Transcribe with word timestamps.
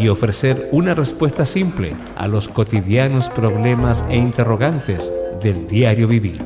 y 0.00 0.08
ofrecer 0.08 0.68
una 0.72 0.94
respuesta 0.94 1.46
simple 1.46 1.96
a 2.16 2.28
los 2.28 2.48
cotidianos 2.48 3.28
problemas 3.30 4.04
e 4.08 4.16
interrogantes 4.16 5.12
del 5.40 5.66
diario 5.66 6.08
vivir. 6.08 6.42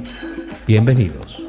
Bienvenidos. 0.66 1.42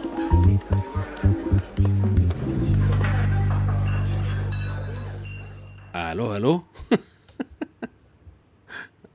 Aló, 5.93 6.33
aló. 6.33 6.65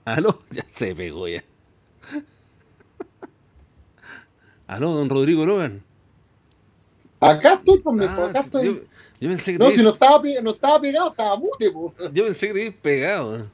aló, 0.05 0.43
ya 0.51 0.65
se 0.69 0.95
pegó 0.95 1.29
ya. 1.29 1.43
aló, 4.67 4.93
don 4.93 5.09
Rodrigo 5.09 5.47
Logan. 5.47 5.83
Acá 7.21 7.55
estoy, 7.55 7.79
pues, 7.79 8.11
Ah, 8.11 8.27
acá 8.27 8.41
estoy. 8.41 8.67
Yo, 8.67 8.75
yo 9.25 9.31
pensé 9.31 9.53
que 9.53 9.59
no, 9.59 9.69
te- 9.69 9.77
si 9.77 9.83
no 9.83 9.89
estaba, 9.89 10.23
no 10.43 10.51
estaba 10.51 10.79
pegado, 10.79 11.09
estaba 11.09 11.39
mute, 11.39 11.71
po. 11.71 11.95
yo 12.13 12.25
pensé 12.25 12.49
que 12.49 12.53
te 12.53 12.73
pegado. 12.73 13.51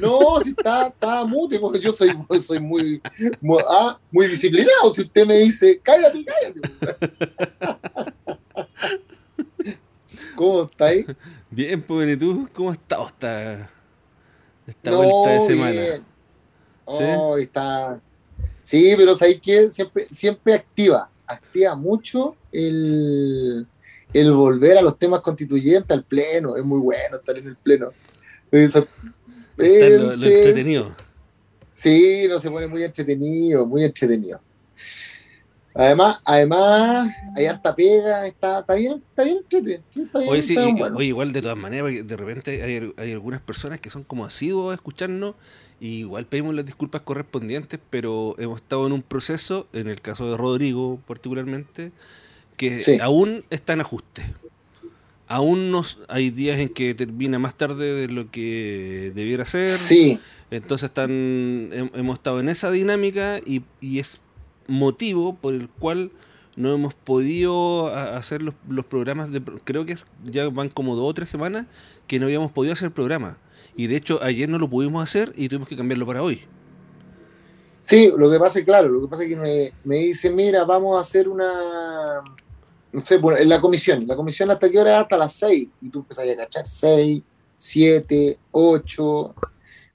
No, 0.00 0.38
si 0.38 0.50
estaba, 0.50 0.86
estaba 0.86 1.24
mute, 1.24 1.58
porque 1.58 1.80
yo 1.80 1.92
soy, 1.92 2.16
soy 2.40 2.60
muy, 2.60 3.02
muy, 3.40 3.60
ah, 3.68 3.98
muy 4.12 4.28
disciplinado. 4.28 4.92
Si 4.92 5.00
usted 5.00 5.26
me 5.26 5.38
dice, 5.38 5.80
cállate, 5.82 6.24
cállate. 6.24 6.60
¿Cómo 10.36 10.62
está 10.62 10.84
ahí? 10.84 11.04
Bien, 11.50 11.82
pues, 11.82 12.08
¿y 12.08 12.16
tú? 12.16 12.48
¿Cómo 12.52 12.70
has 12.70 12.76
estado 12.76 13.08
esta, 13.08 13.68
esta 14.68 14.94
vuelta 14.94 15.30
de 15.30 15.40
semana? 15.40 15.72
bien. 15.72 16.04
¿Sí? 16.86 17.04
Oh, 17.18 17.36
está. 17.38 18.00
Sí, 18.62 18.94
pero 18.96 19.16
¿sabes 19.16 19.40
qué? 19.42 19.68
Siempre, 19.68 20.06
siempre 20.06 20.54
activa, 20.54 21.10
activa 21.26 21.74
mucho 21.74 22.36
el, 22.52 23.66
el 24.12 24.32
volver 24.32 24.78
a 24.78 24.82
los 24.82 24.98
temas 24.98 25.20
constituyentes, 25.20 25.90
al 25.96 26.04
pleno. 26.04 26.56
Es 26.56 26.64
muy 26.64 26.78
bueno 26.80 27.16
estar 27.16 27.36
en 27.36 27.48
el 27.48 27.56
pleno. 27.56 27.90
Eso- 28.50 28.86
en 29.58 29.96
lo, 29.98 30.04
lo 30.06 30.12
es- 30.12 30.22
entretenido. 30.22 30.94
Sí, 31.74 32.26
no 32.28 32.38
se 32.38 32.50
pone 32.50 32.66
muy 32.66 32.82
entretenido, 32.82 33.66
muy 33.66 33.82
entretenido. 33.84 34.40
Además, 35.74 36.18
además, 36.26 37.10
hay 37.34 37.46
harta 37.46 37.74
pega, 37.74 38.26
está, 38.26 38.58
está 38.60 38.74
bien, 38.74 39.02
está 39.08 39.24
bien 39.24 39.38
está 39.38 39.58
bien, 39.60 39.82
Oye, 40.30 40.42
sí, 40.42 40.54
está 40.54 40.68
y- 40.68 40.72
bueno. 40.74 40.96
oye, 40.98 41.06
igual 41.06 41.32
de 41.32 41.40
todas 41.40 41.56
maneras, 41.56 41.84
porque 41.84 42.02
de 42.02 42.16
repente 42.18 42.62
hay, 42.62 42.92
hay 42.98 43.12
algunas 43.12 43.40
personas 43.40 43.80
que 43.80 43.88
son 43.88 44.04
como 44.04 44.26
asiduos 44.26 44.72
a 44.72 44.74
escucharnos, 44.74 45.34
y 45.80 46.00
igual 46.00 46.26
pedimos 46.26 46.54
las 46.54 46.66
disculpas 46.66 47.00
correspondientes, 47.00 47.80
pero 47.88 48.34
hemos 48.38 48.60
estado 48.60 48.86
en 48.86 48.92
un 48.92 49.02
proceso, 49.02 49.66
en 49.72 49.88
el 49.88 50.02
caso 50.02 50.30
de 50.30 50.36
Rodrigo 50.36 51.00
particularmente, 51.08 51.90
que 52.70 52.78
Sí. 52.80 52.98
aún 53.00 53.44
está 53.50 53.72
en 53.72 53.80
ajuste. 53.80 54.22
Aún 55.26 55.70
nos, 55.72 55.98
hay 56.08 56.30
días 56.30 56.58
en 56.60 56.68
que 56.68 56.94
termina 56.94 57.38
más 57.38 57.56
tarde 57.56 57.94
de 57.94 58.06
lo 58.08 58.30
que 58.30 59.10
debiera 59.14 59.44
ser. 59.44 59.66
Sí, 59.68 60.20
Entonces 60.50 60.90
están, 60.90 61.10
hem- 61.10 61.90
hemos 61.94 62.18
estado 62.18 62.38
en 62.38 62.48
esa 62.50 62.70
dinámica 62.70 63.40
y, 63.44 63.62
y 63.80 63.98
es 63.98 64.20
motivo 64.68 65.34
por 65.34 65.54
el 65.54 65.68
cual 65.68 66.10
no 66.54 66.72
hemos 66.74 66.92
podido 66.94 67.86
hacer 67.94 68.42
los, 68.42 68.54
los 68.68 68.84
programas 68.84 69.32
de 69.32 69.40
creo 69.64 69.86
que 69.86 69.96
ya 70.24 70.50
van 70.50 70.68
como 70.68 70.94
dos 70.94 71.06
o 71.10 71.14
tres 71.14 71.30
semanas 71.30 71.64
que 72.06 72.18
no 72.18 72.26
habíamos 72.26 72.52
podido 72.52 72.74
hacer 72.74 72.90
programa 72.90 73.38
y 73.74 73.86
de 73.86 73.96
hecho 73.96 74.22
ayer 74.22 74.50
no 74.50 74.58
lo 74.58 74.68
pudimos 74.68 75.02
hacer 75.02 75.32
y 75.34 75.48
tuvimos 75.48 75.66
que 75.68 75.76
cambiarlo 75.76 76.06
para 76.06 76.22
hoy 76.22 76.42
sí, 77.80 78.12
lo 78.16 78.30
que 78.30 78.38
pasa 78.38 78.58
es 78.58 78.64
claro, 78.66 78.88
lo 78.90 79.00
que 79.00 79.08
pasa 79.08 79.22
es 79.24 79.30
que 79.30 79.36
me, 79.36 79.72
me 79.84 79.96
dicen, 79.96 80.36
mira, 80.36 80.64
vamos 80.66 80.96
a 80.96 81.00
hacer 81.00 81.26
una, 81.28 82.20
no 82.92 83.00
sé, 83.00 83.16
bueno, 83.18 83.38
en 83.38 83.48
la 83.48 83.60
comisión, 83.60 84.06
la 84.06 84.16
comisión 84.16 84.50
hasta 84.50 84.68
qué 84.70 84.78
hora, 84.78 85.00
hasta 85.00 85.16
las 85.16 85.32
6, 85.34 85.68
y 85.80 85.88
tú 85.88 86.00
empezás 86.00 86.28
a 86.28 86.36
cachar 86.36 86.66
6, 86.66 87.22
7, 87.56 88.38
8, 88.50 89.34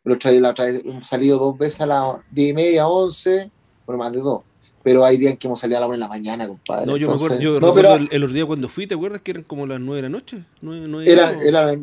la 0.03 0.13
otra, 0.49 0.65
vez- 0.65 0.81
hemos 0.85 1.05
salido 1.07 1.37
dos 1.37 1.57
veces 1.57 1.81
a 1.81 1.85
las 1.85 2.03
10 2.31 2.49
y 2.49 2.53
media, 2.53 2.87
11, 2.87 3.51
bueno, 3.85 3.99
más 3.99 4.11
de 4.11 4.19
dos, 4.19 4.41
pero 4.83 5.03
hay 5.03 5.17
días 5.17 5.37
que 5.37 5.47
hemos 5.47 5.59
salido 5.59 5.77
a 5.77 5.81
la 5.81 5.87
1 5.87 5.93
de 5.95 5.99
la 5.99 6.07
mañana, 6.07 6.47
compadre. 6.47 6.85
no 6.85 6.97
yo 6.97 7.07
me 7.07 7.13
entonces- 7.13 7.25
acuerdo 7.27 7.43
yo 7.43 7.59
no, 7.59 7.73
pero 7.73 7.95
el, 7.95 8.07
el 8.11 8.23
otro 8.23 8.33
día 8.33 8.45
cuando 8.45 8.69
fui 8.69 8.87
te 8.87 8.95
acuerdas 8.95 9.21
que 9.21 9.31
eran 9.31 9.43
como 9.43 9.67
las 9.67 9.79
nueve 9.81 9.97
de 9.97 10.01
la 10.03 10.09
noche 10.09 10.43
Nueve- 10.61 10.85
nueve 10.87 11.09
y 11.09 11.13
era, 11.13 11.27
algo. 11.27 11.41
era 11.41 11.75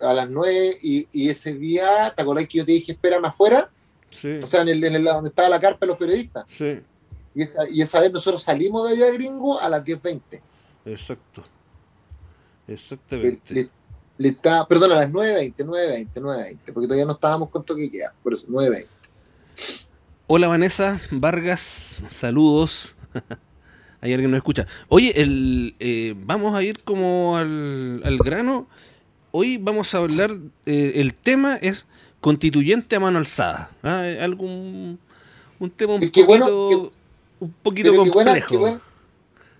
a 0.00 0.12
las 0.14 0.28
9 0.28 0.76
y, 0.82 1.06
y 1.12 1.28
ese 1.28 1.54
día, 1.54 2.12
¿te 2.16 2.22
acordás 2.22 2.48
que 2.48 2.58
yo 2.58 2.66
te 2.66 2.72
dije, 2.72 2.92
espérame 2.92 3.24
afuera? 3.26 3.70
sí 4.10 4.38
O 4.42 4.46
sea, 4.46 4.62
en 4.62 4.68
el, 4.70 4.82
en 4.84 4.94
el- 4.96 5.04
donde 5.04 5.28
estaba 5.28 5.48
la 5.48 5.60
carpa 5.60 5.78
de 5.80 5.86
los 5.86 5.96
periodistas. 5.96 6.44
sí 6.48 6.80
Y 7.34 7.42
esa, 7.42 7.68
y 7.68 7.80
esa 7.80 8.00
vez 8.00 8.12
nosotros 8.12 8.42
salimos 8.42 8.88
de 8.88 8.94
allá 8.96 9.12
gringo 9.12 9.58
a 9.60 9.68
las 9.68 9.82
10.20. 9.84 10.40
exacto 10.86 11.44
exactamente 12.68 13.54
le- 13.54 13.68
le 14.18 14.28
está, 14.28 14.66
perdón, 14.68 14.92
a 14.92 14.96
las 14.96 15.10
9.20, 15.10 15.54
9.20, 15.64 16.08
9.20, 16.14 16.56
porque 16.72 16.86
todavía 16.86 17.06
no 17.06 17.12
estábamos 17.12 17.48
con 17.50 17.64
toque 17.64 17.90
queda, 17.90 18.12
por 18.22 18.34
eso, 18.34 18.46
9.20. 18.46 18.86
Hola 20.28 20.46
Vanessa 20.48 21.00
Vargas, 21.10 22.04
saludos. 22.08 22.94
Hay 24.00 24.12
alguien 24.12 24.28
que 24.30 24.32
nos 24.32 24.38
escucha. 24.38 24.66
Oye, 24.88 25.12
el, 25.20 25.74
eh, 25.80 26.14
vamos 26.24 26.54
a 26.54 26.62
ir 26.62 26.82
como 26.84 27.36
al, 27.36 28.02
al 28.04 28.18
grano. 28.18 28.66
Hoy 29.32 29.56
vamos 29.56 29.94
a 29.94 29.98
hablar, 29.98 30.30
eh, 30.66 30.92
el 30.96 31.14
tema 31.14 31.56
es 31.56 31.86
constituyente 32.20 32.94
a 32.96 33.00
mano 33.00 33.18
alzada. 33.18 33.70
¿ah? 33.82 34.02
Algún, 34.20 34.98
un 35.58 35.70
tema 35.70 35.94
un 35.94 36.02
Es 36.02 36.10
que 36.12 36.22
bueno, 36.24 36.46
poquito, 36.46 36.92
un 37.42 37.52
poquito 37.62 37.90
Pero 37.90 38.04
qué 38.04 38.10
buena, 38.10 38.30
complejo. 38.32 38.48
qué 38.48 38.56
buena- 38.56 38.80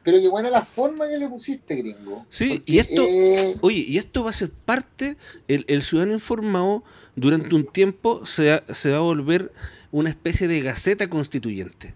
pero 0.04 0.18
qué 0.20 0.28
buena 0.28 0.50
la 0.50 0.62
forma 0.62 1.08
que 1.08 1.16
le 1.16 1.28
pusiste, 1.28 1.76
gringo. 1.76 2.26
Sí, 2.28 2.48
Porque, 2.56 2.72
y 2.72 2.78
esto- 2.78 3.04
eh, 3.08 3.56
Oye, 3.60 3.84
y 3.86 3.98
esto 3.98 4.24
va 4.24 4.30
a 4.30 4.32
ser 4.32 4.50
parte, 4.50 5.16
el, 5.48 5.64
el 5.68 5.82
ciudadano 5.82 6.12
informado 6.14 6.82
durante 7.14 7.54
un 7.54 7.64
tiempo 7.66 8.26
se, 8.26 8.50
va- 8.50 8.64
se 8.74 8.90
va 8.90 8.96
a 8.96 9.00
volver 9.00 9.52
una 9.92 10.10
especie 10.10 10.48
de 10.48 10.60
gaceta 10.60 11.08
constituyente. 11.08 11.94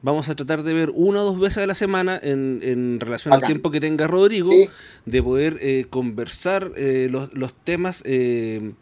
Vamos 0.00 0.28
a 0.28 0.34
tratar 0.34 0.62
de 0.64 0.72
ver 0.74 0.90
una 0.94 1.20
o 1.20 1.24
dos 1.26 1.38
veces 1.38 1.58
a 1.58 1.66
la 1.66 1.74
semana 1.74 2.18
en, 2.22 2.60
en 2.62 2.98
relación 3.00 3.34
al 3.34 3.42
tiempo 3.42 3.70
que 3.70 3.80
tenga 3.80 4.06
Rodrigo, 4.08 4.50
sí, 4.50 4.68
de 5.06 5.22
poder 5.22 5.58
eh, 5.60 5.86
conversar 5.90 6.72
eh, 6.76 7.08
los, 7.10 7.32
los 7.34 7.52
temas 7.54 8.02
eh, 8.06 8.72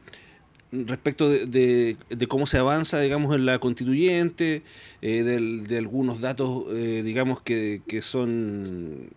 respecto 0.72 1.28
de, 1.28 1.96
de- 2.08 2.26
cómo 2.28 2.46
se 2.46 2.58
avanza, 2.58 3.00
digamos, 3.00 3.34
en 3.34 3.46
la 3.46 3.58
constituyente, 3.58 4.62
eh, 5.02 5.22
del- 5.24 5.66
de 5.66 5.78
algunos 5.78 6.20
datos, 6.20 6.64
eh, 6.70 7.02
digamos, 7.04 7.40
que, 7.42 7.82
que 7.86 8.02
son 8.02 9.10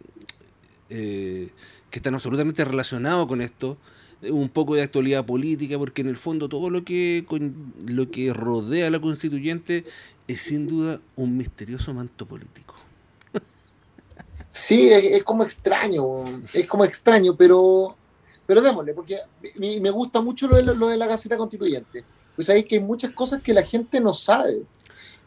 eh, 0.90 1.50
que 1.90 2.00
están 2.00 2.16
absolutamente 2.16 2.66
relacionados 2.66 3.28
con 3.28 3.42
esto, 3.42 3.78
un 4.22 4.50
poco 4.50 4.76
de 4.76 4.82
actualidad 4.84 5.26
política, 5.26 5.78
porque 5.78 6.02
en 6.02 6.08
el 6.08 6.18
fondo 6.18 6.48
todo 6.50 6.70
lo 6.70 6.84
que 6.84 7.26
con- 7.28 7.74
lo 7.86 8.10
que 8.10 8.34
rodea 8.34 8.88
a 8.88 8.90
la 8.90 9.00
constituyente 9.00 9.84
es 10.28 10.42
sin 10.42 10.68
duda 10.68 11.02
un 11.16 11.36
misterioso 11.38 11.94
manto 11.94 12.26
político. 12.26 12.76
sí, 14.50 14.90
es 14.90 15.24
como 15.24 15.44
extraño, 15.44 16.24
es 16.54 16.68
como 16.68 16.86
extraño, 16.86 17.36
pero, 17.36 17.98
pero 18.46 18.62
démosle, 18.62 18.94
porque 18.94 19.20
me, 19.58 19.90
gusta 19.92 20.22
mucho 20.22 20.48
lo 20.48 20.56
de, 20.58 20.64
la- 20.64 20.74
lo 20.74 20.88
de 20.88 20.98
la 20.98 21.08
Gaceta 21.08 21.38
Constituyente. 21.38 22.04
Pues 22.36 22.48
sabéis 22.48 22.66
que 22.66 22.76
hay 22.76 22.82
muchas 22.82 23.12
cosas 23.12 23.42
que 23.42 23.54
la 23.54 23.64
gente 23.64 24.00
no 24.00 24.14
sabe. 24.14 24.64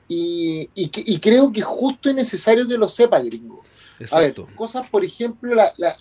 Y, 0.08 0.68
y, 0.74 0.88
que- 0.88 1.02
y 1.04 1.18
creo 1.18 1.50
que 1.52 1.62
justo 1.62 2.08
es 2.10 2.14
necesario 2.14 2.66
que 2.68 2.76
lo 2.78 2.88
sepa, 2.88 3.18
gringo. 3.20 3.62
A 4.10 4.18
ver, 4.20 4.30
Exacto. 4.30 4.48
cosas, 4.54 4.88
por 4.90 5.04
ejemplo, 5.04 5.54
la, 5.54 5.72
la- 5.78 5.96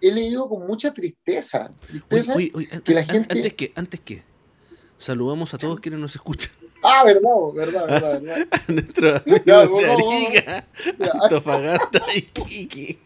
he 0.00 0.12
leído 0.12 0.48
con 0.48 0.66
mucha 0.66 0.92
tristeza. 0.92 1.70
Tristeza 1.86 2.34
que 2.84 2.94
la 2.94 3.04
gente- 3.04 3.34
antes 3.34 3.54
que, 3.54 3.72
antes 3.74 4.00
que, 4.00 4.22
saludamos 4.98 5.54
a 5.54 5.58
todos 5.58 5.80
quienes 5.80 6.00
nos 6.00 6.14
escuchan. 6.14 6.52
Ah, 6.82 7.02
verdad, 7.04 7.30
verdad, 7.54 7.86
verdad. 7.88 8.20
verdad. 8.22 8.48
A 8.52 8.72
nuestros 8.72 9.22
Ya, 9.44 9.60
amigos 9.62 9.82
de. 9.82 9.90
Arica, 9.90 10.68
Ya, 10.98 11.10
Antofagasta, 11.22 12.06
Iquique, 12.14 12.98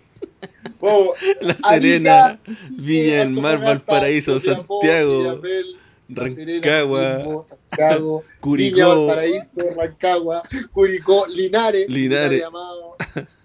vamos. 0.80 1.08
La 1.40 1.56
Serena, 1.68 2.40
Viña 2.70 3.18
del 3.20 3.30
Mar, 3.30 3.60
Valparaíso, 3.60 4.38
Santiago, 4.40 5.40
Rancagua, 6.08 7.22
Santiago, 7.42 8.24
Curicó, 8.40 9.06
Valparaíso, 9.06 9.74
Rancagua, 9.76 10.42
Curicó, 10.72 11.26
Linares, 11.26 11.88
Linares. 11.88 12.44
Amado, 12.44 12.96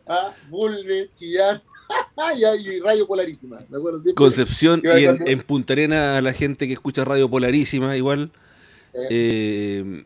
ah, 0.08 0.34
Bulne, 0.50 1.10
Chillán, 1.14 1.62
y, 2.60 2.80
Radio 2.80 3.08
Polarísima. 3.08 3.60
Me 3.70 3.78
acuerdo 3.78 4.00
siempre. 4.00 4.16
Concepción 4.16 4.82
y 4.84 5.06
en 5.06 5.42
Punta 5.42 5.74
Arena 5.74 6.18
a 6.18 6.22
la 6.22 6.34
gente 6.34 6.68
que 6.68 6.74
escucha 6.74 7.06
Radio 7.06 7.30
Polarísima 7.30 7.96
igual. 7.98 8.32
Eh, 8.94 9.08
Eh, 9.10 10.04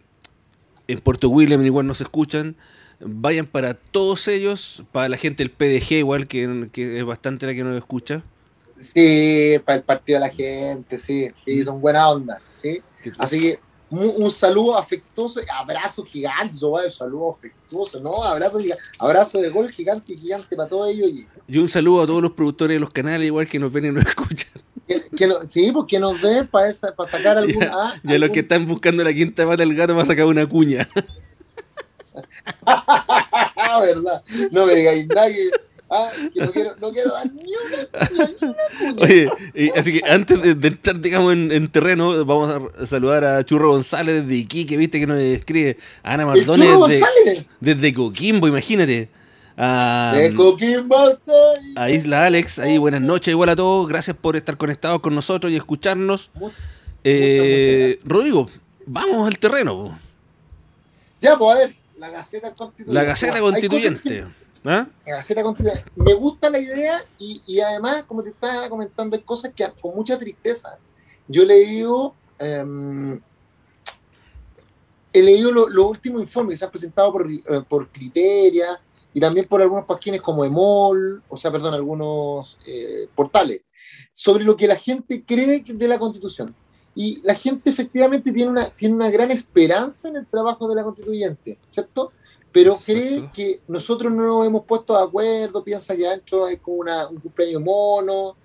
en 0.88 0.99
Puerto 0.99 1.29
William 1.29 1.63
igual 1.65 1.88
nos 1.88 2.01
escuchan. 2.01 2.55
Vayan 3.03 3.45
para 3.45 3.74
todos 3.74 4.27
ellos, 4.27 4.83
para 4.92 5.09
la 5.09 5.18
gente 5.18 5.44
del 5.44 5.51
PDG 5.51 5.94
igual, 5.94 6.27
que, 6.27 6.69
que 6.71 7.00
es 7.00 7.06
bastante 7.06 7.45
la 7.45 7.53
que 7.53 7.63
nos 7.63 7.77
escucha. 7.77 8.24
Sí, 8.80 9.59
para 9.65 9.77
el 9.77 9.83
partido 9.83 10.19
de 10.19 10.27
la 10.27 10.33
gente, 10.33 10.98
sí, 10.98 11.30
sí, 11.45 11.63
son 11.63 11.81
buena 11.81 12.09
onda, 12.09 12.42
¿sí? 12.62 12.81
Así 13.19 13.39
que 13.39 13.59
un, 13.92 14.24
un 14.24 14.31
saludo 14.31 14.77
afectuoso, 14.77 15.42
abrazo 15.53 16.03
gigante, 16.03 16.53
un 16.65 16.92
saludo 16.92 17.31
afectuoso, 17.31 18.00
¿no? 18.00 18.24
Abrazo, 18.24 18.59
abrazo 18.98 19.39
de 19.39 19.50
gol 19.50 19.69
gigante, 19.69 20.15
gigante 20.15 20.56
para 20.56 20.69
todos 20.69 20.89
ellos. 20.89 21.12
Y 21.48 21.57
un 21.57 21.68
saludo 21.68 22.01
a 22.01 22.07
todos 22.07 22.21
los 22.21 22.31
productores 22.31 22.75
de 22.75 22.80
los 22.80 22.92
canales, 22.92 23.27
igual 23.27 23.48
que 23.48 23.59
nos 23.59 23.71
ven 23.71 23.86
y 23.86 23.92
nos 23.92 24.06
escuchan. 24.07 24.50
Que, 25.15 25.30
sí, 25.45 25.71
porque 25.71 26.00
nos 26.00 26.19
ven 26.21 26.48
para, 26.48 26.71
para 26.95 27.09
sacar 27.09 27.38
algún. 27.38 27.63
Ah, 27.63 28.00
y 28.03 28.13
a, 28.13 28.18
los 28.18 28.30
que 28.31 28.39
están 28.39 28.65
buscando 28.65 29.03
la 29.03 29.13
quinta 29.13 29.45
pata 29.45 29.57
del 29.57 29.75
gato, 29.75 29.95
va 29.95 30.03
a 30.03 30.06
sacar 30.06 30.25
una 30.25 30.48
cuña. 30.48 30.88
¿Verdad? 33.81 34.23
No 34.51 34.65
me 34.65 34.75
digáis 34.75 35.07
nadie 35.07 35.51
Ah, 35.93 36.09
que 36.33 36.39
no 36.39 36.51
quiero, 36.53 36.73
no 36.79 36.89
quiero 36.93 37.11
dar 37.11 37.29
ni 37.33 37.51
una, 37.51 38.09
ni 38.09 38.47
una 38.47 39.03
Oye, 39.03 39.27
así 39.75 39.99
que 39.99 40.09
antes 40.09 40.41
de, 40.41 40.67
entrar, 40.69 41.01
digamos, 41.01 41.33
en, 41.33 41.67
terreno, 41.67 42.23
vamos 42.23 42.71
a 42.79 42.85
saludar 42.85 43.25
a 43.25 43.43
Churro 43.43 43.71
González 43.71 44.21
desde 44.21 44.35
Iquique, 44.35 44.77
viste 44.77 45.01
que 45.01 45.07
nos 45.07 45.19
escribe 45.19 45.75
Ana 46.01 46.25
Mardones 46.25 46.69
desde, 46.87 47.45
desde, 47.59 47.93
Coquimbo, 47.93 48.47
imagínate. 48.47 49.09
Ah, 49.57 50.13
de 50.15 50.33
A 51.75 51.89
Isla 51.89 52.25
Alex, 52.25 52.59
ahí 52.59 52.77
buenas 52.77 53.01
noches, 53.01 53.33
igual 53.33 53.49
a 53.49 53.57
todos, 53.57 53.85
gracias 53.89 54.15
por 54.15 54.37
estar 54.37 54.55
conectados 54.55 55.01
con 55.01 55.13
nosotros 55.13 55.51
y 55.51 55.57
escucharnos. 55.57 56.31
eh, 57.03 57.99
Rodrigo, 58.05 58.47
vamos 58.85 59.27
al 59.27 59.37
terreno. 59.37 59.99
Ya, 61.19 61.37
pues 61.37 61.51
a 61.51 61.59
ver, 61.59 61.71
la 62.01 62.09
Gaceta 62.09 62.51
Constituyente. 62.56 62.94
La 62.94 63.03
Gaceta 63.03 63.39
Constituyente. 63.39 64.25
¿Ah? 64.65 64.88
Me 65.95 66.13
gusta 66.15 66.50
la 66.50 66.57
idea 66.57 67.03
y, 67.19 67.59
además, 67.59 68.03
como 68.07 68.24
te 68.24 68.30
estaba 68.30 68.68
comentando, 68.69 69.15
hay 69.15 69.21
cosas 69.21 69.53
que 69.53 69.68
con 69.80 69.95
mucha 69.95 70.18
tristeza. 70.18 70.80
Yo 71.27 71.44
he 71.44 71.45
leído, 71.45 72.15
em, 72.39 73.21
he 75.13 75.21
leído 75.21 75.51
los 75.51 75.86
últimos 75.86 76.21
informes 76.21 76.53
que 76.53 76.57
se 76.57 76.65
han 76.65 76.71
presentado 76.71 77.12
por, 77.12 77.31
eh, 77.31 77.42
por 77.69 77.89
Criteria 77.89 78.81
y 79.13 79.19
también 79.19 79.48
por 79.48 79.62
algunos 79.62 79.86
páginas 79.86 80.21
como 80.21 80.44
Emol, 80.44 81.21
o 81.27 81.38
sea, 81.38 81.51
perdón, 81.51 81.75
algunos 81.75 82.57
eh, 82.65 83.07
portales, 83.13 83.62
sobre 84.12 84.44
lo 84.44 84.57
que 84.57 84.68
la 84.68 84.75
gente 84.75 85.24
cree 85.24 85.63
de 85.63 85.88
la 85.88 86.00
Constitución. 86.00 86.56
Y 86.95 87.21
la 87.23 87.35
gente 87.35 87.69
efectivamente 87.69 88.31
tiene 88.31 88.51
una, 88.51 88.65
tiene 88.69 88.95
una 88.95 89.09
gran 89.09 89.31
esperanza 89.31 90.09
en 90.09 90.17
el 90.17 90.27
trabajo 90.27 90.67
de 90.67 90.75
la 90.75 90.83
constituyente, 90.83 91.57
¿cierto? 91.69 92.11
pero 92.51 92.77
cree 92.85 93.29
que 93.33 93.61
nosotros 93.67 94.11
no 94.11 94.23
nos 94.23 94.45
hemos 94.45 94.65
puesto 94.65 94.97
de 94.97 95.03
acuerdo, 95.03 95.63
piensa 95.63 95.95
que 95.95 96.07
Ancho 96.07 96.47
es 96.47 96.59
como 96.59 96.77
una, 96.77 97.07
un 97.07 97.17
cumpleaños 97.17 97.61
mono, 97.61 98.35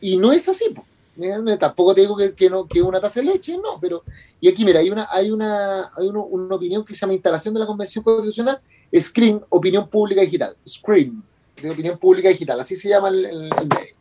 y 0.00 0.16
no 0.16 0.32
es 0.32 0.48
así. 0.48 0.74
¿eh? 1.20 1.56
Tampoco 1.58 1.94
te 1.94 2.00
digo 2.00 2.16
que, 2.16 2.34
que, 2.34 2.48
no, 2.48 2.66
que 2.66 2.80
una 2.80 3.00
taza 3.00 3.20
de 3.20 3.26
leche, 3.26 3.58
no, 3.58 3.78
pero. 3.80 4.02
Y 4.40 4.48
aquí, 4.48 4.64
mira, 4.64 4.80
hay 4.80 4.90
una, 4.90 5.06
hay 5.10 5.30
una, 5.30 5.90
hay 5.94 6.06
una 6.06 6.54
opinión 6.54 6.84
que 6.84 6.94
se 6.94 7.00
llama 7.00 7.12
Instalación 7.12 7.52
de 7.52 7.60
la 7.60 7.66
Convención 7.66 8.02
Constitucional, 8.02 8.60
Screen, 8.98 9.44
Opinión 9.50 9.88
Pública 9.88 10.22
Digital. 10.22 10.56
Screen, 10.66 11.22
de 11.60 11.70
Opinión 11.70 11.98
Pública 11.98 12.30
Digital, 12.30 12.60
así 12.60 12.76
se 12.76 12.88
llama 12.88 13.08
el, 13.08 13.26
el 13.26 13.68
medio. 13.68 13.94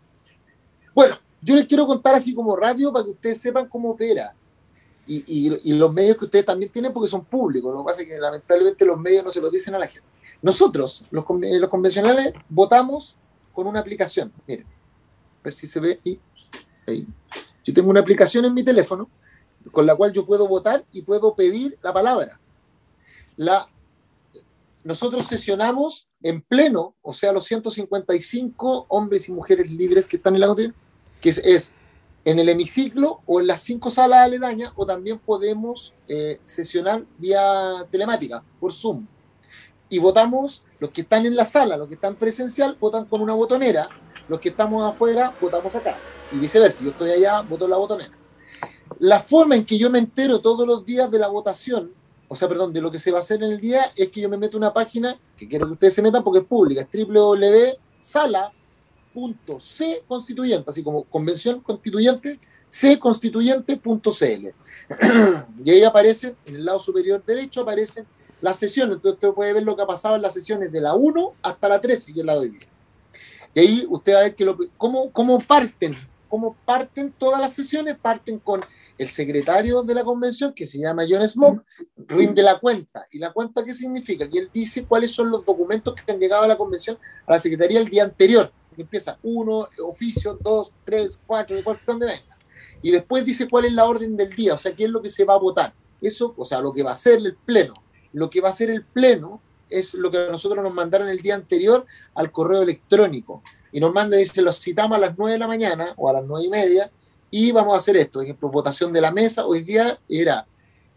Bueno, 0.96 1.20
yo 1.42 1.56
les 1.56 1.66
quiero 1.66 1.86
contar 1.88 2.16
así 2.16 2.34
como 2.34 2.56
rápido 2.56 2.92
para 2.92 3.06
que 3.06 3.12
ustedes 3.12 3.40
sepan 3.40 3.68
cómo 3.68 3.92
opera 3.92 4.34
y, 5.12 5.74
los 5.74 5.92
medios 5.92 6.18
que 6.18 6.26
ustedes 6.26 6.46
también 6.46 6.72
tienen 6.72 6.94
porque 6.94 7.10
son 7.10 7.26
públicos. 7.26 7.74
Lo 7.74 7.80
que 7.80 7.86
pasa 7.86 8.02
es 8.02 8.08
que 8.08 8.20
lamentablemente 8.20 8.86
los 8.86 9.00
medios 9.00 9.24
no 9.24 9.32
se 9.32 9.42
lo 9.42 9.50
dicen 9.50 9.74
a 9.74 9.80
la 9.80 9.88
gente. 9.88 10.08
Nosotros, 10.42 11.06
los, 11.10 11.26
los 11.28 11.70
convencionales, 11.70 12.34
votamos 12.48 13.18
con 13.52 13.66
una 13.66 13.80
aplicación. 13.80 14.32
Miren, 14.48 14.68
a 14.68 15.44
ver 15.44 15.54
si 15.54 15.66
se 15.66 15.80
ve 15.80 16.00
ahí. 16.06 17.08
Yo 17.64 17.74
tengo 17.74 17.90
una 17.90 18.02
aplicación 18.02 18.46
en 18.46 18.54
mi 18.54 18.64
teléfono 18.64 19.10
con 19.72 19.86
la 19.86 19.96
cual 19.96 20.14
yo 20.14 20.26
puedo 20.26 20.48
votar 20.48 20.86
y 20.92 21.02
puedo 21.02 21.34
pedir 21.34 21.78
la 21.82 21.92
palabra. 21.92 22.40
La, 23.36 23.68
nosotros 24.84 25.26
sesionamos 25.26 26.08
en 26.22 26.42
pleno, 26.42 26.96
o 27.02 27.14
sea, 27.14 27.32
los 27.32 27.46
155 27.46 28.86
hombres 28.90 29.28
y 29.28 29.32
mujeres 29.32 29.70
libres 29.70 30.08
que 30.08 30.18
están 30.18 30.36
en 30.36 30.42
la 30.42 30.48
Constitución, 30.48 30.89
que 31.22 31.30
es 31.30 31.74
en 32.26 32.40
el 32.40 32.50
hemiciclo 32.50 33.22
o 33.26 33.40
en 33.40 33.48
las 33.48 33.62
cinco 33.62 33.90
salas 33.90 34.20
aledañas 34.20 34.72
o 34.76 34.86
también 34.86 35.20
podemos 35.20 35.94
eh, 36.08 36.40
sesionar 36.44 37.04
vía 37.18 37.86
telemática, 37.92 38.44
por 38.60 38.74
Zoom. 38.74 39.08
Y 39.90 39.98
votamos, 39.98 40.64
los 40.80 40.92
que 40.92 41.02
están 41.02 41.26
en 41.26 41.36
la 41.36 41.46
sala, 41.46 41.78
los 41.78 41.88
que 41.88 41.96
están 41.96 42.16
presencial, 42.16 42.78
votan 42.80 43.06
con 43.06 43.22
una 43.22 43.34
botonera, 43.34 43.90
los 44.28 44.40
que 44.40 44.50
estamos 44.50 44.84
afuera, 44.84 45.36
votamos 45.42 45.76
acá. 45.76 45.98
Y 46.32 46.38
viceversa, 46.38 46.84
yo 46.84 46.92
estoy 46.92 47.12
allá, 47.12 47.42
voto 47.42 47.66
en 47.66 47.72
la 47.72 47.78
botonera. 47.78 48.12
La 49.00 49.20
forma 49.20 49.56
en 49.56 49.66
que 49.66 49.78
yo 49.78 49.90
me 49.90 49.98
entero 49.98 50.40
todos 50.40 50.68
los 50.68 50.86
días 50.86 51.10
de 51.10 51.18
la 51.18 51.28
votación, 51.30 51.92
o 52.28 52.36
sea, 52.36 52.48
perdón, 52.48 52.72
de 52.72 52.82
lo 52.82 52.92
que 52.92 53.00
se 53.00 53.12
va 53.12 53.18
a 53.18 53.22
hacer 53.22 53.42
en 53.42 53.52
el 53.52 53.60
día, 53.60 53.92
es 53.96 54.12
que 54.12 54.22
yo 54.22 54.30
me 54.30 54.38
meto 54.38 54.56
una 54.58 54.72
página, 54.72 55.18
que 55.36 55.48
quiero 55.48 55.66
que 55.66 55.74
ustedes 55.74 55.96
se 55.96 56.04
metan 56.04 56.24
porque 56.24 56.40
es 56.40 56.46
pública, 56.46 56.82
es 56.82 57.08
www.sala 57.08 58.54
C 59.60 60.04
constituyente, 60.08 60.70
así 60.70 60.84
como 60.84 61.04
convención 61.04 61.62
constituyente, 61.62 62.40
cconstituyente.cl. 62.70 64.48
y 65.66 65.72
ahí 65.72 65.84
aparece, 65.84 66.36
en 66.46 66.56
el 66.56 66.66
lado 66.66 66.80
superior 66.80 67.24
derecho, 67.26 67.62
aparecen 67.62 68.06
las 68.42 68.58
sesiones. 68.58 68.96
Entonces 68.96 69.16
usted 69.16 69.34
puede 69.34 69.54
ver 69.54 69.64
lo 69.64 69.76
que 69.76 69.84
ha 69.84 69.88
pasado 69.88 70.16
en 70.16 70.22
las 70.22 70.34
sesiones 70.34 70.72
de 70.72 70.82
la 70.82 70.96
1 70.96 71.34
hasta 71.42 71.70
la 71.70 71.82
13, 71.82 72.14
que 72.14 72.20
es 72.20 72.26
la 72.26 72.40
de 72.40 72.50
10. 72.50 72.68
Y 73.56 73.60
ahí 73.60 73.88
usted 73.90 74.14
va 74.14 74.20
a 74.20 74.24
ver 74.24 74.36
que 74.36 74.46
lo, 74.46 74.58
cómo, 74.78 75.12
cómo 75.12 75.40
parten, 75.40 75.96
cómo 76.28 76.56
parten 76.66 77.12
todas 77.18 77.42
las 77.42 77.54
sesiones, 77.54 77.98
parten 77.98 78.40
con 78.40 78.62
el 78.98 79.08
secretario 79.08 79.82
de 79.82 79.96
la 79.96 80.04
convención, 80.04 80.54
que 80.54 80.66
se 80.66 80.78
llama 80.78 81.06
John 81.10 81.26
Smoke, 81.28 81.64
rinde 82.08 82.44
la 82.44 82.60
cuenta. 82.60 83.06
¿Y 83.12 83.18
la 83.18 83.32
cuenta 83.32 83.64
qué 83.64 83.74
significa? 83.74 84.28
Que 84.28 84.40
él 84.40 84.50
dice 84.54 84.86
cuáles 84.86 85.12
son 85.12 85.32
los 85.32 85.46
documentos 85.46 85.96
que 85.96 86.12
han 86.12 86.20
llegado 86.20 86.44
a 86.44 86.48
la 86.48 86.58
convención, 86.58 86.98
a 87.26 87.34
la 87.34 87.40
secretaría 87.40 87.80
el 87.80 87.90
día 87.90 88.04
anterior 88.04 88.52
empieza 88.84 89.18
uno, 89.24 89.68
oficio, 89.84 90.38
dos, 90.42 90.74
tres, 90.86 91.20
cuatro, 91.26 91.56
de 91.56 91.64
donde 91.86 92.06
venga. 92.06 92.36
Y 92.82 92.92
después 92.92 93.26
dice 93.26 93.48
cuál 93.48 93.66
es 93.66 93.74
la 93.74 93.86
orden 93.86 94.16
del 94.16 94.36
día, 94.36 94.54
o 94.54 94.58
sea, 94.58 94.74
qué 94.74 94.86
es 94.86 94.90
lo 94.90 95.02
que 95.02 95.10
se 95.10 95.26
va 95.26 95.36
a 95.36 95.40
votar. 95.40 95.74
Eso, 96.02 96.34
o 96.38 96.46
sea, 96.46 96.62
lo 96.62 96.72
que 96.72 96.84
va 96.84 96.92
a 96.92 96.96
ser 96.96 97.18
el 97.18 97.36
pleno. 97.36 97.74
Lo 98.14 98.30
que 98.30 98.42
va 98.42 98.50
a 98.50 98.54
ser 98.54 98.70
el 98.70 98.84
pleno 98.84 99.42
es 99.70 99.94
lo 99.94 100.10
que 100.10 100.28
nosotros 100.32 100.64
nos 100.64 100.74
mandaron 100.74 101.10
el 101.10 101.20
día 101.20 101.36
anterior 101.36 101.86
al 102.16 102.32
correo 102.32 102.62
electrónico. 102.62 103.44
Y 103.72 103.80
nos 103.80 103.94
mandan, 103.94 104.20
dice, 104.20 104.42
los 104.42 104.60
citamos 104.60 104.98
a 104.98 105.02
las 105.02 105.18
nueve 105.18 105.34
de 105.34 105.40
la 105.40 105.48
mañana 105.48 105.94
o 105.98 106.10
a 106.10 106.14
las 106.14 106.26
nueve 106.26 106.46
y 106.46 106.50
media 106.50 106.90
y 107.30 107.52
vamos 107.52 107.74
a 107.74 107.78
hacer 107.78 107.98
esto. 107.98 108.20
Por 108.20 108.24
ejemplo, 108.24 108.50
votación 108.50 108.92
de 108.94 109.02
la 109.02 109.12
mesa. 109.12 109.46
Hoy 109.46 109.62
día 109.62 110.00
era 110.08 110.48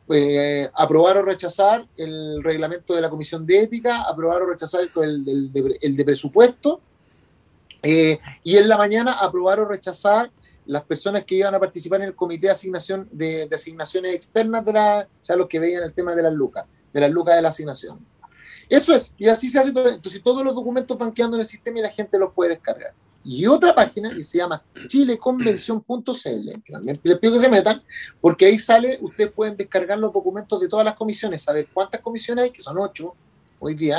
eh, 0.08 0.70
aprobar 0.74 1.18
o 1.18 1.22
rechazar 1.22 1.86
el 1.96 2.42
reglamento 2.42 2.94
de 2.94 3.00
la 3.00 3.10
Comisión 3.10 3.44
de 3.44 3.60
Ética, 3.60 4.02
aprobar 4.02 4.42
o 4.42 4.46
rechazar 4.46 4.82
el, 4.96 5.50
el 5.80 5.96
de 5.96 6.04
presupuesto 6.04 6.80
eh, 7.82 8.18
y 8.42 8.56
en 8.56 8.68
la 8.68 8.78
mañana 8.78 9.12
aprobar 9.12 9.60
o 9.60 9.64
rechazar 9.66 10.30
las 10.66 10.84
personas 10.84 11.24
que 11.24 11.34
iban 11.36 11.54
a 11.54 11.58
participar 11.58 12.00
en 12.00 12.08
el 12.08 12.14
comité 12.14 12.46
de 12.46 12.52
asignación 12.52 13.08
de, 13.10 13.48
asignaciones 13.52 14.14
externas 14.14 14.64
de 14.64 14.72
la, 14.72 15.08
o 15.10 15.24
sea, 15.24 15.36
los 15.36 15.48
que 15.48 15.58
veían 15.58 15.82
el 15.82 15.92
tema 15.92 16.14
de 16.14 16.22
las 16.22 16.32
lucas, 16.32 16.64
de 16.92 17.00
las 17.00 17.10
lucas 17.10 17.34
de 17.34 17.42
la 17.42 17.48
asignación. 17.48 17.98
Eso 18.68 18.94
es, 18.94 19.12
y 19.18 19.28
así 19.28 19.48
se 19.48 19.58
hace. 19.58 19.70
Entonces 19.70 20.22
todos 20.22 20.44
los 20.44 20.54
documentos 20.54 20.96
van 20.96 21.12
quedando 21.12 21.36
en 21.36 21.40
el 21.40 21.46
sistema 21.46 21.80
y 21.80 21.82
la 21.82 21.90
gente 21.90 22.18
los 22.18 22.32
puede 22.32 22.50
descargar. 22.50 22.94
Y 23.24 23.46
otra 23.46 23.74
página 23.74 24.10
que 24.10 24.22
se 24.22 24.38
llama 24.38 24.62
chileconvención.cl, 24.88 26.62
que 26.64 26.72
también 26.72 26.98
les 27.02 27.18
pido 27.18 27.32
que 27.34 27.38
se 27.38 27.48
metan, 27.48 27.82
porque 28.20 28.46
ahí 28.46 28.58
sale, 28.58 28.98
ustedes 29.00 29.30
pueden 29.30 29.56
descargar 29.56 29.98
los 29.98 30.12
documentos 30.12 30.60
de 30.60 30.68
todas 30.68 30.84
las 30.84 30.94
comisiones, 30.94 31.42
saber 31.42 31.68
cuántas 31.72 32.00
comisiones 32.00 32.44
hay, 32.44 32.50
que 32.50 32.60
son 32.60 32.78
ocho, 32.78 33.14
hoy 33.62 33.74
día, 33.76 33.98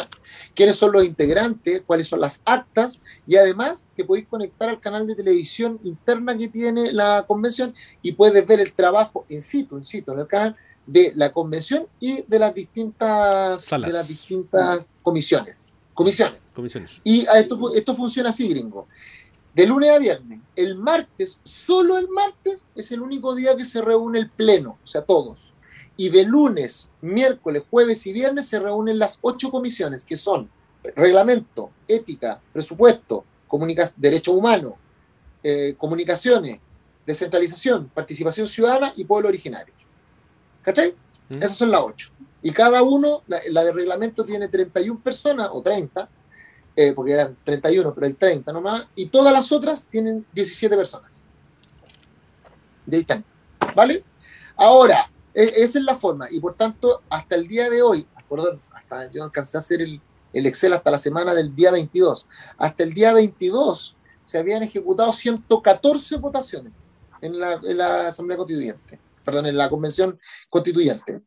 quiénes 0.54 0.76
son 0.76 0.92
los 0.92 1.06
integrantes, 1.06 1.82
cuáles 1.88 2.08
son 2.08 2.20
las 2.20 2.42
actas 2.46 3.00
y 3.26 3.38
además 3.38 3.88
te 3.96 4.04
podéis 4.04 4.28
conectar 4.28 4.68
al 4.68 4.82
canal 4.82 5.08
de 5.08 5.16
televisión 5.16 5.80
interna 5.84 6.38
que 6.38 6.50
tiene 6.50 6.92
la 6.92 7.24
convención 7.26 7.74
y 8.02 8.12
puedes 8.12 8.46
ver 8.46 8.60
el 8.60 8.74
trabajo 8.74 9.26
en 9.30 9.42
situ, 9.42 9.78
en 9.78 9.84
situ, 9.84 10.12
en 10.12 10.20
el 10.20 10.28
canal 10.28 10.56
de 10.86 11.14
la 11.16 11.32
convención 11.32 11.88
y 11.98 12.24
de 12.28 12.40
las 12.40 12.54
distintas, 12.54 13.70
De 13.70 13.78
las 13.80 14.08
distintas 14.08 14.82
comisiones. 15.02 15.80
Comisiones. 15.94 16.52
comisiones. 16.54 17.02
Y 17.04 17.26
esto, 17.34 17.74
esto 17.74 17.96
funciona 17.96 18.30
así, 18.30 18.50
gringo. 18.50 18.88
De 19.54 19.66
lunes 19.66 19.92
a 19.92 20.00
viernes. 20.00 20.42
El 20.56 20.76
martes, 20.76 21.40
solo 21.44 21.98
el 21.98 22.10
martes, 22.10 22.66
es 22.76 22.92
el 22.92 23.02
único 23.02 23.34
día 23.34 23.56
que 23.56 23.64
se 23.64 23.82
reúne 23.82 24.20
el 24.20 24.30
pleno, 24.30 24.78
o 24.84 24.88
sea, 24.88 25.04
todos 25.04 25.54
y 25.96 26.10
de 26.10 26.24
lunes, 26.24 26.92
miércoles, 27.02 27.64
jueves 27.70 28.06
y 28.08 28.14
viernes 28.14 28.48
se 28.48 28.60
reúnen 28.60 28.98
las 28.98 29.20
ocho 29.22 29.52
comisiones, 29.52 30.06
que 30.06 30.18
son 30.18 30.50
reglamento, 30.96 31.72
ética, 31.88 32.42
presupuesto, 32.52 33.26
derechos 33.98 34.36
humanos, 34.36 34.74
eh, 35.44 35.76
comunicaciones, 35.78 36.60
descentralización, 37.06 37.90
participación 37.94 38.48
ciudadana 38.48 38.94
y 38.96 39.06
pueblo 39.06 39.30
originario. 39.30 39.74
¿Cachai? 40.62 40.96
Mm. 41.30 41.38
Esas 41.38 41.58
son 41.58 41.72
las 41.72 41.82
ocho. 41.82 42.10
Y 42.42 42.52
cada 42.52 42.82
uno, 42.84 43.24
la, 43.28 43.64
de 43.64 43.72
reglamento 43.72 44.26
tiene 44.26 44.48
31 44.48 45.00
personas 45.02 45.50
o 45.52 45.62
30, 45.62 46.10
eh, 46.76 46.94
porque 46.94 47.14
eran 47.14 47.38
31, 47.44 47.94
pero 47.94 48.08
hay 48.08 48.14
30 48.14 48.52
nomás, 48.52 48.88
y 48.96 49.06
todas 49.06 49.32
las 49.32 49.52
otras 49.52 49.86
tienen 49.86 50.26
17 50.34 50.76
personas. 50.76 51.30
De 52.86 52.98
ahí 52.98 53.02
están. 53.02 53.24
¿Vale? 53.76 54.04
Ahora, 54.58 55.10
esa 55.34 55.80
es 55.80 55.84
la 55.84 55.96
forma, 55.96 56.28
y 56.32 56.40
por 56.40 56.56
tanto, 56.56 57.02
hasta 57.10 57.36
el 57.36 57.48
día 57.48 57.70
de 57.70 57.82
hoy, 57.82 58.06
perdón, 58.30 58.62
hasta 58.72 59.12
yo 59.12 59.24
alcancé 59.24 59.58
a 59.58 59.60
hacer 59.60 59.82
el, 59.82 60.02
el 60.34 60.46
Excel 60.46 60.74
hasta 60.74 60.92
la 60.92 60.98
semana 60.98 61.34
del 61.34 61.56
día 61.56 61.72
22, 61.72 62.28
hasta 62.58 62.84
el 62.84 62.94
día 62.94 63.14
22 63.14 63.96
se 64.24 64.38
habían 64.38 64.64
ejecutado 64.64 65.12
114 65.12 66.18
votaciones 66.18 66.92
en 67.22 67.40
la, 67.40 67.60
en 67.64 67.78
la 67.78 68.08
Asamblea 68.08 68.38
Constituyente, 68.38 69.00
perdón, 69.24 69.46
en 69.48 69.58
la 69.58 69.70
Convención 69.70 70.20
Constituyente. 70.50 71.22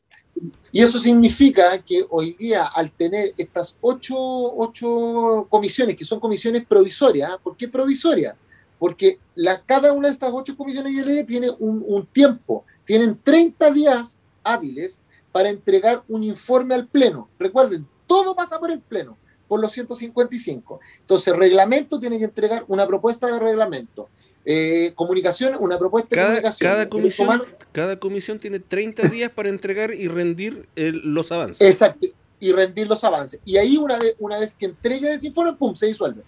Y 0.70 0.82
eso 0.82 0.98
significa 0.98 1.78
que 1.82 2.04
hoy 2.10 2.34
día, 2.34 2.66
al 2.66 2.90
tener 2.92 3.32
estas 3.38 3.78
ocho, 3.80 4.16
ocho 4.18 5.46
comisiones, 5.48 5.96
que 5.96 6.04
son 6.04 6.20
comisiones 6.20 6.66
provisorias, 6.66 7.30
¿ah? 7.32 7.38
¿por 7.42 7.56
qué 7.56 7.68
provisorias? 7.68 8.36
Porque 8.78 9.18
la, 9.34 9.62
cada 9.62 9.94
una 9.94 10.08
de 10.08 10.12
estas 10.12 10.30
ocho 10.34 10.54
comisiones 10.54 10.92
ley 11.06 11.24
tiene 11.24 11.48
un 11.58 12.06
tiempo, 12.12 12.66
tienen 12.86 13.18
30 13.22 13.70
días 13.72 14.20
hábiles 14.42 15.02
para 15.32 15.50
entregar 15.50 16.02
un 16.08 16.22
informe 16.22 16.74
al 16.74 16.86
Pleno. 16.86 17.28
Recuerden, 17.38 17.86
todo 18.06 18.34
pasa 18.34 18.58
por 18.58 18.70
el 18.70 18.80
Pleno, 18.80 19.18
por 19.48 19.60
los 19.60 19.72
155. 19.72 20.80
Entonces, 21.00 21.36
reglamento 21.36 22.00
tiene 22.00 22.18
que 22.18 22.24
entregar 22.24 22.64
una 22.68 22.86
propuesta 22.86 23.26
de 23.26 23.38
reglamento. 23.38 24.08
Eh, 24.48 24.92
comunicación, 24.94 25.56
una 25.58 25.76
propuesta 25.76 26.14
cada, 26.14 26.28
de 26.28 26.40
comunicación. 26.40 26.68
Cada 26.70 26.88
comisión, 26.88 27.42
cada 27.72 27.98
comisión 27.98 28.38
tiene 28.38 28.60
30 28.60 29.08
días 29.08 29.30
para 29.32 29.48
entregar 29.48 29.92
y 29.92 30.06
rendir 30.06 30.68
los 30.76 31.32
avances. 31.32 31.68
Exacto, 31.68 32.06
y 32.38 32.52
rendir 32.52 32.86
los 32.86 33.02
avances. 33.02 33.40
Y 33.44 33.56
ahí 33.56 33.76
una 33.76 33.98
vez, 33.98 34.14
una 34.20 34.38
vez 34.38 34.54
que 34.54 34.66
entregue 34.66 35.12
ese 35.12 35.26
informe, 35.26 35.54
¡pum!, 35.54 35.74
se 35.74 35.86
disuelve. 35.86 36.22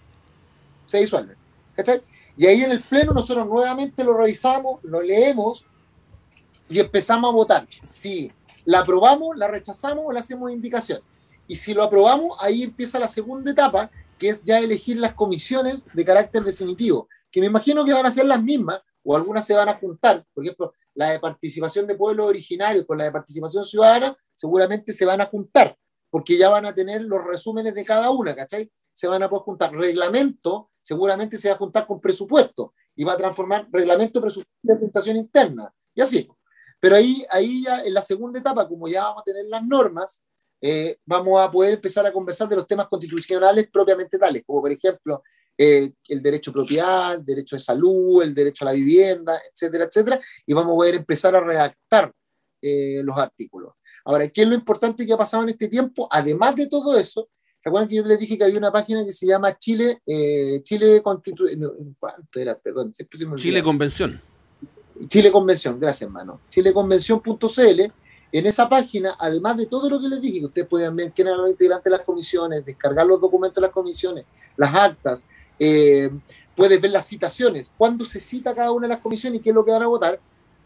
Se 0.83 0.99
disuelve. 0.99 1.35
¿Cachai? 1.75 2.01
Y 2.35 2.45
ahí 2.45 2.61
en 2.61 2.71
el 2.71 2.81
Pleno 2.81 3.13
nosotros 3.13 3.47
nuevamente 3.47 4.03
lo 4.03 4.17
revisamos, 4.17 4.83
lo 4.83 5.01
leemos 5.01 5.65
y 6.69 6.79
empezamos 6.79 7.31
a 7.31 7.33
votar. 7.33 7.67
Si 7.69 8.31
la 8.65 8.79
aprobamos, 8.79 9.35
la 9.35 9.47
rechazamos 9.47 10.05
o 10.07 10.11
le 10.11 10.19
hacemos 10.19 10.51
indicación. 10.51 11.01
Y 11.47 11.55
si 11.55 11.73
lo 11.73 11.83
aprobamos, 11.83 12.37
ahí 12.39 12.63
empieza 12.63 12.99
la 12.99 13.07
segunda 13.07 13.51
etapa, 13.51 13.89
que 14.17 14.29
es 14.29 14.43
ya 14.43 14.59
elegir 14.59 14.97
las 14.97 15.13
comisiones 15.13 15.87
de 15.93 16.05
carácter 16.05 16.43
definitivo 16.43 17.07
que 17.31 17.39
me 17.39 17.47
imagino 17.47 17.85
que 17.85 17.93
van 17.93 18.05
a 18.05 18.11
ser 18.11 18.25
las 18.25 18.41
mismas, 18.41 18.81
o 19.03 19.15
algunas 19.15 19.45
se 19.45 19.53
van 19.53 19.69
a 19.69 19.75
juntar. 19.75 20.25
Por 20.33 20.43
ejemplo, 20.43 20.73
la 20.95 21.11
de 21.11 21.19
participación 21.19 21.87
de 21.87 21.95
pueblos 21.95 22.27
originarios 22.27 22.85
con 22.85 22.97
la 22.97 23.05
de 23.05 23.11
participación 23.11 23.65
ciudadana, 23.65 24.15
seguramente 24.33 24.93
se 24.93 25.05
van 25.05 25.21
a 25.21 25.25
juntar, 25.25 25.77
porque 26.09 26.37
ya 26.37 26.49
van 26.49 26.65
a 26.65 26.73
tener 26.73 27.03
los 27.03 27.23
resúmenes 27.23 27.73
de 27.75 27.85
cada 27.85 28.09
una, 28.09 28.35
¿cachai? 28.35 28.71
Se 28.91 29.07
van 29.07 29.23
a 29.23 29.29
poder 29.29 29.43
juntar. 29.43 29.71
Reglamento, 29.73 30.71
seguramente 30.81 31.37
se 31.37 31.49
va 31.49 31.55
a 31.55 31.57
juntar 31.57 31.87
con 31.87 32.01
presupuesto, 32.01 32.73
y 32.95 33.03
va 33.03 33.13
a 33.13 33.17
transformar 33.17 33.67
reglamento, 33.71 34.19
presupuesto 34.19 34.51
de 34.61 34.75
presentación 34.75 35.17
interna, 35.17 35.73
y 35.93 36.01
así. 36.01 36.29
Pero 36.79 36.95
ahí, 36.95 37.23
ahí 37.31 37.63
ya 37.63 37.81
en 37.81 37.93
la 37.93 38.01
segunda 38.01 38.39
etapa, 38.39 38.67
como 38.67 38.87
ya 38.87 39.03
vamos 39.03 39.21
a 39.21 39.23
tener 39.23 39.45
las 39.45 39.65
normas, 39.65 40.23
eh, 40.61 40.97
vamos 41.05 41.39
a 41.41 41.49
poder 41.49 41.73
empezar 41.73 42.05
a 42.05 42.11
conversar 42.11 42.47
de 42.49 42.55
los 42.55 42.67
temas 42.67 42.87
constitucionales 42.87 43.69
propiamente 43.71 44.17
tales, 44.17 44.43
como 44.45 44.61
por 44.61 44.71
ejemplo 44.71 45.23
eh, 45.57 45.91
el 46.07 46.21
derecho 46.21 46.51
a 46.51 46.53
propiedad, 46.53 47.15
el 47.15 47.25
derecho 47.25 47.55
de 47.55 47.61
salud, 47.61 48.23
el 48.23 48.33
derecho 48.33 48.63
a 48.63 48.67
la 48.67 48.71
vivienda, 48.71 49.37
etcétera, 49.51 49.85
etcétera, 49.85 50.19
y 50.45 50.53
vamos 50.53 50.73
a 50.73 50.75
poder 50.77 50.95
empezar 50.95 51.35
a 51.35 51.41
redactar 51.41 52.13
eh, 52.61 53.01
los 53.03 53.17
artículos. 53.17 53.73
Ahora, 54.05 54.27
¿qué 54.29 54.43
es 54.43 54.47
lo 54.47 54.55
importante 54.55 55.05
que 55.05 55.13
ha 55.13 55.17
pasado 55.17 55.43
en 55.43 55.49
este 55.49 55.67
tiempo? 55.67 56.07
Además 56.11 56.55
de 56.55 56.67
todo 56.67 56.97
eso, 56.97 57.29
¿se 57.59 57.69
acuerdan 57.69 57.89
que 57.89 57.95
yo 57.95 58.03
les 58.03 58.19
dije 58.19 58.37
que 58.37 58.43
había 58.45 58.57
una 58.57 58.71
página 58.71 59.03
que 59.05 59.13
se 59.13 59.27
llama 59.27 59.57
Chile, 59.57 60.01
eh, 60.05 60.61
Chile 60.63 61.01
Perdón, 62.63 62.93
Chile 63.35 63.63
Convención. 63.63 64.21
Chile 65.07 65.31
Convención, 65.31 65.79
gracias 65.79 66.03
hermano. 66.03 66.41
Chileconvención.cl. 66.49 67.81
En 68.31 68.45
esa 68.45 68.69
página, 68.69 69.15
además 69.17 69.57
de 69.57 69.65
todo 69.65 69.89
lo 69.89 69.99
que 69.99 70.07
les 70.07 70.21
dije, 70.21 70.45
ustedes 70.45 70.67
pueden 70.67 70.95
ver 70.95 71.11
quién 71.11 71.27
eran 71.27 71.41
los 71.41 71.49
integrantes 71.49 71.85
de 71.85 71.89
las 71.89 72.01
comisiones, 72.01 72.63
descargar 72.63 73.07
los 73.07 73.19
documentos 73.19 73.55
de 73.55 73.61
las 73.61 73.71
comisiones, 73.71 74.25
las 74.55 74.75
actas, 74.75 75.27
eh, 75.57 76.11
puedes 76.55 76.79
ver 76.79 76.91
las 76.91 77.07
citaciones, 77.07 77.73
cuándo 77.75 78.05
se 78.05 78.19
cita 78.19 78.53
cada 78.53 78.71
una 78.71 78.85
de 78.85 78.93
las 78.93 79.01
comisiones 79.01 79.39
y 79.39 79.43
qué 79.43 79.49
es 79.49 79.55
lo 79.55 79.65
que 79.65 79.71
van 79.71 79.81
a 79.81 79.87
votar, 79.87 80.19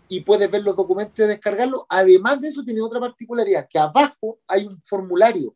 y 0.09 0.19
puedes 0.21 0.51
ver 0.51 0.63
los 0.63 0.75
documentos 0.75 1.17
y 1.23 1.27
descargarlos. 1.27 1.83
Además 1.87 2.41
de 2.41 2.49
eso, 2.49 2.65
tiene 2.65 2.81
otra 2.81 2.99
particularidad, 2.99 3.65
que 3.69 3.79
abajo 3.79 4.39
hay 4.45 4.65
un 4.65 4.81
formulario 4.83 5.55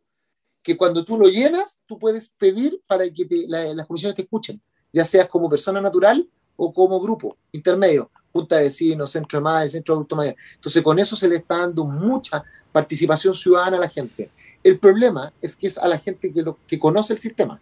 que 0.63 0.77
cuando 0.77 1.03
tú 1.03 1.17
lo 1.17 1.27
llenas, 1.27 1.81
tú 1.85 1.97
puedes 1.99 2.29
pedir 2.37 2.81
para 2.87 3.03
que 3.09 3.25
las 3.47 3.85
comisiones 3.85 4.15
te 4.15 4.21
escuchen, 4.21 4.61
ya 4.93 5.03
seas 5.03 5.27
como 5.27 5.49
persona 5.49 5.81
natural 5.81 6.29
o 6.55 6.73
como 6.73 6.99
grupo 6.99 7.37
intermedio, 7.51 8.09
junta 8.37 8.57
de 8.57 8.63
vecinos, 8.63 9.11
centro 9.11 9.39
de 9.39 9.43
madre, 9.43 9.69
centro 9.69 9.93
de 9.93 9.97
adulto 9.97 10.15
mayor. 10.15 10.35
Entonces, 10.55 10.81
con 10.81 10.99
eso 10.99 11.15
se 11.15 11.27
le 11.27 11.35
está 11.35 11.59
dando 11.59 11.85
mucha 11.85 12.43
participación 12.71 13.33
ciudadana 13.33 13.77
a 13.77 13.81
la 13.81 13.89
gente. 13.89 14.29
El 14.63 14.79
problema 14.79 15.33
es 15.41 15.55
que 15.55 15.67
es 15.67 15.77
a 15.77 15.87
la 15.87 15.97
gente 15.99 16.31
que, 16.31 16.41
lo, 16.41 16.57
que 16.67 16.77
conoce 16.77 17.13
el 17.13 17.19
sistema 17.19 17.59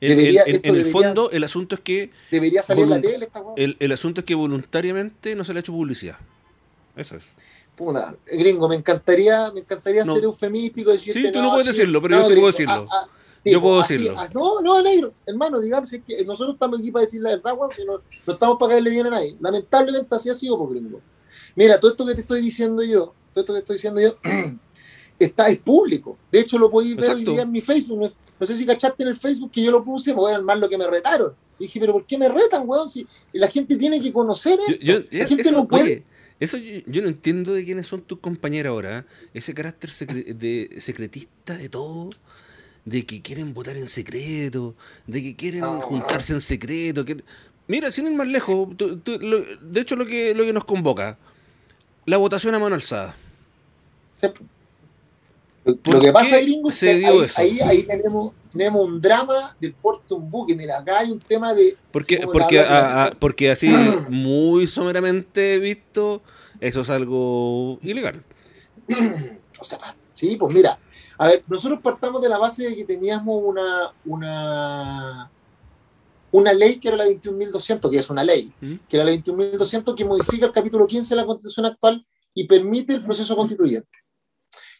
en 0.00 0.76
el 0.76 0.86
fondo, 0.86 1.30
el 1.30 1.44
asunto 1.44 1.76
es 1.76 1.80
que. 1.80 2.10
Debería 2.30 2.62
salir 2.62 2.86
la 2.86 3.00
tele 3.00 3.28
el, 3.56 3.76
el, 3.78 3.92
asunto 3.92 4.20
es 4.20 4.26
que 4.26 4.34
voluntariamente 4.34 5.34
no 5.34 5.44
se 5.44 5.52
le 5.52 5.58
ha 5.58 5.60
hecho 5.60 5.72
publicidad. 5.72 6.16
Eso 6.96 7.16
es. 7.16 7.34
Gringo, 8.26 8.68
me 8.68 8.76
encantaría, 8.76 9.50
me 9.50 9.60
encantaría 9.60 10.04
ser 10.04 10.22
eufemístico. 10.22 10.92
Decirte, 10.92 11.20
sí, 11.20 11.32
tú 11.32 11.42
no, 11.42 11.50
puedes 11.50 11.66
decirlo, 11.66 12.00
pero 12.00 12.20
yo 12.20 12.28
sí 12.28 12.34
puedo 12.34 12.46
decirlo. 12.46 12.86
Ah, 12.90 13.02
ah, 13.02 13.08
yo 13.44 13.60
puedo 13.60 13.80
decirlo. 13.80 14.14
Ah, 14.16 14.28
no, 14.32 14.60
no, 14.60 14.82
negro, 14.82 15.12
hermano, 15.26 15.60
digamos 15.60 15.90
que 15.90 16.24
nosotros 16.24 16.54
estamos 16.54 16.78
aquí 16.78 16.90
para 16.90 17.04
decir 17.04 17.20
la 17.20 17.30
verdad, 17.30 17.52
no, 17.54 17.68
no, 18.26 18.32
estamos 18.32 18.56
para 18.58 18.72
caerle 18.72 18.90
bien 18.90 19.06
a 19.06 19.10
nadie. 19.10 19.36
Lamentablemente 19.40 20.14
así 20.14 20.30
ha 20.30 20.34
sido, 20.34 20.56
por 20.58 20.68
pues, 20.68 20.80
gringo. 20.80 21.00
Mira, 21.54 21.78
todo 21.78 21.90
esto 21.90 22.06
que 22.06 22.14
te 22.14 22.20
estoy 22.22 22.40
diciendo 22.40 22.82
yo, 22.82 23.14
todo 23.32 23.42
esto 23.42 23.52
que 23.52 23.58
estoy 23.60 23.76
diciendo 23.76 24.00
yo, 24.00 24.16
está, 25.18 25.48
es 25.48 25.58
público. 25.58 26.16
De 26.30 26.40
hecho, 26.40 26.58
lo 26.58 26.70
podéis 26.70 26.96
ver 26.96 27.10
hoy 27.10 27.24
día 27.24 27.42
en 27.42 27.52
mi 27.52 27.60
Facebook. 27.60 28.12
No 28.38 28.46
sé 28.46 28.56
si 28.56 28.66
cachaste 28.66 29.02
en 29.02 29.10
el 29.10 29.16
Facebook 29.16 29.50
que 29.50 29.62
yo 29.62 29.70
lo 29.70 29.84
puse, 29.84 30.10
me 30.10 30.20
voy 30.20 30.32
a 30.32 30.36
armar 30.36 30.58
lo 30.58 30.68
que 30.68 30.78
me 30.78 30.86
retaron. 30.86 31.34
Y 31.58 31.64
dije, 31.64 31.80
pero 31.80 31.92
¿por 31.92 32.06
qué 32.06 32.18
me 32.18 32.28
retan, 32.28 32.68
weón? 32.68 32.90
Si 32.90 33.06
la 33.32 33.48
gente 33.48 33.76
tiene 33.76 34.00
que 34.00 34.12
conocer 34.12 34.58
esto. 34.66 35.04
la 35.10 35.26
gente 35.26 35.52
no 35.52 35.68
puede. 35.68 36.04
eso 36.40 36.56
yo, 36.56 37.02
no 37.02 37.08
entiendo 37.08 37.52
de 37.52 37.64
quiénes 37.64 37.86
son 37.86 38.00
tus 38.02 38.18
compañeros 38.18 38.70
ahora. 38.70 38.98
¿eh? 38.98 39.28
Ese 39.34 39.54
carácter 39.54 39.90
de 39.90 40.76
secretista 40.78 41.56
de 41.56 41.68
todo, 41.68 42.10
de 42.84 43.06
que 43.06 43.22
quieren 43.22 43.54
votar 43.54 43.76
en 43.76 43.88
secreto, 43.88 44.74
de 45.06 45.22
que 45.22 45.36
quieren 45.36 45.64
juntarse 45.64 46.32
en 46.32 46.40
secreto. 46.40 47.04
Mira, 47.66 47.90
sin 47.90 48.06
ir 48.06 48.12
más 48.12 48.26
lejos, 48.26 48.68
de 48.76 49.80
hecho 49.80 49.96
lo 49.96 50.06
que, 50.06 50.34
lo 50.34 50.44
que 50.44 50.52
nos 50.52 50.64
convoca, 50.64 51.18
la 52.04 52.16
votación 52.18 52.54
a 52.54 52.58
mano 52.58 52.74
alzada. 52.74 53.16
Lo 55.64 55.98
que 55.98 56.12
pasa, 56.12 56.38
gringo, 56.40 56.68
es 56.68 56.80
que 56.80 56.90
ahí, 57.36 57.58
ahí, 57.60 57.82
tenemos, 57.84 58.34
tenemos 58.52 58.84
un 58.84 59.00
drama 59.00 59.56
del 59.58 59.72
puerto 59.72 60.16
un 60.16 60.30
buque. 60.30 60.54
Mira, 60.54 60.78
acá 60.78 60.98
hay 60.98 61.10
un 61.10 61.18
tema 61.18 61.54
de. 61.54 61.74
Porque, 61.90 62.26
porque, 62.30 62.62
porque 63.18 63.50
así, 63.50 63.68
muy 64.10 64.66
someramente 64.66 65.58
visto, 65.58 66.20
eso 66.60 66.82
es 66.82 66.90
algo 66.90 67.78
ilegal. 67.82 68.22
o 69.58 69.64
sea, 69.64 69.96
sí, 70.12 70.36
pues 70.36 70.54
mira, 70.54 70.78
a 71.18 71.28
ver, 71.28 71.44
nosotros 71.46 71.80
partamos 71.80 72.20
de 72.20 72.28
la 72.28 72.38
base 72.38 72.68
de 72.68 72.76
que 72.76 72.84
teníamos 72.84 73.42
una, 73.42 73.92
una, 74.04 75.30
una 76.32 76.52
ley 76.52 76.78
que 76.78 76.88
era 76.88 76.96
la 76.96 77.06
21.200, 77.06 77.90
que 77.90 77.98
es 77.98 78.10
una 78.10 78.24
ley, 78.24 78.52
que 78.88 78.96
era 78.96 79.04
la 79.04 79.12
21.200 79.12 79.94
que 79.94 80.04
modifica 80.04 80.46
el 80.46 80.52
capítulo 80.52 80.86
15 80.86 81.14
de 81.14 81.20
la 81.20 81.26
Constitución 81.26 81.66
actual 81.66 82.04
y 82.34 82.44
permite 82.44 82.94
el 82.94 83.04
proceso 83.04 83.36
constituyente 83.36 83.88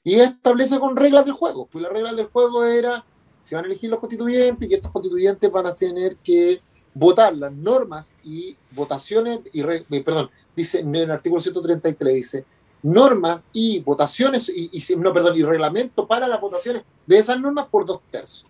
y 0.05 0.17
establece 0.17 0.79
con 0.79 0.95
reglas 0.95 1.25
del 1.25 1.35
juego. 1.35 1.67
Pues 1.67 1.83
las 1.83 1.91
reglas 1.91 2.15
del 2.15 2.27
juego 2.27 2.63
era, 2.65 3.05
se 3.41 3.57
van 3.57 3.65
a 3.65 3.67
elegir 3.67 3.91
los 3.91 3.99
constituyentes 3.99 4.71
y 4.71 4.75
estos 4.75 4.93
constituyentes 4.93 5.51
van 5.51 5.67
a 5.67 5.75
tener 5.75 6.17
que 6.19 6.61
votar 6.93 7.35
las 7.35 7.53
normas 7.53 8.15
y 8.23 8.57
votaciones, 8.71 9.41
y 9.53 9.63
eh, 9.63 9.85
perdón, 10.05 10.31
dice 10.55 10.81
en 10.81 10.95
el 10.95 11.11
artículo 11.11 11.41
133, 11.41 12.15
dice, 12.15 12.45
normas 12.85 13.45
y 13.51 13.81
votaciones, 13.81 14.47
y, 14.49 14.71
no, 14.99 15.13
perdón, 15.15 15.37
y 15.39 15.43
reglamento 15.43 16.07
para 16.07 16.29
las 16.29 16.39
votaciones 16.39 16.85
de 17.07 17.19
esas 17.19 17.41
normas 17.41 17.67
por 17.71 17.87
dos 17.87 18.01
tercios. 18.11 18.47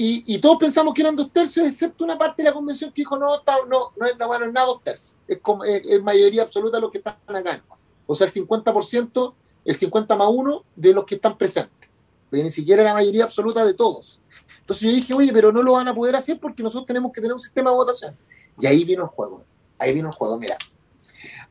Y, 0.00 0.38
todos 0.38 0.58
pensamos 0.58 0.94
que 0.94 1.02
eran 1.02 1.16
dos 1.16 1.32
tercios, 1.32 1.66
excepto 1.66 2.04
una 2.04 2.16
parte 2.16 2.44
de 2.44 2.48
la 2.48 2.54
convención 2.54 2.92
que 2.92 3.02
dijo, 3.02 3.18
no, 3.18 3.42
no, 3.68 3.92
no 3.96 4.06
es, 4.06 4.16
nada 4.16 4.66
dos 4.66 4.80
tercios, 4.84 5.16
es, 5.26 5.40
como, 5.40 5.64
es, 5.64 6.00
mayoría 6.04 6.42
absoluta 6.42 6.78
los 6.78 6.92
que 6.92 6.98
están 6.98 7.16
acá. 7.26 7.64
O 8.06 8.14
sea, 8.14 8.28
el 8.28 8.32
50% 8.32 9.34
el 9.64 9.74
50 9.74 10.16
más 10.16 10.28
1 10.30 10.64
de 10.76 10.94
los 10.94 11.04
que 11.04 11.16
están 11.16 11.36
presentes, 11.36 11.90
ni 12.30 12.48
siquiera 12.48 12.84
la 12.84 12.94
mayoría 12.94 13.24
absoluta 13.24 13.64
de 13.66 13.74
todos. 13.74 14.22
Entonces 14.60 14.88
yo 14.88 14.94
dije, 14.94 15.14
oye, 15.14 15.32
pero 15.32 15.50
no 15.50 15.62
lo 15.62 15.72
van 15.72 15.88
a 15.88 15.94
poder 15.94 16.14
hacer 16.14 16.38
porque 16.38 16.62
nosotros 16.62 16.86
tenemos 16.86 17.10
que 17.10 17.20
tener 17.20 17.34
un 17.34 17.40
sistema 17.40 17.70
de 17.70 17.76
votación. 17.76 18.16
Y 18.60 18.66
ahí 18.66 18.84
vino 18.84 19.02
el 19.02 19.08
juego, 19.08 19.42
ahí 19.78 19.92
vino 19.92 20.08
el 20.08 20.14
juego. 20.14 20.38
Mira, 20.38 20.56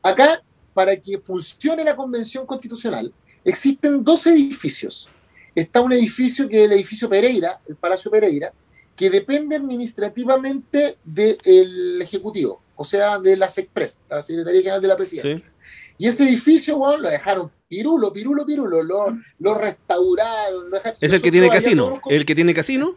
acá, 0.02 0.42
para 0.78 0.96
que 0.96 1.18
funcione 1.18 1.82
la 1.82 1.96
convención 1.96 2.46
constitucional, 2.46 3.12
existen 3.44 4.04
dos 4.04 4.24
edificios. 4.28 5.10
Está 5.52 5.80
un 5.80 5.92
edificio 5.92 6.48
que 6.48 6.58
es 6.60 6.64
el 6.66 6.72
edificio 6.72 7.08
Pereira, 7.08 7.60
el 7.68 7.74
Palacio 7.74 8.12
Pereira, 8.12 8.52
que 8.94 9.10
depende 9.10 9.56
administrativamente 9.56 10.98
del 11.02 12.00
Ejecutivo, 12.00 12.62
o 12.76 12.84
sea, 12.84 13.18
de 13.18 13.36
la 13.36 13.48
SECPRES, 13.48 14.02
la 14.08 14.22
Secretaría 14.22 14.60
General 14.60 14.80
de 14.80 14.86
la 14.86 14.96
Presidencia. 14.96 15.52
Y 15.98 16.06
ese 16.06 16.22
edificio, 16.22 16.78
bueno, 16.78 16.98
lo 16.98 17.08
dejaron 17.10 17.50
pirulo, 17.66 18.12
pirulo, 18.12 18.46
pirulo, 18.46 18.80
lo, 18.80 19.06
lo 19.40 19.54
restauraron. 19.58 20.70
¿Es 21.00 21.12
el 21.12 21.20
que 21.20 21.32
tiene 21.32 21.50
casino? 21.50 22.00
¿El 22.08 22.24
que 22.24 22.36
tiene 22.36 22.54
casino? 22.54 22.94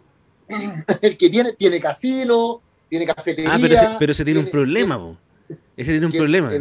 el 1.02 1.18
que 1.18 1.32
tiene, 1.32 1.54
tiene 1.54 1.80
casino, 1.80 2.62
tiene 2.88 3.08
cafetería. 3.08 3.52
Ah, 3.52 3.58
pero 3.60 3.74
ese, 3.74 3.88
pero 3.98 4.12
ese 4.12 4.24
tiene, 4.24 4.40
un 4.40 4.52
problema, 4.52 5.00
po. 5.00 5.18
Ese 5.76 5.94
tiene 5.94 6.06
un 6.06 6.12
problema. 6.12 6.52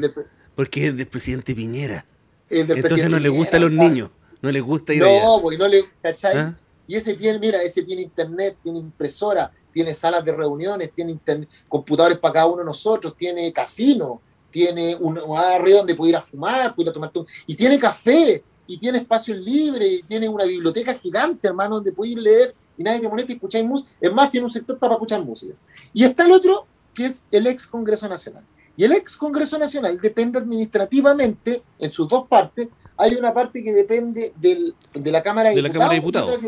Porque 0.61 0.88
es 0.88 0.95
del 0.95 1.09
presidente 1.09 1.55
Piñera. 1.55 2.05
Entonces 2.50 3.09
no 3.09 3.19
le 3.19 3.31
gusta 3.31 3.57
a 3.57 3.61
los 3.61 3.73
niños. 3.73 4.11
No 4.43 4.52
le 4.52 4.61
gusta 4.61 4.93
ir 4.93 5.02
allá. 5.02 5.25
No, 5.25 5.40
pues 5.40 5.59
no 5.59 5.67
le. 5.67 5.87
¿Cachai? 6.02 6.37
¿Ah? 6.37 6.55
Y 6.87 6.97
ese 6.97 7.14
tiene, 7.14 7.38
mira, 7.38 7.62
ese 7.62 7.83
tiene 7.83 8.02
internet, 8.02 8.59
tiene 8.62 8.79
impresora, 8.79 9.50
tiene 9.73 9.95
salas 9.95 10.23
de 10.23 10.33
reuniones, 10.33 10.93
tiene 10.95 11.19
computadores 11.67 12.19
para 12.19 12.35
cada 12.35 12.47
uno 12.47 12.59
de 12.59 12.67
nosotros, 12.67 13.17
tiene 13.17 13.50
casino, 13.55 14.21
tiene 14.50 14.97
un, 14.97 15.17
un 15.17 15.71
donde 15.71 15.95
puede 15.95 16.11
ir 16.11 16.17
a 16.17 16.21
fumar, 16.21 16.75
puede 16.75 16.88
ir 16.88 16.90
a 16.90 16.93
tomar 16.93 17.11
todo, 17.11 17.25
y 17.47 17.55
tiene 17.55 17.79
café, 17.79 18.45
y 18.67 18.76
tiene 18.76 18.99
espacios 18.99 19.38
libres, 19.38 19.90
y 19.90 20.02
tiene 20.02 20.29
una 20.29 20.45
biblioteca 20.45 20.93
gigante, 20.93 21.49
hermano, 21.49 21.76
donde 21.76 21.93
puede 21.93 22.11
ir 22.11 22.19
a 22.19 22.21
leer 22.21 22.55
y 22.76 22.83
nadie 22.83 23.00
te 23.00 23.09
molesta 23.09 23.33
y 23.33 23.37
escuchar 23.37 23.64
música. 23.64 23.93
Es 23.99 24.12
más, 24.12 24.31
tiene 24.31 24.45
un 24.45 24.52
sector 24.52 24.79
para 24.79 24.93
escuchar 24.93 25.25
música. 25.25 25.55
Y 25.95 26.05
está 26.05 26.26
el 26.26 26.33
otro, 26.33 26.67
que 26.93 27.07
es 27.07 27.25
el 27.31 27.47
ex 27.47 27.67
Congreso 27.67 28.07
Nacional. 28.07 28.45
Y 28.77 28.85
el 28.85 28.93
ex 28.93 29.17
Congreso 29.17 29.59
Nacional 29.59 29.99
depende 30.00 30.39
administrativamente, 30.39 31.62
en 31.79 31.91
sus 31.91 32.09
dos 32.09 32.27
partes, 32.29 32.69
hay 32.97 33.15
una 33.15 33.33
parte 33.33 33.62
que 33.62 33.73
depende 33.73 34.33
del, 34.37 34.75
de 34.93 35.12
la 35.12 35.23
Cámara 35.23 35.50
de, 35.50 35.62
Diputados, 35.95 36.39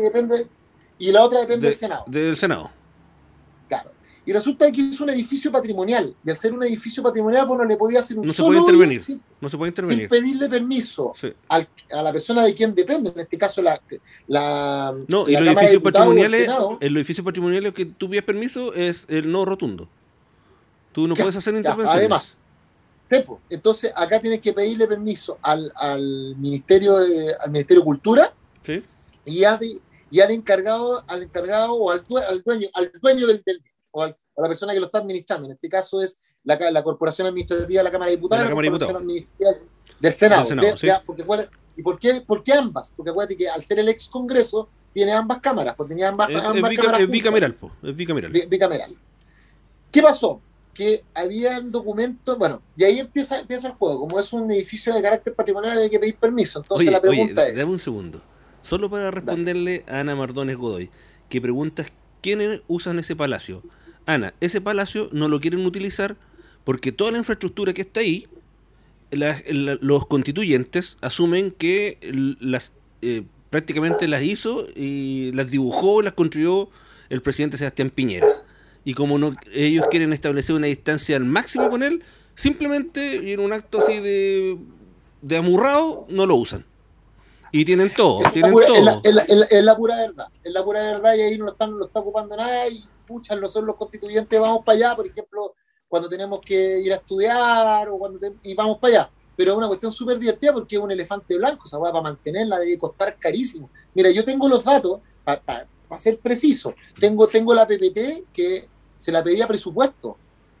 y 0.99 1.11
la 1.11 1.23
otra 1.23 1.41
depende 1.41 1.67
del 1.67 1.75
Senado. 1.75 2.05
Del 2.07 2.37
Senado. 2.37 2.69
Claro. 3.67 3.91
Y 4.25 4.31
resulta 4.31 4.71
que 4.71 4.81
es 4.81 5.01
un 5.01 5.09
edificio 5.09 5.51
patrimonial. 5.51 6.15
Y 6.23 6.29
al 6.29 6.37
ser 6.37 6.53
un 6.53 6.63
edificio 6.63 7.03
patrimonial, 7.03 7.45
bueno, 7.45 7.65
le 7.65 7.75
podía 7.75 7.99
hacer 7.99 8.17
un 8.17 8.25
no 8.25 8.31
se 8.31 8.41
puede 8.43 8.59
intervenir. 8.59 9.01
no 9.41 9.49
se 9.49 9.57
puede 9.57 9.69
intervenir. 9.69 10.09
Sin 10.09 10.09
pedirle 10.09 10.47
permiso 10.47 11.13
a 11.49 12.03
la 12.03 12.13
persona 12.13 12.43
de 12.43 12.53
quien 12.53 12.73
depende, 12.73 13.11
en 13.13 13.19
este 13.19 13.37
caso 13.37 13.61
la. 13.61 13.81
la 14.27 14.95
no, 15.07 15.27
y 15.27 15.33
los 15.33 15.47
edificios 15.47 15.81
patrimoniales, 15.81 16.49
el 16.79 16.97
edificio 16.97 17.23
patrimonial 17.23 17.73
que 17.73 17.85
tú 17.85 18.09
pides 18.09 18.23
permiso 18.23 18.73
es 18.73 19.05
el 19.09 19.31
no 19.31 19.43
rotundo. 19.43 19.89
Tú 20.93 21.07
no 21.07 21.15
puedes 21.15 21.35
hacer 21.35 21.55
intervenciones. 21.55 21.99
además, 21.99 22.37
entonces 23.49 23.91
acá 23.95 24.19
tienes 24.19 24.39
que 24.39 24.53
pedirle 24.53 24.87
permiso 24.87 25.37
al, 25.41 25.71
al 25.75 26.35
Ministerio 26.37 26.97
de, 26.97 27.33
al 27.39 27.51
Ministerio 27.51 27.81
de 27.81 27.85
Cultura 27.85 28.33
y, 29.25 29.43
al, 29.43 29.59
y 30.09 30.19
al 30.19 30.31
encargado, 30.31 31.03
al 31.07 31.23
encargado 31.23 31.73
o 31.73 31.91
al, 31.91 32.03
dueño, 32.03 32.67
al 32.73 32.91
dueño 33.01 33.27
del, 33.27 33.43
del 33.45 33.61
o 33.91 34.03
a 34.03 34.15
la 34.37 34.47
persona 34.47 34.73
que 34.73 34.79
lo 34.79 34.87
está 34.87 34.99
administrando. 34.99 35.47
En 35.47 35.53
este 35.53 35.69
caso 35.69 36.01
es 36.01 36.19
la, 36.43 36.57
la 36.71 36.83
Corporación 36.83 37.27
Administrativa 37.27 37.79
de 37.79 37.83
la 37.83 37.91
Cámara 37.91 38.09
de 38.09 38.17
Diputados, 38.17 38.45
la, 38.45 38.55
Corporación 38.55 39.07
del 39.99 40.13
Senado. 40.13 40.47
¿Y 41.75 41.81
por 41.81 41.99
qué, 41.99 42.21
por 42.21 42.43
qué 42.43 42.53
ambas? 42.53 42.93
Porque 42.95 43.09
acuérdate 43.09 43.35
que 43.35 43.49
al 43.49 43.63
ser 43.63 43.79
el 43.79 43.89
ex 43.89 44.07
Congreso 44.07 44.69
tiene 44.93 45.11
ambas 45.11 45.39
cámaras, 45.39 45.73
pues 45.75 45.89
tenía 45.89 46.09
ambas, 46.09 46.29
ambas 46.29 46.43
cámaras. 46.75 47.01
Es 47.01 47.09
bicameral, 47.09 47.57
es 47.81 47.95
bicameral. 47.95 48.31
bicameral. 48.47 48.95
¿Qué 49.91 50.01
pasó? 50.01 50.41
Que 50.73 51.03
habían 51.13 51.71
documentos, 51.71 52.37
bueno, 52.37 52.61
y 52.75 52.83
ahí 52.83 52.99
empieza, 52.99 53.39
empieza 53.39 53.67
el 53.67 53.73
juego, 53.75 54.01
como 54.01 54.19
es 54.19 54.33
un 54.33 54.49
edificio 54.51 54.93
de 54.93 55.01
carácter 55.01 55.35
patrimonial 55.35 55.77
hay 55.77 55.89
que 55.89 55.99
pedir 55.99 56.15
permiso, 56.15 56.59
entonces 56.59 56.91
la 56.91 57.01
pregunta 57.01 57.47
es... 57.47 57.55
Dame 57.55 57.71
un 57.71 57.79
segundo, 57.79 58.21
solo 58.61 58.89
para 58.89 59.11
responderle 59.11 59.83
a 59.87 59.99
Ana 59.99 60.15
Mardones 60.15 60.57
Godoy, 60.57 60.89
que 61.29 61.39
preguntas 61.39 61.87
quiénes 62.21 62.61
usan 62.67 62.99
ese 62.99 63.15
palacio. 63.15 63.61
Ana, 64.05 64.33
ese 64.41 64.61
palacio 64.61 65.09
no 65.11 65.27
lo 65.27 65.39
quieren 65.39 65.65
utilizar 65.65 66.17
porque 66.63 66.91
toda 66.91 67.11
la 67.11 67.17
infraestructura 67.19 67.73
que 67.73 67.81
está 67.81 67.99
ahí, 67.99 68.27
los 69.11 70.07
constituyentes 70.07 70.97
asumen 71.01 71.51
que 71.51 71.99
las 72.39 72.73
eh, 73.01 73.23
prácticamente 73.51 74.07
las 74.07 74.23
hizo 74.23 74.65
y 74.75 75.31
las 75.33 75.51
dibujó, 75.51 76.01
las 76.01 76.13
construyó 76.13 76.69
el 77.09 77.21
presidente 77.21 77.57
Sebastián 77.57 77.91
Piñera 77.91 78.27
y 78.85 78.93
como 78.93 79.17
no 79.17 79.35
ellos 79.53 79.85
quieren 79.89 80.13
establecer 80.13 80.55
una 80.55 80.67
distancia 80.67 81.15
al 81.15 81.25
máximo 81.25 81.69
con 81.69 81.83
él, 81.83 82.03
simplemente 82.35 83.33
en 83.33 83.39
un 83.39 83.53
acto 83.53 83.79
así 83.79 83.99
de, 83.99 84.57
de 85.21 85.37
amurrado 85.37 86.05
no 86.09 86.25
lo 86.25 86.35
usan. 86.35 86.65
Y 87.51 87.65
tienen 87.65 87.91
todo, 87.93 88.21
es 88.21 88.33
tienen 88.33 88.51
la 88.51 88.65
todo. 88.65 89.01
Es 89.03 89.13
la, 89.63 89.75
pura 89.75 89.95
verdad, 89.95 90.27
es 90.43 90.51
la 90.51 90.63
pura 90.63 90.83
verdad 90.83 91.13
y 91.13 91.21
ahí 91.21 91.37
no, 91.37 91.49
están, 91.49 91.77
no 91.77 91.85
está 91.85 91.99
ocupando 91.99 92.35
nada 92.35 92.67
y 92.67 92.83
pucha, 93.05 93.35
nosotros 93.35 93.67
los 93.67 93.75
constituyentes 93.75 94.39
vamos 94.39 94.65
para 94.65 94.75
allá, 94.75 94.95
por 94.95 95.05
ejemplo, 95.05 95.53
cuando 95.87 96.09
tenemos 96.09 96.41
que 96.41 96.79
ir 96.79 96.91
a 96.91 96.95
estudiar 96.95 97.89
o 97.89 97.97
cuando 97.99 98.19
y 98.41 98.55
vamos 98.55 98.79
para 98.79 98.93
allá. 98.93 99.09
Pero 99.35 99.51
es 99.51 99.57
una 99.57 99.67
cuestión 99.67 99.91
súper 99.91 100.17
divertida 100.17 100.51
porque 100.51 100.75
es 100.75 100.81
un 100.81 100.91
elefante 100.91 101.35
blanco, 101.37 101.63
esa 101.65 101.77
va 101.77 101.91
para 101.91 102.01
mantenerla 102.01 102.57
debe 102.59 102.77
costar 102.79 103.17
carísimo. 103.19 103.69
Mira, 103.93 104.09
yo 104.09 104.25
tengo 104.25 104.47
los 104.47 104.63
datos, 104.63 104.99
para 105.23 105.67
ser 105.97 106.17
preciso, 106.17 106.73
tengo, 106.99 107.27
tengo 107.27 107.53
la 107.53 107.67
PPT 107.67 108.33
que 108.33 108.67
se 109.03 109.11
la 109.11 109.21
pedía 109.21 109.45
presupuesto 109.45 110.15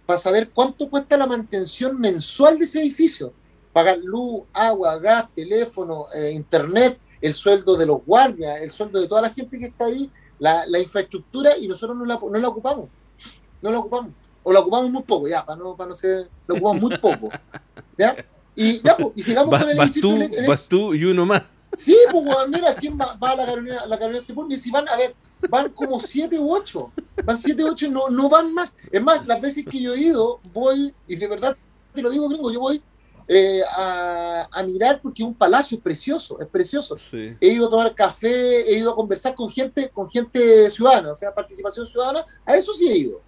para 0.05 0.19
saber 0.19 0.49
cuánto 0.49 0.89
cuesta 0.89 1.15
la 1.15 1.25
mantención 1.25 1.97
mensual 1.97 2.59
de 2.59 2.65
ese 2.65 2.81
edificio. 2.81 3.31
Pagar 3.71 3.99
luz, 3.99 4.41
agua, 4.51 4.99
gas, 4.99 5.29
teléfono, 5.33 6.07
eh, 6.13 6.31
internet, 6.31 6.99
el 7.21 7.33
sueldo 7.33 7.77
de 7.77 7.85
los 7.85 8.03
guardias, 8.05 8.59
el 8.59 8.69
sueldo 8.69 8.99
de 8.99 9.07
toda 9.07 9.21
la 9.21 9.29
gente 9.29 9.57
que 9.57 9.67
está 9.67 9.85
ahí, 9.85 10.11
la, 10.39 10.77
infraestructura 10.77 11.57
y 11.57 11.69
nosotros 11.69 11.97
no 11.97 12.03
la, 12.03 12.19
no 12.21 12.37
la 12.37 12.49
ocupamos. 12.49 12.89
No 13.61 13.71
la 13.71 13.79
ocupamos. 13.79 14.11
O 14.43 14.51
la 14.51 14.59
ocupamos 14.59 14.91
muy 14.91 15.03
poco, 15.03 15.29
ya, 15.29 15.45
para 15.45 15.57
no, 15.57 15.77
para 15.77 15.91
no 15.91 15.95
ser, 15.95 16.27
la 16.45 16.55
ocupamos 16.55 16.81
muy 16.81 16.97
poco. 16.97 17.29
¿Ya? 17.97 18.13
Y 18.55 18.83
ya, 18.83 18.97
pues, 18.97 19.13
y 19.15 19.23
sigamos 19.23 19.57
con 19.57 19.69
el 19.69 19.79
edificio. 19.79 20.01
Tú, 20.01 20.45
vas 20.45 20.67
tú 20.67 20.93
y 20.93 21.05
uno 21.05 21.25
más. 21.25 21.43
Sí, 21.75 21.97
pues, 22.11 22.23
mira, 22.49 22.75
¿quién 22.75 22.97
va, 22.97 23.17
a 23.19 23.35
la 23.35 23.45
Carolina, 23.45 23.85
la 23.87 23.97
Carolina 23.97 24.23
Y 24.49 24.57
si 24.57 24.71
van, 24.71 24.87
a 24.89 24.95
ver, 24.95 25.15
van 25.49 25.69
como 25.69 25.99
siete 25.99 26.39
u 26.39 26.53
ocho. 26.53 26.91
Van 27.25 27.37
siete 27.37 27.63
u 27.63 27.69
ocho, 27.69 27.89
no, 27.89 28.09
no 28.09 28.29
van 28.29 28.53
más. 28.53 28.77
Es 28.91 29.01
más, 29.01 29.25
las 29.25 29.41
veces 29.41 29.65
que 29.65 29.81
yo 29.81 29.93
he 29.93 30.01
ido, 30.01 30.39
voy, 30.53 30.93
y 31.07 31.15
de 31.15 31.27
verdad 31.27 31.57
te 31.93 32.01
lo 32.01 32.09
digo, 32.09 32.27
gringo, 32.27 32.51
yo 32.51 32.59
voy 32.59 32.81
eh, 33.27 33.61
a, 33.75 34.49
a, 34.51 34.63
mirar 34.63 34.99
porque 35.01 35.23
un 35.23 35.33
palacio 35.33 35.77
es 35.77 35.83
precioso, 35.83 36.39
es 36.39 36.47
precioso. 36.47 36.97
He 37.39 37.47
ido 37.53 37.67
a 37.67 37.69
tomar 37.69 37.95
café, 37.95 38.61
he 38.69 38.77
ido 38.77 38.91
a 38.91 38.95
conversar 38.95 39.33
con 39.33 39.49
gente, 39.49 39.89
con 39.89 40.09
gente 40.09 40.69
ciudadana, 40.69 41.13
o 41.13 41.15
sea, 41.15 41.33
participación 41.33 41.85
ciudadana, 41.85 42.25
a 42.45 42.55
eso 42.55 42.73
sí 42.73 42.89
he 42.89 42.97
ido. 42.97 43.21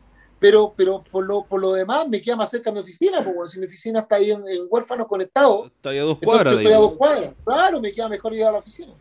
Pero, 0.45 0.75
pero 0.77 1.03
por, 1.03 1.25
lo, 1.25 1.43
por 1.43 1.60
lo 1.60 1.73
demás 1.73 2.08
me 2.08 2.21
queda 2.21 2.36
más 2.36 2.51
cerca 2.51 2.71
mi 2.71 2.77
oficina, 2.77 3.25
porque 3.25 3.49
si 3.49 3.60
mi 3.60 3.65
oficina 3.65 4.01
está 4.01 4.17
ahí 4.17 4.29
en, 4.29 4.43
huérfanos 4.69 5.08
conectado. 5.08 5.65
Está 5.65 5.89
ahí 5.89 5.97
a 5.97 6.03
dos 6.03 6.19
cuadras. 6.19 6.53
Yo 6.53 6.60
estoy 6.60 6.73
a 6.73 6.77
dos 6.77 6.93
cuadras. 6.93 7.34
Claro, 7.43 7.81
me 7.81 7.91
queda 7.91 8.08
mejor 8.10 8.31
ir 8.36 8.43
a 8.43 8.51
la 8.51 8.60
oficina. 8.60 8.93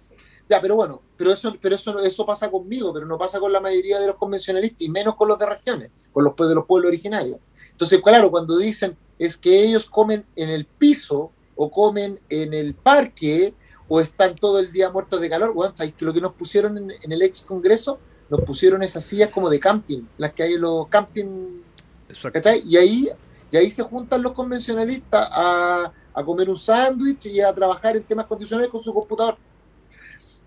Ya, 0.49 0.59
pero 0.59 0.75
bueno, 0.75 1.03
pero 1.19 1.31
eso, 1.31 1.55
pero 1.61 1.75
eso, 1.75 1.99
eso 1.99 2.25
pasa 2.25 2.51
conmigo, 2.51 2.95
pero 2.95 3.05
no 3.05 3.19
pasa 3.19 3.39
con 3.41 3.53
la 3.53 3.61
mayoría 3.61 4.01
de 4.01 4.07
los 4.07 4.17
convencionalistas 4.17 4.81
y 4.81 4.89
menos 4.89 5.17
con 5.17 5.29
los 5.29 5.39
de 5.39 5.45
regiones, 5.45 5.91
con 6.15 6.25
los 6.25 6.35
de 6.35 6.55
los 6.55 6.65
pueblos 6.65 6.89
originarios. 6.89 7.39
Entonces, 7.73 8.01
claro, 8.01 8.31
cuando 8.31 8.57
dicen 8.57 8.97
es 9.19 9.37
que 9.37 9.65
ellos 9.65 9.91
comen 9.91 10.25
en 10.37 10.49
el 10.49 10.65
piso 10.65 11.31
o 11.57 11.71
comen 11.71 12.21
en 12.31 12.55
el 12.55 12.75
parque 12.75 13.53
o 13.87 14.01
están 14.01 14.35
todo 14.37 14.61
el 14.61 14.73
día 14.73 14.89
muertos 14.89 15.21
de 15.21 15.29
calor, 15.29 15.53
bueno, 15.53 15.75
lo 15.99 16.15
que 16.15 16.21
nos 16.23 16.33
pusieron 16.33 16.79
en, 16.79 16.91
en 17.03 17.13
el 17.13 17.21
ex 17.21 17.43
congreso, 17.43 17.99
nos 18.29 18.41
pusieron 18.41 18.83
esas 18.83 19.05
sillas 19.05 19.31
como 19.31 19.51
de 19.51 19.61
camping, 19.61 20.03
las 20.19 20.33
que 20.33 20.43
hay 20.43 20.55
en 20.55 20.61
los 20.63 20.87
camping, 20.89 21.63
Y 22.65 22.77
ahí, 22.77 23.09
y 23.51 23.57
ahí 23.57 23.71
se 23.71 23.83
juntan 23.83 24.23
los 24.23 24.33
convencionalistas 24.33 25.29
a, 25.31 25.93
a 26.15 26.25
comer 26.25 26.49
un 26.49 26.57
sándwich 26.57 27.27
y 27.27 27.41
a 27.41 27.55
trabajar 27.55 27.97
en 27.97 28.05
temas 28.05 28.27
constitucionales 28.27 28.71
con 28.71 28.83
su 28.83 28.93
computador. 28.93 29.37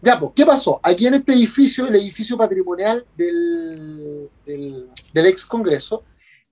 Ya, 0.01 0.19
pues, 0.19 0.31
¿qué 0.33 0.45
pasó? 0.45 0.79
Aquí 0.83 1.07
en 1.07 1.15
este 1.15 1.33
edificio, 1.33 1.87
el 1.87 1.95
edificio 1.95 2.37
patrimonial 2.37 3.05
del, 3.15 4.29
del, 4.45 5.25
ex 5.25 5.45
Congreso, 5.45 6.03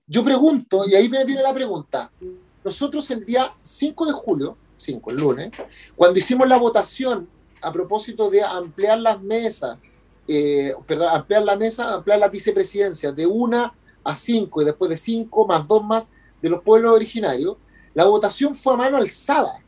yo 0.06 0.24
pregunto, 0.24 0.82
y 0.86 0.94
ahí 0.94 1.08
me 1.08 1.24
viene 1.24 1.42
la 1.42 1.54
pregunta, 1.54 2.10
nosotros 2.64 3.08
el 3.10 3.24
día 3.24 3.54
5 3.60 4.06
de 4.06 4.12
julio, 4.12 4.58
5, 4.76 5.10
el 5.10 5.16
lunes, 5.16 5.50
cuando 5.94 6.18
hicimos 6.18 6.48
la 6.48 6.56
votación 6.58 7.28
a 7.62 7.72
propósito 7.72 8.28
de 8.30 8.42
ampliar 8.42 8.98
las 8.98 9.20
mesas, 9.22 9.78
eh, 10.28 10.74
perdón, 10.86 11.08
ampliar 11.10 11.42
la 11.42 11.56
mesa, 11.56 11.94
ampliar 11.94 12.18
la 12.18 12.28
vicepresidencia 12.28 13.12
de 13.12 13.26
una 13.26 13.72
a 14.04 14.16
cinco 14.16 14.62
y 14.62 14.64
después 14.64 14.88
de 14.88 14.96
cinco 14.96 15.46
más 15.46 15.66
dos 15.66 15.84
más 15.84 16.12
de 16.40 16.50
los 16.50 16.62
pueblos 16.62 16.92
originarios, 16.92 17.56
la 17.94 18.04
votación 18.04 18.54
fue 18.54 18.74
a 18.74 18.76
mano 18.76 18.96
alzada. 18.96 19.60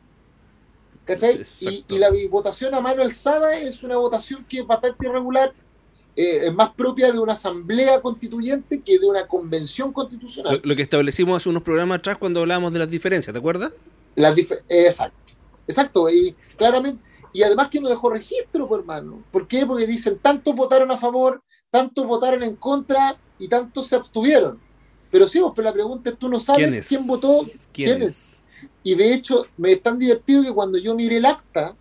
¿Cachai? 1.05 1.41
Y, 1.87 1.97
la 1.97 2.09
votación 2.29 2.75
a 2.75 2.81
mano 2.81 3.01
alzada 3.01 3.57
es 3.57 3.81
una 3.81 3.97
votación 3.97 4.45
que 4.47 4.59
es 4.59 4.67
bastante 4.67 5.07
irregular, 5.07 5.51
eh, 6.15 6.45
es 6.45 6.53
más 6.53 6.69
propia 6.69 7.11
de 7.11 7.17
una 7.17 7.33
asamblea 7.33 7.99
constituyente 7.99 8.81
que 8.81 8.99
de 8.99 9.07
una 9.07 9.25
convención 9.25 9.91
constitucional. 9.91 10.61
Lo, 10.63 10.75
que 10.75 10.83
establecimos 10.83 11.37
hace 11.37 11.49
unos 11.49 11.63
programas 11.63 11.99
atrás 11.99 12.17
cuando 12.17 12.41
hablábamos 12.41 12.71
de 12.73 12.79
las 12.79 12.91
diferencias, 12.91 13.33
¿te 13.33 13.39
acuerdas? 13.39 13.71
Las 14.15 14.37
exacto, 14.37 15.17
exacto, 15.67 16.09
y 16.09 16.35
claramente, 16.55 17.01
y 17.33 17.43
además 17.43 17.69
que 17.69 17.79
no 17.79 17.89
dejó 17.89 18.09
registro, 18.09 18.67
pues, 18.67 18.79
hermano. 18.79 19.23
¿Por 19.31 19.47
qué? 19.47 19.65
Porque 19.65 19.85
dicen, 19.85 20.19
tantos 20.19 20.55
votaron 20.55 20.91
a 20.91 20.97
favor, 20.97 21.43
tantos 21.69 22.05
votaron 22.05 22.43
en 22.43 22.55
contra 22.55 23.17
y 23.37 23.47
tantos 23.47 23.87
se 23.87 23.95
abstuvieron. 23.95 24.59
Pero 25.11 25.27
sí, 25.27 25.39
pues, 25.39 25.53
pero 25.55 25.65
la 25.65 25.73
pregunta 25.73 26.09
es, 26.09 26.17
tú 26.17 26.29
no 26.29 26.39
sabes 26.39 26.87
quién, 26.87 27.05
votó, 27.07 27.45
quién, 27.71 28.01
es? 28.01 28.43
Y 28.83 28.95
de 28.95 29.13
hecho, 29.13 29.45
me 29.57 29.71
es 29.71 29.83
tan 29.83 29.99
divertido 29.99 30.43
que 30.43 30.53
cuando 30.53 30.77
yo 30.77 30.95
mire 30.95 31.17
el 31.17 31.25
acta, 31.25 31.75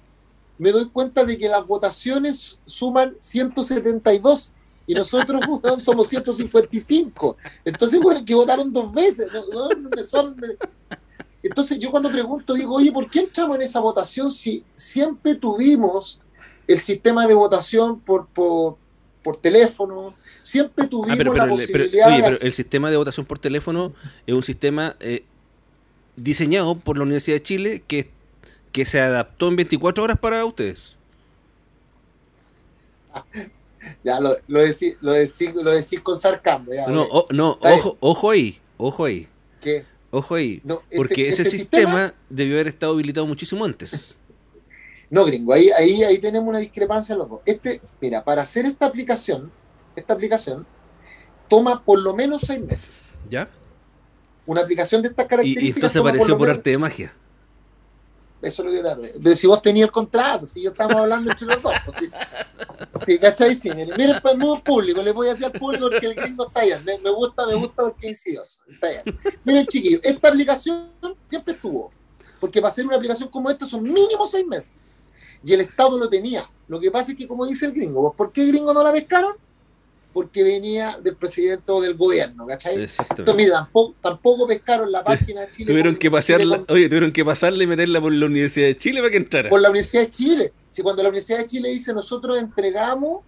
me 0.58 0.72
doy 0.72 0.88
cuenta 0.88 1.24
de 1.24 1.38
que 1.38 1.48
las 1.48 1.66
votaciones 1.66 2.60
suman 2.64 3.16
172 3.18 4.52
y 4.86 4.94
nosotros 4.94 5.42
somos 5.82 6.08
155. 6.08 7.36
Entonces, 7.64 8.00
bueno, 8.00 8.24
que 8.24 8.34
votaron 8.34 8.72
dos 8.72 8.92
veces. 8.92 9.28
Entonces, 11.42 11.78
yo 11.78 11.90
cuando 11.90 12.10
pregunto, 12.10 12.54
digo, 12.54 12.74
oye, 12.74 12.90
¿por 12.92 13.08
qué 13.08 13.20
entramos 13.20 13.56
en 13.56 13.62
esa 13.62 13.80
votación 13.80 14.30
si 14.30 14.64
siempre 14.74 15.34
tuvimos 15.36 16.20
el 16.66 16.80
sistema 16.80 17.26
de 17.26 17.34
votación 17.34 18.00
por, 18.00 18.26
por, 18.26 18.76
teléfono? 19.40 20.14
Siempre 20.42 20.86
ah, 20.86 20.88
tuvimos 20.88 21.36
la 21.36 21.48
posibilidad. 21.48 22.08
oye, 22.08 22.22
pero 22.22 22.40
el 22.40 22.52
sistema 22.52 22.90
de 22.90 22.96
votación 22.96 23.26
por 23.26 23.38
teléfono 23.38 23.92
es 24.26 24.34
un 24.34 24.42
sistema 24.42 24.96
eh, 25.00 25.24
diseñado 26.16 26.74
por 26.76 26.96
la 26.96 27.04
Universidad 27.04 27.36
de 27.36 27.42
Chile 27.42 27.82
que, 27.86 28.10
que 28.72 28.84
se 28.84 29.00
adaptó 29.00 29.48
en 29.48 29.56
24 29.56 30.04
horas 30.04 30.18
para 30.18 30.44
ustedes. 30.44 30.96
Ya 34.04 34.20
lo, 34.20 34.36
lo, 34.48 34.60
decís, 34.60 34.96
lo, 35.00 35.12
lo 35.62 35.70
decís 35.70 36.00
con 36.00 36.18
sarcasmo. 36.18 36.70
no, 36.88 37.08
no 37.30 37.58
ojo, 37.62 37.96
ojo 38.00 38.30
ahí, 38.30 38.60
ojo 38.76 39.04
ahí. 39.04 39.28
¿Qué? 39.60 39.84
Ojo 40.10 40.34
ahí, 40.34 40.62
este, 40.64 40.96
porque 40.96 41.28
ese 41.28 41.42
este 41.42 41.58
sistema, 41.58 42.14
debió 42.30 42.54
haber 42.54 42.68
estado 42.68 42.92
habilitado 42.92 43.26
muchísimo 43.26 43.64
antes. 43.64 44.16
No, 45.10 45.24
gringo, 45.24 45.52
ahí, 45.52 45.70
ahí, 45.70 46.02
ahí 46.02 46.18
tenemos 46.18 46.48
una 46.48 46.58
discrepancia 46.58 47.14
los 47.14 47.28
dos. 47.28 47.40
Este, 47.44 47.80
mira, 48.00 48.24
para 48.24 48.42
hacer 48.42 48.66
esta 48.66 48.86
aplicación, 48.86 49.50
esta 49.96 50.14
aplicación 50.14 50.66
toma 51.48 51.82
por 51.84 51.98
lo 51.98 52.14
menos 52.14 52.42
seis 52.42 52.60
meses. 52.60 53.18
¿Ya? 53.28 53.48
Una 54.46 54.62
aplicación 54.62 55.02
de 55.02 55.08
estas 55.08 55.26
características. 55.26 55.64
Y, 55.64 55.70
esto 55.70 55.88
se 55.90 55.98
apareció 55.98 56.36
por 56.38 56.48
arte 56.50 56.70
de 56.70 56.78
magia. 56.78 57.12
Eso 58.40 58.62
es 58.62 58.66
lo 58.66 58.72
que 58.72 58.82
darle. 58.82 59.12
De 59.18 59.34
si 59.34 59.46
vos 59.46 59.60
tenías 59.60 59.86
el 59.86 59.92
contrato, 59.92 60.46
si 60.46 60.62
yo 60.62 60.70
estamos 60.70 60.94
hablando 60.94 61.30
entre 61.30 61.46
los 61.46 61.60
dos. 61.60 61.72
Pues, 61.84 61.96
sí, 61.96 62.10
sí, 63.04 63.18
¿cachai? 63.18 63.54
Sí, 63.56 63.70
miren, 63.70 63.96
miren 63.96 64.16
pues, 64.22 64.36
muy 64.36 64.60
público, 64.60 65.02
le 65.02 65.10
voy 65.12 65.26
a 65.26 65.30
decir 65.30 65.46
al 65.46 65.52
público 65.52 65.88
porque 65.90 66.06
el 66.06 66.14
gringo 66.14 66.46
está 66.46 66.60
allá. 66.60 66.80
Me, 66.84 66.98
me 66.98 67.10
gusta, 67.10 67.46
me 67.46 67.54
gusta 67.54 67.82
porque 67.82 68.06
es 68.06 68.18
insidioso. 68.18 68.60
Está 68.68 68.86
allá. 68.88 69.02
Miren, 69.44 69.66
chiquillos, 69.66 70.00
esta 70.04 70.28
aplicación 70.28 70.90
siempre 71.26 71.54
estuvo. 71.54 71.90
Porque 72.38 72.60
para 72.60 72.70
hacer 72.70 72.86
una 72.86 72.96
aplicación 72.96 73.28
como 73.28 73.50
esta 73.50 73.66
son 73.66 73.82
mínimo 73.82 74.26
seis 74.26 74.46
meses. 74.46 74.98
Y 75.44 75.52
el 75.52 75.60
Estado 75.60 75.98
lo 75.98 76.08
tenía. 76.08 76.48
Lo 76.68 76.78
que 76.78 76.90
pasa 76.90 77.12
es 77.12 77.18
que, 77.18 77.26
como 77.26 77.46
dice 77.46 77.66
el 77.66 77.72
gringo, 77.72 78.12
¿por 78.12 78.30
qué 78.30 78.46
gringo 78.46 78.72
no 78.72 78.82
la 78.82 78.92
pescaron? 78.92 79.34
Porque 80.12 80.42
venía 80.42 80.98
del 81.02 81.16
presidente 81.16 81.70
o 81.70 81.80
del 81.80 81.94
gobierno, 81.94 82.46
¿cachai? 82.46 82.74
Entonces, 82.74 83.34
mira, 83.36 83.68
tampoco, 84.00 84.46
pescaron 84.46 84.90
la 84.90 85.04
página 85.04 85.42
de 85.42 85.50
Chile. 85.50 85.70
Tuvieron 85.70 85.96
que 85.96 86.10
pasearla, 86.10 86.64
oye, 86.68 86.88
tuvieron 86.88 87.12
que 87.12 87.24
pasarla 87.24 87.62
y 87.62 87.66
meterla 87.66 88.00
por 88.00 88.12
la 88.12 88.26
Universidad 88.26 88.66
de 88.68 88.76
Chile 88.76 89.00
para 89.00 89.10
que 89.10 89.18
entrara. 89.18 89.50
Por 89.50 89.60
la 89.60 89.70
Universidad 89.70 90.02
de 90.02 90.10
Chile. 90.10 90.52
Si 90.70 90.82
cuando 90.82 91.02
la 91.02 91.10
Universidad 91.10 91.38
de 91.38 91.46
Chile 91.46 91.68
dice 91.70 91.92
nosotros 91.92 92.38
entregamos, 92.38 93.22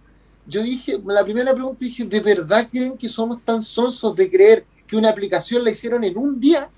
yo 0.47 0.63
dije, 0.63 0.99
la 1.05 1.23
primera 1.23 1.53
pregunta 1.53 1.85
dije, 1.85 2.03
¿de 2.03 2.19
verdad 2.19 2.67
creen 2.71 2.97
que 2.97 3.07
somos 3.07 3.43
tan 3.45 3.61
sonsos 3.61 4.15
de 4.15 4.29
creer 4.29 4.65
que 4.87 4.95
una 4.97 5.09
aplicación 5.09 5.63
la 5.63 5.71
hicieron 5.71 6.03
en 6.03 6.17
un 6.17 6.39
día? 6.39 6.69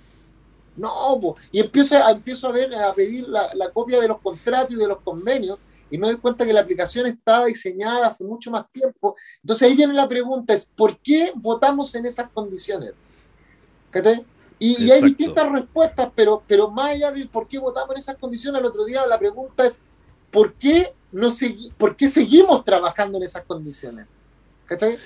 No, 0.75 1.35
y 1.51 1.59
empiezo 1.59 1.95
a, 1.97 2.11
empiezo 2.11 2.47
a 2.47 2.51
ver, 2.51 2.75
a 2.75 2.93
pedir 2.93 3.27
la, 3.29 3.49
la 3.53 3.69
copia 3.69 4.01
de 4.01 4.07
los 4.07 4.19
contratos 4.19 4.75
y 4.75 4.79
de 4.79 4.87
los 4.87 4.97
convenios 4.99 5.59
y 5.93 5.99
me 5.99 6.07
doy 6.07 6.17
cuenta 6.17 6.43
que 6.43 6.51
la 6.51 6.61
aplicación 6.61 7.05
estaba 7.05 7.45
diseñada 7.45 8.07
hace 8.07 8.23
mucho 8.23 8.49
más 8.49 8.65
tiempo. 8.71 9.15
Entonces 9.43 9.67
ahí 9.67 9.75
viene 9.75 9.93
la 9.93 10.09
pregunta, 10.09 10.51
es 10.51 10.65
¿por 10.65 10.97
qué 10.97 11.31
votamos 11.35 11.93
en 11.93 12.07
esas 12.07 12.29
condiciones? 12.29 12.93
Y, 14.57 14.89
hay 14.89 15.03
distintas 15.03 15.51
respuestas, 15.51 16.09
pero, 16.15 16.41
pero 16.47 16.71
más 16.71 16.93
allá 16.93 17.11
del 17.11 17.29
por 17.29 17.47
qué 17.47 17.59
votamos 17.59 17.91
en 17.91 17.99
esas 17.99 18.15
condiciones, 18.15 18.59
el 18.59 18.65
otro 18.65 18.85
día 18.85 19.05
la 19.05 19.19
pregunta 19.19 19.67
es 19.67 19.81
¿por 20.31 20.55
qué, 20.55 20.95
no 21.11 21.31
por 21.77 21.95
qué 21.95 22.09
seguimos 22.09 22.65
trabajando 22.65 23.19
en 23.19 23.25
esas 23.25 23.43
condiciones? 23.43 24.09
¿Cachai? 24.65 24.97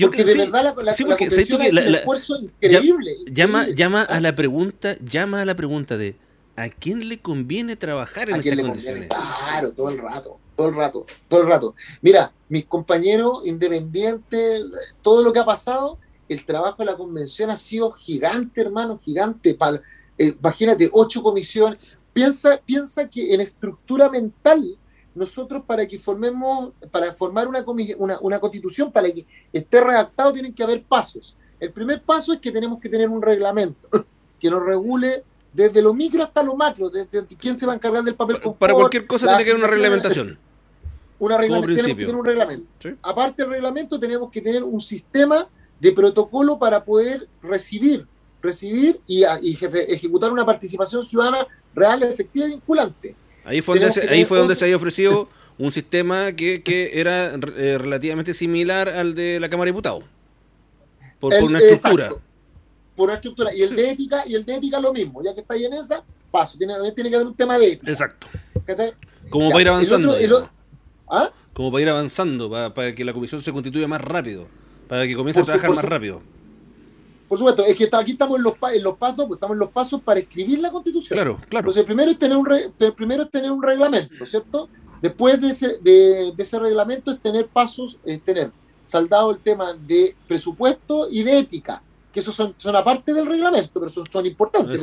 porque 0.00 0.22
de 0.22 0.36
verdad 0.36 0.62
la, 0.76 0.82
la, 0.84 0.94
un 1.02 1.94
esfuerzo 1.96 2.36
increíble. 2.36 3.16
Llama, 3.26 3.66
llama 3.70 4.02
a 4.02 4.20
la 4.20 4.36
pregunta, 4.36 4.96
llama 5.00 5.42
a 5.42 5.44
la 5.44 5.56
pregunta 5.56 5.96
de 5.96 6.14
¿a 6.58 6.68
quién 6.68 7.08
le 7.08 7.20
conviene 7.20 7.76
trabajar 7.76 8.28
en 8.28 8.36
estas 8.36 8.58
condiciones? 8.58 9.08
Claro, 9.08 9.72
todo 9.72 9.90
el 9.90 9.98
rato, 9.98 10.38
todo 10.56 10.68
el 10.68 10.74
rato, 10.74 11.06
todo 11.28 11.40
el 11.42 11.46
rato. 11.46 11.74
Mira, 12.02 12.32
mis 12.48 12.64
compañeros 12.64 13.46
independientes, 13.46 14.64
todo 15.00 15.22
lo 15.22 15.32
que 15.32 15.38
ha 15.38 15.44
pasado, 15.44 15.98
el 16.28 16.44
trabajo 16.44 16.78
de 16.78 16.86
la 16.86 16.96
convención 16.96 17.50
ha 17.50 17.56
sido 17.56 17.92
gigante, 17.92 18.60
hermano, 18.60 18.98
gigante. 18.98 19.56
Eh, 20.18 20.34
imagínate, 20.38 20.90
ocho 20.92 21.22
comisiones. 21.22 21.78
Piensa, 22.12 22.60
piensa 22.66 23.08
que 23.08 23.32
en 23.32 23.40
estructura 23.40 24.10
mental, 24.10 24.76
nosotros 25.14 25.62
para 25.64 25.86
que 25.86 25.96
formemos, 25.96 26.72
para 26.90 27.12
formar 27.12 27.46
una, 27.46 27.64
una, 27.98 28.18
una 28.20 28.40
constitución, 28.40 28.90
para 28.90 29.08
que 29.12 29.24
esté 29.52 29.80
redactado, 29.80 30.32
tienen 30.32 30.52
que 30.52 30.64
haber 30.64 30.82
pasos. 30.82 31.36
El 31.60 31.72
primer 31.72 32.02
paso 32.02 32.32
es 32.32 32.40
que 32.40 32.50
tenemos 32.50 32.80
que 32.80 32.88
tener 32.88 33.08
un 33.08 33.22
reglamento 33.22 33.88
que 34.40 34.50
nos 34.50 34.64
regule 34.64 35.22
desde 35.52 35.82
lo 35.82 35.94
micro 35.94 36.22
hasta 36.22 36.42
lo 36.42 36.54
macro, 36.54 36.90
desde 36.90 37.26
quién 37.36 37.56
se 37.56 37.66
va 37.66 37.72
a 37.72 37.76
encargar 37.76 38.04
del 38.04 38.14
papel 38.14 38.40
Para 38.58 38.74
cualquier 38.74 39.06
cosa 39.06 39.26
tiene 39.26 39.44
que 39.44 39.50
haber 39.50 39.64
una 39.64 39.72
reglamentación. 39.72 40.38
Una 41.18 41.36
reglamentación, 41.36 41.76
tenemos 41.76 41.98
que 41.98 42.04
tener 42.04 42.16
un 42.16 42.24
reglamento. 42.24 42.88
Aparte 43.02 43.42
del 43.42 43.50
reglamento, 43.50 43.98
tenemos 43.98 44.30
que 44.30 44.40
tener 44.40 44.62
un 44.62 44.80
sistema 44.80 45.48
de 45.80 45.92
protocolo 45.92 46.58
para 46.58 46.84
poder 46.84 47.28
recibir, 47.42 48.06
recibir 48.40 49.00
y, 49.06 49.24
ejecutar 49.24 50.32
una 50.32 50.46
participación 50.46 51.04
ciudadana 51.04 51.46
real, 51.74 52.02
efectiva 52.04 52.46
y 52.46 52.50
vinculante. 52.50 53.16
Ahí 53.44 53.60
fue 53.62 53.78
donde, 53.78 53.92
se, 53.92 54.08
ahí 54.08 54.24
fue 54.24 54.38
donde 54.38 54.54
se 54.54 54.64
había 54.64 54.76
ofrecido 54.76 55.28
un 55.56 55.72
sistema 55.72 56.32
que, 56.32 56.62
era 56.94 57.34
eh, 57.34 57.78
relativamente 57.78 58.34
similar 58.34 58.88
al 58.88 59.14
de 59.14 59.40
la 59.40 59.48
Cámara 59.48 59.66
de 59.66 59.72
Diputados. 59.72 60.04
Por, 61.18 61.34
una 61.42 61.58
estructura 61.58 62.12
por 62.98 63.08
una 63.08 63.14
estructura. 63.14 63.54
Y 63.54 63.62
el 63.62 63.76
de 63.76 63.90
ética, 63.92 64.24
y 64.26 64.34
el 64.34 64.44
de 64.44 64.56
ética 64.56 64.80
lo 64.80 64.92
mismo, 64.92 65.22
ya 65.22 65.32
que 65.32 65.40
está 65.40 65.54
ahí 65.54 65.64
en 65.64 65.72
esa, 65.72 66.02
paso. 66.32 66.58
Tiene, 66.58 66.74
tiene 66.92 67.08
que 67.08 67.16
haber 67.16 67.28
un 67.28 67.34
tema 67.34 67.56
de 67.56 67.68
ética. 67.68 67.92
Exacto. 67.92 68.26
Como 69.30 69.50
para 69.50 69.62
ir 69.62 69.68
avanzando. 69.68 70.14
¿Ah? 71.08 71.30
Como 71.54 71.70
para 71.70 71.82
ir 71.82 71.88
avanzando, 71.88 72.50
para, 72.50 72.94
que 72.94 73.04
la 73.04 73.12
comisión 73.12 73.40
se 73.40 73.52
constituya 73.52 73.86
más 73.86 74.00
rápido, 74.00 74.48
para 74.88 75.06
que 75.06 75.14
comience 75.14 75.40
a 75.40 75.44
trabajar 75.44 75.70
más 75.70 75.84
rápido. 75.84 76.20
Por 77.28 77.38
supuesto, 77.38 77.64
es 77.64 77.76
que 77.76 77.88
aquí 77.92 78.12
estamos 78.12 78.38
en 78.38 78.42
los, 78.42 78.54
en 78.74 78.82
los 78.82 78.96
pasos, 78.96 79.26
pues 79.26 79.36
estamos 79.36 79.54
en 79.54 79.60
los 79.60 79.70
pasos 79.70 80.00
para 80.02 80.18
escribir 80.18 80.58
la 80.58 80.70
constitución. 80.70 81.16
Claro, 81.16 81.36
claro. 81.48 81.68
Entonces, 81.68 81.84
primero 81.84 82.10
es 82.10 82.18
tener 82.18 82.36
un, 82.36 82.48
primero 82.96 83.22
es 83.22 83.30
tener 83.30 83.52
un 83.52 83.62
reglamento, 83.62 84.26
¿cierto? 84.26 84.68
Después 85.00 85.40
de 85.40 85.50
ese, 85.50 85.78
de, 85.82 86.32
de 86.34 86.42
ese 86.42 86.58
reglamento 86.58 87.12
es 87.12 87.20
tener 87.20 87.46
pasos, 87.46 87.98
es 88.04 88.20
tener 88.22 88.50
saldado 88.84 89.30
el 89.30 89.38
tema 89.38 89.74
de 89.74 90.16
presupuesto 90.26 91.08
y 91.10 91.22
de 91.22 91.38
ética 91.38 91.82
que 92.12 92.20
esos 92.20 92.34
son, 92.34 92.54
son 92.56 92.74
aparte 92.74 93.12
del 93.12 93.26
reglamento, 93.26 93.80
pero 93.80 93.88
son, 93.88 94.06
son 94.10 94.26
importantes. 94.26 94.82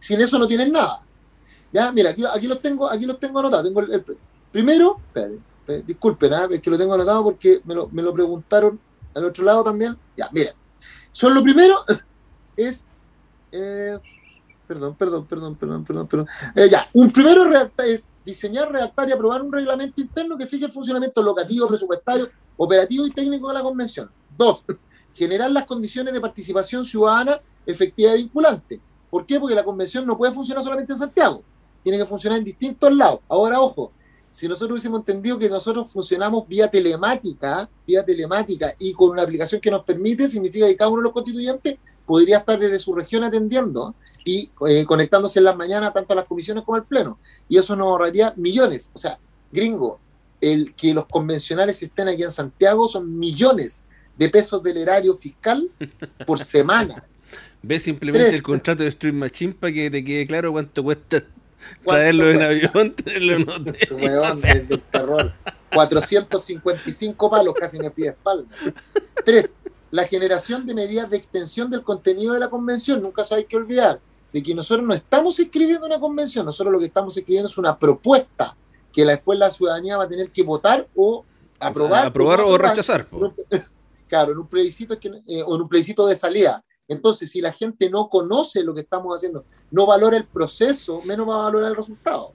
sin 0.00 0.20
eso 0.20 0.38
no 0.38 0.46
tienen 0.46 0.72
nada. 0.72 1.02
Ya, 1.72 1.90
mira, 1.90 2.10
aquí, 2.10 2.24
aquí 2.24 2.46
los 2.46 2.60
tengo, 2.60 2.90
aquí 2.90 3.06
los 3.06 3.18
tengo 3.18 3.38
anotados. 3.38 3.64
Tengo 3.66 3.80
el, 3.80 4.04
primero, 4.50 5.00
disculpen, 5.86 6.32
¿eh? 6.32 6.46
es 6.50 6.60
que 6.60 6.70
lo 6.70 6.78
tengo 6.78 6.94
anotado 6.94 7.24
porque 7.24 7.60
me 7.64 7.74
lo, 7.74 7.88
me 7.88 8.02
lo 8.02 8.12
preguntaron 8.12 8.78
al 9.14 9.24
otro 9.24 9.44
lado 9.44 9.64
también. 9.64 9.96
Ya, 10.16 10.28
miren. 10.32 10.54
Son 11.10 11.34
lo 11.34 11.42
primero 11.42 11.76
es 12.56 12.86
eh, 13.52 13.98
perdón, 14.66 14.94
perdón, 14.94 15.26
perdón, 15.26 15.56
perdón, 15.56 15.84
perdón, 15.84 16.06
perdón. 16.06 16.26
Eh, 16.54 16.68
ya, 16.70 16.88
un 16.94 17.10
primero 17.10 17.46
es 17.84 18.10
diseñar, 18.24 18.72
redactar 18.72 19.08
y 19.08 19.12
aprobar 19.12 19.42
un 19.42 19.52
reglamento 19.52 20.00
interno 20.00 20.38
que 20.38 20.46
fije 20.46 20.64
el 20.64 20.72
funcionamiento 20.72 21.22
locativo, 21.22 21.68
presupuestario, 21.68 22.30
operativo 22.56 23.06
y 23.06 23.10
técnico 23.10 23.48
de 23.48 23.54
la 23.54 23.62
convención. 23.62 24.10
Dos, 24.36 24.64
generar 25.14 25.50
las 25.50 25.64
condiciones 25.64 26.12
de 26.12 26.20
participación 26.20 26.84
ciudadana 26.84 27.40
efectiva 27.66 28.14
y 28.14 28.18
vinculante. 28.18 28.80
¿Por 29.10 29.26
qué? 29.26 29.38
Porque 29.38 29.54
la 29.54 29.64
convención 29.64 30.06
no 30.06 30.16
puede 30.16 30.32
funcionar 30.32 30.64
solamente 30.64 30.92
en 30.92 30.98
Santiago, 30.98 31.42
tiene 31.82 31.98
que 31.98 32.06
funcionar 32.06 32.38
en 32.38 32.44
distintos 32.44 32.92
lados. 32.94 33.20
Ahora, 33.28 33.60
ojo, 33.60 33.92
si 34.30 34.48
nosotros 34.48 34.70
hubiésemos 34.70 35.00
entendido 35.00 35.38
que 35.38 35.50
nosotros 35.50 35.90
funcionamos 35.90 36.48
vía 36.48 36.66
telemática, 36.68 37.68
vía 37.86 38.02
telemática 38.02 38.72
y 38.78 38.94
con 38.94 39.10
una 39.10 39.22
aplicación 39.22 39.60
que 39.60 39.70
nos 39.70 39.84
permite, 39.84 40.26
significa 40.26 40.66
que 40.66 40.76
cada 40.76 40.90
uno 40.90 41.02
de 41.02 41.04
los 41.04 41.12
constituyentes 41.12 41.78
podría 42.06 42.38
estar 42.38 42.58
desde 42.58 42.78
su 42.78 42.94
región 42.94 43.24
atendiendo 43.24 43.94
y 44.24 44.50
eh, 44.66 44.86
conectándose 44.86 45.38
en 45.38 45.44
las 45.44 45.56
mañanas 45.56 45.92
tanto 45.92 46.14
a 46.14 46.16
las 46.16 46.26
comisiones 46.26 46.64
como 46.64 46.76
al 46.76 46.84
pleno. 46.84 47.18
Y 47.46 47.58
eso 47.58 47.76
nos 47.76 47.88
ahorraría 47.88 48.32
millones. 48.36 48.90
O 48.94 48.98
sea, 48.98 49.18
gringo, 49.52 50.00
el 50.40 50.74
que 50.74 50.94
los 50.94 51.04
convencionales 51.04 51.82
estén 51.82 52.08
aquí 52.08 52.22
en 52.22 52.30
Santiago 52.30 52.88
son 52.88 53.18
millones 53.18 53.84
de 54.22 54.28
pesos 54.28 54.62
del 54.62 54.76
erario 54.78 55.14
fiscal 55.14 55.68
por 56.26 56.38
semana. 56.44 57.04
Ve 57.62 57.78
simplemente 57.78 58.34
el 58.34 58.42
contrato 58.42 58.82
de 58.82 58.90
Stream 58.90 59.16
Machine 59.16 59.54
para 59.54 59.72
que 59.72 59.90
te 59.90 60.02
quede 60.02 60.26
claro 60.26 60.52
cuánto 60.52 60.82
cuesta 60.82 61.22
Traerlo 61.84 62.30
en 62.30 62.42
avión, 62.42 62.94
traerlo 62.96 63.34
en 63.34 63.48
hotel. 63.48 63.76
Su 63.86 63.96
weón 63.96 64.40
del, 64.40 64.68
del 64.68 64.80
terror. 64.80 65.32
455 65.72 67.30
palos, 67.30 67.54
casi 67.54 67.78
me 67.78 67.90
fui 67.90 68.04
de 68.04 68.10
espalda. 68.10 68.48
Tres, 69.24 69.56
la 69.90 70.04
generación 70.04 70.66
de 70.66 70.74
medidas 70.74 71.08
de 71.08 71.16
extensión 71.16 71.70
del 71.70 71.82
contenido 71.82 72.34
de 72.34 72.40
la 72.40 72.50
convención. 72.50 73.00
Nunca 73.00 73.24
se 73.24 73.36
hay 73.36 73.44
que 73.44 73.56
olvidar 73.56 74.00
de 74.32 74.42
que 74.42 74.54
nosotros 74.54 74.86
no 74.86 74.94
estamos 74.94 75.38
escribiendo 75.38 75.86
una 75.86 76.00
convención, 76.00 76.46
nosotros 76.46 76.72
lo 76.72 76.78
que 76.78 76.86
estamos 76.86 77.16
escribiendo 77.16 77.48
es 77.48 77.58
una 77.58 77.78
propuesta 77.78 78.56
que 78.92 79.04
la, 79.04 79.12
después 79.12 79.38
la 79.38 79.50
ciudadanía 79.50 79.96
va 79.96 80.04
a 80.04 80.08
tener 80.08 80.30
que 80.30 80.42
votar 80.42 80.86
o 80.94 81.24
aprobar. 81.60 82.06
aprobar 82.06 82.40
o, 82.40 82.56
rechazar. 82.56 83.06
Un, 83.10 83.34
claro, 84.12 84.32
en 84.32 84.38
un 84.40 84.46
plebiscito 84.46 84.92
eh, 84.92 85.42
o 85.42 85.56
en 85.56 85.62
un 85.62 85.68
plebiscito 85.68 86.06
de 86.06 86.14
salida. 86.14 86.62
Entonces, 86.86 87.30
si 87.30 87.40
la 87.40 87.50
gente 87.50 87.88
no 87.88 88.10
conoce 88.10 88.62
lo 88.62 88.74
que 88.74 88.82
estamos 88.82 89.16
haciendo, 89.16 89.46
no 89.70 89.86
valora 89.86 90.18
el 90.18 90.26
proceso, 90.26 91.00
menos 91.06 91.26
va 91.26 91.36
a 91.36 91.42
valorar 91.44 91.70
el 91.70 91.76
resultado. 91.76 92.34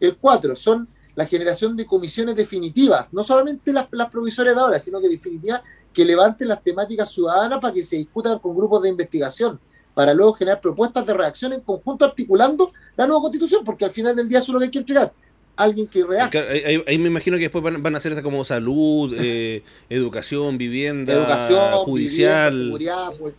El 0.00 0.16
cuatro, 0.16 0.56
son 0.56 0.88
la 1.14 1.26
generación 1.26 1.76
de 1.76 1.84
comisiones 1.84 2.36
definitivas, 2.36 3.12
no 3.12 3.22
solamente 3.22 3.70
las, 3.70 3.86
las 3.90 4.08
provisorias 4.08 4.56
de 4.56 4.62
ahora, 4.62 4.80
sino 4.80 4.98
que 4.98 5.10
definitivas 5.10 5.60
que 5.92 6.06
levanten 6.06 6.48
las 6.48 6.62
temáticas 6.62 7.10
ciudadanas 7.10 7.60
para 7.60 7.74
que 7.74 7.84
se 7.84 7.96
discutan 7.96 8.38
con 8.38 8.56
grupos 8.56 8.82
de 8.82 8.88
investigación, 8.88 9.60
para 9.92 10.14
luego 10.14 10.32
generar 10.32 10.58
propuestas 10.62 11.04
de 11.04 11.12
reacción 11.12 11.52
en 11.52 11.60
conjunto 11.60 12.06
articulando 12.06 12.66
la 12.96 13.06
nueva 13.06 13.20
constitución, 13.20 13.62
porque 13.62 13.84
al 13.84 13.90
final 13.90 14.16
del 14.16 14.26
día 14.26 14.38
eso 14.38 14.52
es 14.52 14.54
lo 14.54 14.58
que 14.60 14.64
hay 14.64 14.70
que 14.70 14.78
entregar. 14.78 15.12
Alguien 15.60 15.86
que 15.86 16.04
redacte. 16.04 16.38
Ahí, 16.38 16.82
ahí, 16.86 16.98
me 16.98 17.08
imagino 17.08 17.36
que 17.36 17.42
después 17.42 17.62
van, 17.62 17.82
van 17.82 17.94
a 17.94 17.98
hacer 17.98 18.12
esa 18.12 18.22
como 18.22 18.44
salud, 18.44 19.14
eh, 19.18 19.62
educación, 19.88 20.56
vivienda, 20.56 21.12
educación, 21.12 21.72
judicial. 21.84 22.50
Vivienda, 22.50 22.66
seguridad, 22.66 23.12
pues, 23.18 23.34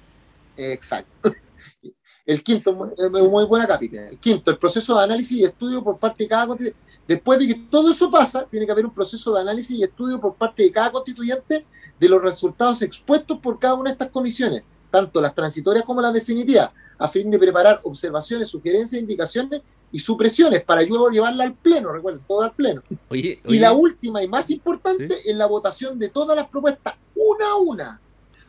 exacto. 0.58 1.34
El 2.26 2.44
quinto, 2.44 2.74
muy 2.74 3.46
buena 3.46 3.66
cápita. 3.68 4.08
El 4.08 4.20
quinto, 4.20 4.52
el 4.52 4.58
proceso 4.58 4.96
de 4.98 5.04
análisis 5.04 5.38
y 5.38 5.44
estudio 5.44 5.84
por 5.84 5.98
parte 5.98 6.24
de 6.24 6.30
cada 6.30 6.48
constituyente. 6.48 6.92
Después 7.08 7.40
de 7.40 7.48
que 7.48 7.56
todo 7.70 7.92
eso 7.92 8.10
pasa, 8.10 8.46
tiene 8.50 8.66
que 8.66 8.72
haber 8.72 8.86
un 8.86 8.94
proceso 8.94 9.34
de 9.34 9.42
análisis 9.42 9.78
y 9.78 9.84
estudio 9.84 10.22
por 10.22 10.36
parte 10.36 10.64
de 10.64 10.72
cada 10.72 10.92
constituyente 10.92 11.66
de 12.00 12.10
los 12.10 12.22
resultados 12.22 12.82
expuestos 12.84 13.40
por 13.40 13.60
cada 13.60 13.74
una 13.74 13.90
de 13.90 13.94
estas 13.94 14.10
comisiones, 14.12 14.62
tanto 14.90 15.20
las 15.20 15.34
transitorias 15.34 15.84
como 15.84 16.00
las 16.00 16.14
definitivas, 16.14 16.70
a 16.98 17.08
fin 17.08 17.30
de 17.32 17.40
preparar 17.40 17.82
observaciones, 17.84 18.48
sugerencias, 18.48 19.02
indicaciones 19.02 19.62
y 19.92 20.00
supresiones 20.00 20.64
para 20.64 20.82
luego 20.84 21.10
llevarla 21.10 21.44
al 21.44 21.54
pleno, 21.54 21.92
recuerden, 21.92 22.22
todo 22.28 22.42
al 22.44 22.54
pleno. 22.54 22.82
Oye, 23.10 23.40
oye. 23.46 23.58
Y 23.58 23.60
la 23.60 23.74
última 23.74 24.24
y 24.24 24.28
más 24.28 24.50
importante 24.50 25.10
¿Sí? 25.18 25.30
es 25.30 25.36
la 25.36 25.46
votación 25.48 26.00
de 26.00 26.10
todas 26.10 26.36
las 26.36 26.48
propuestas, 26.48 26.96
una 27.16 27.48
a 27.50 27.56
una, 27.58 28.02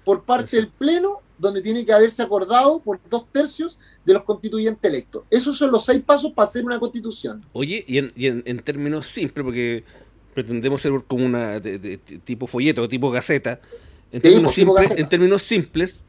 por 0.04 0.22
parte 0.24 0.46
Eso. 0.46 0.56
del 0.56 0.68
pleno, 0.68 1.20
donde 1.38 1.60
tiene 1.60 1.84
que 1.84 1.92
haberse 1.92 2.22
acordado 2.22 2.78
por 2.80 3.00
dos 3.10 3.24
tercios 3.32 3.78
de 4.04 4.12
los 4.14 4.22
constituyentes 4.22 4.88
electos. 4.88 5.24
Esos 5.30 5.56
son 5.58 5.72
los 5.72 5.84
seis 5.84 6.00
pasos 6.04 6.32
para 6.32 6.48
hacer 6.48 6.64
una 6.64 6.78
constitución. 6.78 7.44
Oye, 7.52 7.84
y 7.88 7.98
en, 7.98 8.12
y 8.14 8.26
en, 8.28 8.42
en 8.46 8.60
términos 8.60 9.08
simples, 9.08 9.44
porque 9.44 9.84
pretendemos 10.34 10.80
ser 10.80 10.92
como 11.08 11.26
una 11.26 11.58
de, 11.58 11.78
de- 11.78 11.96
de 11.96 12.18
tipo 12.18 12.46
folleto, 12.46 12.88
tipo 12.88 13.10
gaceta, 13.10 13.60
en 14.12 14.20
Sí, 14.22 14.28
términos, 14.28 14.42
pues, 14.44 14.54
tipo 14.54 14.66
simples, 14.70 14.82
gaceta. 14.88 15.00
en 15.02 15.08
términos 15.08 15.42
simples, 15.42 16.00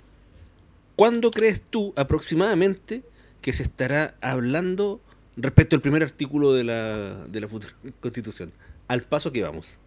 ¿cuándo 0.96 1.32
crees 1.32 1.62
tú 1.70 1.94
aproximadamente 1.96 3.04
que 3.42 3.54
se 3.54 3.64
estará 3.64 4.16
hablando 4.22 5.02
respecto 5.36 5.76
al 5.76 5.82
primer 5.82 6.04
artículo 6.04 6.54
de 6.54 6.64
la, 6.64 7.26
de 7.26 7.40
la 7.42 7.48
futura 7.48 7.74
constitución? 8.02 8.52
Al 8.88 9.04
paso 9.04 9.32
que 9.32 9.42
vamos. 9.44 9.80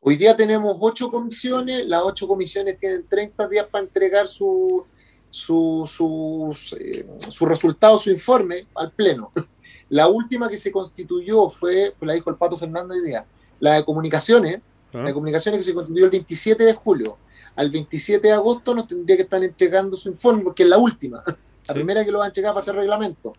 Hoy 0.00 0.16
día 0.16 0.36
tenemos 0.36 0.76
ocho 0.80 1.10
comisiones, 1.10 1.86
las 1.86 2.02
ocho 2.04 2.28
comisiones 2.28 2.78
tienen 2.78 3.06
30 3.08 3.48
días 3.48 3.66
para 3.70 3.84
entregar 3.84 4.28
su, 4.28 4.84
su, 5.30 5.88
sus, 5.90 6.72
eh, 6.74 7.06
su 7.30 7.46
resultado, 7.46 7.98
su 7.98 8.10
informe 8.10 8.66
al 8.74 8.92
Pleno. 8.92 9.32
La 9.90 10.06
última 10.08 10.48
que 10.50 10.58
se 10.58 10.70
constituyó 10.70 11.48
fue, 11.48 11.94
pues 11.98 12.06
la 12.06 12.12
dijo 12.14 12.28
el 12.28 12.36
Pato 12.36 12.56
Fernando 12.58 12.94
hoy 12.94 13.02
día, 13.02 13.24
la 13.58 13.74
de 13.74 13.84
comunicaciones, 13.84 14.60
¿Ah? 14.92 14.98
la 14.98 15.04
de 15.04 15.14
comunicaciones 15.14 15.60
que 15.60 15.64
se 15.64 15.72
constituyó 15.74 16.04
el 16.04 16.10
27 16.10 16.62
de 16.62 16.74
julio. 16.74 17.16
Al 17.56 17.70
27 17.70 18.28
de 18.28 18.34
agosto 18.34 18.74
nos 18.74 18.86
tendría 18.86 19.16
que 19.16 19.22
estar 19.22 19.42
entregando 19.42 19.96
su 19.96 20.10
informe, 20.10 20.42
porque 20.44 20.62
es 20.64 20.68
la 20.68 20.78
última. 20.78 21.22
La 21.68 21.74
Sí. 21.74 21.80
primera 21.80 22.02
que 22.04 22.10
lo 22.10 22.18
va 22.20 22.24
a 22.24 22.28
entregar 22.28 22.54
va 22.56 22.60
a 22.60 22.62
ser 22.62 22.74
reglamento, 22.76 23.34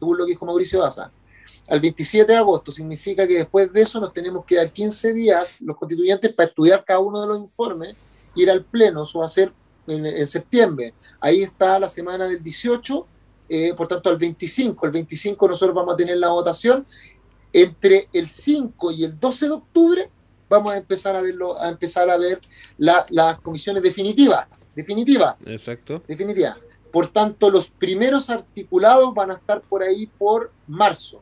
según 0.00 0.16
lo 0.16 0.24
que 0.24 0.32
dijo 0.32 0.46
Mauricio 0.46 0.80
Daza. 0.80 1.12
Al 1.68 1.78
27 1.78 2.32
de 2.32 2.38
agosto 2.38 2.72
significa 2.72 3.26
que 3.28 3.34
después 3.34 3.72
de 3.72 3.82
eso 3.82 4.00
nos 4.00 4.12
tenemos 4.12 4.44
que 4.44 4.56
dar 4.56 4.72
15 4.72 5.12
días 5.12 5.58
los 5.60 5.76
constituyentes 5.76 6.32
para 6.32 6.48
estudiar 6.48 6.84
cada 6.84 6.98
uno 6.98 7.20
de 7.20 7.28
los 7.28 7.38
informes, 7.38 7.94
ir 8.34 8.50
al 8.50 8.64
pleno, 8.64 9.04
eso 9.04 9.20
va 9.20 9.26
a 9.26 9.28
ser 9.28 9.52
en, 9.86 10.04
en 10.06 10.26
septiembre. 10.26 10.94
Ahí 11.20 11.42
está 11.42 11.78
la 11.78 11.88
semana 11.88 12.26
del 12.26 12.42
18, 12.42 13.06
eh, 13.50 13.74
por 13.76 13.86
tanto 13.86 14.08
al 14.08 14.16
25. 14.16 14.86
El 14.86 14.92
25 14.92 15.48
nosotros 15.48 15.74
vamos 15.76 15.94
a 15.94 15.96
tener 15.96 16.16
la 16.16 16.28
votación. 16.30 16.86
Entre 17.52 18.08
el 18.12 18.26
5 18.26 18.90
y 18.92 19.04
el 19.04 19.18
12 19.20 19.46
de 19.46 19.50
octubre 19.52 20.10
vamos 20.48 20.72
a 20.72 20.76
empezar 20.78 21.14
a 21.14 21.20
verlo, 21.20 21.60
a 21.60 21.68
empezar 21.68 22.08
a 22.10 22.16
ver 22.16 22.40
la- 22.78 23.04
las 23.10 23.38
comisiones 23.40 23.82
definitivas, 23.82 24.70
definitivas 24.74 25.46
Exacto. 25.46 26.02
definitiva. 26.08 26.56
Por 26.92 27.08
tanto, 27.08 27.50
los 27.50 27.68
primeros 27.68 28.30
articulados 28.30 29.14
van 29.14 29.30
a 29.30 29.34
estar 29.34 29.60
por 29.60 29.82
ahí 29.82 30.06
por 30.06 30.52
marzo. 30.66 31.20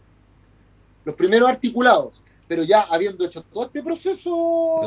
Los 1.05 1.15
primeros 1.15 1.49
articulados, 1.49 2.23
pero 2.49 2.65
ya 2.65 2.81
habiendo 2.81 3.25
hecho 3.27 3.43
todo 3.53 3.67
este 3.67 3.83
proceso 3.83 4.81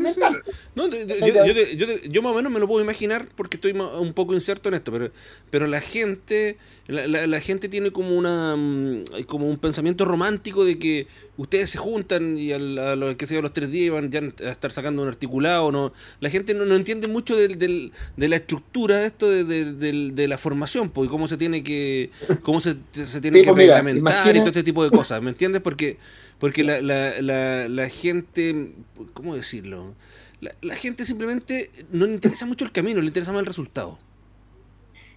mental. 0.00 0.42
De- 0.88 1.04
de- 1.04 1.20
sea, 1.20 1.44
yo, 2.10 2.22
más 2.22 2.32
o 2.32 2.36
menos 2.36 2.50
me 2.50 2.58
lo 2.58 2.66
puedo 2.66 2.82
imaginar 2.82 3.26
porque 3.36 3.56
estoy 3.58 3.72
un 3.72 4.12
poco 4.14 4.34
inserto 4.34 4.68
en 4.68 4.74
esto, 4.76 4.90
pero, 4.90 5.10
pero 5.50 5.66
la 5.66 5.80
gente 5.80 6.56
la, 6.86 7.06
la- 7.06 7.26
la 7.26 7.40
gente 7.40 7.68
tiene 7.68 7.92
como 7.92 8.16
una 8.16 8.56
mm, 8.56 9.24
como 9.26 9.46
un 9.46 9.58
pensamiento 9.58 10.06
romántico 10.06 10.64
de 10.64 10.78
que 10.78 11.06
ustedes 11.36 11.70
se 11.70 11.78
juntan 11.78 12.36
y 12.38 12.52
a, 12.52 12.58
los 12.58 13.14
que 13.16 13.26
yo, 13.26 13.38
a 13.38 13.42
los 13.42 13.52
tres 13.52 13.70
días 13.70 13.92
van 13.92 14.10
ya 14.10 14.20
a 14.20 14.50
estar 14.50 14.72
sacando 14.72 15.02
un 15.02 15.08
articulado. 15.08 15.70
no 15.70 15.92
La 16.20 16.30
gente 16.30 16.54
no, 16.54 16.64
no 16.64 16.74
entiende 16.74 17.06
mucho 17.06 17.36
del, 17.36 17.58
del- 17.58 17.92
de 18.16 18.28
la 18.28 18.36
estructura 18.36 18.96
de 19.00 19.06
esto 19.06 19.28
de, 19.30 19.44
de- 19.44 19.72
del- 19.74 20.14
de 20.14 20.26
la 20.28 20.38
formación, 20.38 20.88
pues, 20.88 21.08
y 21.08 21.10
cómo 21.10 21.28
se 21.28 21.36
tiene 21.36 21.62
que 21.62 22.10
cómo 22.42 22.60
se, 22.60 22.76
se 22.92 23.20
tiene 23.20 23.36
Sí, 23.38 23.44
que 23.44 23.50
pues 23.50 23.64
mira, 23.64 23.76
reglamentar 23.76 24.34
y 24.34 24.38
todo 24.38 24.48
este 24.48 24.62
tipo 24.62 24.82
de 24.82 24.90
cosas, 24.90 25.20
¿me 25.22 25.28
entiendes? 25.30 25.60
Porque 25.60 25.98
porque 26.38 26.62
la, 26.62 26.77
la, 26.80 27.20
la, 27.22 27.68
la 27.68 27.88
gente, 27.88 28.74
¿cómo 29.14 29.34
decirlo? 29.34 29.94
La, 30.40 30.76
gente 30.76 31.04
simplemente 31.04 31.70
no 31.90 32.06
le 32.06 32.12
interesa 32.12 32.46
mucho 32.46 32.64
el 32.64 32.72
camino, 32.72 33.00
le 33.00 33.08
interesa 33.08 33.32
más 33.32 33.40
el 33.40 33.46
resultado. 33.46 33.98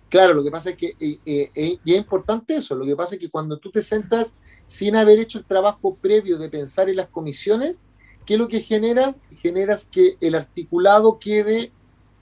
Claro, 0.10 0.34
lo 0.34 0.43
que 0.43 0.52
pasa 0.52 0.71
es 0.71 0.78
que, 0.78 0.88
eh, 1.00 1.19
eh, 1.26 1.50
eh, 1.56 1.78
y 1.86 1.91
es 1.93 1.97
importante 1.97 2.56
eso, 2.56 2.76
lo 2.76 2.86
que 2.86 2.95
pasa 2.95 3.15
es 3.15 3.21
que 3.21 3.30
cuando 3.30 3.58
tú 3.58 3.71
te 3.71 3.82
sentas 3.82 4.36
sin 4.67 4.95
haber 4.95 5.19
hecho 5.19 5.38
el 5.38 5.45
trabajo 5.45 5.95
previo 5.95 6.38
de 6.38 6.50
pensar 6.50 6.89
en 6.89 6.97
las 6.97 7.08
comisiones, 7.08 7.80
¿qué 8.26 8.34
es 8.34 8.39
lo 8.39 8.47
que 8.47 8.62
generas? 8.62 9.15
Generas 9.36 9.88
que 9.89 10.17
el 10.19 10.36
articulado 10.36 11.19
quede 11.19 11.71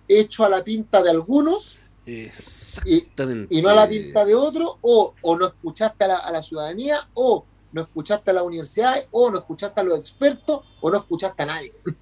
hecho 0.07 0.43
a 0.43 0.49
la 0.49 0.63
pinta 0.63 1.01
de 1.01 1.11
algunos 1.11 1.79
Exactamente. 2.05 3.53
y 3.53 3.61
no 3.61 3.69
a 3.69 3.75
la 3.75 3.87
pinta 3.87 4.25
de 4.25 4.35
otro, 4.35 4.77
o, 4.81 5.15
o 5.21 5.37
no 5.37 5.47
escuchaste 5.47 6.03
a 6.03 6.07
la, 6.07 6.17
a 6.17 6.31
la 6.31 6.43
ciudadanía, 6.43 7.09
o 7.13 7.45
no 7.71 7.81
escuchaste 7.81 8.31
a 8.31 8.33
las 8.33 8.43
universidades, 8.43 9.07
o 9.11 9.29
no 9.31 9.37
escuchaste 9.39 9.79
a 9.81 9.83
los 9.83 9.99
expertos, 9.99 10.61
o 10.81 10.89
no 10.91 10.97
escuchaste 10.97 11.43
a 11.43 11.45
nadie. 11.45 11.73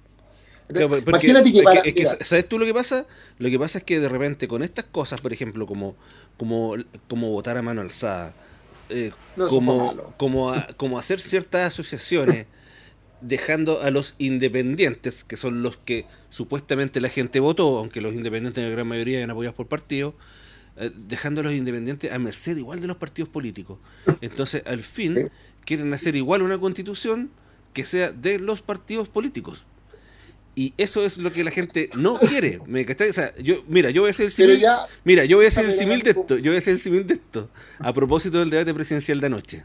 Claro, 0.70 0.88
porque- 0.90 1.08
Imagínate 1.08 1.50
que 1.50 1.58
es 1.60 1.64
para- 1.64 1.80
es 1.80 1.94
que, 1.94 2.02
mira. 2.02 2.18
¿Sabes 2.22 2.46
tú 2.46 2.58
lo 2.58 2.66
que 2.66 2.74
pasa? 2.74 3.06
Lo 3.38 3.48
que 3.48 3.58
pasa 3.58 3.78
es 3.78 3.84
que 3.84 4.00
de 4.00 4.08
repente 4.10 4.46
con 4.48 4.62
estas 4.62 4.84
cosas, 4.84 5.18
por 5.18 5.32
ejemplo, 5.32 5.66
como, 5.66 5.96
como, 6.36 6.74
como 7.08 7.30
votar 7.30 7.56
a 7.56 7.62
mano 7.62 7.80
alzada, 7.80 8.34
eh, 8.90 9.12
No, 9.36 9.48
como, 9.48 10.12
como, 10.18 10.50
a- 10.52 10.66
como 10.76 10.98
hacer 10.98 11.20
ciertas 11.20 11.72
asociaciones, 11.72 12.48
dejando 13.22 13.80
a 13.80 13.90
los 13.90 14.14
independientes, 14.18 15.24
que 15.24 15.38
son 15.38 15.62
los 15.62 15.78
que 15.78 16.04
supuestamente 16.28 17.00
la 17.00 17.08
gente 17.08 17.40
votó, 17.40 17.78
aunque 17.78 18.02
los 18.02 18.12
independientes 18.14 18.62
en 18.62 18.68
la 18.68 18.74
gran 18.76 18.86
mayoría 18.86 19.16
eran 19.18 19.30
apoyados 19.30 19.56
por 19.56 19.68
partidos, 19.68 20.12
eh, 20.76 20.90
dejando 20.94 21.40
a 21.40 21.44
los 21.44 21.54
independientes 21.54 22.12
a 22.12 22.18
merced 22.18 22.58
igual 22.58 22.82
de 22.82 22.88
los 22.88 22.98
partidos 22.98 23.30
políticos. 23.30 23.78
Entonces, 24.20 24.62
al 24.66 24.82
fin. 24.82 25.30
Quieren 25.68 25.92
hacer 25.92 26.16
igual 26.16 26.40
una 26.40 26.56
constitución 26.56 27.30
que 27.74 27.84
sea 27.84 28.10
de 28.10 28.38
los 28.38 28.62
partidos 28.62 29.10
políticos. 29.10 29.66
Y 30.54 30.72
eso 30.78 31.04
es 31.04 31.18
lo 31.18 31.30
que 31.30 31.44
la 31.44 31.50
gente 31.50 31.90
no 31.94 32.18
quiere. 32.18 32.58
¿Me? 32.66 32.86
O 32.86 33.12
sea, 33.12 33.34
yo, 33.36 33.62
mira, 33.68 33.90
yo 33.90 34.00
voy 34.00 34.08
a 34.08 34.12
hacer 34.12 34.32
el 34.38 34.58
ya, 34.58 34.86
Mira, 35.04 35.26
yo 35.26 35.36
voy 35.36 35.44
a 35.44 35.48
hacer 35.48 35.66
el 35.66 35.72
símil 35.72 36.00
de 36.02 36.10
esto. 36.12 36.38
Yo 36.38 36.50
voy 36.50 36.56
a 36.56 36.58
hacer 36.60 36.72
el 36.72 36.78
símil 36.78 37.06
de 37.06 37.14
esto. 37.14 37.50
A 37.80 37.92
propósito 37.92 38.38
del 38.38 38.48
debate 38.48 38.72
presidencial 38.72 39.20
de 39.20 39.26
anoche. 39.26 39.64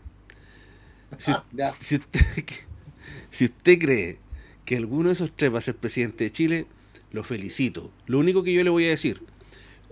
Si, 1.17 1.31
ah, 1.31 1.45
si 1.79 1.95
usted, 1.95 2.19
si 3.31 3.45
usted 3.45 3.79
cree 3.79 4.19
que 4.65 4.75
alguno 4.75 5.07
de 5.07 5.13
esos 5.13 5.31
tres 5.33 5.53
va 5.53 5.59
a 5.59 5.61
ser 5.61 5.77
presidente 5.77 6.25
de 6.25 6.31
Chile, 6.33 6.67
lo 7.11 7.23
felicito. 7.23 7.93
Lo 8.07 8.19
único 8.19 8.43
que 8.43 8.51
yo 8.51 8.61
le 8.61 8.69
voy 8.69 8.87
a 8.87 8.89
decir, 8.89 9.21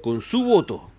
con 0.01 0.19
su 0.19 0.43
voto, 0.43 0.91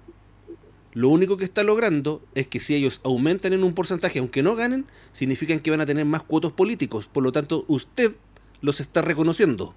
lo 0.94 1.08
único 1.08 1.36
que 1.36 1.44
está 1.44 1.62
logrando 1.62 2.22
es 2.34 2.46
que 2.46 2.60
si 2.60 2.74
ellos 2.74 3.00
aumentan 3.02 3.52
en 3.52 3.64
un 3.64 3.72
porcentaje, 3.72 4.18
aunque 4.18 4.42
no 4.42 4.54
ganen, 4.54 4.84
significan 5.12 5.60
que 5.60 5.70
van 5.70 5.80
a 5.80 5.86
tener 5.86 6.04
más 6.04 6.22
cuotos 6.22 6.52
políticos. 6.52 7.08
Por 7.10 7.22
lo 7.22 7.32
tanto, 7.32 7.64
usted 7.68 8.12
los 8.60 8.80
está 8.80 9.00
reconociendo. 9.02 9.74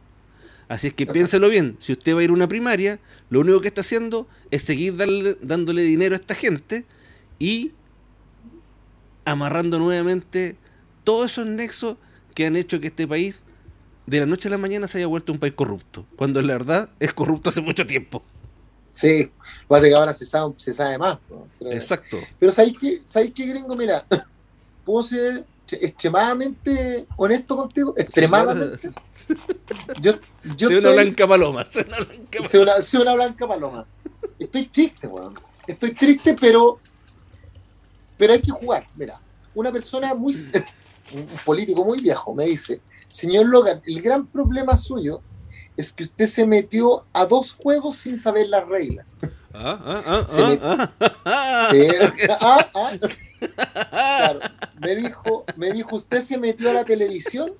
Así 0.67 0.87
es 0.87 0.93
que 0.93 1.05
piénselo 1.05 1.47
bien, 1.47 1.77
si 1.79 1.91
usted 1.93 2.15
va 2.15 2.21
a 2.21 2.23
ir 2.23 2.31
a 2.31 2.33
una 2.33 2.47
primaria, 2.47 2.99
lo 3.29 3.39
único 3.39 3.61
que 3.61 3.67
está 3.67 3.81
haciendo 3.81 4.27
es 4.51 4.63
seguir 4.63 4.97
darle- 4.97 5.37
dándole 5.41 5.83
dinero 5.83 6.15
a 6.15 6.17
esta 6.17 6.33
gente 6.35 6.85
y 7.39 7.71
amarrando 9.25 9.79
nuevamente 9.79 10.55
todos 11.03 11.31
esos 11.31 11.47
nexos 11.47 11.97
que 12.33 12.45
han 12.45 12.55
hecho 12.55 12.79
que 12.79 12.87
este 12.87 13.07
país 13.07 13.43
de 14.07 14.19
la 14.19 14.25
noche 14.25 14.47
a 14.47 14.51
la 14.51 14.57
mañana 14.57 14.87
se 14.87 14.97
haya 14.97 15.07
vuelto 15.07 15.31
un 15.31 15.39
país 15.39 15.53
corrupto, 15.53 16.05
cuando 16.15 16.41
la 16.41 16.53
verdad 16.53 16.89
es 16.99 17.13
corrupto 17.13 17.49
hace 17.49 17.61
mucho 17.61 17.85
tiempo. 17.85 18.23
Sí, 18.95 19.29
pasa 19.67 19.87
que 19.87 19.93
ahora 19.93 20.13
se 20.13 20.25
sabe, 20.25 20.53
se 20.55 20.73
sabe 20.73 20.97
más. 20.97 21.17
Exacto. 21.59 22.17
Pero 22.39 22.49
¿sabéis 22.49 22.77
qué, 22.79 23.01
¿sabéis 23.03 23.33
qué, 23.35 23.45
gringo? 23.45 23.75
Mira, 23.75 24.05
puedo 24.85 25.03
ser 25.03 25.43
extremadamente 25.69 27.05
honesto 27.17 27.57
contigo, 27.57 27.93
extremadamente. 27.97 28.91
Yo, 29.99 30.13
yo 30.55 30.67
soy 30.67 30.75
una 30.77 30.91
blanca 30.91 31.27
paloma. 31.27 31.65
Soy 31.65 31.83
una 31.83 31.97
blanca 31.97 32.39
paloma. 32.39 32.81
Soy 32.81 33.01
una, 33.01 33.13
blanca 33.15 33.47
paloma. 33.47 33.85
Estoy 34.39 34.67
triste, 34.67 35.07
weón. 35.07 35.33
Estoy 35.67 35.91
triste, 35.93 36.35
pero, 36.39 36.79
pero 38.17 38.33
hay 38.33 38.41
que 38.41 38.51
jugar. 38.51 38.85
Mira, 38.95 39.19
una 39.55 39.71
persona 39.73 40.13
muy, 40.13 40.35
un 41.13 41.27
político 41.43 41.83
muy 41.83 41.99
viejo 41.99 42.33
me 42.33 42.45
dice, 42.45 42.79
señor 43.07 43.47
Logan, 43.47 43.81
el 43.85 44.01
gran 44.01 44.27
problema 44.27 44.77
suyo 44.77 45.21
es 45.77 45.91
que 45.91 46.03
usted 46.03 46.25
se 46.25 46.45
metió 46.45 47.05
a 47.13 47.25
dos 47.25 47.51
juegos 47.51 47.97
sin 47.97 48.17
saber 48.17 48.47
las 48.47 48.67
reglas. 48.67 49.15
Ah, 49.53 49.77
ah, 49.85 50.03
ah, 50.05 50.25
ah, 51.25 51.69
ah, 52.41 52.69
ah, 52.73 52.99
ah. 53.91 54.33
me 54.81 54.95
dijo, 54.95 55.45
me 55.55 55.71
dijo, 55.71 55.95
usted 55.95 56.21
se 56.21 56.37
metió 56.37 56.69
a 56.69 56.73
la 56.73 56.83
televisión 56.83 57.53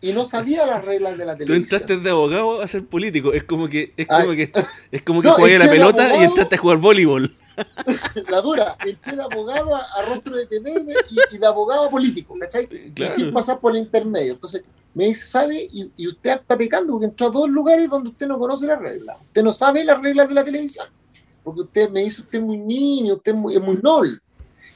y 0.00 0.12
no 0.12 0.24
sabía 0.24 0.66
las 0.66 0.84
reglas 0.84 1.16
de 1.16 1.24
la 1.24 1.36
televisión. 1.36 1.68
Tú 1.68 1.74
entraste 1.74 1.96
de 1.98 2.10
abogado 2.10 2.60
a 2.60 2.68
ser 2.68 2.84
político, 2.84 3.32
es 3.32 3.44
como 3.44 3.68
que 3.68 3.92
es 3.96 4.06
como 4.06 4.32
que 4.32 4.52
es 4.90 5.02
como 5.02 5.22
que 5.22 5.30
jugué 5.30 5.58
la 5.58 5.70
pelota 5.70 6.16
y 6.20 6.24
entraste 6.24 6.56
a 6.56 6.58
jugar 6.58 6.78
voleibol. 6.78 7.34
La 8.30 8.40
dura, 8.40 8.76
entré 8.84 9.14
de 9.14 9.22
abogado 9.22 9.76
a, 9.76 10.02
rostro 10.08 10.34
de 10.34 10.46
TVN 10.46 10.94
y, 11.30 11.38
de 11.38 11.46
abogado 11.46 11.84
a 11.84 11.90
político, 11.90 12.34
¿cachai? 12.38 12.66
Y 12.96 13.04
sin 13.08 13.32
pasar 13.32 13.60
por 13.60 13.72
el 13.72 13.82
intermedio. 13.82 14.32
Entonces, 14.32 14.64
me 14.94 15.06
dice, 15.06 15.24
¿sabe? 15.24 15.68
Y, 15.72 16.06
usted 16.06 16.32
está 16.32 16.56
pecando 16.56 16.92
porque 16.92 17.06
entró 17.06 17.28
a 17.28 17.30
dos 17.30 17.48
lugares 17.48 17.88
donde 17.88 18.10
usted 18.10 18.26
no 18.26 18.38
conoce 18.38 18.66
las 18.66 18.80
reglas. 18.80 19.16
Usted 19.26 19.42
no 19.42 19.52
sabe 19.52 19.84
las 19.84 20.00
reglas 20.00 20.28
de 20.28 20.34
la 20.34 20.44
televisión. 20.44 20.86
Porque 21.42 21.62
usted 21.62 21.90
me 21.90 22.04
dice, 22.04 22.22
usted 22.22 22.38
es 22.38 22.44
muy 22.44 22.58
niño, 22.58 23.14
usted 23.14 23.32
es 23.32 23.38
muy, 23.38 23.54
es 23.54 23.60
muy 23.60 23.78
nol. 23.82 24.20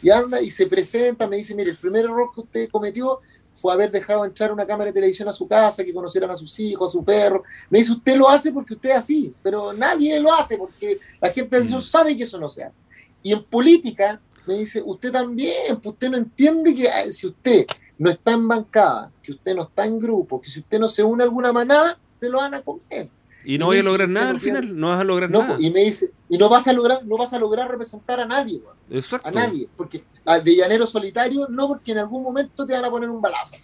Y 0.02 0.10
anda 0.10 0.40
y 0.40 0.50
se 0.50 0.66
presenta, 0.66 1.26
me 1.26 1.36
dice, 1.36 1.54
mire, 1.54 1.70
el 1.70 1.76
primer 1.76 2.04
error 2.04 2.30
que 2.34 2.40
usted 2.40 2.68
cometió 2.70 3.20
fue 3.54 3.72
haber 3.72 3.90
dejado 3.90 4.24
entrar 4.24 4.52
una 4.52 4.66
cámara 4.66 4.90
de 4.90 4.94
televisión 4.94 5.28
a 5.28 5.32
su 5.32 5.48
casa, 5.48 5.82
que 5.82 5.94
conocieran 5.94 6.30
a 6.30 6.36
sus 6.36 6.58
hijos, 6.60 6.90
a 6.90 6.92
su 6.92 7.02
perro. 7.04 7.42
Me 7.70 7.78
dice, 7.78 7.92
usted 7.92 8.16
lo 8.16 8.28
hace 8.28 8.52
porque 8.52 8.74
usted 8.74 8.90
es 8.90 8.96
así, 8.96 9.34
pero 9.42 9.72
nadie 9.72 10.20
lo 10.20 10.32
hace 10.32 10.58
porque 10.58 10.98
la 11.20 11.30
gente 11.30 11.60
de 11.60 11.74
mm. 11.74 11.80
sabe 11.80 12.16
que 12.16 12.24
eso 12.24 12.38
no 12.38 12.48
se 12.48 12.64
hace. 12.64 12.80
Y 13.22 13.32
en 13.32 13.42
política, 13.44 14.20
me 14.46 14.58
dice, 14.58 14.82
usted 14.84 15.10
también, 15.10 15.80
pues 15.82 15.94
usted 15.94 16.10
no 16.10 16.18
entiende 16.18 16.74
que 16.74 16.88
si 17.10 17.26
usted 17.26 17.66
no 17.98 18.10
está 18.10 18.32
en 18.32 18.46
bancada, 18.46 19.10
que 19.22 19.32
usted 19.32 19.54
no 19.54 19.62
está 19.62 19.86
en 19.86 19.98
grupo, 19.98 20.40
que 20.40 20.50
si 20.50 20.60
usted 20.60 20.78
no 20.78 20.88
se 20.88 21.02
une 21.02 21.22
a 21.22 21.26
alguna 21.26 21.52
manada, 21.52 21.98
se 22.14 22.28
lo 22.28 22.38
van 22.38 22.54
a 22.54 22.62
comer. 22.62 23.10
Y 23.44 23.58
no 23.58 23.66
voy 23.66 23.78
a 23.78 23.82
lograr 23.82 24.08
nada 24.08 24.30
al 24.30 24.40
final, 24.40 24.76
no 24.76 24.88
vas 24.88 25.00
a 25.00 25.04
lograr 25.04 25.30
nada. 25.30 25.56
Y 25.58 25.70
me 25.70 25.84
dice, 25.84 26.10
y 26.28 26.36
no 26.36 26.48
vas 26.48 26.66
a 26.66 26.72
lograr, 26.72 27.04
no 27.06 27.16
vas 27.16 27.32
a 27.32 27.38
lograr 27.38 27.70
representar 27.70 28.18
a 28.18 28.26
nadie, 28.26 28.60
Exacto. 28.90 29.28
a 29.28 29.30
nadie, 29.30 29.68
porque 29.76 30.04
de 30.44 30.56
llanero 30.56 30.86
solitario, 30.86 31.46
no 31.48 31.68
porque 31.68 31.92
en 31.92 31.98
algún 31.98 32.24
momento 32.24 32.66
te 32.66 32.72
van 32.72 32.84
a 32.84 32.90
poner 32.90 33.08
un 33.08 33.20
balazo. 33.20 33.56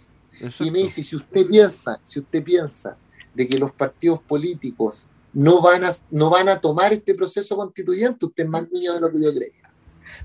Y 0.61 0.71
me 0.71 0.79
dice, 0.79 1.03
si 1.03 1.15
usted 1.15 1.45
piensa, 1.47 1.99
si 2.01 2.19
usted 2.19 2.43
piensa 2.43 2.97
de 3.33 3.47
que 3.47 3.57
los 3.57 3.71
partidos 3.73 4.21
políticos 4.21 5.07
no 5.33 5.61
van 5.61 5.83
a, 5.83 5.91
no 6.11 6.29
van 6.29 6.47
a 6.47 6.61
tomar 6.61 6.93
este 6.93 7.13
proceso 7.13 7.55
constituyente, 7.57 8.25
usted 8.25 8.43
es 8.43 8.49
más 8.49 8.69
niño 8.71 8.93
de 8.93 9.01
lo 9.01 9.11
que 9.11 9.21
yo 9.21 9.33
creía. 9.33 9.72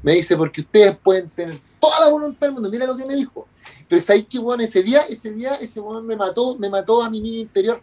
Me 0.02 0.12
dice, 0.12 0.36
porque 0.36 0.60
ustedes 0.60 0.96
pueden 0.96 1.30
tener 1.30 1.58
toda 1.80 2.00
la 2.00 2.08
voluntad 2.08 2.46
del 2.46 2.54
mundo, 2.54 2.70
mira 2.70 2.86
lo 2.86 2.96
que 2.96 3.06
me 3.06 3.14
dijo. 3.14 3.46
Pero 3.88 4.02
ahí 4.08 4.24
que, 4.24 4.38
bueno, 4.38 4.62
ese 4.62 4.82
día, 4.82 5.02
ese 5.08 5.32
día, 5.32 5.54
ese 5.54 5.80
bueno 5.80 6.02
me 6.02 6.16
mató, 6.16 6.56
me 6.58 6.68
mató 6.68 7.02
a 7.02 7.10
mi 7.10 7.20
niño 7.20 7.38
interior 7.40 7.80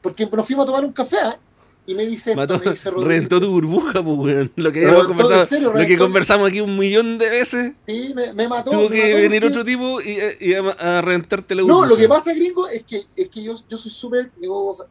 porque 0.00 0.26
nos 0.26 0.46
fuimos 0.46 0.64
a 0.64 0.66
tomar 0.66 0.84
un 0.84 0.92
café 0.92 1.16
¿eh? 1.16 1.38
y 1.86 1.94
me 1.94 2.04
dice, 2.04 2.32
esto, 2.32 2.58
me 2.58 2.70
dice 2.70 2.90
reventó 2.90 3.40
tu 3.40 3.50
burbuja, 3.50 4.02
pues, 4.02 4.50
Lo 4.56 4.70
que, 4.70 4.84
conversado, 5.06 5.72
lo 5.72 5.86
que 5.86 5.96
conversamos 5.96 6.48
aquí 6.48 6.60
un 6.60 6.78
millón 6.78 7.16
de 7.16 7.30
veces. 7.30 7.72
Sí, 7.86 8.12
me, 8.14 8.34
me 8.34 8.46
mató. 8.46 8.72
Tuvo 8.72 8.90
que 8.90 9.14
venir 9.14 9.42
otro 9.46 9.64
tipo 9.64 9.98
y, 10.02 10.18
y 10.40 10.52
a, 10.54 11.00
reventarte 11.00 11.54
la 11.54 11.62
burbuja. 11.62 11.86
No, 11.86 11.88
lo 11.88 11.96
que 11.96 12.06
pasa, 12.06 12.34
gringo, 12.34 12.68
es 12.68 12.82
que, 12.82 13.04
es 13.16 13.28
que 13.28 13.42
yo, 13.42 13.54
yo 13.68 13.78
soy 13.78 13.90
súper, 13.90 14.30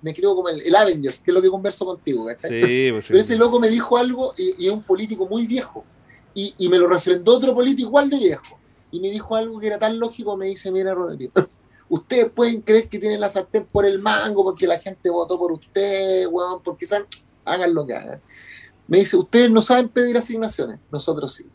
me 0.01 0.13
creo 0.15 0.35
como 0.35 0.49
el, 0.49 0.59
el, 0.61 0.75
Avengers, 0.75 1.21
que 1.21 1.29
es 1.29 1.35
lo 1.35 1.41
que 1.41 1.49
converso 1.49 1.85
contigo, 1.85 2.25
¿cachai? 2.25 2.49
Sí, 2.49 2.89
pues, 2.91 3.05
Pero 3.07 3.19
ese 3.19 3.35
loco 3.35 3.59
me 3.59 3.69
dijo 3.69 3.95
algo 3.97 4.33
y, 4.35 4.63
y 4.63 4.67
es 4.67 4.73
un 4.73 4.81
político 4.81 5.27
muy 5.27 5.45
viejo. 5.45 5.85
Y, 6.39 6.69
me 6.69 6.77
lo 6.77 6.87
refrendó 6.87 7.37
otro 7.37 7.55
político 7.55 7.89
igual 7.89 8.11
de 8.11 8.19
viejo. 8.19 8.59
Y 8.91 8.99
me 8.99 9.09
dijo 9.09 9.35
algo 9.35 9.59
que 9.59 9.65
era 9.65 9.79
tan 9.79 9.97
lógico, 9.97 10.37
me 10.37 10.45
dice, 10.45 10.71
mira, 10.71 10.93
Rodrigo 10.93 11.33
Ustedes 11.89 12.29
pueden 12.29 12.61
creer 12.61 12.87
que 12.87 12.99
tienen 12.99 13.19
la 13.19 13.27
sartén 13.27 13.65
por 13.65 13.87
el 13.87 13.99
mango 13.99 14.43
porque 14.43 14.67
la 14.67 14.77
gente 14.77 15.09
votó 15.09 15.39
por 15.39 15.51
usted, 15.51 16.27
weón, 16.27 16.61
porque 16.61 16.85
saben, 16.85 17.07
hagan 17.43 17.73
lo 17.73 17.87
que 17.87 17.95
hagan. 17.95 18.21
Me 18.87 18.99
dice, 18.99 19.17
ustedes 19.17 19.49
no 19.49 19.63
saben 19.63 19.89
pedir 19.89 20.15
asignaciones, 20.15 20.79
nosotros 20.91 21.33
sí. 21.33 21.49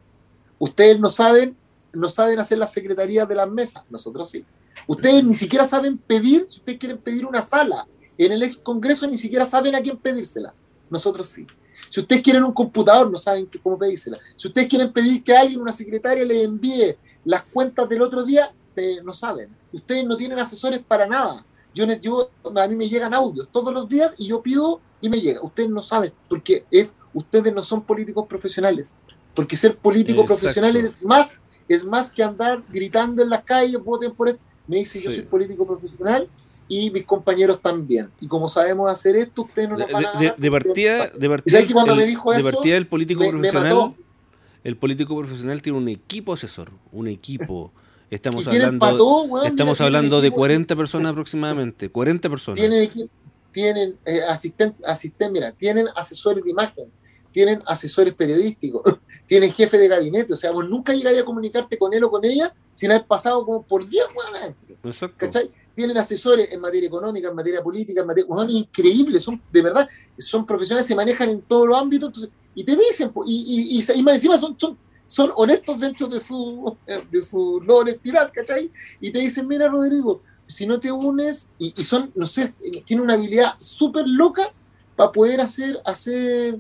Ustedes 0.59 0.99
no 0.99 1.11
saben, 1.11 1.57
no 1.93 2.09
saben 2.09 2.41
hacer 2.41 2.59
las 2.59 2.73
secretarías 2.73 3.29
de 3.29 3.37
las 3.37 3.49
mesas, 3.49 3.85
nosotros 3.89 4.31
sí. 4.31 4.45
Ustedes 4.89 5.23
ni 5.23 5.35
siquiera 5.35 5.65
saben 5.65 5.97
pedir, 5.97 6.49
si 6.49 6.59
ustedes 6.59 6.79
quieren 6.79 6.99
pedir 6.99 7.25
una 7.25 7.43
sala 7.43 7.87
en 8.19 8.33
el 8.33 8.43
ex 8.43 8.57
congreso, 8.57 9.07
ni 9.07 9.17
siquiera 9.17 9.47
saben 9.47 9.77
a 9.77 9.81
quién 9.81 9.97
pedírsela. 9.97 10.53
Nosotros 10.91 11.29
sí. 11.29 11.47
Si 11.89 12.01
ustedes 12.01 12.23
quieren 12.23 12.45
un 12.45 12.53
computador, 12.53 13.11
no 13.11 13.19
saben 13.19 13.49
cómo 13.63 13.79
pedírsela. 13.79 14.19
Si 14.37 14.49
ustedes 14.49 14.69
quieren 14.69 14.93
pedir 14.93 15.23
que 15.23 15.37
alguien, 15.37 15.61
una 15.61 15.73
secretaria, 15.73 16.25
les 16.25 16.45
envíe 16.45 16.97
las 17.25 17.43
cuentas 17.45 17.89
del 17.89 18.03
otro 18.03 18.25
día, 18.25 18.53
no 19.05 19.13
saben. 19.13 19.55
Ustedes 19.73 20.05
no 20.05 20.17
tienen 20.17 20.39
asesores 20.39 20.81
para 20.81 21.07
nada. 21.07 21.45
Yo, 21.75 21.87
yo, 22.01 22.31
a 22.55 22.69
mí 22.69 22.77
me 22.77 22.89
llegan 22.89 23.15
audios 23.15 23.49
todos 23.51 23.73
los 23.73 23.89
días 23.89 24.15
y 24.19 24.27
yo 24.27 24.43
pido 24.43 24.81
y 25.01 25.09
me 25.09 25.21
llega. 25.21 25.43
Ustedes 25.43 25.71
no 25.71 25.83
saben, 25.83 26.13
porque 26.29 26.65
es, 26.71 26.91
ustedes 27.15 27.53
no 27.53 27.63
son 27.63 27.83
políticos 27.83 28.27
profesionales. 28.27 28.97
Porque 29.35 29.57
ser 29.57 29.77
político 29.77 30.25
profesional 30.27 30.77
es 30.77 31.03
más, 31.03 31.41
es 31.69 31.85
más 31.85 32.11
que 32.11 32.23
andar 32.23 32.63
gritando 32.69 33.23
en 33.23 33.31
las 33.31 33.43
calles, 33.45 33.83
voten 33.83 34.13
por 34.15 34.29
esto. 34.29 34.41
Me 34.67 34.79
dice, 34.79 35.01
yo 35.01 35.11
soy 35.11 35.23
político 35.23 35.67
profesional 35.67 36.29
y 36.73 36.91
mis 36.91 37.05
compañeros 37.05 37.61
también. 37.61 38.11
Y 38.21 38.29
como 38.29 38.49
sabemos 38.49 38.91
hacer 38.91 39.17
esto, 39.17 39.43
ustedes 39.43 39.69
no 39.69 39.77
nos 39.77 39.91
van 39.91 40.07
a... 40.07 40.13
De, 40.19 40.35
de 40.37 40.51
partida, 40.51 41.09
de 41.09 41.29
partida, 41.29 41.59
el, 41.59 41.69
de 41.69 42.43
partida 42.43 42.77
el 42.77 42.87
político 42.87 43.29
profesional... 43.29 43.95
el 44.65 44.77
político 44.77 45.19
profesional 45.19 45.61
tiene 45.61 45.79
un 45.79 45.89
equipo 45.89 46.33
asesor, 46.33 46.71
un 46.93 47.09
equipo 47.09 47.73
Estamos 48.13 48.47
hablando, 48.49 49.43
estamos 49.45 49.81
hablando 49.81 50.21
de 50.21 50.31
40 50.31 50.77
personas 50.77 51.13
aproximadamente, 51.13 51.89
40 51.89 52.29
personas. 52.29 52.61
Tienen, 52.61 53.11
tienen 53.51 53.97
eh, 54.05 54.21
asistentes, 54.29 55.31
mira, 55.31 55.53
tienen 55.53 55.87
asesores 55.97 56.45
de 56.45 56.51
imagen, 56.51 56.85
tienen 57.31 57.63
asesores 57.67 58.13
periodísticos, 58.13 58.83
tienen 59.27 59.51
jefe 59.51 59.79
de 59.79 59.89
gabinete, 59.89 60.35
o 60.35 60.37
sea, 60.37 60.51
vos 60.51 60.69
nunca 60.69 60.93
llegáis 60.93 61.21
a 61.21 61.25
comunicarte 61.25 61.79
con 61.79 61.95
él 61.95 62.05
o 62.05 62.11
con 62.11 62.23
ella 62.23 62.55
sin 62.75 62.91
haber 62.91 63.07
pasado 63.07 63.47
como 63.47 63.63
por 63.63 63.89
10 63.89 64.05
weón 64.15 65.13
¿Cachai? 65.17 65.51
Tienen 65.75 65.97
asesores 65.97 66.53
en 66.53 66.61
materia 66.61 66.87
económica, 66.87 67.29
en 67.29 67.35
materia 67.35 67.63
política, 67.63 68.01
en 68.03 68.07
materia. 68.07 68.29
Son 68.29 68.51
increíbles, 68.51 69.23
son 69.23 69.41
de 69.51 69.63
verdad, 69.63 69.89
son 70.19 70.47
profesionales, 70.47 70.87
se 70.87 70.95
manejan 70.95 71.31
en 71.31 71.43
todos 71.43 71.67
los 71.67 71.77
ámbitos, 71.77 72.09
entonces, 72.09 72.31
y 72.55 72.65
te 72.65 72.77
dicen, 72.77 73.11
y, 73.27 73.77
y, 73.77 73.79
y, 73.79 73.99
y 73.99 74.03
más 74.03 74.17
encima 74.17 74.37
son, 74.37 74.55
son 74.59 74.77
son 75.13 75.31
honestos 75.37 75.79
dentro 75.79 76.07
de 76.07 76.19
su, 76.19 76.75
de 77.11 77.21
su 77.21 77.61
no 77.67 77.77
honestidad, 77.77 78.31
¿cachai? 78.33 78.71
Y 78.99 79.11
te 79.11 79.19
dicen, 79.19 79.47
mira, 79.47 79.69
Rodrigo, 79.69 80.23
si 80.47 80.67
no 80.67 80.81
te 80.81 80.91
unes, 80.91 81.49
y, 81.59 81.71
son, 81.83 82.11
no 82.15 82.25
sé, 82.25 82.55
tienen 82.87 83.05
una 83.05 83.15
habilidad 83.15 83.53
súper 83.59 84.09
loca 84.09 84.51
para 84.97 85.13
poder 85.13 85.43
hacer, 85.43 85.79
hacer 85.85 86.59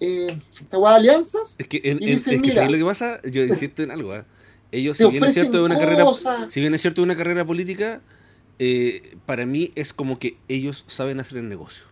eh, 0.00 0.38
alianzas. 0.84 1.56
Es 1.58 1.66
que, 1.68 1.80
en, 1.84 2.02
es 2.02 2.24
que 2.24 2.68
lo 2.68 2.76
que 2.78 2.84
pasa? 2.84 3.20
Yo 3.22 3.42
insisto 3.44 3.82
en 3.82 3.90
algo, 3.90 4.14
¿eh? 4.14 4.24
ellos, 4.72 4.94
si 4.98 5.08
bien, 5.08 5.24
es 5.24 5.32
cierto 5.32 5.58
de 5.58 5.64
una 5.64 5.78
carrera, 5.78 6.04
si 6.48 6.60
bien 6.60 6.74
es 6.74 6.82
cierto 6.82 7.00
de 7.00 7.04
una 7.04 7.16
carrera 7.16 7.46
política, 7.46 8.02
eh, 8.58 9.16
para 9.26 9.46
mí 9.46 9.72
es 9.74 9.92
como 9.92 10.18
que 10.18 10.38
ellos 10.48 10.84
saben 10.86 11.20
hacer 11.20 11.38
el 11.38 11.48
negocio. 11.48 11.84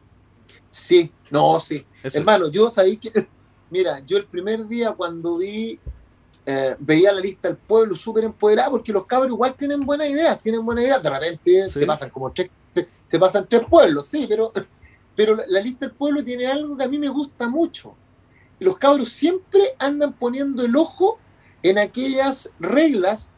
Sí, 0.70 1.12
no, 1.30 1.60
sí. 1.60 1.84
Hermano, 2.02 2.50
yo 2.50 2.68
sabía 2.70 2.98
que 2.98 3.28
Mira, 3.74 3.98
yo 4.06 4.18
el 4.18 4.26
primer 4.26 4.68
día 4.68 4.92
cuando 4.92 5.38
vi, 5.38 5.80
eh, 6.46 6.76
veía 6.78 7.12
la 7.12 7.20
lista 7.20 7.48
del 7.48 7.56
pueblo 7.56 7.96
súper 7.96 8.22
empoderada, 8.22 8.70
porque 8.70 8.92
los 8.92 9.04
cabros 9.04 9.32
igual 9.32 9.54
tienen 9.54 9.80
buenas 9.80 10.08
ideas, 10.08 10.40
tienen 10.40 10.64
buenas 10.64 10.84
ideas, 10.84 11.02
de 11.02 11.10
repente 11.10 11.68
se 11.68 11.84
pasan 11.84 12.10
como 12.10 12.30
tres, 12.30 12.50
se 13.06 13.18
pasan 13.18 13.48
tres 13.48 13.62
pueblos, 13.68 14.06
sí, 14.06 14.26
pero, 14.28 14.52
pero 15.16 15.36
la, 15.48 15.60
lista 15.60 15.86
del 15.86 15.94
pueblo 15.96 16.24
tiene 16.24 16.46
algo 16.46 16.76
que 16.76 16.84
a 16.84 16.88
mí 16.88 16.98
me 16.98 17.08
gusta 17.08 17.48
mucho. 17.48 17.96
Los 18.60 18.78
cabros 18.78 19.08
siempre 19.08 19.74
andan 19.80 20.12
poniendo 20.12 20.64
el 20.64 20.76
ojo 20.76 21.18
en 21.64 21.78
aquellas 21.78 22.50
reglas 22.60 23.30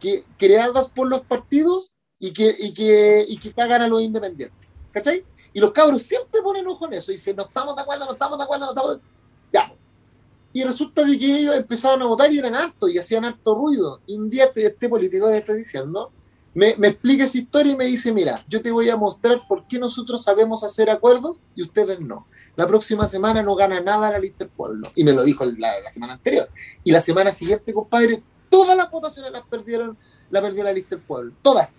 que, 0.00 0.24
creadas 0.38 0.88
por 0.88 1.08
los 1.08 1.20
partidos 1.20 1.92
y 2.22 2.32
que, 2.32 2.54
y 2.56 2.72
que, 2.72 3.26
y 3.28 3.36
que 3.36 3.52
cagan 3.52 3.82
a 3.82 3.88
los 3.88 4.00
independientes. 4.00 4.56
¿Cachai? 4.92 5.24
Y 5.52 5.58
los 5.58 5.72
cabros 5.72 6.02
siempre 6.02 6.40
ponen 6.40 6.64
ojo 6.68 6.86
en 6.86 6.92
eso 6.92 7.10
y 7.10 7.16
dicen, 7.16 7.34
no 7.34 7.46
estamos 7.46 7.74
de 7.74 7.82
acuerdo, 7.82 8.04
no 8.06 8.12
estamos 8.12 8.38
de 8.38 8.44
acuerdo, 8.44 8.66
no 8.66 8.70
estamos 8.70 8.96
de. 8.96 9.02
Ya, 9.52 9.74
Y 10.52 10.62
resulta 10.62 11.02
de 11.02 11.18
que 11.18 11.38
ellos 11.40 11.56
empezaron 11.56 12.00
a 12.00 12.06
votar 12.06 12.32
y 12.32 12.38
eran 12.38 12.54
hartos 12.54 12.92
y 12.92 12.98
hacían 12.98 13.24
harto 13.24 13.56
ruido. 13.56 14.00
Y 14.06 14.16
un 14.16 14.30
día 14.30 14.44
este, 14.44 14.66
este 14.66 14.88
político 14.88 15.28
que 15.28 15.38
está 15.38 15.52
diciendo, 15.52 16.12
me, 16.54 16.76
me, 16.76 16.88
explica 16.88 17.24
esa 17.24 17.38
historia 17.38 17.72
y 17.72 17.76
me 17.76 17.86
dice, 17.86 18.12
mira, 18.12 18.38
yo 18.48 18.62
te 18.62 18.70
voy 18.70 18.88
a 18.88 18.96
mostrar 18.96 19.42
por 19.48 19.66
qué 19.66 19.80
nosotros 19.80 20.22
sabemos 20.22 20.62
hacer 20.62 20.90
acuerdos 20.90 21.40
y 21.56 21.62
ustedes 21.62 21.98
no. 21.98 22.28
La 22.54 22.68
próxima 22.68 23.08
semana 23.08 23.42
no 23.42 23.56
gana 23.56 23.80
nada 23.80 24.12
la 24.12 24.20
lista 24.20 24.44
del 24.44 24.50
pueblo. 24.50 24.88
Y 24.94 25.02
me 25.02 25.12
lo 25.12 25.24
dijo 25.24 25.44
la, 25.44 25.80
la 25.80 25.90
semana 25.90 26.12
anterior. 26.12 26.48
Y 26.84 26.92
la 26.92 27.00
semana 27.00 27.32
siguiente, 27.32 27.74
compadre, 27.74 28.22
todas 28.48 28.76
las 28.76 28.88
votaciones 28.92 29.32
las 29.32 29.42
perdieron, 29.42 29.98
la 30.30 30.40
perdió 30.40 30.62
la 30.62 30.72
lista 30.72 30.94
del 30.94 31.04
pueblo. 31.04 31.32
Todas. 31.42 31.74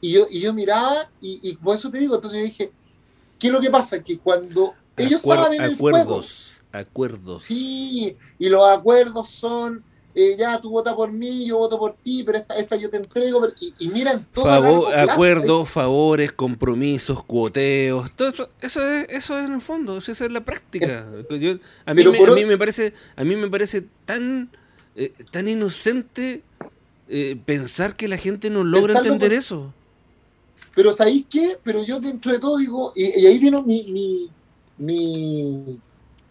Y 0.00 0.12
yo, 0.12 0.26
y 0.30 0.40
yo 0.40 0.54
miraba, 0.54 1.10
y, 1.20 1.40
y 1.42 1.54
por 1.56 1.74
eso 1.74 1.90
te 1.90 1.98
digo, 1.98 2.14
entonces 2.14 2.38
yo 2.40 2.44
dije, 2.44 2.72
¿qué 3.38 3.46
es 3.48 3.52
lo 3.52 3.60
que 3.60 3.70
pasa? 3.70 4.02
Que 4.02 4.18
cuando 4.18 4.74
ellos 4.96 5.22
Acuer- 5.24 5.42
saben 5.42 5.60
el 5.62 5.74
acuerdos, 5.74 6.64
acuerdos. 6.72 7.44
Sí, 7.44 8.16
y 8.38 8.48
los 8.48 8.68
acuerdos 8.68 9.28
son, 9.28 9.82
eh, 10.14 10.36
ya 10.38 10.60
tú 10.60 10.70
votas 10.70 10.94
por 10.94 11.12
mí, 11.12 11.46
yo 11.46 11.58
voto 11.58 11.78
por 11.78 11.94
ti, 11.94 12.22
pero 12.24 12.38
esta, 12.38 12.54
esta 12.56 12.76
yo 12.76 12.88
te 12.90 12.96
entrego, 12.96 13.40
pero- 13.42 13.52
y, 13.60 13.74
y 13.84 13.88
miran 13.88 14.26
todo 14.32 14.44
Favor, 14.46 14.94
acuerdos, 14.94 15.68
favores, 15.68 16.32
compromisos, 16.32 17.22
cuoteos, 17.24 18.10
todo 18.16 18.28
eso, 18.28 18.48
eso 18.60 18.86
es, 18.90 19.06
eso 19.10 19.38
es 19.38 19.46
en 19.46 19.52
el 19.54 19.60
fondo, 19.60 19.98
esa 19.98 20.12
es 20.12 20.32
la 20.32 20.44
práctica. 20.44 21.06
Yo- 21.30 21.58
a, 21.84 21.94
mí 21.94 22.04
me, 22.04 22.18
a 22.24 22.34
mí 22.34 22.44
me 22.46 22.56
parece, 22.58 22.94
a 23.16 23.24
mí 23.24 23.36
me 23.36 23.48
parece 23.48 23.84
tan, 24.06 24.50
eh, 24.96 25.12
tan 25.30 25.46
inocente 25.48 26.42
eh, 27.12 27.36
pensar 27.44 27.96
que 27.96 28.06
la 28.08 28.16
gente 28.16 28.50
no 28.50 28.64
logra 28.64 28.94
entender 28.98 29.30
por- 29.30 29.38
eso. 29.38 29.74
Pero 30.74 30.92
¿sabéis 30.92 31.26
qué? 31.28 31.58
Pero 31.62 31.82
yo 31.82 31.98
dentro 32.00 32.32
de 32.32 32.38
todo 32.38 32.56
digo, 32.58 32.92
y, 32.94 33.20
y 33.20 33.26
ahí 33.26 33.38
vino 33.38 33.62
mi, 33.62 33.84
mi, 33.90 34.30
mi- 34.78 35.78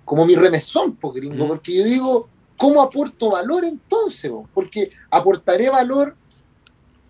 como 0.06 0.26
mi 0.26 0.36
remesón, 0.36 0.96
po, 0.96 1.12
gringo, 1.12 1.46
Mm. 1.46 1.48
porque 1.48 1.74
yo 1.76 1.84
digo, 1.84 2.28
¿cómo 2.58 2.82
aporto 2.82 3.32
valor 3.32 3.66
entonces? 3.66 4.32
po? 4.32 4.48
Porque 4.54 4.92
aportaré 5.12 5.70
valor 5.70 6.16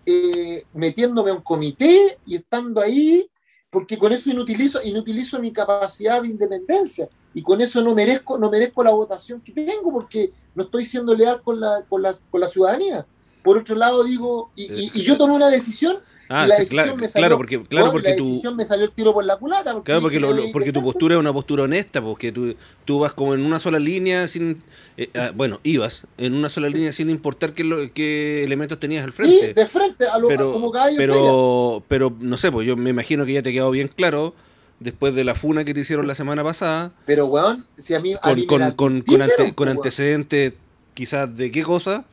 eh, 0.06 0.64
metiéndome 0.74 1.30
a 1.32 1.36
un 1.36 1.42
comité 1.42 2.18
y 2.26 2.36
estando 2.36 2.82
ahí, 2.82 3.30
porque 3.70 3.98
con 3.98 4.12
eso 4.12 4.30
inutilizo, 4.32 4.80
inutilizo 4.84 5.40
mi 5.40 5.52
capacidad 5.54 6.22
de 6.22 6.30
independencia 6.30 7.08
y 7.34 7.44
con 7.44 7.62
eso 7.62 7.82
no 7.84 7.94
merezco, 7.94 8.38
no 8.40 8.50
merezco 8.50 8.84
la 8.84 8.90
votación 8.92 9.40
que 9.42 9.52
tengo 9.52 9.92
porque 9.92 10.34
no 10.56 10.64
estoy 10.64 10.86
siendo 10.86 11.14
leal 11.14 11.42
con 11.44 11.60
la, 11.60 11.84
con 11.88 12.02
la, 12.02 12.16
con 12.32 12.42
la 12.42 12.48
ciudadanía. 12.48 13.06
Por 13.44 13.58
otro 13.60 13.76
lado, 13.76 14.04
digo, 14.04 14.50
y, 14.56 14.64
y- 14.74 14.92
y 14.96 15.02
yo 15.04 15.16
tomé 15.18 15.36
una 15.36 15.50
decisión 15.50 16.00
Ah, 16.32 16.46
la 16.46 16.58
sí, 16.58 16.68
claro, 16.68 16.96
me 16.96 17.08
salió- 17.08 17.26
claro, 17.26 17.38
porque, 17.38 17.64
claro, 17.64 17.92
porque 17.92 18.10
la 18.12 18.16
tu, 18.16 18.28
decisión 18.28 18.56
me 18.56 18.64
salió 18.64 18.86
el 18.86 18.92
tiro 18.92 19.14
por 19.14 19.26
la 19.26 19.38
culata. 19.38 19.74
Porque 19.74 19.86
claro, 19.86 20.02
porque, 20.02 20.20
lo- 20.20 20.32
lo- 20.32 20.44
"Oye, 20.44 20.52
porque 20.54 20.72
tu 20.72 20.80
¿qué 20.80 20.84
postura 20.84 21.16
es 21.16 21.20
una 21.20 21.34
postura 21.34 21.64
honesta, 21.64 22.04
porque 22.04 22.32
tú, 22.32 22.56
tú 22.86 23.00
vas 23.00 23.14
como 23.14 23.34
en 23.34 23.44
una 23.44 23.58
sola 23.58 23.80
línea, 23.80 24.28
sin, 24.28 24.62
eh, 24.96 25.10
ah, 25.16 25.32
bueno, 25.36 25.60
ibas 25.64 26.06
en 26.20 26.36
una 26.36 26.50
sola 26.50 26.70
línea 26.70 26.92
sin 26.92 27.10
importar 27.10 27.54
qué, 27.54 27.64
lo- 27.64 27.92
qué 27.94 28.44
elementos 28.44 28.80
tenías 28.80 29.04
al 29.04 29.10
Sí, 29.12 29.16
frente. 29.18 29.54
de 29.56 29.66
frente, 29.66 30.06
a 30.08 30.20
lo, 30.20 30.28
pero, 30.28 30.54
como 30.54 30.72
caballo 30.72 30.96
pero, 30.98 31.84
pero 31.88 32.16
no 32.20 32.38
sé, 32.38 32.52
pues 32.52 32.68
yo 32.68 32.78
me 32.78 32.92
imagino 32.92 33.26
que 33.26 33.34
ya 33.34 33.42
te 33.42 33.52
quedó 33.52 33.72
bien 33.72 33.88
claro 33.88 34.36
después 34.80 35.16
de 35.16 35.24
la 35.24 35.34
funa 35.34 35.66
que 35.66 35.74
te 35.74 35.80
hicieron 35.80 36.06
la 36.06 36.14
semana 36.14 36.44
pasada, 36.44 36.92
Pero, 37.08 37.26
weón, 37.26 37.66
si 37.76 37.96
a 37.96 38.00
mí, 38.00 38.14
a 38.14 38.20
con, 38.20 38.36
mí 38.36 38.46
con, 38.46 38.72
con, 38.74 39.02
con, 39.02 39.22
ante- 39.24 39.56
con 39.56 39.68
weón. 39.68 39.78
antecedentes 39.78 40.54
quizás 40.94 41.36
de 41.36 41.50
qué 41.50 41.64
cosa 41.64 42.06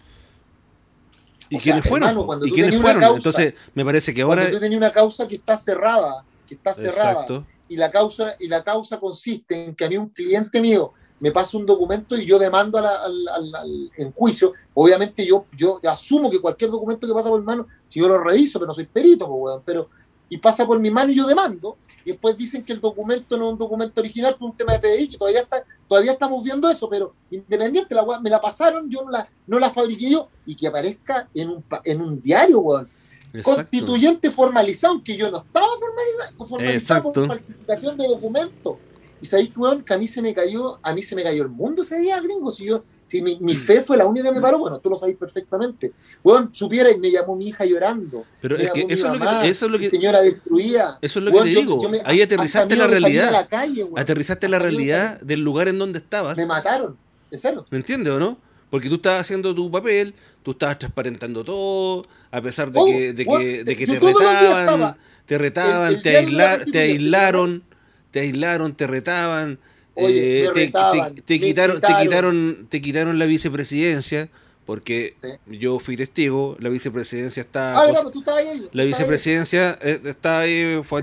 y 1.49 1.57
O 1.57 1.59
sea, 1.61 1.63
quiénes 1.75 1.89
fueron, 1.89 2.09
hermano, 2.09 2.27
cuando 2.27 2.47
y 2.47 2.49
tú 2.51 2.55
quiénes 2.55 2.81
fueron. 2.81 3.01
causa- 3.01 3.17
Entonces, 3.17 3.55
me 3.75 3.85
parece 3.85 4.13
que 4.15 4.23
ahora 4.23 4.43
Cuando 4.43 4.57
tú 4.59 4.61
tenías 4.63 4.79
una 4.79 4.91
causa 4.93 5.29
que 5.29 5.37
está 5.37 5.57
cerrada, 5.57 6.25
que 6.47 6.55
está 6.55 6.75
cerrada, 6.75 7.13
exacto. 7.13 7.47
y 7.69 7.77
la 7.77 7.91
causa 7.91 8.37
y 8.39 8.49
la 8.49 8.63
causa 8.65 8.99
consiste 9.01 9.65
en 9.67 9.75
que 9.75 9.85
a 9.85 9.89
mí 9.89 9.97
un 9.97 10.09
cliente 10.09 10.61
mío 10.61 10.93
me 11.19 11.33
pasa 11.33 11.57
un 11.57 11.65
documento 11.65 12.17
y 12.17 12.27
yo 12.27 12.39
demando 12.39 12.79
a 12.79 12.83
la- 12.83 13.03
al, 13.05 13.29
al- 13.29 13.55
al- 13.55 13.91
en 13.97 14.13
juicio, 14.13 14.53
obviamente 14.75 15.25
yo, 15.25 15.47
yo 15.57 15.81
asumo 15.89 16.31
que 16.31 16.41
cualquier 16.41 16.71
documento 16.71 17.07
que 17.07 17.13
pasa 17.15 17.31
por 17.31 17.41
mi 17.41 17.47
mano, 17.47 17.67
si 17.89 18.01
yo 18.01 18.09
lo 18.09 18.23
reviso, 18.23 18.59
pero 18.59 18.67
no 18.69 18.75
soy 18.75 18.85
perito, 18.87 19.27
pues, 19.27 19.39
weón, 19.41 19.63
pero 19.65 19.89
y 20.29 20.39
pasa 20.39 20.67
por 20.67 20.79
mi 20.79 20.91
mano 20.91 21.11
y 21.11 21.17
yo 21.17 21.27
demando, 21.27 21.77
y 22.05 22.11
después 22.11 22.37
dicen 22.37 22.65
que 22.65 22.73
el 22.73 22.81
documento 22.81 23.37
no 23.37 23.47
es 23.47 23.53
un 23.53 23.59
documento 23.59 24.01
original 24.01 24.37
por 24.37 24.51
un 24.51 24.57
tema 24.57 24.73
de 24.73 24.79
PDI, 24.81 25.09
que 25.09 25.19
todavía 25.19 25.41
está, 25.41 25.65
todavía 25.89 26.13
estamos 26.13 26.43
viendo 26.43 26.71
eso, 26.71 26.89
pero 26.89 27.15
independiente, 27.31 27.95
la 27.95 28.05
me 28.21 28.31
la 28.31 28.41
pasaron, 28.41 28.89
yo 28.89 29.03
no 29.03 29.11
la, 29.11 29.29
no 29.47 29.59
la 29.59 29.71
fabriqué 29.71 30.11
yo, 30.11 30.29
y 30.45 30.55
que 30.55 30.67
aparezca 30.67 31.29
en 31.35 31.51
un, 31.51 31.65
en 31.85 32.01
un 32.01 32.21
diario, 32.21 32.61
weón 32.61 32.97
exacto. 33.39 33.63
constituyente 33.63 34.31
formalizado, 34.31 34.95
aunque 34.95 35.17
yo 35.17 35.31
no 35.31 35.39
estaba 35.39 35.67
formalizado, 35.79 36.47
formalizado 36.47 36.99
Exacto. 36.99 37.13
por 37.13 37.29
falsificación 37.29 37.97
de 37.97 38.09
documentos. 38.09 38.77
Y 39.21 39.27
sabéis, 39.27 39.51
weón, 39.57 39.83
que 39.83 39.95
a 39.95 39.99
mí 39.99 40.07
se 40.07 40.21
me 40.21 40.35
cayó, 40.35 40.79
a 40.83 40.95
mí 40.95 41.03
se 41.03 41.15
me 41.17 41.23
cayó 41.23 41.43
el 41.43 41.49
mundo 41.49 41.83
ese 41.83 41.99
día, 41.99 42.21
gringo. 42.21 42.51
Si 42.51 42.67
yo, 42.67 42.85
si 43.07 43.23
mi, 43.23 43.39
mi 43.41 43.55
fe 43.55 43.83
fue 43.83 43.97
la 43.97 44.05
única 44.07 44.29
que 44.29 44.35
me 44.35 44.41
paró, 44.43 44.59
bueno, 44.59 44.79
tú 44.79 44.91
lo 44.91 44.97
sabéis 44.99 45.17
perfectamente. 45.17 45.93
Weón, 46.23 46.51
supiera 46.53 46.91
y 46.91 46.99
me 46.99 47.11
llamó 47.11 47.35
mi 47.35 47.49
hija 47.49 47.65
llorando. 47.65 48.25
Pero 48.43 48.57
es 48.59 48.71
que 48.73 48.87
eso 48.91 49.07
es 49.13 49.19
lo 49.19 49.27
que, 49.41 49.49
eso 49.49 49.67
es 49.67 49.73
lo 49.73 49.79
mi 49.79 49.85
que, 49.85 49.91
señora 49.91 50.21
destruida. 50.21 50.99
eso 51.01 51.19
es 51.19 51.25
lo 51.25 51.33
que 51.33 51.39
te 51.43 51.53
yo- 51.53 51.61
digo. 51.61 51.83
yo 51.83 51.89
me- 51.89 52.03
Ahí 52.05 52.21
aterrizaste 52.21 52.77
la 52.77 52.87
realidad. 52.87 53.33
la 53.33 53.47
calle, 53.47 53.85
weón. 53.85 53.99
Aterrizaste 53.99 54.49
la 54.49 54.59
realidad 54.59 55.21
del 55.23 55.41
lugar 55.41 55.69
en 55.69 55.79
donde 55.79 55.99
estabas. 55.99 56.37
Me 56.37 56.45
mataron, 56.47 56.97
en 57.31 57.39
serio. 57.39 57.65
¿Me 57.71 57.79
entiendes 57.79 58.13
o 58.13 58.19
no? 58.19 58.39
Porque 58.69 58.89
tú 58.89 58.97
estabas 58.97 59.21
haciendo 59.23 59.55
tu 59.55 59.71
papel, 59.71 60.13
tú 60.43 60.51
estabas 60.51 60.79
transparentando 60.79 61.43
todo, 61.45 62.03
a 62.31 62.43
pesar 62.43 62.71
de 62.71 62.79
Oh, 62.81 62.85
que, 62.85 63.13
de 63.15 63.25
que, 63.25 63.65
de 63.65 63.77
que 63.77 63.87
te 63.87 63.99
retaban, 64.01 64.97
te 65.25 65.39
retaban, 65.39 65.89
el 65.93 66.03
te, 66.03 66.19
aislar- 66.21 66.71
te 66.71 66.81
aislaron, 66.81 67.63
te 68.17 68.21
aislaron, 68.21 68.75
te 68.75 68.87
retaban, 68.87 69.59
Oye, 69.95 70.45
eh, 70.45 70.47
te, 70.47 70.53
retaban, 70.55 71.15
te- 71.17 71.21
te 71.23 71.35
me 71.35 71.41
quitaron, 71.47 71.81
te 71.83 71.87
quitaron. 72.03 72.67
te 72.71 72.81
quitaron 72.81 73.19
la 73.19 73.27
vicepresidencia, 73.27 74.31
porque 74.65 75.15
Sí. 75.21 75.29
yo 75.59 75.79
fui 75.81 75.99
testigo, 75.99 76.57
la 76.59 76.71
vicepresidencia 76.71 77.43
está 77.43 77.75
Ah, 77.79 77.85
pues 77.87 78.11
tú 78.13 78.21
ahí. 78.39 78.47
la 78.47 78.63
estabas 78.63 78.79
ahí. 78.79 78.87
vicepresidencia 78.87 79.79
eh, 79.83 80.01
está 80.07 80.39
ahí, 80.39 80.81
fue 80.83 81.01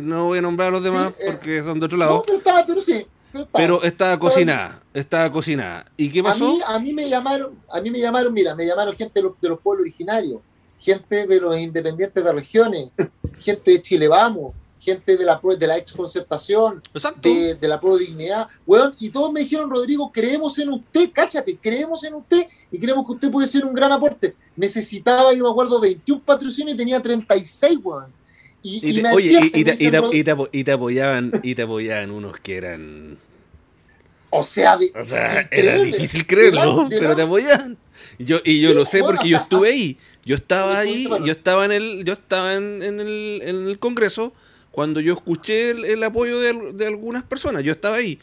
no 0.00 0.26
voy 0.26 0.38
a 0.38 0.42
nombrar 0.42 0.68
a 0.68 0.70
los 0.70 0.84
demás 0.84 1.12
Sí, 1.18 1.24
eh, 1.24 1.30
porque 1.32 1.60
son 1.64 1.80
de 1.80 1.86
otro 1.86 1.98
No, 1.98 2.04
lado, 2.04 2.22
pero 2.24 2.38
estaba, 2.38 2.64
pero 2.64 2.80
sí. 2.80 3.04
Pero, 3.32 3.44
estaba. 3.44 3.50
pero 3.52 3.82
estaba 3.82 4.18
cocinada, 4.20 4.82
estaba 4.94 5.32
cocinada. 5.32 5.84
¿Y 5.96 6.08
qué 6.08 6.20
A 6.20 6.22
pasó? 6.22 6.46
mí, 6.52 6.60
a 6.64 6.78
mí 6.78 6.92
me 6.92 7.08
llamaron, 7.08 7.58
a 7.72 7.80
mí 7.80 7.90
me 7.90 7.98
llamaron, 7.98 8.32
mira, 8.32 8.54
me 8.54 8.64
llamaron 8.64 8.94
gente 8.94 9.14
de 9.18 9.22
los, 9.24 9.40
de 9.40 9.48
los 9.48 9.58
pueblos 9.60 9.82
originarios, 9.82 10.40
gente 10.78 11.26
de 11.26 11.40
los 11.40 11.58
independientes 11.58 12.22
de 12.22 12.32
regiones, 12.32 12.90
gente 13.40 13.72
de 13.72 13.80
Chile 13.82 14.06
Vamos, 14.06 14.54
gente 14.92 15.16
de 15.16 15.24
la 15.24 15.40
de 15.58 15.66
la 15.66 15.76
ex 15.78 15.92
concertación, 15.92 16.82
Exacto. 16.94 17.28
de, 17.28 17.54
de 17.54 17.68
la 17.68 17.78
pro 17.78 17.96
dignidad, 17.96 18.48
weón, 18.66 18.94
y 19.00 19.10
todos 19.10 19.32
me 19.32 19.40
dijeron, 19.40 19.70
Rodrigo, 19.70 20.10
creemos 20.12 20.58
en 20.58 20.68
usted, 20.70 21.10
cáchate, 21.12 21.56
creemos 21.60 22.02
en 22.04 22.14
usted 22.14 22.46
y 22.72 22.78
creemos 22.78 23.06
que 23.06 23.12
usted 23.12 23.30
puede 23.30 23.46
ser 23.46 23.64
un 23.64 23.74
gran 23.74 23.92
aporte. 23.92 24.34
Necesitaba, 24.56 25.32
yo 25.34 25.44
me 25.44 25.50
acuerdo, 25.50 25.80
21 25.80 26.22
patrocinios 26.24 26.74
y 26.74 26.78
tenía 26.78 27.00
36, 27.00 27.78
weón. 27.82 28.06
Y, 28.62 28.80
te- 28.94 29.02
me 29.02 29.12
oye, 29.12 29.30
y, 29.32 29.36
advierten, 29.36 29.60
y 29.60 29.64
me 29.64 29.64
te, 29.64 29.70
y 29.70 29.76
dicen, 29.76 29.90
te- 29.92 30.00
"Rod- 30.00 30.14
y 30.14 30.24
te 30.24 30.32
apo- 30.32 30.48
y 30.52 30.64
te 30.64 30.72
apoyaban, 30.72 31.32
y 31.42 31.54
te 31.54 31.62
apoyaban 31.62 32.10
unos 32.10 32.40
que 32.40 32.56
eran. 32.56 33.18
o 34.30 34.42
sea, 34.42 34.76
de- 34.76 34.92
O 35.00 35.04
sea, 35.04 35.48
era 35.50 35.76
difícil 35.80 36.26
creerlo, 36.26 36.86
pero 36.90 37.14
te 37.16 37.22
apoyaban. 37.22 37.78
Y 38.18 38.24
Yo, 38.24 38.38
y 38.44 38.60
yo 38.60 38.70
Sí, 38.70 38.74
lo 38.74 38.84
sé 38.84 39.00
bueno, 39.00 39.14
porque 39.16 39.28
yo 39.30 39.36
estuve 39.38 39.70
ahí. 39.70 39.96
Yo 40.24 40.34
estaba 40.34 40.78
ahí, 40.80 41.08
yo 41.24 41.32
estaba 41.32 41.64
en 41.64 41.72
el, 41.72 42.04
yo 42.04 42.12
estaba 42.12 42.54
en, 42.54 42.82
en 42.82 43.00
el, 43.00 43.40
en 43.42 43.68
el 43.68 43.78
Congreso 43.78 44.32
cuando 44.78 45.00
yo 45.00 45.12
escuché 45.14 45.70
el, 45.70 45.84
el 45.84 46.00
apoyo 46.04 46.38
de, 46.38 46.72
de 46.72 46.86
algunas 46.86 47.24
personas. 47.24 47.64
Yo 47.64 47.72
estaba 47.72 47.96
ahí. 47.96 48.20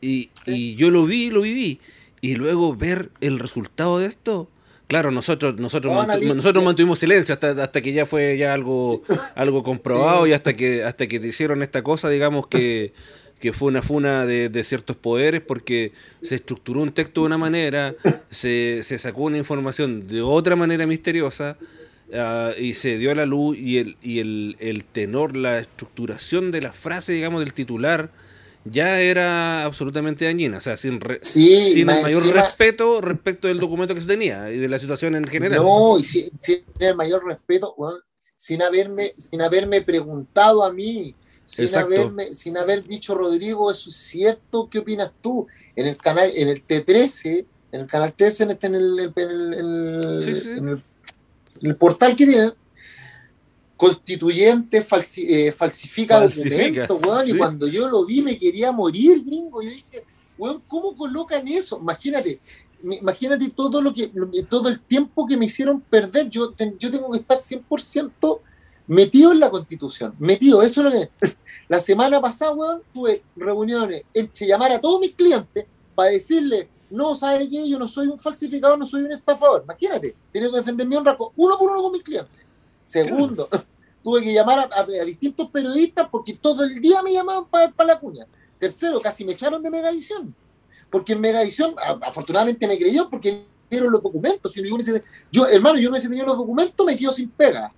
Y, 0.00 0.30
Sí. 0.46 0.52
y 0.72 0.74
yo 0.76 0.88
lo 0.90 1.04
vi, 1.04 1.28
lo 1.28 1.42
viví. 1.42 1.78
Y 2.22 2.36
luego 2.36 2.74
ver 2.74 3.10
el 3.20 3.38
resultado 3.38 3.98
de 3.98 4.06
esto. 4.06 4.48
Claro, 4.88 5.10
nosotros, 5.10 5.58
nosotros, 5.60 5.92
mantu- 5.92 6.34
nosotros 6.34 6.64
mantuvimos 6.64 6.98
silencio 6.98 7.34
hasta, 7.34 7.50
hasta 7.50 7.82
que 7.82 7.92
ya 7.92 8.06
fue 8.06 8.38
ya 8.38 8.54
algo, 8.54 9.02
algo 9.34 9.62
comprobado 9.62 10.24
Sí. 10.24 10.30
y 10.30 10.32
hasta 10.32 10.56
que, 10.56 10.84
hasta 10.84 11.06
que 11.06 11.16
hicieron 11.16 11.60
esta 11.62 11.82
cosa, 11.82 12.08
digamos 12.08 12.46
que, 12.46 12.94
que 13.38 13.52
fue 13.52 13.68
una 13.68 13.82
funa 13.82 14.24
de, 14.24 14.48
de 14.48 14.64
ciertos 14.64 14.96
poderes 14.96 15.42
porque 15.42 15.92
se 16.22 16.36
estructuró 16.36 16.80
un 16.80 16.92
texto 16.92 17.20
de 17.20 17.26
una 17.26 17.36
manera, 17.36 17.94
se, 18.30 18.80
se 18.82 18.96
sacó 18.96 19.24
una 19.24 19.36
información 19.36 20.06
de 20.06 20.22
otra 20.22 20.56
manera 20.56 20.86
misteriosa 20.86 21.58
ah, 22.14 22.52
y 22.58 22.74
se 22.74 22.98
dio 22.98 23.10
a 23.10 23.14
la 23.14 23.26
luz 23.26 23.58
y 23.58 23.78
el, 23.78 23.96
y 24.02 24.18
el, 24.20 24.56
el 24.60 24.84
tenor, 24.84 25.36
la 25.36 25.58
estructuración 25.58 26.50
de 26.50 26.60
la 26.60 26.72
frase, 26.72 27.12
digamos, 27.12 27.40
del 27.40 27.52
titular 27.54 28.10
ya 28.64 29.00
era 29.00 29.64
absolutamente 29.64 30.26
dañina, 30.26 30.58
o 30.58 30.60
sea, 30.60 30.76
sin, 30.76 31.00
re- 31.00 31.18
Sí, 31.22 31.72
sin 31.72 31.88
el 31.88 32.02
mayor 32.02 32.22
encima- 32.22 32.42
respeto 32.42 33.00
respecto 33.00 33.48
del 33.48 33.58
documento 33.58 33.94
que 33.94 34.02
se 34.02 34.06
tenía 34.06 34.52
y 34.52 34.58
de 34.58 34.68
la 34.68 34.78
situación 34.78 35.14
en 35.14 35.24
general. 35.24 35.60
No, 35.62 35.98
y 35.98 36.04
sin, 36.04 36.38
sin 36.38 36.58
el 36.78 36.94
mayor 36.94 37.24
respeto, 37.24 37.74
weón, 37.78 38.00
sin 38.36 38.62
haberme, 38.62 39.14
sin 39.16 39.40
haberme 39.40 39.80
preguntado 39.80 40.62
a 40.62 40.72
mí, 40.72 41.14
sin 41.44 41.64
Exacto. 41.64 41.94
haberme, 41.94 42.34
sin 42.34 42.58
haber 42.58 42.84
dicho 42.84 43.14
Rodrigo, 43.14 43.70
eso 43.70 43.88
es 43.88 43.96
cierto, 43.96 44.68
¿qué 44.70 44.80
opinas 44.80 45.10
tú? 45.22 45.46
En 45.74 45.86
el 45.86 45.96
canal, 45.96 46.30
en 46.34 46.48
el 46.48 46.66
T13, 46.66 47.46
en 47.72 47.80
el 47.80 47.86
canal 47.86 48.12
13, 48.14 48.44
en, 48.44 48.50
este, 48.50 48.66
en 48.66 48.74
el, 48.74 48.98
en 48.98 49.12
el- 49.16 49.54
en 49.54 50.04
el- 50.04 50.22
Sí, 50.22 50.34
sí. 50.34 50.50
el- 50.50 50.58
en 50.58 50.82
el 51.62 51.76
portal 51.76 52.14
que 52.16 52.26
tienen, 52.26 52.52
constituyente 53.76 54.84
falsi- 54.84 55.26
eh, 55.28 55.52
falsifica, 55.52 56.18
Falsifica, 56.20 56.86
documentos, 56.86 57.02
weón, 57.02 57.24
sí. 57.24 57.30
y 57.32 57.38
cuando 57.38 57.66
yo 57.66 57.88
lo 57.88 58.04
vi 58.04 58.20
me 58.22 58.38
quería 58.38 58.72
morir, 58.72 59.22
gringo, 59.24 59.62
yo 59.62 59.70
dije, 59.70 60.04
weón, 60.36 60.62
¿cómo 60.68 60.94
colocan 60.94 61.46
eso? 61.48 61.78
Imagínate, 61.80 62.40
imagínate 62.82 63.48
todo 63.50 63.80
lo 63.80 63.92
que, 63.94 64.10
todo 64.48 64.68
el 64.68 64.80
tiempo 64.80 65.26
que 65.26 65.36
me 65.36 65.46
hicieron 65.46 65.80
perder. 65.80 66.28
Yo, 66.28 66.54
yo 66.78 66.90
tengo 66.90 67.10
que 67.10 67.18
estar 67.18 67.38
100% 67.38 68.40
metido 68.86 69.32
en 69.32 69.40
la 69.40 69.50
constitución, 69.50 70.14
metido, 70.18 70.62
eso 70.62 70.80
es 70.80 70.84
lo 70.94 71.00
que... 71.00 71.10
La 71.70 71.78
semana 71.78 72.20
pasada, 72.20 72.50
weón, 72.50 72.82
tuve 72.92 73.22
reuniones 73.36 74.02
entre 74.12 74.44
llamar 74.44 74.72
a 74.72 74.80
todos 74.80 75.00
mis 75.00 75.14
clientes 75.14 75.64
para 75.94 76.10
decirle, 76.10 76.68
no, 76.90 77.14
¿sabes 77.14 77.48
qué? 77.48 77.68
Yo 77.68 77.78
no 77.78 77.86
soy 77.86 78.08
un 78.08 78.18
falsificador, 78.18 78.78
no 78.78 78.84
soy 78.84 79.02
un 79.02 79.12
estafador. 79.12 79.62
Imagínate, 79.64 80.14
teniendo 80.32 80.54
que 80.54 80.60
defender 80.60 80.86
mi 80.86 80.96
honra 80.96 81.16
uno 81.36 81.58
por 81.58 81.70
uno 81.70 81.82
con 81.82 81.92
mis 81.92 82.02
clientes. 82.02 82.34
Segundo, 82.84 83.48
tuve 84.02 84.22
que 84.22 84.32
llamar 84.32 84.68
a, 84.72 84.84
distintos 85.04 85.48
periodistas 85.50 86.08
porque 86.08 86.34
todo 86.34 86.64
el 86.64 86.80
día 86.80 87.02
me 87.02 87.12
llamaban 87.12 87.46
para, 87.46 87.70
para 87.70 87.94
la 87.94 88.00
cuña. 88.00 88.26
Tercero, 88.58 89.00
casi 89.00 89.24
me 89.24 89.32
echaron 89.32 89.62
de 89.62 89.70
Megavisión. 89.70 90.34
Porque 90.90 91.12
en 91.12 91.20
Megavisión, 91.20 91.74
afortunadamente 92.02 92.66
me 92.66 92.76
creyó 92.76 93.08
porque 93.08 93.46
vieron 93.70 93.92
los 93.92 94.02
documentos. 94.02 94.52
Si 94.52 94.62
yo, 94.62 94.76
yo, 95.30 95.46
hermano, 95.46 95.78
yo 95.78 95.84
no 95.84 95.92
hubiese 95.92 96.08
tenido 96.08 96.26
los 96.26 96.36
documentos, 96.36 96.84
me 96.84 96.96
quedo 96.96 97.12
sin 97.12 97.30
pega. 97.30 97.72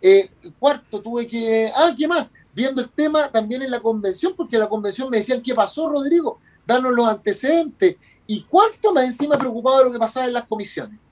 Eh, 0.00 0.30
cuarto, 0.58 1.00
tuve 1.00 1.26
que. 1.26 1.70
Ah, 1.74 1.94
¿qué 1.96 2.08
más? 2.08 2.28
Viendo 2.54 2.80
el 2.80 2.90
tema 2.90 3.30
también 3.30 3.62
en 3.62 3.70
la 3.70 3.80
convención, 3.80 4.34
porque 4.36 4.56
en 4.56 4.60
la 4.60 4.68
convención 4.68 5.10
me 5.10 5.18
decían, 5.18 5.42
¿qué 5.42 5.54
pasó, 5.54 5.88
Rodrigo? 5.88 6.38
Darnos 6.66 6.94
los 6.94 7.06
antecedentes. 7.06 7.96
Y 8.26 8.42
cuarto, 8.42 8.92
más 8.92 9.04
encima 9.04 9.38
preocupado 9.38 9.78
de 9.78 9.84
lo 9.84 9.92
que 9.92 9.98
pasaba 9.98 10.26
en 10.26 10.32
las 10.32 10.46
comisiones. 10.46 11.10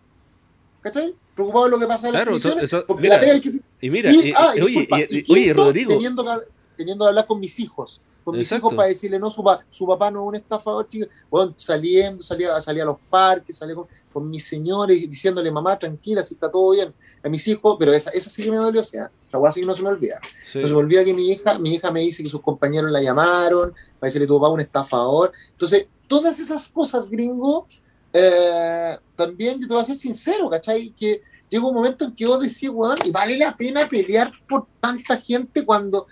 ¿Cachai? 0.80 1.14
Preocupado 1.34 1.66
de 1.66 1.70
lo 1.72 1.78
que 1.78 1.86
pasaba 1.86 2.08
en 2.08 2.14
las 2.14 2.24
comisiones. 2.24 2.84
porque 2.86 3.08
la 3.08 3.20
pega 3.20 3.40
que... 3.40 3.60
Y 3.80 3.90
mira, 3.90 4.10
ah, 4.36 4.52
oye, 4.62 4.88
oye, 5.28 5.52
Rodrigo. 5.52 5.92
Teniendo 5.92 6.24
que, 6.24 6.30
teniendo 6.76 7.04
que 7.04 7.08
hablar 7.08 7.26
con 7.26 7.40
mis 7.40 7.58
hijos 7.60 8.02
con 8.24 8.36
mis 8.36 8.50
hijos 8.52 8.74
para 8.74 8.88
decirle, 8.88 9.18
no, 9.18 9.30
su, 9.30 9.44
su 9.70 9.86
papá 9.86 10.10
no 10.10 10.22
es 10.22 10.28
un 10.28 10.34
estafador, 10.36 10.88
chico. 10.88 11.06
Bueno, 11.30 11.54
saliendo, 11.56 12.22
salía, 12.22 12.60
salía 12.60 12.84
a 12.84 12.86
los 12.86 12.98
parques, 13.10 13.56
salía 13.56 13.74
con, 14.12 14.30
mis 14.30 14.46
señores, 14.46 14.98
diciéndole, 15.08 15.50
mamá, 15.50 15.78
tranquila, 15.78 16.22
si 16.22 16.34
está 16.34 16.50
todo 16.50 16.70
bien. 16.72 16.92
A 17.24 17.28
mis 17.28 17.46
hijos, 17.48 17.76
pero 17.78 17.92
esa, 17.92 18.10
esa 18.10 18.28
sí 18.28 18.42
que 18.42 18.50
me 18.50 18.56
dolió, 18.56 18.80
o 18.80 18.84
sea, 18.84 19.10
esa 19.26 19.38
cosa 19.38 19.52
sí 19.52 19.60
que 19.60 19.66
no 19.66 19.74
se 19.74 19.82
me 19.82 19.88
olvida. 19.88 20.20
No 20.20 20.44
se 20.44 20.60
me 20.60 20.72
olvida 20.72 21.04
que 21.04 21.14
mi 21.14 21.30
hija, 21.30 21.58
mi 21.58 21.74
hija 21.74 21.90
me 21.90 22.00
dice 22.00 22.22
que 22.22 22.28
sus 22.28 22.40
compañeros 22.40 22.90
la 22.90 23.00
llamaron, 23.00 23.72
para 23.98 24.08
decirle, 24.08 24.26
tu 24.26 24.38
papá 24.38 24.48
es 24.48 24.54
un 24.54 24.60
estafador. 24.60 25.32
Entonces, 25.50 25.86
todas 26.12 26.38
esas 26.38 26.68
cosas, 26.68 27.08
gringo, 27.08 27.66
eh, 28.12 28.98
también 29.16 29.58
yo 29.58 29.66
te 29.66 29.72
voy 29.72 29.82
a 29.82 29.86
ser 29.86 29.96
sincero, 29.96 30.50
¿cachai? 30.50 30.90
Que 30.90 31.22
llega 31.48 31.66
un 31.66 31.74
momento 31.74 32.04
en 32.04 32.14
que 32.14 32.26
vos 32.26 32.38
decís, 32.38 32.68
weón, 32.70 32.98
y 33.02 33.10
vale 33.10 33.38
la 33.38 33.56
pena 33.56 33.88
pelear 33.88 34.30
por 34.46 34.66
tanta 34.78 35.16
gente 35.16 35.64
cuando 35.64 36.06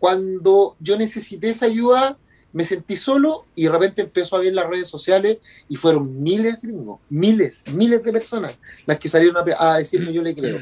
cuando 0.00 0.74
yo 0.80 0.98
necesité 0.98 1.50
esa 1.50 1.66
ayuda, 1.66 2.18
me 2.52 2.64
sentí 2.64 2.96
solo 2.96 3.46
y 3.54 3.62
de 3.62 3.70
repente 3.70 4.02
empezó 4.02 4.34
a 4.34 4.40
ver 4.40 4.52
las 4.52 4.68
redes 4.68 4.88
sociales 4.88 5.38
y 5.68 5.76
fueron 5.76 6.20
miles, 6.20 6.60
gringos, 6.60 6.98
miles, 7.08 7.62
miles 7.72 8.02
de 8.02 8.10
personas 8.10 8.58
las 8.86 8.98
que 8.98 9.08
salieron 9.08 9.36
a, 9.56 9.76
decirme 9.76 10.12
yo 10.12 10.20
le 10.20 10.34
creo. 10.34 10.58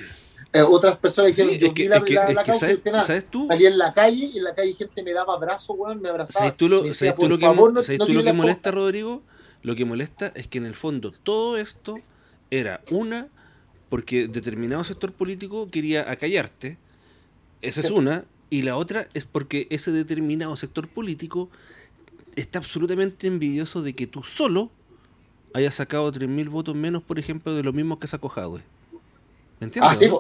Eh, 0.53 0.63
otras 0.63 0.97
personas 0.97 1.37
dijeron, 1.37 1.57
yo 1.59 1.73
vi 1.73 1.87
la, 1.87 2.03
causa 2.43 2.67
sabes, 3.07 3.25
tú? 3.31 3.47
Salí 3.47 3.67
en 3.67 3.79
la 3.79 3.95
calle 3.95 4.31
y 4.35 4.39
en 4.39 4.45
la 4.45 4.55
calle 4.55 4.75
gente 4.75 5.03
me 5.05 5.13
daba 5.13 5.35
abrazo, 5.35 5.75
weón, 5.75 6.03
me 6.03 6.09
abrazaba. 6.09 6.47
¿Sabes 6.47 6.57
tú 6.57 6.69
lo, 6.69 6.83
que, 6.83 8.33
molesta, 8.33 8.73
Rodrigo? 8.73 9.23
Lo 9.63 9.77
que 9.77 9.85
molesta 9.85 10.33
es 10.35 10.49
que 10.49 10.59
en 10.59 10.67
el 10.67 10.75
fondo 10.75 11.13
todo 11.23 11.57
esto 11.57 12.01
era 12.51 12.81
una, 12.91 13.29
porque 13.89 14.27
determinado 14.27 14.83
sector 14.83 15.13
político 15.13 15.69
quería 15.71 16.11
acallarte, 16.11 16.79
esa 17.63 17.81
es 17.81 17.91
una, 17.91 18.25
y 18.49 18.63
la 18.63 18.77
otra 18.77 19.07
es 19.15 19.27
porque 19.27 19.69
ese 19.71 19.93
determinado 19.93 20.57
sector 20.57 20.89
político 20.89 21.49
está 22.35 22.59
absolutamente 22.59 23.29
envidioso 23.29 23.83
de 23.83 23.95
que 23.95 24.09
tú 24.09 24.25
solo 24.25 24.71
hayas 25.55 25.77
sacado 25.77 26.13
3.000 26.13 26.49
votos 26.49 26.75
menos, 26.75 27.05
por 27.05 27.21
ejemplo, 27.21 27.55
de 27.55 27.63
lo 27.63 27.73
mismo 27.73 28.01
que 28.01 28.09
sacó 28.09 28.29
Jadwe. 28.29 28.63
¿Me 29.61 29.67
entiendes? 29.67 29.93
Ah, 29.93 29.95
sí, 29.95 30.11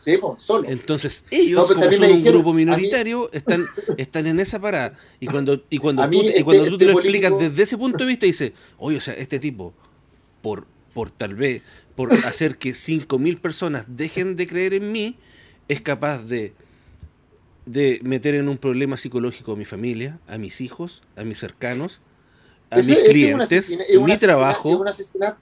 sí 0.00 0.18
solo. 0.36 0.68
Entonces, 0.68 1.24
ellos, 1.30 1.66
pues, 1.66 1.78
como 1.78 1.92
son 1.92 2.12
un 2.12 2.24
grupo 2.24 2.52
minoritario, 2.52 3.30
están, 3.32 3.66
están 3.96 4.26
en 4.26 4.40
esa 4.40 4.58
parada. 4.58 4.96
Y 5.20 5.26
cuando, 5.26 5.62
y 5.70 5.78
cuando 5.78 6.08
tú, 6.08 6.16
y 6.16 6.42
cuando 6.42 6.64
este, 6.64 6.70
tú 6.70 6.78
te 6.78 6.84
lo 6.86 6.90
este 6.92 7.02
explicas 7.02 7.38
desde 7.38 7.62
ese 7.62 7.78
punto 7.78 7.98
de 7.98 8.06
vista, 8.06 8.26
dices, 8.26 8.52
oye, 8.78 8.96
o 8.96 9.00
sea, 9.00 9.14
este 9.14 9.38
tipo, 9.38 9.72
por, 10.42 10.66
por 10.94 11.10
tal 11.10 11.34
vez, 11.34 11.62
por 11.94 12.12
hacer 12.12 12.58
que 12.58 12.70
5.000 12.70 13.40
personas 13.40 13.84
dejen 13.96 14.34
de 14.34 14.46
creer 14.46 14.74
en 14.74 14.90
mí, 14.90 15.16
es 15.68 15.80
capaz 15.80 16.24
de 16.24 16.54
de 17.66 18.00
meter 18.02 18.34
en 18.34 18.48
un 18.48 18.58
problema 18.58 18.96
psicológico 18.96 19.52
a 19.52 19.56
mi 19.56 19.64
familia, 19.64 20.18
a 20.26 20.38
mis 20.38 20.60
hijos, 20.60 21.02
a 21.16 21.22
mis 21.22 21.38
cercanos, 21.38 22.00
a 22.70 22.76
mis 22.76 22.98
clientes, 23.08 23.78
mi 24.00 24.16
trabajo. 24.16 24.70
Es 24.70 24.76
un 24.76 24.88
asesinato, 24.88 25.38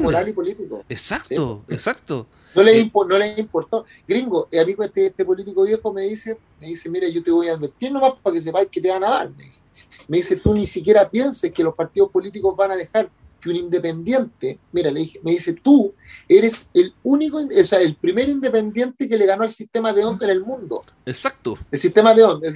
moral 0.00 0.28
y 0.28 0.32
político. 0.32 0.84
Exacto, 0.88 1.64
exacto. 1.68 2.26
No 2.54 2.62
le, 2.62 2.80
eh, 2.80 2.90
no 2.92 3.18
le 3.18 3.34
importó. 3.38 3.84
Gringo, 4.06 4.48
el 4.50 4.60
amigo 4.60 4.82
este, 4.82 5.06
este, 5.06 5.24
político 5.24 5.62
viejo 5.64 5.92
me 5.92 6.02
dice, 6.02 6.38
me 6.60 6.68
dice, 6.68 6.88
mira, 6.88 7.08
yo 7.08 7.22
te 7.22 7.30
voy 7.30 7.48
a 7.48 7.54
advertir 7.54 7.92
nomás 7.92 8.14
para 8.22 8.34
que 8.34 8.40
sepáis 8.40 8.68
que 8.68 8.80
te 8.80 8.90
van 8.90 9.04
a 9.04 9.10
dar. 9.10 9.30
Me 9.30 9.44
dice, 9.44 9.62
me 10.08 10.16
dice 10.16 10.36
tú 10.36 10.54
ni 10.54 10.66
siquiera 10.66 11.08
pienses 11.08 11.52
que 11.52 11.62
los 11.62 11.74
partidos 11.74 12.10
políticos 12.10 12.56
van 12.56 12.72
a 12.72 12.76
dejar 12.76 13.10
que 13.40 13.50
un 13.50 13.56
independiente, 13.56 14.58
mira, 14.72 14.90
le 14.90 15.00
dije, 15.00 15.20
me 15.22 15.30
dice, 15.30 15.52
tú 15.52 15.94
eres 16.28 16.68
el 16.74 16.92
único, 17.04 17.38
o 17.38 17.64
sea, 17.64 17.80
el 17.80 17.94
primer 17.94 18.28
independiente 18.28 19.08
que 19.08 19.16
le 19.16 19.26
ganó 19.26 19.44
al 19.44 19.50
sistema 19.50 19.92
de 19.92 20.04
onda 20.04 20.26
en 20.26 20.32
el 20.32 20.40
mundo. 20.40 20.82
Exacto. 21.06 21.56
El 21.70 21.78
sistema 21.78 22.14
de 22.14 22.24
onda. 22.24 22.48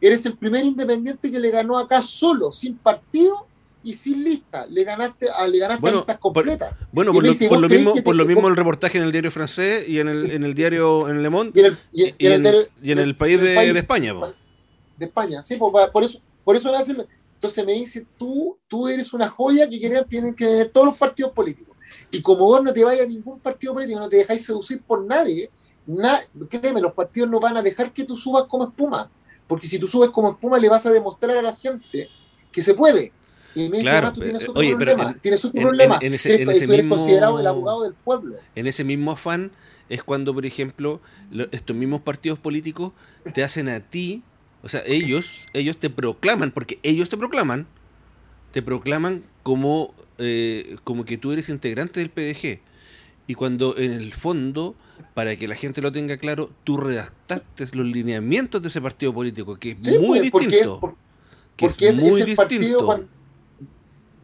eres 0.00 0.26
el 0.26 0.36
primer 0.36 0.64
independiente 0.64 1.30
que 1.30 1.38
le 1.38 1.50
ganó 1.50 1.78
acá 1.78 2.02
solo, 2.02 2.50
sin 2.50 2.76
partido 2.76 3.46
y 3.84 3.94
sin 3.94 4.24
lista. 4.24 4.66
Le 4.66 4.82
ganaste, 4.82 5.28
a, 5.30 5.46
le 5.46 5.58
ganaste 5.58 5.80
bueno, 5.80 5.98
listas 5.98 6.18
completas. 6.18 6.74
bueno, 6.90 7.12
por, 7.12 7.22
lo, 7.22 7.30
mismo, 7.68 7.94
por 8.02 8.14
lo 8.16 8.24
mismo 8.24 8.48
el 8.48 8.56
reportaje 8.56 8.98
en 8.98 9.04
el 9.04 9.12
diario 9.12 9.30
francés 9.30 9.88
y 9.88 10.00
en 10.00 10.08
el, 10.08 10.30
en 10.32 10.42
el 10.42 10.54
diario 10.54 11.08
en 11.08 11.22
Le 11.22 11.30
Monde 11.30 11.76
y 11.92 12.02
en 12.02 12.98
el, 12.98 13.16
país, 13.16 13.40
de, 13.40 13.78
España. 13.78 14.14
De 14.96 15.06
España, 15.06 15.42
sí, 15.42 15.56
por, 15.56 15.72
por 15.92 16.02
eso, 16.02 16.20
por 16.44 16.56
eso 16.56 16.74
hacen 16.74 17.06
entonces 17.44 17.66
me 17.66 17.74
dice, 17.74 18.06
tú, 18.16 18.56
tú 18.66 18.88
eres 18.88 19.12
una 19.12 19.28
joya 19.28 19.68
que 19.68 19.78
tienen 20.08 20.34
que 20.34 20.46
tener 20.46 20.70
todos 20.70 20.86
los 20.86 20.96
partidos 20.96 21.30
políticos. 21.32 21.76
Y 22.10 22.22
como 22.22 22.46
vos 22.46 22.64
no 22.64 22.72
te 22.72 22.82
vayas 22.82 23.04
a 23.04 23.08
ningún 23.08 23.38
partido 23.38 23.74
político, 23.74 24.00
no 24.00 24.08
te 24.08 24.16
dejáis 24.16 24.46
seducir 24.46 24.80
por 24.80 25.04
nadie, 25.04 25.50
créeme, 26.48 26.80
los 26.80 26.94
partidos 26.94 27.28
no 27.28 27.40
van 27.40 27.58
a 27.58 27.62
dejar 27.62 27.92
que 27.92 28.04
tú 28.04 28.16
subas 28.16 28.44
como 28.44 28.64
espuma. 28.64 29.10
Porque 29.46 29.66
si 29.66 29.78
tú 29.78 29.86
subes 29.86 30.08
como 30.08 30.30
espuma, 30.30 30.58
le 30.58 30.70
vas 30.70 30.86
a 30.86 30.90
demostrar 30.90 31.36
a 31.36 31.42
la 31.42 31.54
gente 31.54 32.08
que 32.50 32.62
se 32.62 32.72
puede. 32.72 33.12
Y 33.54 33.68
me 33.68 33.78
dice, 33.78 33.90
claro, 33.90 34.12
tú 34.12 34.20
tienes 34.20 34.42
eh, 34.42 34.50
otro 34.50 34.76
problema. 34.76 35.14
tienes 35.20 35.44
otro 35.44 35.60
problema. 35.60 35.98
En, 36.00 36.14
ese, 36.14 36.42
eres, 36.42 36.68
mismo, 36.68 36.96
considerado 36.96 37.38
el 37.38 37.46
abogado 37.46 37.82
del 37.84 37.94
pueblo. 37.94 38.36
En 38.54 38.66
ese 38.66 38.84
mismo 38.84 39.12
afán 39.12 39.52
es 39.88 40.02
cuando, 40.02 40.34
por 40.34 40.46
ejemplo, 40.46 41.00
estos 41.52 41.76
mismos 41.76 42.00
partidos 42.00 42.38
políticos 42.38 42.92
te 43.32 43.44
hacen 43.44 43.68
a 43.68 43.80
ti 43.80 44.22
o 44.64 44.70
sea, 44.70 44.82
ellos, 44.86 45.46
ellos 45.52 45.76
te 45.76 45.90
proclaman, 45.90 46.50
porque 46.50 46.78
ellos 46.82 47.10
te 47.10 47.18
proclaman, 47.18 47.66
te 48.50 48.62
proclaman 48.62 49.22
como, 49.42 49.92
eh, 50.16 50.76
como 50.84 51.04
que 51.04 51.18
tú 51.18 51.32
eres 51.32 51.50
integrante 51.50 52.00
del 52.00 52.08
PDG. 52.08 52.60
Y 53.26 53.34
cuando 53.34 53.76
en 53.76 53.92
el 53.92 54.14
fondo, 54.14 54.74
para 55.12 55.36
que 55.36 55.48
la 55.48 55.54
gente 55.54 55.82
lo 55.82 55.92
tenga 55.92 56.16
claro, 56.16 56.50
tú 56.64 56.78
redactaste 56.78 57.76
los 57.76 57.86
lineamientos 57.86 58.62
de 58.62 58.68
ese 58.68 58.80
partido 58.80 59.12
político, 59.12 59.56
que 59.56 59.72
es 59.72 60.00
muy 60.00 60.30
pues, 60.30 60.48
distinto. 60.48 60.96
Porque, 61.56 61.88
es, 61.88 62.00
muy 62.00 62.22
distinto. 62.22 63.06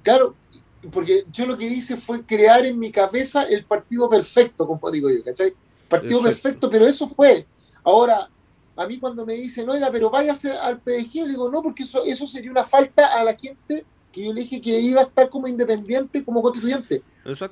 Claro, 0.03 0.35
porque 0.93 1.25
yo 1.31 1.47
lo 1.47 1.57
que 1.57 1.67
hice 1.67 1.97
fue 1.97 2.25
crear 2.25 2.65
en 2.65 2.79
mi 2.79 2.91
cabeza 2.91 3.43
el 3.43 3.65
partido 3.65 4.09
perfecto, 4.09 4.67
como 4.67 4.91
digo 4.91 5.11
yo, 5.11 5.23
¿cachai? 5.23 5.53
Partido 5.89 6.23
perfecto, 6.23 6.71
pero 6.71 6.87
eso 6.87 7.09
fue. 7.09 7.47
Ahora, 7.83 8.31
a 8.77 8.87
mí 8.87 8.99
cuando 8.99 9.27
me 9.27 9.35
dicen, 9.35 9.69
oiga, 9.69 9.91
pero 9.91 10.11
váyase 10.11 10.53
al 10.53 10.81
PDG, 10.81 11.25
le 11.25 11.29
digo, 11.31 11.51
no, 11.51 11.63
porque 11.63 11.83
eso, 11.83 12.05
eso 12.05 12.27
sería 12.27 12.51
una 12.51 12.65
falta 12.65 13.19
a 13.21 13.25
la 13.25 13.35
gente 13.35 13.85
que 14.11 14.25
yo 14.25 14.33
le 14.33 14.41
dije 14.41 14.61
que 14.61 14.81
iba 14.81 15.01
a 15.01 15.05
estar 15.05 15.29
como 15.29 15.47
independiente, 15.47 16.25
como 16.25 16.43
constituyente. 16.43 17.03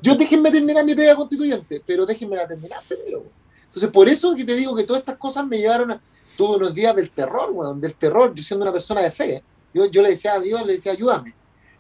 Yo 0.03 0.15
déjenme 0.15 0.51
terminar 0.51 0.85
mi 0.85 0.95
pega 0.95 1.15
constituyente, 1.15 1.83
pero 1.87 2.07
déjenme 2.07 2.37
la 2.37 2.49
terminar 2.49 2.81
primero. 2.89 3.25
Entonces, 3.67 3.91
por 3.91 4.09
eso 4.09 4.35
que 4.35 4.45
te 4.45 4.55
digo 4.55 4.75
que 4.75 4.85
todas 4.85 5.01
estas 5.01 5.17
cosas 5.17 5.47
me 5.47 5.59
llevaron 5.59 5.93
a 5.93 6.01
todos 6.37 6.61
los 6.61 6.73
días 6.73 6.95
del 6.97 7.11
terror, 7.11 7.51
weón, 7.53 7.81
del 7.81 7.95
terror, 7.95 8.35
yo 8.35 8.43
siendo 8.43 8.65
una 8.65 8.73
persona 8.73 9.03
de 9.03 9.11
fe. 9.11 9.43
Yo, 9.75 9.87
yo 9.87 10.03
le 10.03 10.11
decía 10.11 10.35
a 10.35 10.41
Dios, 10.41 10.65
le 10.65 10.75
decía, 10.75 10.93
ayúdame. 10.93 11.35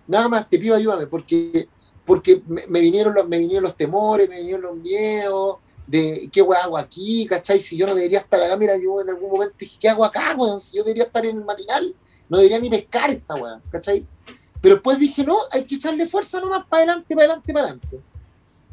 Nada 0.09 0.29
más 0.29 0.49
te 0.49 0.59
pido 0.59 0.75
ayúdame, 0.75 1.07
porque, 1.07 1.69
porque 2.05 2.43
me, 2.47 2.81
vinieron 2.81 3.15
los, 3.15 3.29
me 3.29 3.39
vinieron 3.39 3.63
los 3.63 3.77
temores, 3.77 4.29
me 4.29 4.39
vinieron 4.39 4.63
los 4.63 4.77
miedos, 4.77 5.59
de 5.87 6.29
qué 6.33 6.41
hago 6.41 6.77
aquí, 6.77 7.27
¿cachai? 7.27 7.61
Si 7.61 7.77
yo 7.77 7.87
no 7.87 7.95
debería 7.95 8.19
estar 8.19 8.43
acá, 8.43 8.57
mira, 8.57 8.77
yo 8.77 9.01
en 9.01 9.11
algún 9.11 9.31
momento 9.31 9.55
dije, 9.59 9.79
¿qué 9.81 9.89
hago 9.89 10.05
acá, 10.05 10.35
weón? 10.37 10.61
Si 10.61 10.77
yo 10.77 10.83
debería 10.83 11.05
estar 11.05 11.25
en 11.25 11.37
el 11.37 11.45
matinal, 11.45 11.95
no 12.29 12.39
debería 12.39 12.59
ni 12.59 12.69
pescar 12.69 13.11
esta 13.11 13.35
weón, 13.35 13.63
¿cachai? 13.71 14.05
Pero 14.61 14.77
después 14.77 14.99
dije, 14.99 15.25
no, 15.25 15.37
hay 15.51 15.65
que 15.65 15.77
echarle 15.77 16.07
fuerza 16.09 16.41
nomás 16.41 16.65
para 16.67 16.83
adelante, 16.83 17.15
para 17.15 17.27
adelante, 17.27 17.53
para 17.53 17.67
adelante. 17.67 18.01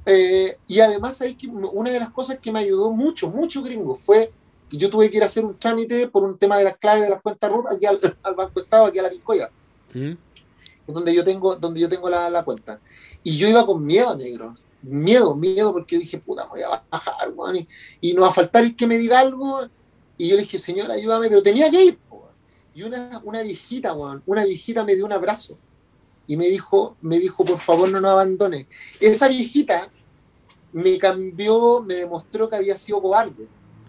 Eh, 0.05 0.57
y 0.67 0.79
además, 0.79 1.19
una 1.73 1.91
de 1.91 1.99
las 1.99 2.09
cosas 2.09 2.39
que 2.39 2.51
me 2.51 2.59
ayudó 2.59 2.91
mucho, 2.91 3.29
mucho 3.29 3.61
gringo, 3.61 3.95
fue 3.95 4.31
que 4.69 4.77
yo 4.77 4.89
tuve 4.89 5.09
que 5.09 5.17
ir 5.17 5.23
a 5.23 5.27
hacer 5.27 5.45
un 5.45 5.57
trámite 5.57 6.07
por 6.07 6.23
un 6.23 6.37
tema 6.37 6.57
de 6.57 6.63
las 6.63 6.77
claves 6.77 7.03
de 7.03 7.09
las 7.09 7.21
cuentas 7.21 7.51
RUT 7.51 7.71
aquí 7.71 7.85
al, 7.85 7.99
Banco 8.35 8.59
Estado, 8.59 8.85
aquí 8.85 8.99
a 8.99 9.03
la 9.03 9.09
Piscoya. 9.09 9.49
¿Mm? 9.93 10.13
Donde 10.87 11.13
yo 11.13 11.23
tengo, 11.23 11.55
donde 11.55 11.79
yo 11.79 11.89
tengo 11.89 12.09
la, 12.09 12.43
cuenta. 12.43 12.79
Y 13.23 13.37
yo 13.37 13.47
iba 13.47 13.65
con 13.65 13.85
miedo, 13.85 14.15
negro. 14.15 14.53
Miedo, 14.81 15.35
miedo, 15.35 15.73
porque 15.73 15.95
yo 15.95 16.01
dije, 16.01 16.19
puta, 16.19 16.45
voy 16.45 16.61
a 16.61 16.83
bajar, 16.89 17.33
y, 17.55 17.67
y, 18.01 18.13
no 18.13 18.21
va 18.21 18.27
a 18.27 18.33
faltar 18.33 18.63
el 18.63 18.75
que 18.75 18.87
me 18.87 18.97
diga 18.97 19.19
algo. 19.19 19.67
Y 20.17 20.29
yo 20.29 20.35
le 20.35 20.43
dije, 20.43 20.59
señora, 20.59 20.93
ayúdame, 20.93 21.27
pero 21.27 21.41
tenía 21.41 21.69
que 21.69 21.83
ir. 21.83 21.99
Y 22.73 22.83
una, 22.83 23.21
una 23.23 23.41
viejita, 23.41 23.93
una 24.25 24.43
viejita 24.43 24.83
me 24.83 24.95
dio 24.95 25.05
un 25.05 25.13
abrazo 25.13 25.57
y 26.27 26.37
me 26.37 26.47
dijo, 26.47 26.97
me 27.01 27.19
dijo, 27.19 27.45
por 27.45 27.59
favor, 27.59 27.89
no 27.89 28.01
nos 28.01 28.11
abandone. 28.11 28.67
Esa 28.99 29.27
viejita 29.27 29.89
me 30.73 30.97
cambió, 30.97 31.81
me 31.81 31.95
demostró 31.95 32.49
que 32.49 32.57
había 32.57 32.75
sido 32.75 33.01
cobarde, 33.01 33.47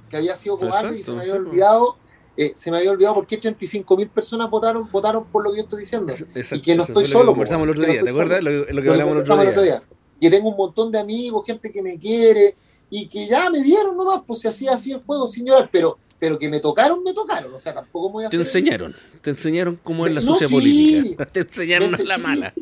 que 0.08 0.16
había 0.16 0.36
sido 0.36 0.58
cobarde 0.58 0.98
y 0.98 1.02
se 1.02 1.12
me 1.12 1.22
había 1.22 1.34
olvidado 1.34 1.96
eh, 2.36 2.52
se 2.54 2.70
me 2.70 2.78
había 2.78 2.90
olvidado 2.90 3.14
por 3.14 3.26
qué 3.26 3.36
85 3.36 3.96
mil 3.96 4.08
personas 4.08 4.50
votaron, 4.50 4.88
votaron 4.90 5.24
por 5.26 5.42
lo 5.42 5.50
que 5.50 5.58
yo 5.58 5.62
estoy 5.62 5.80
diciendo. 5.80 6.12
y 6.34 6.60
que 6.60 6.74
no 6.74 6.84
estoy 6.84 7.06
solo. 7.06 7.32
conversamos 7.32 7.64
el 7.64 7.70
otro 7.70 7.84
día, 7.84 8.02
¿te 8.02 8.10
acuerdas? 8.10 8.42
Lo, 8.42 8.82
que 8.82 8.90
hablamos 8.90 9.28
el 9.28 9.48
otro 9.48 9.62
día. 9.62 9.82
Tengo 10.20 10.48
un 10.48 10.56
montón 10.56 10.90
de 10.92 10.98
amigos, 10.98 11.44
gente 11.46 11.70
que 11.72 11.82
me 11.82 11.98
quiere 11.98 12.56
y 12.90 13.08
que 13.08 13.26
ya 13.26 13.50
me 13.50 13.62
dieron 13.62 13.96
nomás, 13.96 14.22
pues 14.26 14.40
se 14.40 14.48
hacía 14.48 14.72
así 14.72 14.92
el 14.92 15.02
juego, 15.02 15.26
señor, 15.26 15.68
pero 15.72 15.98
pero 16.18 16.38
que 16.38 16.48
me 16.48 16.60
tocaron, 16.60 17.02
me 17.02 17.12
tocaron. 17.12 17.52
O 17.52 17.58
sea, 17.58 17.74
tampoco 17.74 18.10
voy 18.10 18.24
a 18.24 18.30
Te 18.30 18.36
enseñaron, 18.36 18.94
te 19.20 19.30
enseñaron 19.30 19.78
cómo 19.82 20.06
es 20.06 20.14
la 20.14 20.22
sociedad 20.22 20.50
política. 20.50 21.26
Te 21.32 21.40
enseñaron 21.40 21.90
la 22.04 22.18
mala. 22.18 22.54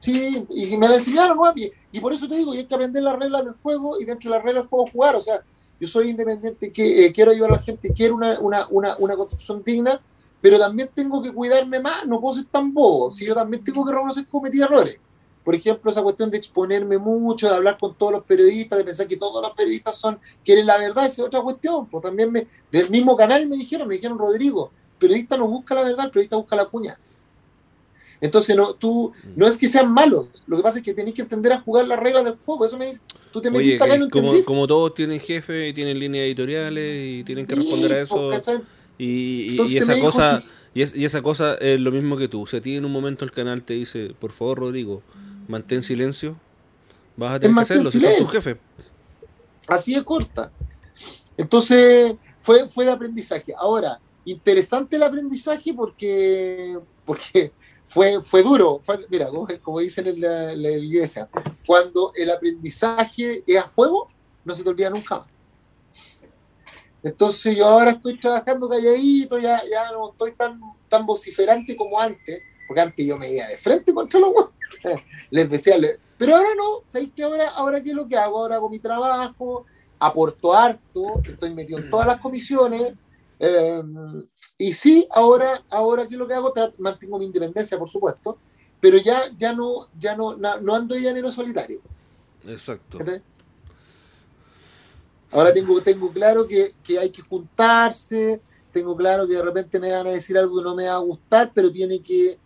Sí, 0.00 0.44
y 0.50 0.76
me 0.76 0.86
la 0.86 0.96
enseñaron, 0.96 1.38
¿no? 1.38 1.52
y, 1.56 2.00
por 2.00 2.12
eso 2.12 2.28
te 2.28 2.36
digo, 2.36 2.54
y 2.54 2.58
hay 2.58 2.66
que 2.66 2.74
aprender 2.74 3.02
las 3.02 3.18
reglas 3.18 3.42
del 3.42 3.54
juego 3.62 3.98
y 3.98 4.04
dentro 4.04 4.30
de 4.30 4.36
las 4.36 4.44
reglas 4.44 4.66
puedo 4.68 4.86
jugar. 4.86 5.16
O 5.16 5.20
sea, 5.20 5.42
yo 5.80 5.86
soy 5.86 6.10
independiente, 6.10 6.72
que 6.72 7.06
eh, 7.06 7.12
quiero 7.12 7.30
ayudar 7.30 7.50
a 7.50 7.56
la 7.56 7.62
gente, 7.62 7.92
quiero 7.92 8.14
una, 8.14 8.38
una, 8.40 8.66
una, 8.70 8.96
una, 8.98 9.16
construcción 9.16 9.62
digna, 9.64 10.00
pero 10.40 10.58
también 10.58 10.90
tengo 10.94 11.22
que 11.22 11.32
cuidarme 11.32 11.80
más, 11.80 12.06
no 12.06 12.20
puedo 12.20 12.34
ser 12.34 12.46
tan 12.46 12.72
bobo, 12.72 13.10
si 13.10 13.26
yo 13.26 13.34
también 13.34 13.62
tengo 13.62 13.84
que 13.84 13.92
reconocer 13.92 14.24
que 14.24 14.30
cometí 14.30 14.60
errores. 14.60 14.98
Por 15.48 15.54
ejemplo, 15.54 15.90
esa 15.90 16.02
cuestión 16.02 16.30
de 16.30 16.36
exponerme 16.36 16.98
mucho, 16.98 17.48
de 17.48 17.56
hablar 17.56 17.78
con 17.78 17.94
todos 17.94 18.12
los 18.12 18.24
periodistas, 18.24 18.78
de 18.78 18.84
pensar 18.84 19.06
que 19.06 19.16
todos 19.16 19.40
los 19.40 19.52
periodistas 19.52 19.94
son 19.94 20.20
quieren 20.44 20.66
la 20.66 20.76
verdad, 20.76 21.06
esa 21.06 21.22
es 21.22 21.26
otra 21.26 21.40
cuestión. 21.40 21.86
Pues 21.86 22.02
también 22.02 22.30
me, 22.30 22.46
del 22.70 22.90
mismo 22.90 23.16
canal 23.16 23.46
me 23.46 23.56
dijeron, 23.56 23.88
me 23.88 23.94
dijeron, 23.94 24.18
Rodrigo, 24.18 24.70
periodista 24.98 25.38
no 25.38 25.48
busca 25.48 25.74
la 25.74 25.84
verdad, 25.84 26.04
el 26.04 26.10
periodista 26.10 26.36
busca 26.36 26.54
la 26.54 26.66
cuña. 26.66 26.98
Entonces, 28.20 28.56
no, 28.56 28.74
tú, 28.74 29.12
no 29.36 29.46
es 29.46 29.56
que 29.56 29.68
sean 29.68 29.92
malos, 29.92 30.28
lo 30.46 30.56
que 30.56 30.62
pasa 30.62 30.78
es 30.78 30.84
que 30.84 30.92
tenés 30.92 31.14
que 31.14 31.22
entender 31.22 31.52
a 31.52 31.60
jugar 31.60 31.86
las 31.86 31.98
reglas 32.00 32.24
del 32.24 32.36
juego. 32.44 32.66
Eso 32.66 32.76
me 32.76 32.86
dice, 32.86 33.00
tú 33.32 33.40
te 33.40 33.50
metiste 33.50 33.82
acá 33.82 33.96
y 33.96 34.00
no 34.00 34.10
como, 34.10 34.44
como 34.44 34.66
todos 34.66 34.94
tienen 34.94 35.20
jefe 35.20 35.68
y 35.68 35.72
tienen 35.72 35.98
líneas 35.98 36.24
editoriales 36.24 37.20
y 37.20 37.24
tienen 37.24 37.46
que 37.46 37.54
responder 37.54 37.92
a 37.92 38.00
eso. 38.00 38.30
y, 38.98 39.56
y, 39.62 39.76
esa 39.76 40.00
cosa, 40.00 40.42
y, 40.74 40.82
es, 40.82 40.96
y, 40.96 41.04
esa 41.04 41.22
cosa 41.22 41.54
es 41.54 41.80
lo 41.80 41.92
mismo 41.92 42.16
que 42.16 42.26
tú. 42.26 42.46
Si 42.46 42.56
a 42.56 42.60
ti 42.60 42.76
en 42.76 42.84
un 42.84 42.92
momento 42.92 43.24
el 43.24 43.30
canal 43.30 43.62
te 43.62 43.74
dice, 43.74 44.14
por 44.18 44.32
favor, 44.32 44.58
Rodrigo, 44.58 45.02
mantén 45.46 45.84
silencio, 45.84 46.36
vas 47.16 47.34
a 47.34 47.40
tener 47.40 47.54
que 47.54 47.62
hacerlo 47.62 47.90
si 47.90 48.00
tu 48.00 48.26
jefe. 48.26 48.58
Así 49.68 49.94
de 49.94 50.04
corta. 50.04 50.50
Entonces, 51.36 52.16
fue, 52.40 52.68
fue 52.68 52.84
de 52.84 52.90
aprendizaje. 52.90 53.54
Ahora, 53.56 54.00
interesante 54.24 54.96
el 54.96 55.02
aprendizaje 55.02 55.72
porque, 55.72 56.78
porque 57.04 57.52
fue, 57.88 58.22
fue 58.22 58.42
duro. 58.42 58.80
mira, 59.08 59.28
como, 59.62 59.80
dicen 59.80 60.06
en 60.06 60.20
la, 60.20 60.70
iglesia, 60.70 61.28
cuando 61.66 62.12
el 62.14 62.30
aprendizaje 62.30 63.42
es 63.46 63.58
a 63.58 63.68
fuego, 63.68 64.08
no 64.44 64.54
se 64.54 64.62
te 64.62 64.68
olvida 64.68 64.90
nunca 64.90 65.26
Entonces 67.02 67.56
yo 67.56 67.66
ahora 67.66 67.92
estoy 67.92 68.18
trabajando 68.18 68.68
calladito, 68.68 69.38
ya, 69.38 69.60
ya 69.70 69.90
no 69.92 70.10
estoy 70.10 70.32
tan, 70.32 70.60
tan 70.88 71.06
vociferante 71.06 71.76
como 71.76 71.98
antes, 71.98 72.42
porque 72.66 72.80
antes 72.80 73.06
yo 73.06 73.16
me 73.16 73.32
iba 73.32 73.46
de 73.46 73.56
frente 73.56 73.92
contra 73.92 74.20
los 74.20 74.32
Les 75.30 75.48
decía, 75.48 75.76
pero 76.18 76.36
ahora 76.36 76.50
no, 76.56 76.82
¿sabéis 76.86 77.12
que 77.16 77.22
ahora, 77.22 77.48
ahora 77.50 77.82
qué 77.82 77.90
es 77.90 77.96
lo 77.96 78.06
que 78.06 78.16
hago? 78.16 78.38
Ahora 78.38 78.56
hago 78.56 78.68
mi 78.68 78.78
trabajo, 78.78 79.64
aporto 79.98 80.52
harto, 80.52 81.20
estoy 81.24 81.54
metido 81.54 81.78
en 81.78 81.90
todas 81.90 82.06
las 82.06 82.20
comisiones, 82.20 82.92
eh, 83.40 83.82
y 84.58 84.72
sí, 84.72 85.06
ahora, 85.10 85.62
ahora 85.70 86.06
¿qué 86.08 86.14
es 86.14 86.18
lo 86.18 86.26
que 86.26 86.34
hago? 86.34 86.52
mantengo 86.78 87.18
mi 87.18 87.26
independencia, 87.26 87.78
por 87.78 87.88
supuesto, 87.88 88.36
pero 88.80 88.98
ya, 88.98 89.22
ya, 89.36 89.52
no, 89.52 89.88
ya 89.96 90.16
no, 90.16 90.36
no 90.36 90.74
ando 90.74 90.96
ya 90.96 91.10
en 91.10 91.32
solitario. 91.32 91.80
Exacto. 92.44 92.98
Ahora 95.30 95.52
tengo, 95.52 95.80
tengo 95.80 96.10
claro 96.10 96.46
que, 96.46 96.72
que, 96.82 96.98
hay 96.98 97.10
que 97.10 97.22
juntarse, 97.22 98.40
tengo 98.72 98.96
claro 98.96 99.28
que 99.28 99.34
de 99.34 99.42
repente 99.42 99.78
me 99.78 99.92
van 99.92 100.08
a 100.08 100.12
decir 100.12 100.36
algo 100.36 100.58
que 100.58 100.64
no 100.64 100.74
me 100.74 100.86
va 100.86 100.94
a 100.94 100.98
gustar, 100.98 101.52
pero 101.54 101.70
tiene 101.70 102.00
que, 102.00 102.38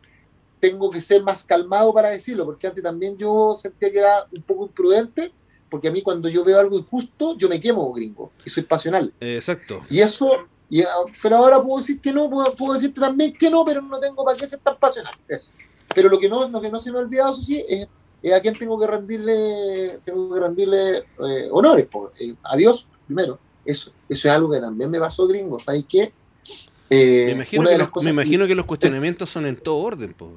tengo 0.61 0.91
que 0.91 1.01
ser 1.01 1.23
más 1.23 1.45
calmado 1.45 1.95
para 1.95 2.11
decirlo, 2.11 2.45
porque 2.45 2.67
antes 2.67 2.83
también 2.83 3.17
yo 3.17 3.57
sentía 3.59 3.91
que 3.91 3.99
era 3.99 4.27
un 4.31 4.43
poco 4.43 4.67
imprudente, 4.67 5.33
porque 5.71 5.89
a 5.89 5.93
mí 5.93 6.03
cuando 6.03 6.29
yo 6.29 6.45
veo 6.45 6.59
algo 6.59 6.77
injusto, 6.77 7.39
yo 7.39 7.49
me 7.49 7.59
quemo, 7.59 7.91
gringo, 7.95 8.33
y 8.45 8.51
soy 8.51 8.65
pasional. 8.65 9.15
Exacto. 9.21 9.81
Y 9.89 10.01
eso 10.01 10.49
Ah, 10.81 11.05
pero 11.23 11.37
ahora 11.37 11.63
puedo 11.63 11.79
decir 11.79 12.01
que 12.01 12.13
no, 12.13 12.31
puedo, 12.31 12.55
puedo 12.55 12.73
decirte 12.73 13.01
también 13.01 13.35
que 13.35 13.51
no, 13.51 13.65
pero 13.65 13.83
no 13.83 14.01
tengo 14.01 14.25
para 14.25 14.39
qué 14.39 14.47
ser 14.47 14.59
tan 14.61 14.79
pasional. 14.79 15.15
Pero 15.95 16.09
lo 16.09 16.19
que 16.19 16.29
no, 16.29 16.49
lo 16.49 16.61
que 16.61 16.71
no 16.71 16.81
se 16.81 16.91
me 16.91 16.99
ha 16.99 17.03
olvidado, 17.03 17.33
eso 17.33 17.43
sí, 17.43 17.63
es, 17.69 17.87
a 18.33 18.41
quién 18.41 18.55
tengo 18.55 18.79
que 18.79 18.87
rendirle, 18.87 19.99
tengo 20.05 20.33
que 20.33 20.41
rendirle 20.41 20.99
eh, 20.99 21.49
honores. 21.51 21.89
Eh, 22.21 22.35
a 22.43 22.57
Dios 22.57 22.87
primero. 23.07 23.39
Eso, 23.65 23.93
eso 24.09 24.29
es 24.29 24.35
algo 24.35 24.51
que 24.51 24.61
también 24.61 24.91
me 24.91 24.99
pasó, 24.99 25.27
gringo. 25.27 25.59
¿Sabes 25.59 25.85
qué? 25.89 26.13
Eh, 26.89 27.25
me 27.27 27.33
imagino, 27.33 27.69
que 27.69 27.79
los, 27.79 28.05
me 28.05 28.11
imagino 28.11 28.47
que, 28.47 28.55
los 28.55 28.67
cuestionamientos 28.67 29.31
son 29.31 29.47
en 29.47 29.57
todo 29.57 29.77
orden. 29.77 30.15
Po. 30.15 30.31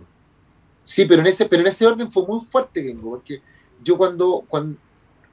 Sí, 0.84 1.06
pero 1.06 1.22
en, 1.22 1.28
ese, 1.28 1.46
pero 1.46 1.62
en 1.62 1.68
ese 1.68 1.86
orden 1.86 2.12
fue 2.12 2.26
muy 2.26 2.42
fuerte, 2.42 2.82
gringo, 2.82 3.12
porque 3.12 3.42
yo 3.84 3.98
cuando, 3.98 4.44
cuando, 4.48 4.78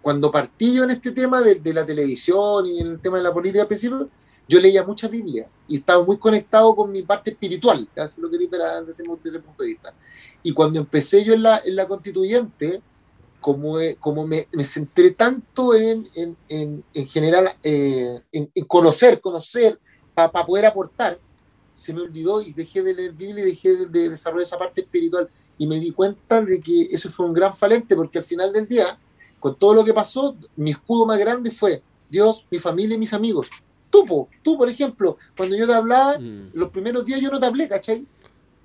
cuando 0.01 0.31
partí 0.31 0.75
yo 0.75 0.85
en 0.85 0.91
este 0.91 1.11
tema 1.13 1.41
de, 1.41 1.57
de 1.57 1.75
la 1.75 1.85
televisión 1.85 2.67
y 2.67 2.81
en 2.81 2.87
el 2.93 3.01
tema 3.01 3.19
de 3.19 3.23
la 3.25 3.33
política 3.33 3.63
al 3.63 3.69
principio, 3.69 4.09
yo 4.53 4.61
leía 4.61 4.85
mucha 4.85 5.09
Biblia 5.09 5.49
y 5.67 5.77
estaba 5.77 6.05
muy 6.05 6.19
conectado 6.19 6.77
con 6.77 6.93
mi 6.93 7.01
parte 7.03 7.31
espiritual, 7.31 7.89
si 8.07 8.21
lo 8.21 8.29
quería 8.29 8.51
ver 8.51 8.61
desde, 8.87 9.05
ese, 9.25 9.41
punto 9.41 9.63
de 9.63 9.69
vista. 9.71 9.95
Y 10.43 10.53
cuando 10.53 10.79
empecé 10.79 11.25
yo 11.25 11.33
en 11.33 11.43
la, 11.43 11.63
en 11.65 11.75
la 11.75 11.89
constituyente, 11.89 12.83
como, 13.41 13.79
como 13.99 14.27
me, 14.27 14.47
me, 14.53 14.63
centré 14.63 15.13
tanto 15.13 15.75
en, 15.75 16.07
en, 16.15 16.37
en, 16.51 16.85
en 16.93 17.09
general, 17.09 17.51
eh, 17.63 18.21
en, 18.31 18.51
conocer, 18.67 19.23
conocer, 19.23 19.81
para 20.13 20.45
poder 20.45 20.67
aportar, 20.67 21.19
se 21.73 21.95
me 21.95 22.03
olvidó 22.03 22.43
y 22.43 22.53
dejé 22.53 22.83
de 22.83 22.93
leer 22.93 23.13
Biblia 23.13 23.45
y 23.45 23.53
dejé 23.53 23.75
de, 23.75 23.87
de, 23.87 24.11
desarrollar 24.11 24.43
esa 24.43 24.59
parte 24.59 24.83
espiritual. 24.83 25.31
Y 25.57 25.67
me 25.67 25.81
di 25.81 25.93
cuenta 25.93 26.43
de 26.43 26.61
que 26.61 26.83
eso 26.91 27.11
fue 27.11 27.25
un 27.25 27.33
gran 27.33 27.55
falente, 27.55 27.97
porque 27.97 28.19
al 28.19 28.25
final 28.25 28.53
del 28.53 28.69
día, 28.69 28.99
con 29.41 29.59
todo 29.59 29.73
lo 29.73 29.83
que 29.83 29.95
pasó, 29.95 30.37
mi 30.57 30.73
escudo 30.73 31.07
más 31.07 31.19
grande 31.19 31.51
fue 31.51 31.83
Dios, 32.11 32.45
mi 32.51 32.59
familia 32.59 32.97
y 32.97 32.99
mis 32.99 33.15
amigos. 33.15 33.49
Tú, 33.93 34.27
tú, 34.43 34.57
por 34.57 34.71
ejemplo, 34.71 35.19
cuando 35.37 35.55
yo 35.55 35.67
te 35.67 35.75
hablaba, 35.75 36.19
mm. 36.19 36.53
los 36.55 36.71
primeros 36.71 37.05
días 37.05 37.21
yo 37.21 37.31
no 37.31 37.39
te 37.39 37.45
hablé, 37.45 37.69
¿cachai? 37.69 38.07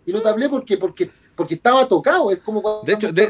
Y 0.06 0.14
no 0.14 0.22
te 0.22 0.30
hablé 0.30 0.48
porque, 0.48 0.78
porque, 0.78 1.12
porque 1.36 1.56
estaba 1.56 1.86
tocado. 1.86 2.32
Es 2.32 2.40
como 2.40 2.62
cuando 2.62 2.84
de 2.84 2.94
hecho, 2.94 3.12
de, 3.12 3.24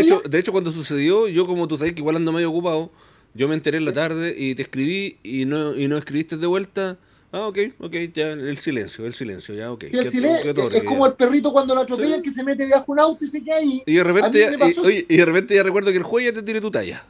hecho, 0.00 0.20
de 0.28 0.38
hecho, 0.40 0.50
cuando 0.50 0.72
sucedió, 0.72 1.28
yo 1.28 1.46
como 1.46 1.68
tú 1.68 1.78
sabes 1.78 1.92
que 1.92 2.00
igual 2.00 2.16
ando 2.16 2.32
medio 2.32 2.50
ocupado, 2.50 2.90
yo 3.34 3.46
me 3.46 3.54
enteré 3.54 3.78
en 3.78 3.84
la 3.84 3.92
tarde 3.92 4.34
y 4.36 4.56
te 4.56 4.62
escribí 4.62 5.18
y 5.22 5.44
no, 5.44 5.76
y 5.76 5.86
no 5.86 5.96
escribiste 5.96 6.36
de 6.36 6.46
vuelta. 6.48 6.98
Ah, 7.30 7.46
ok, 7.46 7.58
ok, 7.78 7.94
ya 8.12 8.30
el 8.30 8.58
silencio, 8.58 9.06
el 9.06 9.14
silencio, 9.14 9.54
ya, 9.54 9.70
ok. 9.70 9.84
el 9.84 10.06
silencio, 10.06 10.70
es 10.70 10.84
como 10.84 11.06
el 11.06 11.14
perrito 11.14 11.52
cuando 11.52 11.74
lo 11.74 11.82
atropellan 11.82 12.22
que 12.22 12.30
se 12.30 12.42
mete 12.42 12.66
debajo 12.66 12.86
de 12.86 12.92
un 12.92 13.00
auto 13.00 13.24
y 13.24 13.28
se 13.28 13.42
queda 13.42 13.56
ahí. 13.56 13.82
Y 13.86 13.94
de 13.94 14.04
repente, 14.04 14.40
ya, 14.40 14.68
y, 14.68 15.06
y, 15.08 15.16
de 15.16 15.24
repente 15.24 15.54
ya 15.54 15.62
recuerdo 15.62 15.92
que 15.92 15.98
el 15.98 16.04
juez 16.04 16.26
ya 16.26 16.32
te 16.32 16.42
tiene 16.42 16.60
tu 16.60 16.70
talla. 16.70 17.04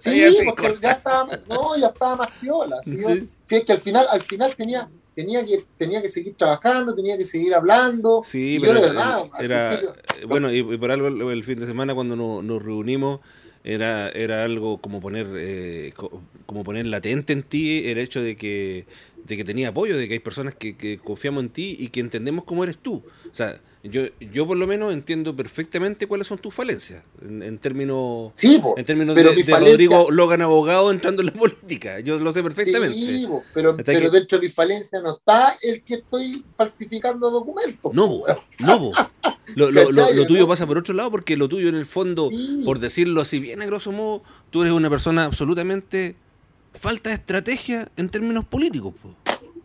Sí, 0.00 0.36
porque 0.44 0.76
ya 0.80 0.92
estaba, 0.92 1.28
no, 1.48 1.76
ya 1.76 1.88
estaba 1.88 2.16
más 2.16 2.30
piola. 2.40 2.80
¿sí? 2.82 3.02
es 3.50 3.64
que 3.64 3.72
al 3.72 3.80
final, 3.80 4.06
al 4.10 4.22
final 4.22 4.54
tenía, 4.56 4.88
tenía 5.14 5.44
que, 5.44 5.64
tenía 5.76 6.00
que 6.00 6.08
seguir 6.08 6.34
trabajando, 6.34 6.94
tenía 6.94 7.16
que 7.16 7.24
seguir 7.24 7.54
hablando. 7.54 8.22
Sí, 8.24 8.58
pero 8.60 8.74
yo 8.74 8.80
de 8.80 8.86
verdad. 8.88 9.22
Era, 9.40 9.74
eh, 9.74 9.88
bueno, 10.26 10.52
y, 10.52 10.62
por 10.78 10.90
algo 10.90 11.30
el 11.30 11.44
fin 11.44 11.60
de 11.60 11.66
semana 11.66 11.94
cuando 11.94 12.16
nos, 12.16 12.42
nos 12.42 12.62
reunimos 12.62 13.20
era, 13.62 14.08
era 14.10 14.44
algo 14.44 14.78
como 14.78 15.00
poner 15.00 15.26
eh, 15.36 15.92
como 16.46 16.64
poner 16.64 16.86
latente 16.86 17.34
en 17.34 17.42
ti 17.42 17.90
el 17.90 17.98
hecho 17.98 18.22
de 18.22 18.36
que, 18.36 18.86
de 19.26 19.36
que 19.36 19.44
tenía 19.44 19.68
apoyo, 19.68 19.98
de 19.98 20.08
que 20.08 20.14
hay 20.14 20.20
personas 20.20 20.54
que, 20.54 20.76
que 20.76 20.98
confiamos 20.98 21.44
en 21.44 21.50
ti 21.50 21.76
y 21.78 21.88
que 21.88 22.00
entendemos 22.00 22.44
cómo 22.44 22.64
eres 22.64 22.78
tú. 22.78 23.02
O 23.30 23.34
sea, 23.34 23.60
yo, 23.82 24.02
yo 24.20 24.46
por 24.46 24.58
lo 24.58 24.66
menos 24.66 24.92
entiendo 24.92 25.34
perfectamente 25.34 26.06
cuáles 26.06 26.26
son 26.26 26.38
tus 26.38 26.54
falencias 26.54 27.02
en, 27.22 27.58
términos 27.58 28.32
en 28.42 28.84
términos 28.84 29.16
de, 29.16 29.22
Rodrigo 29.22 30.10
Logan 30.10 30.42
abogado 30.42 30.90
entrando 30.90 31.22
en 31.22 31.26
la 31.26 31.32
política. 31.38 32.00
Yo 32.00 32.18
lo 32.18 32.32
sé 32.34 32.42
perfectamente. 32.42 32.94
Sí, 32.94 33.26
pero, 33.54 33.76
pero 33.78 34.10
dentro 34.10 34.38
de 34.38 34.46
mi 34.46 34.52
falencia 34.52 35.00
no 35.00 35.16
está 35.16 35.54
el 35.62 35.82
que 35.82 35.94
estoy 35.94 36.44
falsificando 36.56 37.30
documentos. 37.30 37.94
No 37.94 38.22
no 38.58 38.90
lo, 39.54 39.70
lo, 39.70 39.90
lo, 39.90 40.26
tuyo 40.26 40.46
pasa 40.46 40.66
por 40.66 40.78
otro 40.78 40.94
lado 40.94 41.10
porque 41.10 41.36
lo 41.36 41.48
tuyo 41.48 41.68
en 41.68 41.74
el 41.74 41.86
fondo 41.86 42.30
por 42.64 42.78
decirlo 42.78 43.20
así 43.20 43.40
bien 43.40 43.60
a 43.62 43.66
grosso 43.66 43.92
modo 43.92 44.22
tú 44.50 44.62
eres 44.62 44.72
una 44.72 44.88
persona 44.88 45.24
absolutamente 45.24 46.16
falta 46.74 47.10
de 47.10 47.16
estrategia 47.16 47.90
en 47.96 48.08
términos 48.08 48.44
políticos 48.44 48.94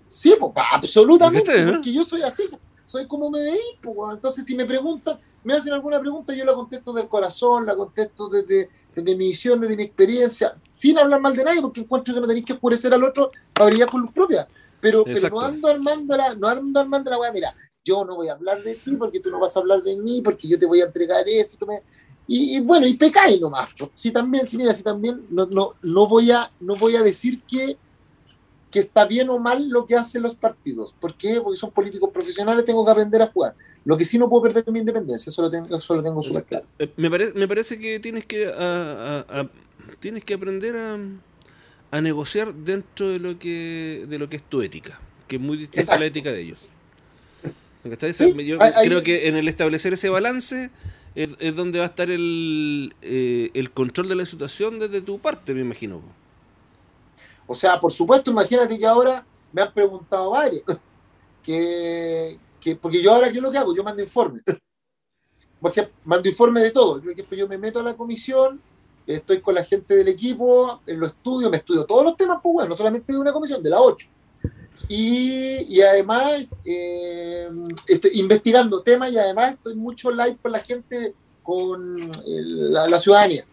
sí 0.07 0.35
absolutamente 0.71 1.67
porque 1.67 1.93
yo 1.93 2.03
soy 2.03 2.23
así 2.23 2.49
soy 2.85 3.07
como 3.07 3.29
me 3.29 3.41
veí, 3.41 3.59
pues, 3.81 4.13
entonces 4.13 4.45
si 4.45 4.55
me 4.55 4.65
preguntan, 4.65 5.19
me 5.43 5.53
hacen 5.53 5.73
alguna 5.73 5.99
pregunta, 5.99 6.33
yo 6.33 6.45
la 6.45 6.53
contesto 6.53 6.93
del 6.93 7.07
corazón, 7.07 7.65
la 7.65 7.75
contesto 7.75 8.29
desde, 8.29 8.69
desde 8.95 9.15
mi 9.15 9.27
visión, 9.27 9.59
desde 9.59 9.75
mi 9.75 9.83
experiencia, 9.83 10.55
sin 10.73 10.97
hablar 10.97 11.21
mal 11.21 11.35
de 11.35 11.43
nadie, 11.43 11.61
porque 11.61 11.81
encuentro 11.81 12.13
que 12.13 12.21
no 12.21 12.27
tenéis 12.27 12.45
que 12.45 12.53
oscurecer 12.53 12.93
al 12.93 13.03
otro 13.03 13.31
para 13.53 13.69
brillar 13.69 13.89
con 13.89 14.01
luz 14.01 14.11
propia. 14.11 14.47
Pero, 14.79 15.03
pero 15.03 15.29
no 15.29 15.39
ando 15.39 15.67
armando 15.67 16.15
la, 16.15 16.35
no 16.35 16.47
ando 16.47 16.79
armando 16.79 17.11
la 17.11 17.17
weá, 17.17 17.31
mira, 17.31 17.55
yo 17.83 18.05
no 18.05 18.15
voy 18.15 18.27
a 18.27 18.33
hablar 18.33 18.61
de 18.63 18.75
ti 18.75 18.95
porque 18.95 19.19
tú 19.19 19.29
no 19.29 19.39
vas 19.39 19.55
a 19.55 19.59
hablar 19.59 19.81
de 19.83 19.95
mí, 19.95 20.21
porque 20.21 20.47
yo 20.47 20.57
te 20.59 20.65
voy 20.65 20.81
a 20.81 20.85
entregar 20.85 21.23
esto, 21.27 21.57
tú 21.57 21.65
me, 21.65 21.81
y, 22.27 22.59
bueno, 22.59 22.87
y 22.87 22.95
pecáis 22.95 23.39
nomás. 23.39 23.69
Si 23.93 24.11
también, 24.11 24.47
si 24.47 24.57
mira, 24.57 24.73
si 24.73 24.81
también 24.81 25.25
no, 25.29 25.45
no, 25.45 25.75
no, 25.81 26.07
voy, 26.07 26.31
a, 26.31 26.51
no 26.59 26.75
voy 26.75 26.95
a 26.95 27.03
decir 27.03 27.41
que, 27.43 27.77
que 28.75 28.81
está 28.81 29.05
bien 29.05 29.29
o 29.29 29.39
mal 29.39 29.69
lo 29.69 29.85
que 29.85 29.95
hacen 29.95 30.21
los 30.21 30.35
partidos. 30.35 30.93
¿Por 30.99 31.15
qué? 31.15 31.39
Porque 31.39 31.57
son 31.57 31.71
políticos 31.71 32.09
profesionales, 32.11 32.65
tengo 32.65 32.83
que 32.83 32.91
aprender 32.91 33.21
a 33.21 33.27
jugar. 33.27 33.55
Lo 33.85 33.95
que 33.95 34.03
sí 34.03 34.17
no 34.19 34.27
puedo 34.27 34.43
perder 34.43 34.69
mi 34.69 34.79
independencia, 34.79 35.29
eso 35.29 35.41
lo 35.43 35.49
tengo, 35.49 35.77
eso 35.77 35.95
lo 35.95 36.03
tengo 36.03 36.21
súper 36.21 36.43
claro. 36.43 36.65
Eh, 36.77 36.91
me, 36.97 37.09
me 37.09 37.47
parece 37.47 37.79
que 37.79 38.01
tienes 38.01 38.25
que, 38.25 38.51
a, 38.53 39.49
tienes 40.01 40.25
que 40.25 40.33
aprender 40.33 40.75
a, 40.75 42.01
negociar 42.01 42.53
dentro 42.53 43.07
de 43.07 43.19
lo, 43.19 43.39
que, 43.39 44.05
de 44.09 44.19
lo 44.19 44.27
que 44.27 44.35
es 44.35 44.43
tu 44.43 44.61
ética, 44.61 44.99
que 45.29 45.37
es 45.37 45.41
muy 45.41 45.55
distinta 45.55 45.93
a 45.93 45.99
la 45.99 46.07
ética 46.07 46.33
de 46.33 46.41
ellos. 46.41 46.59
Yo 47.85 48.57
creo 48.57 49.03
que 49.03 49.29
en 49.29 49.37
el 49.37 49.47
establecer 49.47 49.93
ese 49.93 50.09
balance 50.09 50.69
es, 51.15 51.55
donde 51.55 51.79
va 51.79 51.85
a 51.85 51.87
estar 51.87 52.11
el, 52.11 52.93
eh, 53.01 53.51
el 53.53 53.71
control 53.71 54.09
de 54.09 54.15
la 54.15 54.25
situación 54.25 54.79
desde 54.79 54.99
tu 54.99 55.19
parte, 55.19 55.53
me 55.53 55.61
imagino. 55.61 56.01
O 57.47 57.55
sea, 57.55 57.79
por 57.79 57.91
supuesto, 57.91 58.31
imagínate 58.31 58.77
que 58.77 58.85
ahora 58.85 59.25
me 59.51 59.61
han 59.61 59.73
preguntado 59.73 60.31
varios, 60.31 60.63
que, 61.43 62.39
que, 62.59 62.75
porque 62.75 63.01
yo 63.01 63.13
ahora, 63.13 63.29
¿qué 63.29 63.37
es 63.37 63.43
lo 63.43 63.51
que 63.51 63.57
hago? 63.57 63.75
Yo 63.75 63.83
mando 63.83 64.01
informe. 64.01 64.41
Porque 65.57 65.89
mando 66.03 66.29
informe 66.29 66.59
de 66.59 66.69
todo. 66.69 67.01
Por 67.01 67.11
ejemplo, 67.11 67.35
yo 67.35 67.47
me 67.47 67.57
meto 67.57 67.79
a 67.79 67.83
la 67.83 67.95
comisión, 67.95 68.61
estoy 69.07 69.41
con 69.41 69.55
la 69.55 69.63
gente 69.63 69.95
del 69.95 70.07
equipo, 70.09 70.81
en 70.85 70.99
los 70.99 71.09
estudios, 71.09 71.49
me 71.49 71.57
estudio 71.57 71.85
todos 71.85 72.03
los 72.03 72.17
temas, 72.17 72.39
pues 72.43 72.53
bueno, 72.53 72.69
no 72.69 72.77
solamente 72.77 73.13
de 73.13 73.19
una 73.19 73.33
comisión, 73.33 73.63
de 73.63 73.69
la 73.69 73.79
8. 73.79 74.07
Y, 74.87 75.81
además 75.81 76.45
eh, 76.63 77.49
estoy 77.87 78.11
investigando 78.15 78.81
temas 78.81 79.11
y 79.11 79.17
además 79.17 79.53
estoy 79.53 79.75
mucho 79.75 80.11
live 80.11 80.37
con 80.41 80.51
la 80.51 80.59
gente, 80.59 81.13
con 81.41 82.11
la, 82.25 82.99
ciudadanía. 82.99 83.45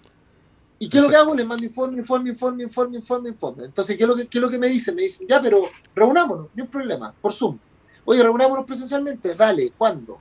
¿Y 0.83 0.89
qué 0.89 0.99
es 0.99 1.05
lo 1.05 1.11
que 1.11 1.14
hago? 1.14 1.33
Les 1.33 1.47
mando 1.47 1.64
informe, 1.64 1.99
informe, 1.99 2.30
informe, 2.30 2.64
informe, 2.64 2.97
informe, 2.97 3.28
informe. 3.28 3.64
Entonces, 3.66 3.97
¿qué 3.97 4.03
es 4.03 4.09
lo 4.09 4.16
que, 4.16 4.26
qué 4.26 4.39
es 4.39 4.43
lo 4.43 4.51
que 4.51 4.59
me 4.59 4.66
dicen? 4.66 4.97
Me 4.97 5.03
dicen, 5.03 5.28
ya, 5.28 5.41
pero 5.41 5.62
reunámonos, 5.95 6.49
no 6.53 6.64
hay 6.64 6.68
problema, 6.68 7.14
por 7.22 7.33
Zoom. 7.33 7.57
Oye, 8.05 8.20
reunámonos 8.20 8.66
presencialmente, 8.66 9.37
dale, 9.37 9.72
¿cuándo? 9.78 10.18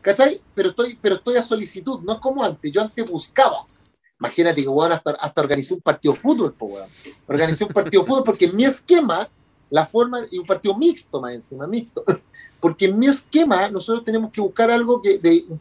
¿Cachai? 0.00 0.40
Pero 0.54 0.70
estoy, 0.70 0.98
pero 0.98 1.16
estoy 1.16 1.36
a 1.36 1.42
solicitud, 1.42 2.00
no 2.00 2.14
es 2.14 2.20
como 2.20 2.42
antes, 2.42 2.72
yo 2.72 2.80
antes 2.80 3.10
buscaba. 3.10 3.66
Imagínate 4.18 4.62
que, 4.62 4.68
bueno, 4.68 4.94
hasta, 4.94 5.10
hasta 5.10 5.42
organizé 5.42 5.74
un 5.74 5.82
partido 5.82 6.14
de 6.14 6.20
fútbol, 6.20 6.54
pues, 6.54 6.84
Organicé 7.26 7.64
un 7.64 7.74
partido 7.74 8.00
de 8.00 8.08
fútbol 8.08 8.24
porque 8.24 8.46
en 8.46 8.56
mi 8.56 8.64
esquema 8.64 9.28
la 9.68 9.84
forma, 9.84 10.20
y 10.30 10.38
un 10.38 10.46
partido 10.46 10.74
mixto 10.78 11.20
más 11.20 11.34
encima, 11.34 11.66
mixto, 11.66 12.02
porque 12.60 12.86
en 12.86 12.98
mi 12.98 13.08
esquema 13.08 13.68
nosotros 13.68 14.06
tenemos 14.06 14.32
que 14.32 14.40
buscar 14.40 14.70
algo 14.70 15.02
que 15.02 15.18
de 15.18 15.44
un, 15.50 15.60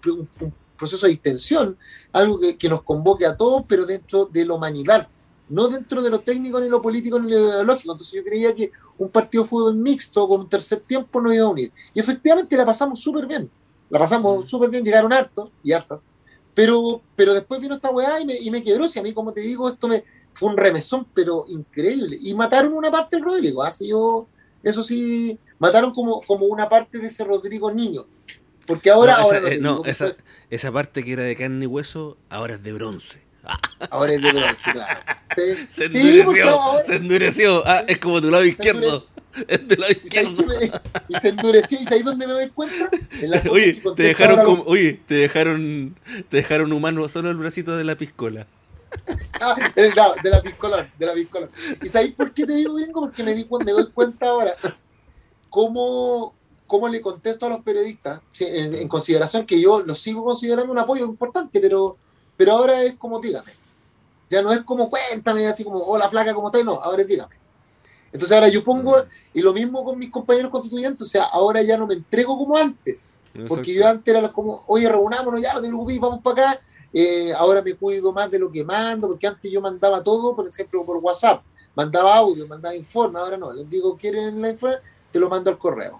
proceso 0.77 1.05
de 1.05 1.11
distensión, 1.11 1.77
algo 2.13 2.39
que, 2.39 2.57
que, 2.57 2.69
nos 2.69 2.83
convoque 2.83 3.25
a 3.25 3.35
todos, 3.35 3.63
pero 3.67 3.85
dentro 3.85 4.25
de 4.25 4.45
la 4.45 4.53
humanidad, 4.53 5.07
no 5.49 5.67
dentro 5.67 6.01
de 6.01 6.09
lo 6.09 6.19
técnico, 6.19 6.59
ni 6.59 6.69
lo 6.69 6.81
político, 6.81 7.19
ni 7.19 7.31
lo 7.31 7.37
ideológico. 7.37 7.93
Entonces 7.93 8.13
yo 8.13 8.23
creía 8.23 8.53
que 8.53 8.71
un 8.97 9.09
partido 9.09 9.43
de 9.43 9.49
fútbol 9.49 9.75
mixto 9.75 10.27
con 10.27 10.41
un 10.41 10.49
tercer 10.49 10.79
tiempo 10.79 11.21
nos 11.21 11.33
iba 11.33 11.45
a 11.45 11.49
unir. 11.49 11.71
Y 11.93 11.99
efectivamente 11.99 12.55
la 12.57 12.65
pasamos 12.65 12.99
súper 12.99 13.25
bien, 13.25 13.49
la 13.89 13.99
pasamos 13.99 14.45
mm. 14.45 14.47
súper 14.47 14.69
bien, 14.69 14.83
llegaron 14.83 15.13
hartos 15.13 15.51
y 15.63 15.71
hartas, 15.71 16.07
pero, 16.53 17.01
pero 17.15 17.33
después 17.33 17.61
vino 17.61 17.75
esta 17.75 17.91
weá 17.91 18.19
y 18.19 18.25
me, 18.25 18.35
y 18.35 18.49
me 18.49 18.63
quebró. 18.63 18.87
Si 18.87 18.99
a 18.99 19.03
mí, 19.03 19.13
como 19.13 19.31
te 19.31 19.41
digo, 19.41 19.69
esto 19.69 19.87
me, 19.87 20.03
fue 20.33 20.49
un 20.49 20.57
remesón, 20.57 21.07
pero 21.13 21.45
increíble. 21.47 22.17
Y 22.21 22.33
mataron 22.33 22.73
una 22.73 22.91
parte 22.91 23.15
del 23.15 23.25
Rodrigo, 23.25 23.63
así 23.63 23.85
¿ah? 23.85 23.89
yo, 23.89 24.27
eso 24.63 24.83
sí, 24.83 25.37
mataron 25.59 25.93
como, 25.93 26.21
como 26.21 26.45
una 26.47 26.67
parte 26.67 26.99
de 26.99 27.07
ese 27.07 27.23
Rodrigo 27.23 27.71
niño. 27.71 28.05
Porque 28.67 28.91
ahora... 28.91 29.17
No, 29.61 29.81
esa, 29.85 30.09
eh, 30.09 30.15
esa, 30.51 30.71
parte 30.71 31.03
que 31.03 31.13
era 31.13 31.23
de 31.23 31.35
carne 31.35 31.63
y 31.63 31.67
hueso, 31.67 32.17
ahora 32.29 32.55
es 32.55 32.63
de 32.63 32.73
bronce. 32.73 33.25
Ahora 33.91 34.11
es 34.13 34.21
de 34.21 34.33
bronce, 34.33 34.71
claro. 34.73 34.99
Se 35.69 35.85
endureció, 35.85 36.59
se 36.85 36.95
endureció. 36.95 37.63
Ah, 37.65 37.83
es 37.87 37.97
como 37.97 38.21
tu 38.21 38.29
lado 38.29 38.45
izquierdo. 38.45 39.07
Es 39.47 39.67
de 39.67 39.77
lado 39.77 39.91
izquierdo. 39.91 40.45
Y 41.07 41.15
se 41.17 41.29
endureció, 41.29 41.79
¿y 41.79 41.93
ahí 41.93 42.01
dónde 42.01 42.25
me 42.25 42.33
doy 42.33 42.49
cuenta? 42.49 42.89
oye, 43.51 43.79
te 43.95 44.01
dejaron, 44.01 44.43
como, 44.43 44.63
oye, 44.63 44.99
te 45.05 45.13
dejaron, 45.13 45.95
te 46.27 46.37
dejaron 46.37 46.73
humano 46.73 47.07
solo 47.07 47.29
el 47.29 47.37
bracito 47.37 47.77
de 47.77 47.83
la 47.83 47.95
piscola. 47.95 48.47
Ah, 49.39 49.55
de 49.75 50.29
la 50.31 50.41
piscola, 50.41 50.91
de 50.97 51.05
la 51.05 51.13
piscola. 51.13 51.49
¿Y 51.83 51.87
sabéis 51.87 52.15
por 52.15 52.33
qué 52.33 52.47
te 52.47 52.53
digo 52.55 52.73
gringo? 52.73 53.01
Porque 53.01 53.21
me, 53.21 53.35
di, 53.35 53.47
me 53.63 53.71
doy 53.71 53.91
cuenta 53.91 54.25
ahora 54.25 54.55
cómo, 55.49 56.35
cómo 56.67 56.87
le 56.87 57.01
contesto 57.01 57.45
a 57.45 57.49
los 57.49 57.63
periodistas, 57.63 58.21
en, 58.39 58.87
consideración 58.87 59.45
que 59.45 59.59
yo 59.59 59.81
los 59.81 59.99
sigo 59.99 60.23
considerando 60.23 60.71
un 60.71 60.77
apoyo 60.77 61.05
importante, 61.05 61.59
pero, 61.59 61.97
pero 62.35 62.51
ahora 62.53 62.83
es 62.83 62.95
como 62.95 63.19
dígame. 63.19 63.51
Ya 64.29 64.41
no 64.41 64.51
es 64.51 64.61
como 64.61 64.89
cuéntame, 64.89 65.47
así 65.47 65.63
como, 65.63 65.79
hola 65.79 66.09
flaca, 66.09 66.33
¿cómo 66.33 66.47
estás? 66.47 66.65
No, 66.65 66.73
ahora 66.73 67.01
es 67.01 67.07
dígame. 67.07 67.35
Entonces 68.11 68.35
ahora 68.35 68.49
yo 68.49 68.63
pongo, 68.63 69.03
y 69.33 69.41
lo 69.41 69.53
mismo 69.53 69.83
con 69.83 69.97
mis 69.97 70.11
compañeros 70.11 70.51
constituyentes, 70.51 71.07
o 71.07 71.09
sea, 71.09 71.23
ahora 71.23 71.61
ya 71.61 71.77
no 71.77 71.87
me 71.87 71.95
entrego 71.95 72.37
como 72.37 72.57
antes. 72.57 73.07
Porque 73.47 73.71
yo 73.71 73.87
antes 73.87 74.15
era 74.15 74.31
como, 74.33 74.63
oye, 74.65 74.89
reunámonos, 74.89 75.39
ya 75.39 75.53
no 75.53 75.61
te 75.61 75.67
preocupes, 75.67 75.99
vamos 75.99 76.21
para 76.23 76.51
acá 76.51 76.61
eh, 76.93 77.33
ahora 77.33 77.61
me 77.61 77.75
cuido 77.75 78.11
más 78.13 78.31
de 78.31 78.39
lo 78.39 78.51
que 78.51 78.63
mando, 78.63 79.07
porque 79.07 79.27
antes 79.27 79.51
yo 79.51 79.61
mandaba 79.61 80.03
todo, 80.03 80.35
por 80.35 80.47
ejemplo, 80.47 80.83
por 80.83 80.97
WhatsApp, 80.97 81.43
mandaba 81.75 82.15
audio, 82.15 82.47
mandaba 82.47 82.75
informe, 82.75 83.19
ahora 83.19 83.37
no, 83.37 83.53
les 83.53 83.69
digo, 83.69 83.95
¿quieren 83.97 84.41
la 84.41 84.49
informe? 84.49 84.77
Te 85.11 85.19
lo 85.19 85.29
mando 85.29 85.51
al 85.51 85.57
correo. 85.57 85.99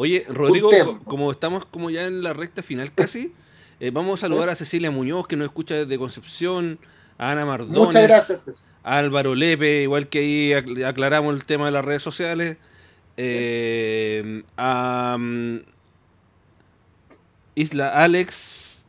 Oye, 0.00 0.24
Rodrigo, 0.28 0.70
como 1.06 1.32
estamos 1.32 1.66
como 1.66 1.90
ya 1.90 2.06
en 2.06 2.22
la 2.22 2.32
recta 2.32 2.62
final 2.62 2.94
casi, 2.94 3.32
eh, 3.80 3.90
vamos 3.90 4.20
a 4.20 4.28
saludar 4.28 4.48
a 4.48 4.54
Cecilia 4.54 4.92
Muñoz, 4.92 5.26
que 5.26 5.34
nos 5.34 5.46
escucha 5.46 5.74
desde 5.74 5.98
Concepción, 5.98 6.78
a 7.18 7.32
Ana 7.32 7.44
Mardones, 7.44 7.76
Muchas 7.76 8.04
gracias. 8.04 8.64
A 8.84 8.98
Álvaro 8.98 9.34
Lepe, 9.34 9.82
igual 9.82 10.06
que 10.06 10.20
ahí 10.20 10.84
aclaramos 10.84 11.34
el 11.34 11.44
tema 11.44 11.66
de 11.66 11.72
las 11.72 11.84
redes 11.84 12.00
sociales, 12.00 12.58
eh, 13.16 14.44
a 14.56 15.16
mm, 15.18 15.62
Isla 17.56 17.88
Alex, 18.04 18.84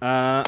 a, 0.00 0.42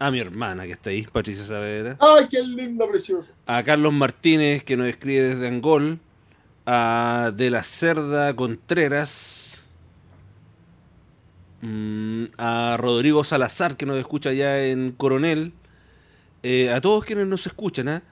a 0.00 0.10
mi 0.10 0.18
hermana 0.18 0.64
que 0.64 0.72
está 0.72 0.90
ahí, 0.90 1.06
Patricia 1.12 1.44
Saavedra. 1.44 1.96
¡Ay, 2.00 2.26
qué 2.28 2.42
lindo, 2.42 2.88
precioso! 2.88 3.28
A 3.46 3.62
Carlos 3.62 3.92
Martínez, 3.92 4.64
que 4.64 4.76
nos 4.76 4.88
escribe 4.88 5.28
desde 5.28 5.46
Angol. 5.46 6.00
A 6.66 7.32
De 7.34 7.48
la 7.50 7.62
Cerda 7.62 8.34
Contreras. 8.34 9.66
Mm, 11.62 12.24
a 12.36 12.76
Rodrigo 12.78 13.24
Salazar, 13.24 13.76
que 13.76 13.86
nos 13.86 13.98
escucha 13.98 14.32
ya 14.32 14.64
en 14.64 14.92
Coronel. 14.92 15.52
Eh, 16.42 16.70
a 16.72 16.80
todos 16.80 17.04
quienes 17.04 17.26
nos 17.26 17.46
escuchan, 17.46 17.88
¿ah? 17.88 18.02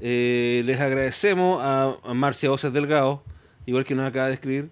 eh, 0.00 0.62
les 0.64 0.80
agradecemos 0.80 1.60
a, 1.62 1.96
Marcia 2.14 2.50
Oces 2.50 2.72
Delgado, 2.72 3.22
igual 3.66 3.84
que 3.84 3.94
nos 3.94 4.06
acaba 4.06 4.26
de 4.26 4.34
escribir. 4.34 4.70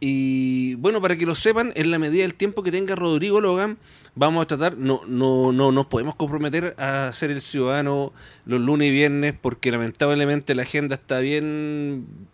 Y 0.00 0.74
bueno, 0.74 1.00
para 1.00 1.16
que 1.16 1.24
lo 1.24 1.34
sepan, 1.34 1.72
en 1.76 1.90
la 1.90 1.98
medida 1.98 2.22
del 2.22 2.34
tiempo 2.34 2.62
que 2.62 2.72
tenga 2.72 2.96
Rodrigo 2.96 3.40
Logan, 3.40 3.78
vamos 4.16 4.42
a 4.42 4.46
tratar, 4.46 4.76
no, 4.76 5.02
no, 5.06 5.52
no 5.52 5.72
nos 5.72 5.86
podemos 5.86 6.16
comprometer 6.16 6.74
a 6.76 7.12
ser 7.12 7.30
el 7.30 7.40
ciudadano 7.40 8.12
los 8.44 8.60
lunes 8.60 8.88
y 8.88 8.90
viernes, 8.90 9.34
porque 9.40 9.70
lamentablemente 9.70 10.54
la 10.54 10.62
agenda 10.62 10.96
está 10.96 11.20
bien 11.20 12.28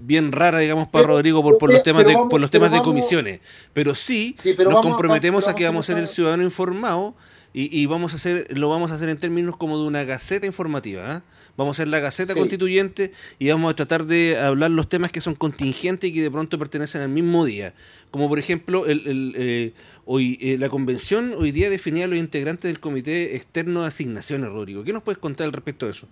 bien 0.00 0.32
rara, 0.32 0.58
digamos, 0.58 0.88
para 0.88 1.06
Rodrigo 1.06 1.42
por, 1.42 1.58
por 1.58 1.72
los 1.72 1.82
temas 1.82 2.04
de, 2.04 2.16
por 2.28 2.40
los 2.40 2.50
temas 2.50 2.70
de 2.70 2.80
comisiones. 2.80 3.40
Pero 3.72 3.94
sí, 3.94 4.34
nos 4.58 4.80
comprometemos 4.80 5.48
a, 5.48 5.54
que 5.54 5.64
vamos 5.64 5.88
a 5.88 5.92
ser 5.92 6.02
el 6.02 6.08
ciudadano 6.08 6.42
informado 6.42 7.14
y, 7.54 7.86
vamos 7.86 8.12
a 8.12 8.16
hacer, 8.16 8.56
lo 8.56 8.68
vamos 8.68 8.92
a 8.92 8.94
hacer 8.94 9.08
en 9.08 9.18
términos 9.18 9.56
como 9.56 9.80
de 9.80 9.86
una 9.86 10.04
gaceta 10.04 10.46
informativa. 10.46 11.16
¿ah? 11.16 11.22
Vamos 11.56 11.76
a 11.76 11.82
hacer 11.82 11.88
la 11.88 11.98
gaceta 11.98 12.34
constituyente 12.34 13.10
y 13.40 13.48
vamos 13.48 13.72
a 13.72 13.74
tratar 13.74 14.06
de 14.06 14.38
hablar 14.38 14.70
los 14.70 14.88
temas 14.88 15.10
que 15.10 15.20
son 15.20 15.34
contingentes 15.34 16.10
y 16.10 16.12
que 16.12 16.22
de 16.22 16.30
pronto 16.30 16.56
pertenecen 16.58 17.00
al 17.00 17.08
mismo 17.08 17.44
día. 17.44 17.74
Como 18.12 18.28
por 18.28 18.38
ejemplo, 18.38 18.86
el, 18.86 19.34
eh, 19.36 19.72
hoy 20.04 20.38
eh, 20.40 20.56
la 20.58 20.68
convención 20.68 21.34
hoy 21.36 21.50
día 21.50 21.68
definía 21.68 22.04
a 22.04 22.08
los 22.08 22.18
integrantes 22.18 22.70
del 22.70 22.78
Comité 22.78 23.34
Externo 23.34 23.82
de 23.82 23.88
Asignaciones, 23.88 24.50
Rodrigo. 24.50 24.84
¿Qué 24.84 24.92
nos 24.92 25.02
puedes 25.02 25.18
contar 25.18 25.46
al 25.46 25.52
respecto 25.52 25.86
de 25.86 25.92
eso? 25.92 26.06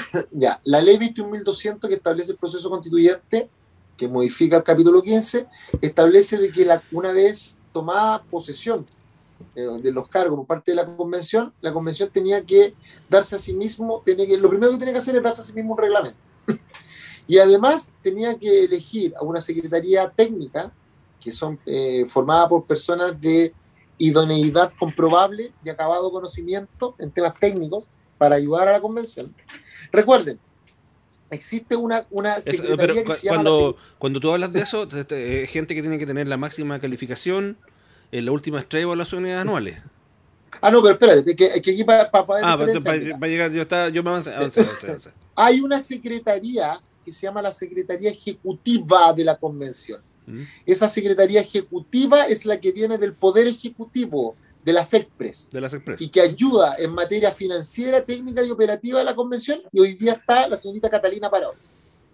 ya, 0.30 0.60
la 0.64 0.80
ley 0.80 0.96
21.200 0.96 1.88
que 1.88 1.94
establece 1.94 2.32
el 2.32 2.38
proceso 2.38 2.70
constituyente, 2.70 3.48
que 3.96 4.08
modifica 4.08 4.56
el 4.56 4.62
capítulo 4.62 5.02
15, 5.02 5.46
establece 5.80 6.38
de 6.38 6.50
que 6.50 6.66
una 6.92 7.12
vez 7.12 7.58
tomada 7.72 8.22
posesión 8.22 8.86
eh, 9.54 9.66
de 9.82 9.92
los 9.92 10.08
cargos 10.08 10.36
por 10.38 10.46
parte 10.46 10.72
de 10.72 10.76
la 10.76 10.86
convención, 10.86 11.52
la 11.60 11.72
convención 11.72 12.10
tenía 12.12 12.44
que 12.44 12.74
darse 13.08 13.36
a 13.36 13.38
sí 13.38 13.52
mismo, 13.52 14.02
tenía 14.04 14.26
que, 14.26 14.36
lo 14.38 14.48
primero 14.48 14.72
que 14.72 14.78
tenía 14.78 14.94
que 14.94 14.98
hacer 14.98 15.16
es 15.16 15.22
darse 15.22 15.40
a 15.40 15.44
sí 15.44 15.52
mismo 15.52 15.72
un 15.72 15.78
reglamento. 15.78 16.18
Y 17.28 17.38
además 17.38 17.92
tenía 18.02 18.36
que 18.36 18.64
elegir 18.64 19.14
a 19.16 19.22
una 19.22 19.40
secretaría 19.40 20.10
técnica, 20.10 20.72
que 21.20 21.30
son 21.30 21.58
eh, 21.66 22.04
formada 22.06 22.48
por 22.48 22.64
personas 22.64 23.18
de 23.20 23.54
idoneidad 23.96 24.72
comprobable, 24.76 25.52
de 25.62 25.70
acabado 25.70 26.10
conocimiento 26.10 26.96
en 26.98 27.12
temas 27.12 27.34
técnicos, 27.34 27.88
para 28.22 28.36
ayudar 28.36 28.68
a 28.68 28.72
la 28.72 28.80
convención. 28.80 29.34
Recuerden, 29.90 30.38
existe 31.28 31.74
una, 31.74 32.06
una 32.08 32.40
secretaría 32.40 33.02
que 33.02 33.12
se 33.14 33.26
llama 33.26 33.42
cuando, 33.42 33.76
cuando 33.98 34.20
tú 34.20 34.30
hablas 34.30 34.52
de 34.52 34.60
eso, 34.60 34.86
es 34.88 35.50
gente 35.50 35.74
que 35.74 35.80
tiene 35.80 35.98
que 35.98 36.06
tener 36.06 36.28
la 36.28 36.36
máxima 36.36 36.78
calificación 36.78 37.58
en 38.12 38.24
la 38.24 38.30
última 38.30 38.60
estrella 38.60 38.82
de 38.82 38.84
evaluaciones 38.84 39.36
anuales. 39.36 39.78
Ah, 40.60 40.70
no, 40.70 40.80
pero 40.82 40.92
espérate, 40.92 41.34
que, 41.34 41.46
aquí 41.46 41.82
para, 41.82 42.08
Ah, 42.12 42.56
para, 42.56 43.26
llegar, 43.26 43.50
yo, 43.50 43.62
está, 43.62 43.88
yo 43.88 44.04
me 44.04 44.10
avancé, 44.10 44.32
Hay 45.34 45.58
una 45.58 45.80
secretaría 45.80 46.80
que 47.04 47.10
se 47.10 47.26
llama 47.26 47.42
la 47.42 47.50
Secretaría 47.50 48.10
Ejecutiva 48.10 49.12
de 49.12 49.24
la 49.24 49.36
Convención. 49.36 50.00
Mm. 50.26 50.42
Esa 50.64 50.88
Secretaría 50.88 51.40
Ejecutiva 51.40 52.26
es 52.26 52.46
la 52.46 52.60
que 52.60 52.70
viene 52.70 52.98
del 52.98 53.14
Poder 53.14 53.48
Ejecutivo, 53.48 54.36
de 54.64 54.72
las 54.72 54.92
EXPRES. 54.94 55.50
De 55.50 55.60
las 55.60 55.74
Express. 55.74 56.00
Y 56.00 56.08
que 56.08 56.20
ayuda 56.20 56.76
en 56.78 56.92
materia 56.92 57.32
financiera, 57.32 58.02
técnica 58.02 58.42
y 58.42 58.50
operativa 58.50 59.00
de 59.00 59.04
la 59.04 59.14
convención. 59.14 59.60
Y 59.72 59.80
hoy 59.80 59.94
día 59.94 60.12
está 60.12 60.48
la 60.48 60.56
señorita 60.56 60.88
Catalina 60.88 61.30
Parón. 61.30 61.56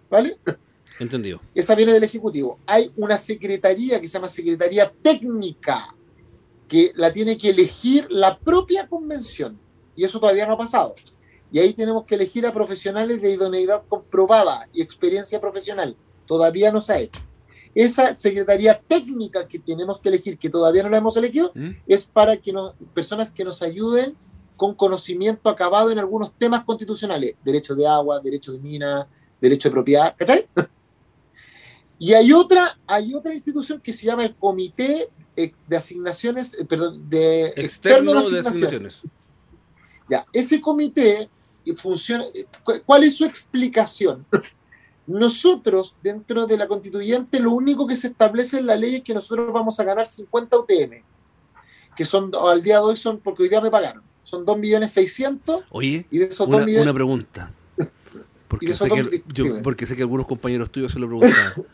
¿Vale? 0.09 0.37
Entendido. 0.99 1.41
Esa 1.55 1.75
viene 1.75 1.93
del 1.93 2.03
Ejecutivo. 2.03 2.59
Hay 2.65 2.91
una 2.97 3.17
secretaría 3.17 4.01
que 4.01 4.07
se 4.07 4.13
llama 4.13 4.27
Secretaría 4.27 4.91
Técnica 5.01 5.95
que 6.67 6.91
la 6.95 7.11
tiene 7.11 7.37
que 7.37 7.49
elegir 7.49 8.07
la 8.09 8.37
propia 8.37 8.87
convención. 8.87 9.59
Y 9.95 10.03
eso 10.03 10.19
todavía 10.19 10.45
no 10.45 10.53
ha 10.53 10.57
pasado. 10.57 10.95
Y 11.51 11.59
ahí 11.59 11.73
tenemos 11.73 12.05
que 12.05 12.15
elegir 12.15 12.45
a 12.45 12.53
profesionales 12.53 13.21
de 13.21 13.31
idoneidad 13.31 13.83
comprobada 13.87 14.67
y 14.71 14.81
experiencia 14.81 15.41
profesional. 15.41 15.95
Todavía 16.27 16.71
no 16.71 16.79
se 16.79 16.93
ha 16.93 16.99
hecho. 16.99 17.21
Esa 17.75 18.15
secretaría 18.15 18.79
técnica 18.79 19.47
que 19.47 19.59
tenemos 19.59 19.99
que 19.99 20.09
elegir, 20.09 20.37
que 20.37 20.49
todavía 20.49 20.83
no 20.83 20.89
la 20.89 20.97
hemos 20.97 21.15
elegido, 21.17 21.51
¿Mm? 21.53 21.69
es 21.87 22.05
para 22.05 22.37
que 22.37 22.51
nos, 22.51 22.73
personas 22.93 23.29
que 23.29 23.43
nos 23.43 23.61
ayuden 23.61 24.15
con 24.55 24.75
conocimiento 24.75 25.49
acabado 25.49 25.91
en 25.91 25.99
algunos 25.99 26.33
temas 26.37 26.63
constitucionales, 26.65 27.35
derecho 27.43 27.75
de 27.75 27.87
agua, 27.87 28.19
derecho 28.19 28.51
de 28.51 28.59
mina, 28.59 29.07
derecho 29.39 29.69
de 29.69 29.73
propiedad, 29.73 30.15
¿cachai? 30.17 30.47
Y 32.01 32.13
hay 32.13 32.31
otra, 32.31 32.79
hay 32.87 33.13
otra 33.13 33.33
institución 33.33 33.81
que 33.81 33.91
se 33.91 34.05
llama 34.05 34.23
el 34.23 34.33
Comité 34.37 35.09
de 35.67 35.77
asignaciones, 35.77 36.53
eh, 36.59 36.65
perdón, 36.65 37.09
de 37.09 37.47
externo, 37.55 38.13
de, 38.29 38.39
asignaciones. 38.39 39.01
Ya, 40.09 40.25
ese 40.33 40.59
comité 40.59 41.29
eh, 41.65 41.75
funciona. 41.75 42.25
Eh, 42.33 42.45
¿Cuál 42.85 43.03
es 43.03 43.15
su 43.15 43.25
explicación? 43.25 44.25
Nosotros, 45.09 45.95
dentro 46.03 46.45
de 46.45 46.55
la 46.55 46.67
constituyente, 46.67 47.39
lo 47.39 47.51
único 47.51 47.87
que 47.87 47.95
se 47.95 48.09
establece 48.09 48.59
en 48.59 48.67
la 48.67 48.75
ley 48.75 48.95
es 48.95 49.01
que 49.01 49.15
nosotros 49.15 49.51
vamos 49.51 49.79
a 49.79 49.83
ganar 49.83 50.05
50 50.05 50.55
UTM, 50.55 51.03
que 51.95 52.05
son, 52.05 52.31
al 52.39 52.61
día 52.61 52.75
de 52.75 52.81
hoy 52.81 52.95
son, 52.95 53.17
porque 53.17 53.41
hoy 53.41 53.49
día 53.49 53.59
me 53.59 53.71
pagaron, 53.71 54.03
son 54.21 54.45
2 54.45 54.59
millones 54.59 54.91
600. 54.91 55.63
Oye, 55.71 56.05
y 56.11 56.19
de 56.19 56.25
esos 56.25 56.47
una, 56.47 56.59
millones, 56.59 56.83
una 56.83 56.93
pregunta. 56.93 57.51
Porque 58.47 58.71
sé, 58.75 58.87
que, 58.87 59.23
yo, 59.33 59.63
porque 59.63 59.87
sé 59.87 59.95
que 59.95 60.03
algunos 60.03 60.27
compañeros 60.27 60.71
tuyos 60.71 60.91
se 60.91 60.99
lo 60.99 61.07
preguntaban. 61.07 61.65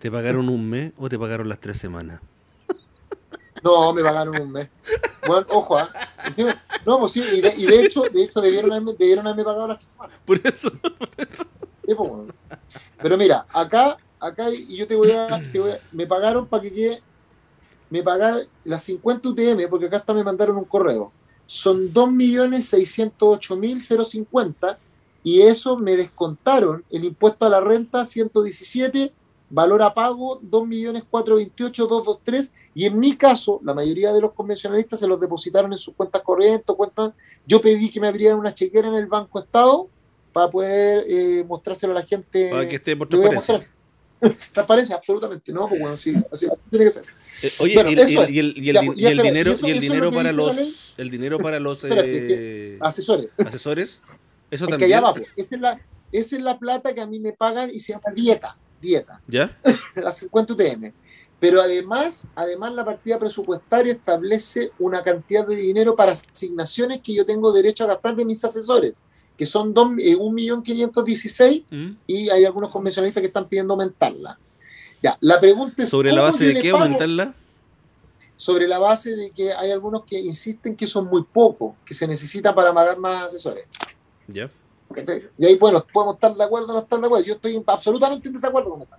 ¿Te 0.00 0.10
pagaron 0.10 0.48
un 0.48 0.68
mes 0.68 0.92
o 0.98 1.08
te 1.08 1.16
pagaron 1.16 1.48
las 1.48 1.60
tres 1.60 1.78
semanas? 1.78 2.20
No, 3.62 3.92
me 3.92 4.02
pagaron 4.02 4.40
un 4.40 4.50
mes. 4.50 4.68
Bueno, 5.26 5.46
ojo, 5.50 5.78
¿eh? 5.78 5.84
No, 6.86 6.98
pues 6.98 7.12
sí, 7.12 7.22
y 7.34 7.42
de, 7.42 7.52
y 7.58 7.66
de 7.66 7.84
hecho, 7.84 8.02
de 8.10 8.22
hecho 8.22 8.40
debieron, 8.40 8.72
haberme, 8.72 8.94
debieron 8.98 9.26
haberme 9.26 9.44
pagado 9.44 9.68
las 9.68 9.78
tres 9.78 9.92
semanas. 9.92 10.16
Por 10.24 10.40
eso, 10.42 10.72
por 10.80 11.10
eso. 11.18 11.44
Pero 13.00 13.16
mira, 13.16 13.46
acá, 13.52 13.96
acá, 14.18 14.50
y 14.50 14.76
yo 14.76 14.84
te 14.86 14.96
voy 14.96 15.12
a, 15.12 15.40
te 15.52 15.58
voy 15.58 15.70
a 15.72 15.80
me 15.92 16.06
pagaron 16.06 16.46
para 16.46 16.62
que 16.62 16.72
quede, 16.72 17.02
me 17.88 18.02
pagaron 18.02 18.42
las 18.64 18.82
50 18.84 19.28
UTM, 19.28 19.68
porque 19.68 19.86
acá 19.86 19.98
hasta 19.98 20.14
me 20.14 20.24
mandaron 20.24 20.56
un 20.56 20.64
correo. 20.64 21.12
Son 21.46 21.92
2.608.050 21.92 24.78
y 25.22 25.42
eso 25.42 25.76
me 25.76 25.96
descontaron 25.96 26.82
el 26.90 27.04
impuesto 27.04 27.44
a 27.44 27.48
la 27.48 27.60
renta 27.60 28.04
117 28.04 29.12
valor 29.50 29.82
a 29.82 29.92
pago 29.92 30.40
2.428.223 30.40 32.52
y 32.74 32.86
en 32.86 32.98
mi 32.98 33.14
caso, 33.16 33.60
la 33.64 33.74
mayoría 33.74 34.12
de 34.12 34.20
los 34.20 34.32
convencionalistas 34.32 35.00
se 35.00 35.08
los 35.08 35.18
depositaron 35.20 35.72
en 35.72 35.78
sus 35.78 35.94
cuentas 35.94 36.22
corrientes, 36.22 36.76
cuentas. 36.76 37.12
Yo 37.46 37.60
pedí 37.60 37.90
que 37.90 38.00
me 38.00 38.08
abrieran 38.08 38.38
una 38.38 38.54
chequera 38.54 38.88
en 38.88 38.94
el 38.94 39.08
Banco 39.08 39.40
Estado 39.40 39.88
para 40.32 40.50
poder 40.50 41.04
eh, 41.08 41.44
mostrárselo 41.46 41.92
a 41.92 41.96
la 41.96 42.04
gente. 42.04 42.50
Para 42.50 42.68
que 42.68 42.76
esté 42.76 42.96
por 42.96 43.08
transparencia. 43.08 43.68
Transparencia, 44.52 44.96
absolutamente, 44.96 45.50
no, 45.50 45.66
pues 45.66 45.80
bueno, 45.80 45.96
sí, 45.96 46.14
así 46.30 46.46
tiene 46.68 46.84
que 46.84 46.90
ser. 46.90 47.04
Eh, 47.42 47.52
oye, 47.60 47.72
y, 47.72 48.38
el, 48.38 48.52
dinero, 48.52 48.84
y 49.62 49.70
el 49.70 49.80
dinero 49.80 50.12
para 50.12 50.30
los, 50.30 50.94
el 50.98 51.10
dinero 51.10 51.38
para 51.38 51.58
los 51.58 51.82
asesores. 52.80 53.30
Asesores, 53.38 54.02
eso 54.50 54.66
también. 54.66 55.02
Va, 55.02 55.14
pues. 55.14 55.28
esa, 55.36 55.54
es 55.54 55.60
la, 55.60 55.80
esa 56.12 56.36
es 56.36 56.42
la 56.42 56.58
plata 56.58 56.94
que 56.94 57.00
a 57.00 57.06
mí 57.06 57.18
me 57.18 57.32
pagan 57.32 57.70
y 57.72 57.78
se 57.78 57.92
llama 57.94 58.12
dieta 58.14 58.58
dieta. 58.80 59.20
¿Ya? 59.28 59.56
Las 59.94 60.18
50 60.18 60.54
UTM. 60.54 60.92
Pero 61.38 61.60
además, 61.60 62.28
además 62.34 62.74
la 62.74 62.84
partida 62.84 63.18
presupuestaria 63.18 63.92
establece 63.92 64.72
una 64.78 65.02
cantidad 65.02 65.46
de 65.46 65.56
dinero 65.56 65.96
para 65.96 66.12
asignaciones 66.12 67.00
que 67.00 67.14
yo 67.14 67.24
tengo 67.24 67.50
derecho 67.52 67.84
a 67.84 67.88
gastar 67.88 68.14
de 68.14 68.26
mis 68.26 68.44
asesores, 68.44 69.04
que 69.40 69.46
son 69.46 69.74
1.516.000 69.74 71.40
eh, 71.40 71.64
mm. 71.74 71.96
y 72.06 72.28
hay 72.28 72.44
algunos 72.44 72.68
convencionalistas 72.68 73.22
que 73.22 73.28
están 73.28 73.48
pidiendo 73.48 73.72
aumentarla. 73.72 74.38
Ya, 75.02 75.16
la 75.22 75.40
pregunta 75.40 75.82
es... 75.82 75.88
¿Sobre 75.88 76.12
la 76.12 76.20
base 76.20 76.44
de 76.44 76.60
qué 76.60 76.68
aumentarla? 76.68 77.34
Sobre 78.36 78.68
la 78.68 78.78
base 78.78 79.16
de 79.16 79.30
que 79.30 79.54
hay 79.54 79.70
algunos 79.70 80.04
que 80.04 80.20
insisten 80.20 80.76
que 80.76 80.86
son 80.86 81.06
muy 81.06 81.22
pocos, 81.22 81.74
que 81.86 81.94
se 81.94 82.06
necesitan 82.06 82.54
para 82.54 82.74
pagar 82.74 82.98
más 82.98 83.28
asesores. 83.28 83.64
Ya. 84.28 84.50
Y 85.38 85.46
ahí, 85.46 85.56
bueno, 85.56 85.82
podemos 85.90 86.16
estar 86.16 86.34
de 86.34 86.44
acuerdo 86.44 86.68
o 86.68 86.72
no 86.74 86.80
estar 86.80 87.00
de 87.00 87.06
acuerdo. 87.06 87.24
Yo 87.24 87.34
estoy 87.36 87.64
absolutamente 87.66 88.28
en 88.28 88.34
desacuerdo 88.34 88.72
con 88.72 88.82
esa. 88.82 88.98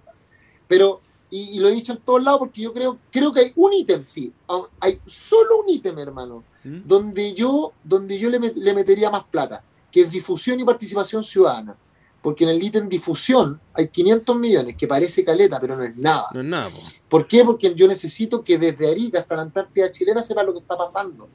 Pero, 0.68 1.02
y, 1.30 1.60
lo 1.60 1.70
he 1.70 1.74
dicho 1.74 1.92
en 1.92 2.00
todos 2.00 2.24
lados 2.24 2.40
porque 2.40 2.62
yo 2.62 2.74
creo, 2.74 2.98
creo 3.12 3.32
que 3.32 3.42
hay 3.42 3.54
un 3.58 3.74
ítem, 3.74 4.08
sí. 4.08 4.34
Hay 4.80 5.00
solo 5.06 5.60
un 5.60 5.70
ítem, 5.70 6.00
hermano, 6.00 6.44
¿Mm? 6.64 6.80
donde 6.88 7.36
yo, 7.36 7.74
donde 7.84 8.18
yo 8.18 8.28
le, 8.32 8.40
le 8.40 8.74
metería 8.74 9.12
más 9.12 9.26
plata, 9.26 9.64
que 9.92 10.02
es 10.02 10.12
difusión 10.12 10.60
y 10.60 10.64
participación 10.64 11.24
ciudadana 11.24 11.76
porque 12.22 12.44
en 12.44 12.52
el 12.52 12.64
ítem 12.64 12.88
difusión 12.88 13.60
hay 13.74 13.88
500 13.88 14.38
millones, 14.38 14.76
que 14.76 14.88
parece 14.88 15.26
caleta, 15.26 15.60
pero 15.60 15.76
no 15.76 15.84
es 15.84 15.96
nada. 15.98 16.28
No 16.34 16.42
es 16.42 16.46
nada. 16.46 16.70
¿Por 17.10 17.28
qué? 17.28 17.44
Porque 17.44 17.74
yo 17.74 17.88
necesito 17.88 18.44
que 18.44 18.58
desde 18.58 18.92
Arica 18.92 19.20
hasta 19.20 19.36
la 19.36 19.42
Antártida 19.42 19.90
chilena 19.90 20.22
sepa 20.22 20.44
lo 20.44 20.54
que 20.54 20.60
está 20.60 20.78
pasando. 20.78 21.28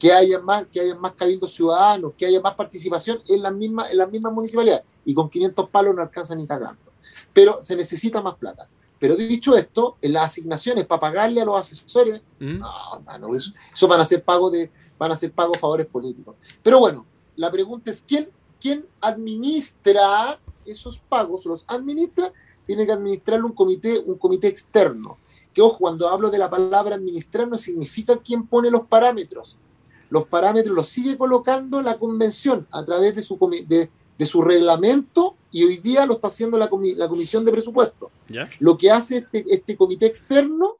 Que 0.00 0.12
haya 0.12 0.40
más, 0.40 0.66
que 0.66 0.80
haya 0.80 0.96
más 0.96 1.12
cabildos 1.12 1.52
ciudadanos, 1.52 2.12
que 2.16 2.26
haya 2.26 2.40
más 2.40 2.54
participación 2.54 3.20
en 3.28 3.42
las 3.42 3.54
mismas, 3.54 3.90
en 3.90 3.98
las 3.98 4.10
mismas 4.10 4.32
municipalidades. 4.32 4.84
Y 5.04 5.14
con 5.14 5.30
500 5.30 5.70
palos 5.70 5.94
no 5.94 6.02
alcanza 6.02 6.34
ni 6.34 6.46
cagando. 6.46 6.82
Pero 7.32 7.62
se 7.62 7.76
necesita 7.76 8.20
más 8.20 8.34
plata. 8.34 8.68
Pero 8.98 9.14
dicho 9.14 9.56
esto, 9.56 9.96
en 10.00 10.14
las 10.14 10.24
asignaciones 10.24 10.86
para 10.86 11.00
pagarle 11.00 11.40
a 11.40 11.44
los 11.44 11.56
asesores, 11.56 12.22
¿Mm? 12.40 12.58
no, 12.58 13.34
eso, 13.34 13.52
eso 13.72 13.86
van 13.86 14.00
a 14.00 14.06
ser 14.06 14.24
pagos 14.24 14.52
de, 14.52 14.70
van 14.98 15.12
a 15.12 15.16
ser 15.16 15.30
pagos 15.32 15.58
favores 15.58 15.86
políticos. 15.86 16.34
Pero 16.62 16.80
bueno, 16.80 17.06
la 17.36 17.50
pregunta 17.50 17.90
es 17.90 18.04
quién 18.06 18.28
quien 18.60 18.86
administra 19.00 20.40
esos 20.64 20.98
pagos, 20.98 21.46
los 21.46 21.64
administra, 21.68 22.32
tiene 22.66 22.86
que 22.86 22.92
administrarlo 22.92 23.46
un 23.46 23.52
comité, 23.52 23.98
un 24.00 24.18
comité 24.18 24.48
externo. 24.48 25.18
Que 25.54 25.62
ojo, 25.62 25.78
cuando 25.78 26.08
hablo 26.08 26.30
de 26.30 26.38
la 26.38 26.50
palabra 26.50 26.96
administrar 26.96 27.48
no 27.48 27.56
significa 27.56 28.16
quién 28.16 28.46
pone 28.46 28.70
los 28.70 28.86
parámetros. 28.86 29.58
Los 30.10 30.26
parámetros 30.26 30.74
los 30.74 30.88
sigue 30.88 31.16
colocando 31.16 31.80
la 31.80 31.98
convención 31.98 32.66
a 32.70 32.84
través 32.84 33.14
de 33.14 33.22
su, 33.22 33.38
de, 33.66 33.90
de 34.18 34.26
su 34.26 34.42
reglamento 34.42 35.36
y 35.50 35.64
hoy 35.64 35.76
día 35.76 36.06
lo 36.06 36.14
está 36.14 36.28
haciendo 36.28 36.58
la, 36.58 36.68
la 36.96 37.08
comisión 37.08 37.44
de 37.44 37.52
presupuesto. 37.52 38.10
Lo 38.58 38.76
que 38.76 38.90
hace 38.90 39.18
este, 39.18 39.44
este, 39.48 39.76
comité 39.76 40.06
externo 40.06 40.78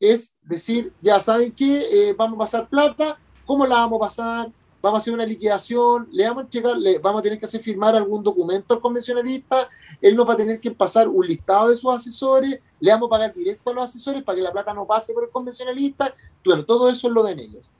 es 0.00 0.36
decir, 0.42 0.92
ya 1.00 1.18
saben 1.18 1.52
que 1.52 2.10
eh, 2.10 2.14
vamos 2.14 2.36
a 2.36 2.38
pasar 2.38 2.68
plata, 2.68 3.18
¿cómo 3.46 3.66
la 3.66 3.76
vamos 3.76 3.96
a 3.96 4.00
pasar? 4.00 4.52
Vamos 4.80 4.98
a 4.98 5.02
hacer 5.02 5.14
una 5.14 5.26
liquidación, 5.26 6.08
le 6.12 6.28
vamos 6.28 6.44
a 6.44 6.48
llegar, 6.48 6.76
le 6.76 6.98
vamos 6.98 7.20
a 7.20 7.22
tener 7.22 7.38
que 7.38 7.46
hacer 7.46 7.60
firmar 7.60 7.94
algún 7.94 8.22
documento 8.22 8.74
al 8.74 8.80
convencionalista, 8.80 9.68
él 10.00 10.14
nos 10.14 10.28
va 10.28 10.34
a 10.34 10.36
tener 10.36 10.60
que 10.60 10.70
pasar 10.70 11.08
un 11.08 11.26
listado 11.26 11.68
de 11.68 11.76
sus 11.76 11.92
asesores, 11.92 12.60
le 12.80 12.90
vamos 12.90 13.08
a 13.08 13.10
pagar 13.10 13.34
directo 13.34 13.70
a 13.70 13.74
los 13.74 13.84
asesores 13.84 14.22
para 14.22 14.36
que 14.36 14.42
la 14.42 14.52
plata 14.52 14.72
no 14.72 14.86
pase 14.86 15.12
por 15.12 15.24
el 15.24 15.30
convencionalista, 15.30 16.14
bueno, 16.44 16.64
todo 16.64 16.88
eso 16.88 17.10
lo 17.10 17.24
ven 17.24 17.40
ellos. 17.40 17.70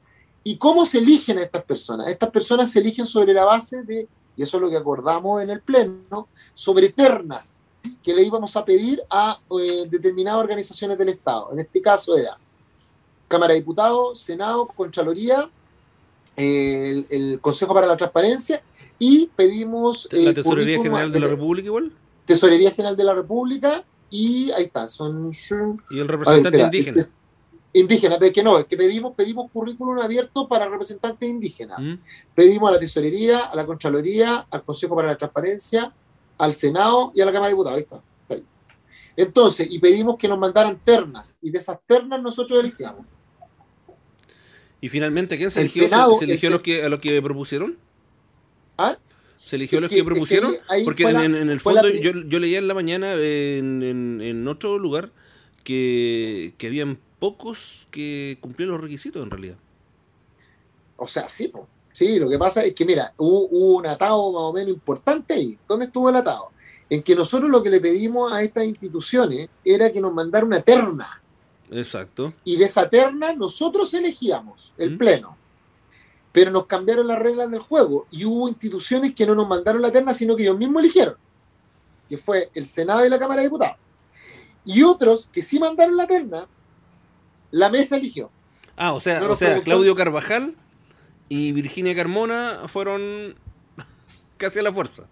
¿Y 0.42 0.56
cómo 0.56 0.84
se 0.84 0.98
eligen 0.98 1.38
a 1.38 1.42
estas 1.42 1.62
personas? 1.62 2.08
Estas 2.08 2.30
personas 2.30 2.70
se 2.70 2.80
eligen 2.80 3.04
sobre 3.04 3.32
la 3.32 3.44
base 3.44 3.82
de, 3.82 4.08
y 4.36 4.42
eso 4.42 4.56
es 4.56 4.62
lo 4.62 4.70
que 4.70 4.76
acordamos 4.76 5.42
en 5.42 5.50
el 5.50 5.60
pleno, 5.60 6.28
sobre 6.54 6.88
ternas 6.90 7.66
que 8.02 8.14
le 8.14 8.22
íbamos 8.22 8.56
a 8.56 8.64
pedir 8.64 9.02
a 9.08 9.40
eh, 9.60 9.86
determinadas 9.88 10.40
organizaciones 10.40 10.98
del 10.98 11.10
Estado. 11.10 11.50
En 11.52 11.60
este 11.60 11.80
caso 11.80 12.16
era 12.16 12.38
Cámara 13.28 13.52
de 13.52 13.60
Diputados, 13.60 14.20
Senado, 14.20 14.66
Contraloría, 14.66 15.50
el, 16.38 17.38
Consejo 17.40 17.74
para 17.74 17.86
la 17.86 17.96
Transparencia 17.96 18.62
y 18.98 19.30
pedimos... 19.34 20.08
¿La 20.12 20.34
Tesorería 20.34 20.82
General 20.82 21.12
de 21.12 21.20
la 21.20 21.28
República 21.28 21.66
igual? 21.66 21.92
Tesorería 22.26 22.70
General 22.70 22.96
de 22.96 23.04
la 23.04 23.14
República 23.14 23.84
y 24.10 24.50
ahí 24.52 24.64
está, 24.64 24.88
son... 24.88 25.32
Y 25.90 25.98
el 25.98 26.08
representante 26.08 26.60
indígena. 26.60 27.06
indígena, 27.72 28.16
pero 28.18 28.32
que 28.32 28.42
no, 28.42 28.58
es 28.58 28.66
que 28.66 28.76
pedimos, 28.76 29.14
pedimos 29.14 29.50
currículum 29.50 29.98
abierto 29.98 30.48
para 30.48 30.68
representantes 30.68 31.28
indígenas. 31.28 31.78
¿Mm? 31.80 31.94
Pedimos 32.34 32.70
a 32.70 32.72
la 32.72 32.78
Tesorería, 32.78 33.40
a 33.40 33.54
la 33.54 33.66
Contraloría, 33.66 34.46
al 34.50 34.64
Consejo 34.64 34.96
para 34.96 35.08
la 35.08 35.16
Transparencia, 35.16 35.92
al 36.38 36.54
Senado 36.54 37.12
y 37.14 37.20
a 37.20 37.26
la 37.26 37.32
Cámara 37.32 37.48
de 37.48 37.54
Diputados. 37.54 37.76
Ahí 37.76 37.82
está. 37.82 38.02
Entonces, 39.18 39.66
y 39.68 39.80
pedimos 39.80 40.16
que 40.16 40.28
nos 40.28 40.38
mandaran 40.38 40.78
ternas, 40.78 41.36
y 41.42 41.50
de 41.50 41.58
esas 41.58 41.80
ternas 41.88 42.22
nosotros 42.22 42.60
elegíamos. 42.60 43.04
¿Y 44.80 44.88
finalmente 44.88 45.36
quién 45.36 45.50
se 45.50 45.60
eligió? 45.60 45.88
¿Se, 46.18 46.24
eligió 46.24 46.48
a, 46.48 46.52
los 46.52 46.62
que, 46.62 46.82
a 46.84 46.88
los 46.88 47.00
que 47.00 47.20
propusieron? 47.20 47.76
¿Ah? 48.76 48.96
¿Se 49.38 49.56
eligió 49.56 49.78
a 49.78 49.80
los 49.82 49.90
que, 49.90 50.04
propusieron? 50.04 50.56
Porque 50.84 51.04
en, 51.04 51.34
el 51.34 51.60
fondo 51.60 51.88
yo, 51.88 52.12
yo, 52.12 52.38
leía 52.38 52.58
en 52.58 52.68
la 52.68 52.74
mañana 52.74 53.14
en, 53.14 54.20
en 54.22 54.48
otro 54.48 54.78
lugar 54.78 55.10
que, 55.64 56.54
que, 56.58 56.66
habían 56.68 56.98
pocos 57.18 57.88
que 57.90 58.38
cumplían 58.40 58.70
los 58.70 58.80
requisitos 58.80 59.22
en 59.22 59.30
realidad. 59.30 59.56
O 60.96 61.06
sea, 61.06 61.28
sí, 61.28 61.52
sí, 61.92 62.18
lo 62.18 62.28
que 62.28 62.38
pasa 62.38 62.62
es 62.62 62.74
que 62.74 62.84
mira, 62.84 63.12
hubo, 63.16 63.48
hubo 63.50 63.76
un 63.78 63.86
atado 63.86 64.32
más 64.32 64.42
o 64.42 64.52
menos 64.52 64.70
importante 64.70 65.34
ahí. 65.34 65.58
¿Dónde 65.66 65.86
estuvo 65.86 66.08
el 66.08 66.16
atado? 66.16 66.50
en 66.90 67.02
que 67.02 67.14
nosotros 67.14 67.50
lo 67.50 67.62
que 67.62 67.70
le 67.70 67.80
pedimos 67.80 68.32
a 68.32 68.42
estas 68.42 68.64
instituciones 68.64 69.48
era 69.64 69.90
que 69.90 70.00
nos 70.00 70.12
mandara 70.12 70.46
una 70.46 70.60
terna. 70.60 71.22
Exacto. 71.70 72.32
Y 72.44 72.56
de 72.56 72.64
esa 72.64 72.88
terna 72.88 73.32
nosotros 73.34 73.92
elegíamos 73.94 74.72
el 74.78 74.92
mm. 74.92 74.98
pleno. 74.98 75.36
Pero 76.32 76.50
nos 76.50 76.66
cambiaron 76.66 77.06
las 77.06 77.18
reglas 77.18 77.50
del 77.50 77.60
juego 77.60 78.06
y 78.10 78.24
hubo 78.24 78.48
instituciones 78.48 79.14
que 79.14 79.26
no 79.26 79.34
nos 79.34 79.48
mandaron 79.48 79.82
la 79.82 79.90
terna, 79.90 80.14
sino 80.14 80.36
que 80.36 80.42
ellos 80.42 80.58
mismos 80.58 80.82
eligieron, 80.82 81.16
que 82.08 82.16
fue 82.16 82.50
el 82.54 82.66
Senado 82.66 83.04
y 83.04 83.08
la 83.08 83.18
Cámara 83.18 83.40
de 83.40 83.48
Diputados. 83.48 83.76
Y 84.64 84.82
otros 84.82 85.26
que 85.28 85.42
sí 85.42 85.58
mandaron 85.58 85.96
la 85.96 86.06
terna, 86.06 86.46
la 87.50 87.70
mesa 87.70 87.96
eligió. 87.96 88.30
Ah, 88.76 88.92
o 88.92 89.00
sea, 89.00 89.22
o 89.28 89.34
sea 89.34 89.62
Claudio 89.62 89.96
Carvajal 89.96 90.54
y 91.28 91.52
Virginia 91.52 91.94
Carmona 91.94 92.62
fueron 92.68 93.34
casi 94.36 94.58
a 94.58 94.62
la 94.62 94.72
fuerza. 94.72 95.06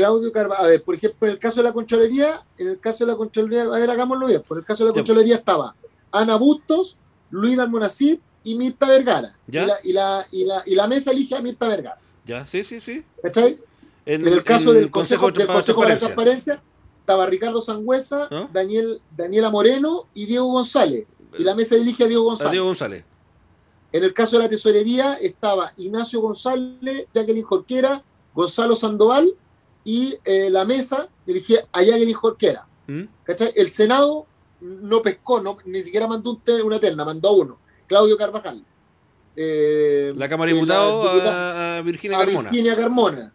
Claudio 0.00 0.32
Carvajal, 0.32 0.64
a 0.64 0.68
ver, 0.68 0.82
por 0.82 0.94
ejemplo, 0.94 1.28
en 1.28 1.34
el 1.34 1.38
caso 1.38 1.56
de 1.56 1.64
la 1.64 1.74
Concholería, 1.74 2.42
en 2.56 2.68
el 2.68 2.80
caso 2.80 3.04
de 3.04 3.12
la 3.12 3.18
Concholería, 3.18 3.64
a 3.64 3.78
ver, 3.78 3.90
hagámoslo 3.90 4.26
bien, 4.26 4.42
por 4.46 4.56
el 4.56 4.64
caso 4.64 4.84
de 4.84 4.90
la 4.90 4.94
Concholería 4.94 5.36
estaba 5.36 5.74
Ana 6.10 6.36
Bustos, 6.36 6.96
Luis 7.30 7.58
Almonacid 7.58 8.18
y 8.42 8.54
Mirta 8.54 8.88
Vergara. 8.88 9.36
Y, 9.46 9.92
la, 9.92 10.24
y, 10.32 10.74
la, 10.74 10.86
mesa 10.86 11.10
elige 11.10 11.36
a 11.36 11.42
Mirta 11.42 11.68
Vergara. 11.68 11.98
Ya, 12.24 12.46
sí, 12.46 12.64
sí, 12.64 12.80
sí. 12.80 13.04
¿Cachai? 13.22 13.58
En, 14.06 14.26
el 14.26 14.42
caso 14.42 14.72
del 14.72 14.90
Consejo, 14.90 15.30
del 15.30 15.46
Consejo 15.46 15.82
de 15.82 15.88
la 15.90 15.98
Transparencia 15.98 16.62
estaba 16.98 17.26
Ricardo 17.26 17.60
Sangüesa, 17.60 18.26
¿Ah? 18.30 18.48
Daniel, 18.50 19.00
Daniela 19.14 19.50
Moreno 19.50 20.06
y 20.14 20.24
Diego 20.24 20.46
González. 20.46 21.06
Y 21.38 21.44
la 21.44 21.54
mesa 21.54 21.76
elige 21.76 22.04
a 22.04 22.06
Diego 22.08 22.24
González. 22.24 22.52
Diego 22.52 22.66
González. 22.66 23.04
En 23.92 24.04
el 24.04 24.14
caso 24.14 24.36
de 24.38 24.44
la 24.44 24.48
tesorería 24.48 25.14
estaba 25.14 25.72
Ignacio 25.76 26.20
González, 26.22 27.06
Jacqueline 27.12 27.44
Jorquera, 27.44 28.02
Gonzalo 28.34 28.74
Sandoval 28.74 29.34
y 29.84 30.16
eh, 30.24 30.50
la 30.50 30.64
mesa 30.64 31.08
elegía 31.26 31.66
a 31.72 31.82
Jacqueline 31.82 32.14
Jorquera. 32.14 32.66
¿Mm? 32.86 33.02
¿Cachai? 33.24 33.52
El 33.56 33.68
Senado 33.68 34.26
no 34.60 35.02
pescó, 35.02 35.40
no, 35.40 35.56
ni 35.64 35.82
siquiera 35.82 36.06
mandó 36.06 36.40
una 36.64 36.80
terna, 36.80 37.04
mandó 37.04 37.28
a 37.28 37.32
uno, 37.32 37.58
Claudio 37.86 38.16
Carvajal. 38.16 38.64
Eh, 39.36 40.12
la 40.16 40.28
Cámara 40.28 40.50
de 40.50 40.54
Diputados 40.54 41.22
a, 41.24 41.82
Virginia 41.84 42.18
Carmona. 42.18 42.50
Virginia 42.50 42.76
Carmona. 42.76 43.32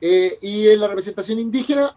Eh, 0.00 0.36
y 0.42 0.68
en 0.68 0.80
la 0.80 0.88
representación 0.88 1.38
indígena 1.38 1.96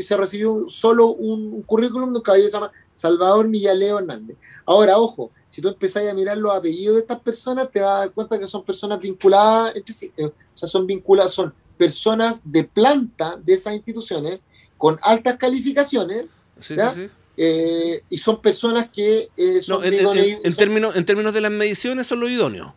se 0.00 0.16
recibió, 0.16 0.68
solo 0.68 1.08
un, 1.08 1.62
currículum 1.62 2.12
de 2.12 2.18
un 2.18 2.22
caballero 2.22 2.46
que 2.46 2.50
se 2.50 2.56
llama 2.56 2.72
Salvador 2.94 3.48
Millaleo 3.48 3.98
Hernández. 3.98 4.38
Ahora, 4.64 4.96
ojo, 4.96 5.32
si 5.50 5.60
tú 5.60 5.68
empezás 5.68 6.08
a 6.08 6.14
mirar 6.14 6.38
los 6.38 6.54
apellidos 6.54 6.94
de 6.94 7.00
estas 7.02 7.20
personas, 7.20 7.70
te 7.70 7.80
vas 7.80 7.90
a 7.90 7.98
dar 7.98 8.12
cuenta 8.12 8.38
que 8.38 8.46
son 8.46 8.64
personas 8.64 8.98
vinculadas 9.00 9.76
entre 9.76 9.92
sí. 9.92 10.10
O 10.18 10.32
sea, 10.54 10.66
son 10.66 10.86
vinculadas, 10.86 11.32
son 11.32 11.52
personas 11.82 12.42
de 12.44 12.62
planta 12.62 13.36
de 13.42 13.54
esas 13.54 13.74
instituciones 13.74 14.38
con 14.78 14.98
altas 15.02 15.36
calificaciones. 15.36 16.26
Eh, 17.36 18.02
y 18.08 18.18
son 18.18 18.40
personas 18.40 18.88
que 18.90 19.30
eh, 19.36 19.60
son 19.60 19.84
en, 19.84 19.94
en, 19.94 20.54
términos, 20.54 20.94
en 20.94 21.04
términos 21.04 21.34
de 21.34 21.40
las 21.40 21.50
mediciones 21.50 22.06
son 22.06 22.20
los 22.20 22.30
idóneos. 22.30 22.72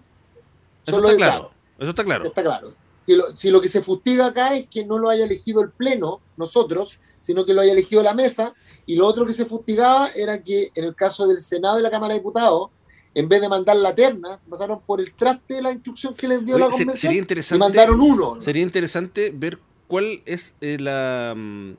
Eso 0.88 0.98
está 0.98 1.16
claro. 1.16 1.52
Eso 1.78 1.90
está 1.92 2.04
claro. 2.04 2.26
Está 2.26 2.42
claro. 2.42 2.74
Si 3.00 3.16
lo, 3.16 3.26
si 3.36 3.52
lo, 3.52 3.62
que 3.62 3.68
se 3.68 3.84
fustiga 3.84 4.26
acá 4.26 4.56
es 4.56 4.66
que 4.68 4.84
no 4.86 4.98
lo 4.98 5.10
haya 5.10 5.26
elegido 5.26 5.62
el 5.62 5.70
Pleno, 5.70 6.20
nosotros, 6.36 6.98
sino 7.22 7.46
que 7.46 7.54
lo 7.54 7.62
haya 7.62 7.74
elegido 7.74 8.02
la 8.02 8.16
mesa, 8.16 8.56
y 8.88 8.96
lo 8.96 9.06
otro 9.06 9.24
que 9.28 9.34
se 9.34 9.46
fustigaba 9.46 10.10
era 10.16 10.42
que 10.42 10.72
en 10.74 10.86
el 10.86 10.96
caso 10.96 11.28
del 11.28 11.42
Senado 11.42 11.78
y 11.78 11.84
la 11.84 11.92
Cámara 11.92 12.14
de 12.14 12.22
Diputados, 12.22 12.72
en 13.16 13.30
vez 13.30 13.42
de 13.42 13.50
mandar 13.50 13.78
la 13.78 13.96
terna, 13.96 14.38
se 14.38 14.50
pasaron 14.50 14.82
por 14.86 15.00
el 15.00 15.14
traste 15.14 15.56
de 15.56 15.62
la 15.62 15.72
instrucción 15.72 16.14
que 16.14 16.28
les 16.28 16.46
dio 16.46 16.60
la 16.60 16.68
convención 16.68 16.98
sería 16.98 17.20
interesante, 17.20 17.56
y 17.56 17.60
mandaron 17.60 18.02
uno. 18.02 18.42
Sería 18.42 18.62
interesante 18.62 19.32
ver 19.34 19.58
cuál 19.88 20.22
es 20.26 20.54
eh, 20.60 20.78
la 20.80 21.34
mm, 21.36 21.72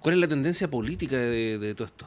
cuál 0.00 0.14
es 0.14 0.20
la 0.20 0.28
tendencia 0.28 0.70
política 0.70 1.16
de, 1.16 1.58
de 1.58 1.74
todo 1.74 1.86
esto. 1.86 2.06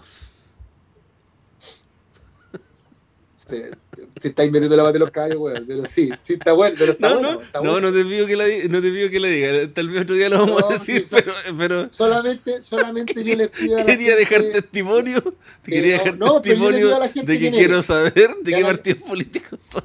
Se, 3.53 3.71
se 4.19 4.27
está 4.29 4.43
metiendo 4.43 4.75
la 4.75 4.83
bate 4.83 4.93
de 4.93 4.99
los 4.99 5.11
caballos, 5.11 5.37
weón. 5.37 5.65
Pero 5.67 5.85
sí, 5.85 6.09
sí 6.21 6.33
está 6.33 6.53
bueno, 6.53 6.75
pero 6.77 6.93
está 6.93 7.09
no, 7.09 7.15
bueno. 7.15 7.33
No, 7.33 7.41
está 7.41 7.61
no, 7.61 7.71
bueno. 7.71 7.91
no 7.91 7.97
te 7.97 8.05
pido 8.05 8.25
que 8.25 8.35
la 8.35 8.45
no 8.69 8.81
te 8.81 8.91
pido 8.91 9.09
que 9.09 9.19
la 9.19 9.27
diga. 9.27 9.73
Tal 9.73 9.89
vez 9.89 10.01
otro 10.03 10.15
día 10.15 10.29
lo 10.29 10.39
vamos 10.39 10.61
no, 10.61 10.69
a 10.69 10.73
decir, 10.73 11.01
sí, 11.01 11.07
pero, 11.09 11.33
pero, 11.57 11.91
Solamente, 11.91 12.61
solamente 12.61 13.23
yo 13.23 13.35
les 13.35 13.49
pido 13.49 13.75
a 13.75 13.79
la 13.79 13.85
Quería 13.85 14.15
gente, 14.15 14.19
dejar 14.19 14.51
testimonio. 14.51 15.21
Te 15.63 15.71
quería 15.71 15.99
dejar 15.99 16.17
testimonio 16.17 16.99
de 16.99 17.39
que 17.39 17.51
quiero 17.51 17.83
saber 17.83 18.35
de 18.41 18.53
qué 18.53 18.61
partidos 18.61 19.03
políticos 19.03 19.59
son. 19.71 19.83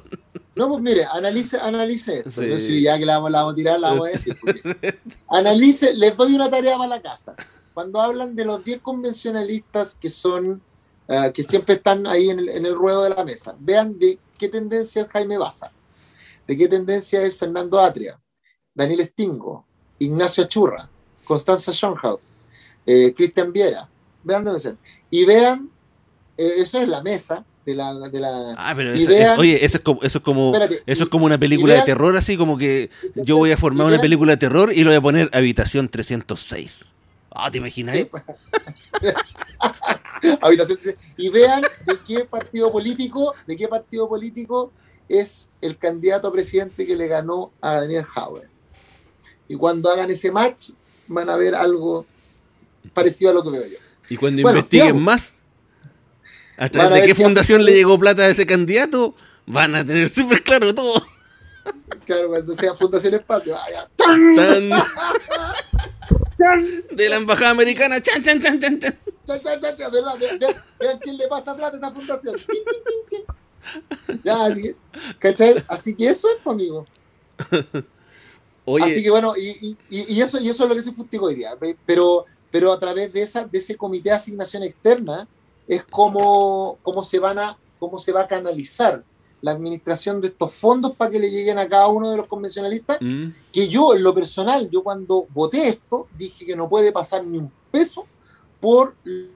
No, 0.55 0.67
pues 0.67 0.81
mire, 0.81 1.05
analice, 1.05 1.57
analice 1.57 2.17
esto. 2.17 2.41
Sí. 2.41 2.47
No, 2.47 2.57
si 2.57 2.81
ya 2.81 2.97
que 2.97 3.05
la 3.05 3.13
vamos, 3.15 3.31
la 3.31 3.37
vamos 3.39 3.53
a 3.53 3.55
tirar, 3.55 3.79
la 3.79 3.91
vamos 3.91 4.09
a 4.09 4.11
decir. 4.11 4.35
analice, 5.29 5.93
les 5.93 6.17
doy 6.17 6.35
una 6.35 6.49
tarea 6.49 6.75
para 6.75 6.89
la 6.89 7.01
casa. 7.01 7.33
Cuando 7.73 8.01
hablan 8.01 8.35
de 8.35 8.43
los 8.43 8.65
10 8.65 8.81
convencionalistas 8.81 9.95
que 9.95 10.09
son 10.09 10.61
uh, 11.09 11.31
que 11.33 11.43
siempre 11.43 11.75
están 11.75 12.07
ahí 12.07 12.29
en 12.29 12.39
el, 12.39 12.49
en 12.49 12.65
el, 12.65 12.75
ruedo 12.75 13.03
de 13.03 13.09
la 13.09 13.23
mesa. 13.23 13.55
Vean 13.59 13.97
de 13.99 14.17
qué 14.37 14.47
tendencia 14.47 15.01
es 15.01 15.09
Jaime 15.09 15.37
Baza, 15.37 15.71
de 16.47 16.57
qué 16.57 16.67
tendencia 16.67 17.21
es 17.23 17.35
Fernando 17.35 17.79
Atria, 17.79 18.19
Daniel 18.73 19.05
Stingo, 19.05 19.65
Ignacio 19.97 20.43
Achurra, 20.43 20.89
Constanza 21.25 21.73
Schoenhout, 21.73 22.21
eh, 22.85 23.13
Cristian 23.15 23.51
Viera. 23.51 23.89
Vean 24.23 24.43
dónde 24.43 24.57
están. 24.57 24.77
Y 25.09 25.25
vean, 25.25 25.69
eh, 26.37 26.53
eso 26.57 26.79
es 26.79 26.87
la 26.87 27.01
mesa, 27.01 27.45
de 27.65 27.75
la, 27.75 27.93
de 28.09 28.19
la, 28.19 28.55
ah, 28.57 28.73
pero 28.75 28.93
eso, 28.93 29.09
vean, 29.09 29.33
es, 29.33 29.39
oye, 29.39 29.65
eso 29.65 29.77
es 29.77 29.83
como, 29.83 30.01
eso 30.01 30.17
es 30.17 30.23
como, 30.23 30.55
espérate, 30.55 30.83
eso 30.85 31.03
es 31.03 31.09
como 31.09 31.25
una 31.25 31.37
película 31.37 31.73
vean, 31.73 31.85
de 31.85 31.91
terror, 31.91 32.17
así 32.17 32.37
como 32.37 32.57
que 32.57 32.89
yo 33.15 33.37
voy 33.37 33.51
a 33.51 33.57
formar 33.57 33.85
vean, 33.85 33.93
una 33.93 34.01
película 34.01 34.31
de 34.33 34.37
terror 34.37 34.73
y 34.73 34.83
lo 34.83 34.89
voy 34.89 34.97
a 34.97 35.01
poner 35.01 35.29
Habitación 35.33 35.89
306. 35.89 36.95
Ah, 37.45 37.51
¿te 37.51 37.57
imaginas? 37.57 37.95
Sí, 37.95 38.05
pues. 38.05 38.23
Habitación 40.41 40.77
y 41.17 41.29
vean 41.29 41.61
de 41.61 41.99
qué 42.05 42.25
partido 42.25 42.71
político, 42.71 43.33
de 43.47 43.55
qué 43.55 43.67
partido 43.67 44.09
político 44.09 44.71
es 45.07 45.49
el 45.61 45.77
candidato 45.77 46.27
a 46.27 46.31
presidente 46.31 46.85
que 46.85 46.95
le 46.95 47.07
ganó 47.07 47.51
a 47.61 47.79
Daniel 47.81 48.05
Howard. 48.15 48.49
Y 49.47 49.55
cuando 49.55 49.89
hagan 49.89 50.11
ese 50.11 50.31
match, 50.31 50.71
van 51.07 51.29
a 51.29 51.35
ver 51.35 51.55
algo 51.55 52.05
parecido 52.93 53.31
a 53.31 53.33
lo 53.33 53.43
que 53.43 53.49
veo 53.49 53.65
yo. 53.65 53.77
Y 54.09 54.17
cuando 54.17 54.41
bueno, 54.41 54.57
investiguen 54.57 54.87
sigamos. 54.87 55.03
más, 55.03 55.39
a 56.57 56.69
través 56.69 57.01
de 57.01 57.07
qué 57.07 57.15
fundación 57.15 57.63
le 57.63 57.73
llegó 57.73 57.97
plata 57.97 58.23
a 58.23 58.27
ese 58.27 58.45
candidato, 58.45 59.15
van 59.45 59.75
a 59.75 59.85
tener 59.85 60.09
súper 60.09 60.43
claro 60.43 60.75
todo. 60.75 61.01
Claro, 62.05 62.29
cuando 62.29 62.55
sea 62.55 62.73
Fundación 62.75 63.13
Espacio. 63.15 63.53
Vaya. 63.53 63.89
Tan... 63.95 64.71
de 66.91 67.09
la 67.09 67.17
embajada 67.17 67.51
americana. 67.51 68.01
Chan, 68.01 68.23
chan, 68.23 68.41
chan, 68.41 68.59
chan, 68.59 68.79
chan. 68.79 68.99
Chan, 69.27 69.41
chan, 69.41 69.59
chan, 69.59 69.75
chan. 69.75 69.91
Vean, 69.91 70.19
vean, 70.19 70.39
vean 70.79 70.99
quién 70.99 71.17
le 71.17 71.27
pasa 71.27 71.55
plata 71.55 71.75
a 71.75 71.79
esa 71.79 71.91
fundación. 71.91 72.35
ya, 74.23 74.45
así, 74.45 74.75
¿cachai? 75.19 75.63
Así 75.67 75.95
que 75.95 76.09
eso 76.09 76.27
es, 76.29 76.45
amigo. 76.45 76.85
Oye. 78.65 78.85
Así 78.85 79.03
que 79.03 79.09
bueno, 79.09 79.33
y, 79.35 79.77
y, 79.89 80.15
y, 80.15 80.21
eso, 80.21 80.39
y 80.39 80.49
eso 80.49 80.63
es 80.63 80.69
lo 80.69 80.75
que 80.75 80.81
se 80.81 80.91
fustigó 80.91 81.27
hoy 81.27 81.35
día. 81.35 81.51
Pero, 81.85 82.25
pero 82.51 82.71
a 82.71 82.79
través 82.79 83.11
de, 83.11 83.21
esa, 83.21 83.43
de 83.45 83.57
ese 83.57 83.75
comité 83.75 84.09
de 84.09 84.15
asignación 84.15 84.63
externa 84.63 85.27
es 85.67 85.83
como, 85.83 86.77
como, 86.81 87.03
se 87.03 87.19
van 87.19 87.39
a, 87.39 87.57
cómo 87.79 87.97
se 87.97 88.11
va 88.11 88.21
a 88.21 88.27
canalizar 88.27 89.03
la 89.41 89.51
administración 89.51 90.21
de 90.21 90.27
estos 90.27 90.53
fondos 90.53 90.95
para 90.95 91.11
que 91.11 91.19
le 91.19 91.29
lleguen 91.29 91.57
a 91.57 91.67
cada 91.67 91.87
uno 91.87 92.11
de 92.11 92.17
los 92.17 92.27
convencionalistas, 92.27 92.97
mm. 93.01 93.27
que 93.51 93.67
yo 93.67 93.95
en 93.95 94.03
lo 94.03 94.13
personal, 94.13 94.69
yo 94.69 94.83
cuando 94.83 95.27
voté 95.29 95.69
esto, 95.69 96.07
dije 96.17 96.45
que 96.45 96.55
no 96.55 96.67
puede 96.67 96.91
pasar 96.91 97.25
ni 97.25 97.37
un 97.37 97.51
peso 97.71 98.05
por 98.59 98.95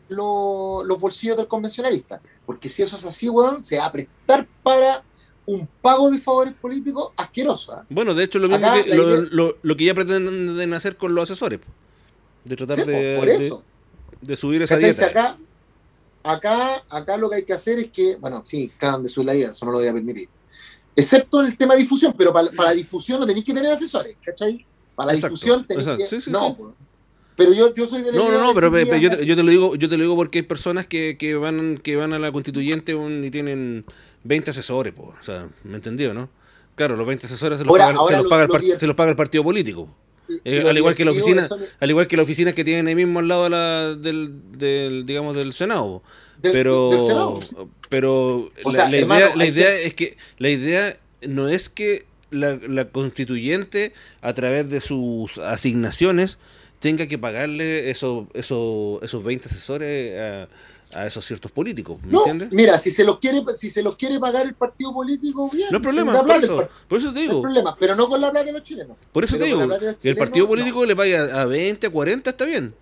lo, 0.09 0.83
los 0.83 0.99
bolsillos 0.99 1.37
del 1.37 1.47
convencionalista, 1.47 2.21
porque 2.45 2.67
si 2.67 2.83
eso 2.83 2.97
es 2.97 3.05
así, 3.05 3.29
weón, 3.29 3.63
se 3.63 3.77
va 3.77 3.85
a 3.85 3.91
prestar 3.91 4.47
para 4.61 5.03
un 5.45 5.67
pago 5.81 6.09
de 6.09 6.19
favores 6.19 6.53
políticos 6.53 7.11
asqueroso. 7.15 7.73
¿eh? 7.73 7.85
Bueno, 7.89 8.13
de 8.13 8.23
hecho, 8.23 8.39
lo 8.39 8.47
mismo 8.49 8.65
Acá, 8.65 8.83
que, 8.83 8.95
lo, 8.95 9.09
idea... 9.09 9.27
lo, 9.31 9.57
lo, 9.61 9.77
que 9.77 9.85
ya 9.85 9.93
pretenden 9.93 10.73
hacer 10.73 10.97
con 10.97 11.13
los 11.15 11.29
asesores. 11.29 11.59
De 12.45 12.55
tratar 12.55 12.85
de, 12.85 13.17
por 13.17 13.29
eso. 13.29 13.63
De, 14.21 14.35
subir 14.35 14.61
esa 14.61 14.77
dieta. 14.77 15.05
Acá, 15.05 15.37
acá, 16.23 16.83
acá 16.89 17.17
lo 17.17 17.29
que 17.29 17.37
hay 17.37 17.43
que 17.43 17.53
hacer 17.53 17.79
es 17.79 17.91
que, 17.91 18.15
bueno, 18.15 18.41
sí, 18.45 18.71
cada 18.77 18.99
de 18.99 19.09
subir 19.09 19.27
la 19.27 19.33
eso 19.33 19.65
no 19.65 19.71
lo 19.71 19.79
voy 19.79 19.87
a 19.87 19.93
permitir. 19.93 20.29
Excepto 20.95 21.41
en 21.41 21.47
el 21.47 21.57
tema 21.57 21.73
de 21.73 21.81
difusión, 21.81 22.13
pero 22.17 22.31
para, 22.31 22.49
la 22.51 22.71
difusión 22.71 23.19
no 23.19 23.25
tenéis 23.25 23.45
que 23.45 23.53
tener 23.53 23.71
asesores, 23.71 24.15
¿cachai? 24.23 24.65
Para 24.95 25.07
la 25.07 25.13
difusión 25.13 25.65
tenéis 25.65 25.89
que. 26.09 26.31
no, 26.31 26.75
pero 27.35 27.51
yo, 27.51 27.73
yo 27.73 27.87
soy 27.87 28.03
de 28.03 28.11
No, 28.11 28.31
no, 28.31 28.39
no, 28.39 28.53
pero, 28.53 28.69
yo, 28.97 29.09
te, 29.09 29.25
yo, 29.25 29.35
te, 29.35 29.43
lo 29.43 29.49
digo, 29.49 29.75
yo 29.75 29.89
te 29.89 29.97
lo 29.97 30.03
digo 30.03 30.15
porque 30.15 30.39
hay 30.39 30.43
personas 30.43 30.85
que, 30.85 31.17
que 31.17 31.35
van 31.35 31.77
que 31.77 31.95
van 31.95 32.13
a 32.13 32.19
la 32.19 32.31
constituyente 32.31 32.93
y 32.93 33.31
tienen 33.31 33.85
20 34.23 34.51
asesores, 34.51 34.93
o 34.97 35.23
sea, 35.23 35.49
¿me 35.63 35.75
entendido, 35.75 36.13
no? 36.13 36.29
Claro, 36.75 36.95
los 36.95 37.07
20 37.07 37.25
asesores 37.25 37.59
se 37.59 37.65
los, 37.65 37.77
paga, 37.77 37.87
se 37.87 38.17
los, 38.17 38.27
paga, 38.27 38.43
el, 38.43 38.79
se 38.79 38.87
los 38.87 38.95
paga 38.95 39.09
el 39.11 39.15
partido 39.15 39.43
político. 39.43 39.95
Eh, 40.43 40.63
al 40.67 40.77
igual 40.77 40.95
que 40.95 41.05
la 41.05 41.11
oficina, 41.11 41.47
al 41.79 41.89
igual 41.89 42.07
que 42.07 42.17
las 42.17 42.23
oficinas 42.23 42.53
que 42.53 42.63
tienen 42.63 42.87
ahí 42.87 42.95
mismo 42.95 43.19
al 43.19 43.27
lado 43.27 43.45
de 43.45 43.49
la, 43.49 43.95
del, 43.95 44.31
del, 44.57 45.05
digamos, 45.05 45.35
del 45.35 45.53
Senado. 45.53 46.03
pero, 46.41 47.39
pero 47.89 48.49
la, 48.65 48.89
idea, 48.89 49.35
la 49.35 49.45
idea 49.45 49.79
es 49.79 49.93
que 49.93 50.17
la 50.37 50.49
idea 50.49 50.97
no 51.21 51.47
es 51.47 51.69
que 51.69 52.05
la, 52.31 52.59
la 52.67 52.89
constituyente 52.89 53.93
a 54.21 54.33
través 54.33 54.69
de 54.69 54.81
sus 54.81 55.37
asignaciones 55.37 56.37
tenga 56.79 57.07
que 57.07 57.17
pagarle 57.17 57.89
esos, 57.89 58.27
esos, 58.33 59.01
esos 59.03 59.23
20 59.23 59.47
asesores 59.47 60.19
a, 60.19 60.49
a 60.95 61.05
esos 61.05 61.25
ciertos 61.25 61.51
políticos. 61.51 61.97
¿me 62.03 62.11
no, 62.11 62.23
mira, 62.51 62.77
si 62.77 62.91
se 62.91 63.03
los 63.03 63.19
quiere, 63.19 63.43
si 63.53 63.69
se 63.69 63.81
los 63.81 63.95
quiere 63.95 64.19
pagar 64.19 64.45
el 64.45 64.53
partido 64.53 64.93
político, 64.93 65.49
bien. 65.49 65.67
No 65.71 65.77
hay 65.77 65.81
problema, 65.81 66.23
por 66.23 66.35
eso, 66.35 66.69
por 66.87 66.97
eso 66.99 67.13
te 67.13 67.21
digo. 67.21 67.33
No 67.33 67.37
hay 67.39 67.43
problema, 67.43 67.77
pero 67.79 67.95
no 67.95 68.07
con 68.07 68.21
la 68.21 68.31
plata 68.31 68.45
de 68.45 68.53
los 68.53 68.63
chilenos. 68.63 68.97
Por 69.11 69.23
eso 69.23 69.37
te 69.37 69.45
digo, 69.45 69.67
que 70.01 70.09
el 70.09 70.17
partido 70.17 70.47
político 70.47 70.85
le 70.85 70.95
pague 70.95 71.17
a 71.17 71.45
20, 71.45 71.87
a 71.87 71.89
40, 71.89 72.29
está 72.29 72.45
bien. 72.45 72.73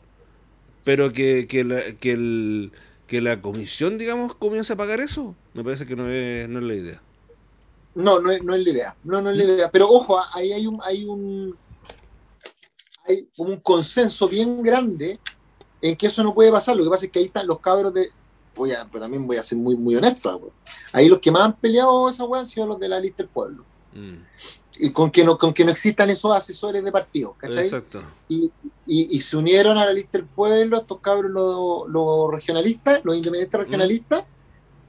Pero 0.83 1.13
que, 1.13 1.47
que, 1.47 1.63
la, 1.63 1.83
que, 1.99 2.11
el, 2.13 2.71
que 3.07 3.21
la 3.21 3.41
comisión, 3.41 3.97
digamos, 3.97 4.33
comience 4.35 4.73
a 4.73 4.75
pagar 4.75 4.99
eso, 4.99 5.35
me 5.53 5.63
parece 5.63 5.85
que 5.85 5.95
no 5.95 6.07
es, 6.09 6.49
no 6.49 6.59
es 6.59 6.65
la 6.65 6.73
idea. 6.73 7.01
No, 7.93 8.19
no 8.19 8.31
es, 8.31 8.41
no 8.41 8.55
es 8.55 8.63
la 8.63 8.69
idea. 8.69 8.95
No, 9.03 9.21
no 9.21 9.29
es 9.29 9.37
la 9.37 9.43
idea. 9.43 9.71
Pero 9.71 9.87
ojo, 9.89 10.19
ahí 10.33 10.51
hay 10.53 10.65
un, 10.65 10.79
hay 10.83 11.05
un 11.05 11.55
hay 13.05 13.27
como 13.35 13.51
un 13.51 13.59
consenso 13.59 14.27
bien 14.27 14.61
grande 14.61 15.19
en 15.81 15.95
que 15.95 16.07
eso 16.07 16.23
no 16.23 16.33
puede 16.33 16.51
pasar. 16.51 16.75
Lo 16.75 16.83
que 16.83 16.89
pasa 16.89 17.05
es 17.05 17.11
que 17.11 17.19
ahí 17.19 17.25
están 17.25 17.47
los 17.47 17.59
cabros 17.59 17.93
de. 17.93 18.09
Voy 18.55 18.71
a, 18.73 18.85
pero 18.85 19.01
también 19.01 19.25
voy 19.25 19.37
a 19.37 19.43
ser 19.43 19.57
muy, 19.57 19.75
muy 19.75 19.95
honesto. 19.95 20.51
Ahí 20.93 21.07
los 21.07 21.19
que 21.19 21.31
más 21.31 21.43
han 21.43 21.55
peleado 21.55 22.09
esa 22.09 22.25
weá 22.25 22.41
han 22.41 22.47
sido 22.47 22.67
los 22.67 22.79
de 22.79 22.89
la 22.89 22.99
lista 22.99 23.23
del 23.23 23.29
pueblo. 23.29 23.63
Mm. 23.93 24.15
Y 24.77 24.91
con 24.91 25.11
que, 25.11 25.23
no, 25.23 25.37
con 25.37 25.53
que 25.53 25.63
no 25.63 25.71
existan 25.71 26.09
esos 26.09 26.35
asesores 26.35 26.83
de 26.83 26.91
partido, 26.91 27.35
¿cachai? 27.37 27.65
Exacto. 27.65 28.01
Y, 28.27 28.51
y, 28.87 29.19
se 29.21 29.37
unieron 29.37 29.77
a 29.77 29.85
la 29.85 29.93
lista 29.93 30.17
del 30.17 30.25
pueblo 30.25 30.77
estos 30.77 30.99
cabros, 30.99 31.31
los, 31.31 31.87
los 31.89 32.31
regionalistas, 32.31 33.01
los 33.03 33.15
independientes 33.15 33.59
mm. 33.59 34.23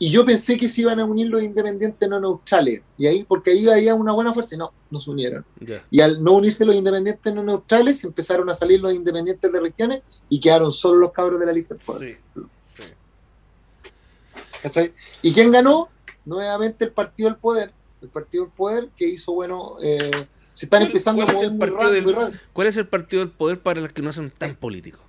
Y 0.03 0.11
yo 0.11 0.27
pensé 0.27 0.59
que 0.59 0.69
se 0.69 0.81
iban 0.81 0.99
a 0.99 1.05
unir 1.05 1.29
los 1.29 1.41
independientes 1.45 2.09
no 2.09 2.19
neutrales. 2.19 2.83
Y 2.99 3.07
ahí, 3.07 3.23
porque 3.23 3.53
ahí 3.53 3.69
había 3.69 3.95
una 3.95 4.11
buena 4.11 4.35
fuerza, 4.35 4.57
y 4.57 4.59
no, 4.59 4.73
no 4.91 4.99
se 4.99 5.09
unieron. 5.09 5.45
Y 5.93 6.01
al 6.01 6.21
no 6.25 6.33
unirse 6.33 6.65
los 6.65 6.75
independientes 6.75 7.33
no 7.33 7.45
neutrales, 7.45 8.03
empezaron 8.03 8.51
a 8.51 8.55
salir 8.55 8.81
los 8.81 8.93
independientes 8.93 9.53
de 9.53 9.61
regiones 9.61 10.03
y 10.29 10.41
quedaron 10.41 10.73
solo 10.73 10.99
los 10.99 11.13
cabros 11.13 11.39
de 11.39 11.47
la 11.47 11.53
lista 11.53 11.77
Sí, 11.79 12.17
sí. 12.61 12.83
¿Y 15.23 15.33
quién 15.33 15.53
ganó? 15.53 15.89
Nuevamente 16.25 16.85
el 16.85 16.91
Partido 16.91 17.29
del 17.29 17.39
Poder. 17.39 17.73
El 18.01 18.09
Partido 18.09 18.47
del 18.47 18.53
Poder 18.55 18.89
que 18.97 19.07
hizo, 19.07 19.33
bueno, 19.35 19.77
eh, 19.81 20.27
se 20.53 20.67
están 20.67 20.83
empezando 20.83 21.23
a 21.23 21.27
mover 21.27 21.53
muy 21.53 21.69
rápido, 21.69 22.33
¿Cuál 22.53 22.67
es 22.67 22.77
el 22.77 22.89
Partido 22.89 23.25
del 23.25 23.31
Poder 23.31 23.61
para 23.61 23.81
los 23.81 23.93
que 23.93 24.03
no 24.03 24.13
son 24.13 24.33
tan 24.33 24.57
políticos? 24.57 25.01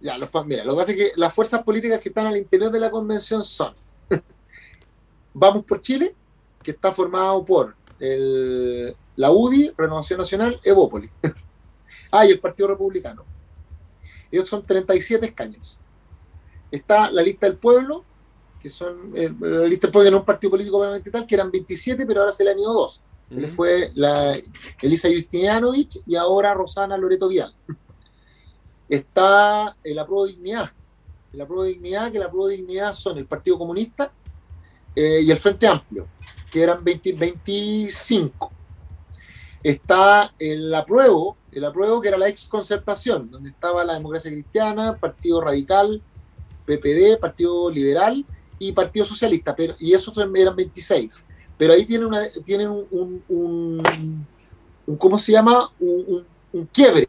Ya, 0.00 0.18
los, 0.18 0.30
mira, 0.46 0.64
lo 0.64 0.72
que 0.72 0.78
pasa 0.78 0.90
es 0.90 0.96
que 0.96 1.10
las 1.14 1.32
fuerzas 1.32 1.62
políticas 1.62 2.00
que 2.00 2.08
están 2.08 2.26
al 2.26 2.36
interior 2.36 2.72
de 2.72 2.80
la 2.80 2.90
convención 2.90 3.44
son 3.44 3.72
Vamos 5.34 5.64
por 5.64 5.80
Chile, 5.80 6.14
que 6.62 6.70
está 6.70 6.92
formado 6.92 7.44
por 7.44 7.76
el, 7.98 8.96
la 9.16 9.30
UDI, 9.30 9.72
Renovación 9.76 10.18
Nacional, 10.18 10.60
Evópolis. 10.64 11.10
ah, 12.10 12.26
y 12.26 12.30
el 12.30 12.40
Partido 12.40 12.68
Republicano. 12.68 13.24
Ellos 14.30 14.48
son 14.48 14.64
37 14.64 15.26
escaños. 15.26 15.78
Está 16.70 17.10
la 17.10 17.22
lista 17.22 17.46
del 17.46 17.56
pueblo, 17.56 18.04
que 18.60 18.68
son 18.68 19.12
eh, 19.14 19.32
la 19.38 19.66
lista 19.66 19.86
del 19.86 19.92
pueblo 19.92 20.10
es 20.10 20.16
un 20.16 20.24
partido 20.24 20.50
político 20.50 20.82
tal, 21.12 21.26
que 21.26 21.34
eran 21.34 21.50
27, 21.50 22.04
pero 22.06 22.20
ahora 22.20 22.32
se 22.32 22.44
le 22.44 22.50
han 22.50 22.58
ido 22.58 22.72
dos. 22.72 23.02
Se 23.30 23.40
le 23.40 23.48
fue 23.48 23.90
la 23.94 24.38
Elisa 24.82 25.08
Justinianovich 25.08 26.00
y 26.06 26.14
ahora 26.14 26.54
Rosana 26.54 26.96
Loreto 26.96 27.28
Vial. 27.28 27.54
Está 28.88 29.76
el 29.82 29.98
Apruebo 29.98 30.26
Dignidad. 30.26 30.70
El 31.36 31.42
Apruebo 31.42 31.64
Dignidad, 31.64 32.10
que 32.10 32.16
el 32.16 32.22
Apruebo 32.22 32.48
Dignidad 32.48 32.94
son 32.94 33.18
el 33.18 33.26
Partido 33.26 33.58
Comunista, 33.58 34.10
eh, 34.94 35.20
y 35.22 35.30
el 35.30 35.36
Frente 35.36 35.66
Amplio, 35.66 36.08
que 36.50 36.62
eran 36.62 36.82
20, 36.82 37.12
25. 37.12 38.50
Está 39.62 40.32
el 40.38 40.74
apruebo, 40.74 41.36
el 41.52 41.62
apruebo 41.66 42.00
que 42.00 42.08
era 42.08 42.16
la 42.16 42.28
ex 42.28 42.46
concertación, 42.46 43.30
donde 43.30 43.50
estaba 43.50 43.84
la 43.84 43.92
democracia 43.92 44.30
cristiana, 44.30 44.96
Partido 44.96 45.42
Radical, 45.42 46.00
PPD, 46.64 47.18
Partido 47.20 47.70
Liberal 47.70 48.24
y 48.58 48.72
Partido 48.72 49.04
Socialista, 49.04 49.54
pero, 49.54 49.74
y 49.78 49.92
esos 49.92 50.16
eran 50.16 50.56
26. 50.56 51.26
Pero 51.58 51.74
ahí 51.74 51.84
tienen, 51.84 52.06
una, 52.06 52.22
tienen 52.46 52.70
un, 52.70 53.22
un, 53.28 54.26
¿cómo 54.96 55.18
se 55.18 55.32
llama? 55.32 55.70
Un 55.80 56.66
quiebre, 56.72 57.06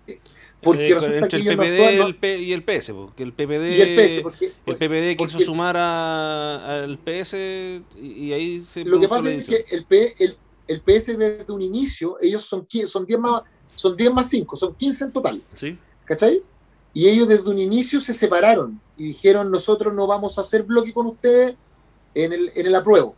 porque 0.61 0.89
eh, 0.89 0.95
resulta 0.95 1.27
que 1.27 1.37
el 1.37 1.57
PPD 1.57 2.39
y 2.39 2.53
el 2.53 2.63
PS, 2.63 2.91
porque 2.91 3.23
el 3.23 3.33
PPD, 3.33 3.63
el, 4.65 4.77
PPD 4.77 5.15
quiso 5.15 5.39
sumar 5.39 5.77
al 5.77 6.97
PS 6.97 7.35
y, 8.01 8.31
ahí 8.33 8.61
se 8.61 8.83
Lo 8.83 8.99
que 8.99 9.07
pasa 9.07 9.29
es 9.29 9.45
que 9.45 9.63
el, 9.71 9.85
P, 9.85 10.13
el, 10.19 10.37
el, 10.67 10.81
PS 10.81 11.17
desde 11.17 11.45
un 11.49 11.61
inicio, 11.61 12.17
ellos 12.21 12.43
son, 12.43 12.67
son 12.87 13.05
10 13.05 13.19
más 13.19 13.43
son 13.75 13.95
10 13.95 14.13
más 14.13 14.29
5, 14.29 14.55
son 14.55 14.73
15 14.73 15.03
en 15.05 15.11
total. 15.11 15.43
¿Sí? 15.53 15.77
¿Cachai? 16.03 16.41
Y 16.93 17.07
ellos 17.07 17.27
desde 17.27 17.47
un 17.47 17.59
inicio 17.59 17.99
se 17.99 18.13
separaron 18.13 18.81
y 18.97 19.09
dijeron, 19.09 19.51
nosotros 19.51 19.93
no 19.93 20.07
vamos 20.07 20.37
a 20.37 20.41
hacer 20.41 20.63
bloque 20.63 20.91
con 20.91 21.05
ustedes 21.05 21.55
en 22.15 22.33
el, 22.33 22.51
en 22.55 22.65
el 22.65 22.73
apruebo, 22.73 23.13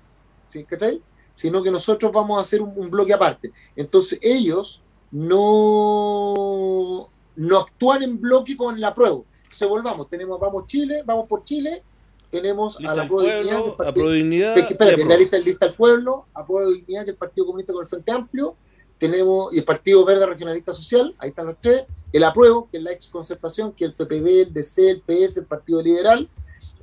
¿sí? 0.46 0.66
¿cachai? 0.66 1.02
Sino 1.34 1.64
que 1.64 1.72
nosotros 1.72 2.12
vamos 2.12 2.38
a 2.38 2.42
hacer 2.42 2.62
un, 2.62 2.74
un 2.76 2.90
bloque 2.90 3.14
aparte. 3.14 3.54
Entonces 3.78 4.20
ellos 4.22 4.82
no 5.12 7.10
no 7.40 7.60
actúan 7.60 8.04
en 8.04 8.20
bloque 8.20 8.58
con 8.58 8.80
la 8.80 8.94
prueba. 8.94 9.22
Entonces 9.44 9.68
volvamos, 9.68 10.10
tenemos, 10.10 10.40
vamos 10.40 10.68
Chile, 10.68 11.04
vamos 11.06 11.26
por 11.28 11.46
Chile, 11.46 11.82
tenemos 12.30 12.78
a 12.86 12.94
la 12.94 13.08
prueba 13.08 13.32
de 13.32 14.14
dignidad. 14.14 14.58
Espérate, 14.58 15.06
la 15.06 15.16
lista, 15.16 15.40
lista 15.40 15.66
al 15.68 15.74
pueblo, 15.74 16.26
a 16.34 16.46
prueba 16.46 16.68
de 16.68 16.76
dignidad, 16.76 17.06
que 17.06 17.12
el 17.12 17.18
Partido 17.18 17.46
Comunista 17.46 17.72
con 17.72 17.84
el 17.84 17.88
Frente 17.88 18.12
Amplio, 18.12 18.56
tenemos, 18.98 19.54
y 19.54 19.60
el 19.60 19.64
Partido 19.64 20.04
Verde 20.04 20.26
Regionalista 20.26 20.74
Social, 20.74 21.16
ahí 21.18 21.30
están 21.30 21.48
los 21.48 21.56
tres, 21.62 21.86
el 22.12 22.24
apruebo, 22.26 22.68
que 22.70 22.78
es 22.78 22.84
la 22.84 22.92
ex 22.92 23.08
concertación, 23.08 23.72
que 23.72 23.86
es 23.86 23.92
el 23.92 23.96
PPD, 23.96 24.28
el 24.42 24.54
DC, 24.54 24.90
el 24.90 25.02
PS, 25.02 25.38
el 25.38 25.46
Partido 25.46 25.82
Liberal, 25.82 26.30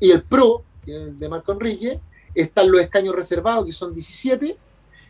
y 0.01 0.11
el 0.11 0.23
PRO, 0.23 0.65
que 0.87 0.97
es 0.97 1.19
de 1.19 1.29
Marco 1.29 1.53
Enrique, 1.53 2.01
están 2.35 2.71
los 2.71 2.81
escaños 2.81 3.15
reservados, 3.15 3.67
que 3.67 3.73
son 3.73 3.93
17, 3.93 4.57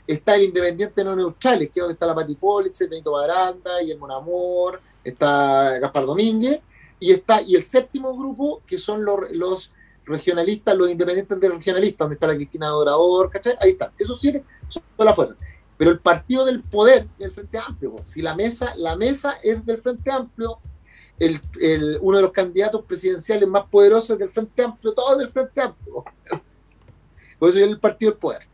está 0.09 0.35
el 0.35 0.43
Independiente 0.43 1.05
No 1.05 1.15
Neutrales, 1.15 1.69
que 1.69 1.79
es 1.79 1.83
donde 1.83 1.93
está 1.93 2.07
la 2.07 2.17
Pati 2.17 2.35
Politzer, 2.35 2.89
Benito 2.89 3.13
Baranda, 3.13 3.81
y 3.81 3.93
el 3.93 3.99
Monamor, 3.99 4.81
está 5.09 5.79
Gaspar 5.79 6.07
Domínguez, 6.07 6.61
y 6.99 7.13
está, 7.13 7.43
y 7.43 7.55
el 7.55 7.63
séptimo 7.63 8.17
grupo, 8.17 8.63
que 8.67 8.79
son 8.79 9.05
los, 9.05 9.31
los 9.33 9.73
regionalistas, 10.05 10.77
los 10.77 10.91
independientes 10.91 11.39
de 11.39 11.49
regionalistas, 11.49 11.99
donde 11.99 12.15
está 12.15 12.27
la 12.27 12.37
Cristina 12.37 12.69
Dorador, 12.69 13.31
¿cachai? 13.31 13.57
Ahí 13.61 13.71
está. 13.71 13.93
Esos 13.99 14.21
siete 14.21 14.45
son 14.69 14.83
toda 14.97 15.11
la 15.11 15.15
fuerza. 15.15 15.37
Pero 15.77 15.91
el 15.91 15.99
partido 15.99 16.45
del 16.45 16.63
poder 16.63 17.07
del 17.19 17.31
Frente 17.31 17.59
Amplio, 17.59 17.95
si 18.03 18.23
la 18.23 18.35
mesa, 18.35 18.75
la 18.77 18.97
mesa 18.97 19.39
es 19.43 19.65
del 19.67 19.83
Frente 19.83 20.11
Amplio, 20.11 20.59
el, 21.19 21.41
el, 21.61 21.99
uno 22.01 22.17
de 22.17 22.23
los 22.23 22.33
candidatos 22.33 22.85
presidenciales 22.85 23.49
más 23.49 23.65
poderosos 23.65 24.19
del 24.19 24.31
Frente 24.31 24.63
Amplio, 24.63 24.95
todo 24.95 25.17
del 25.17 25.29
Frente 25.29 25.61
Amplio. 25.61 26.05
Por 27.39 27.51
eso 27.51 27.59
es 27.59 27.67
el 27.67 27.79
partido 27.79 28.13
del 28.13 28.21
poder. 28.21 28.47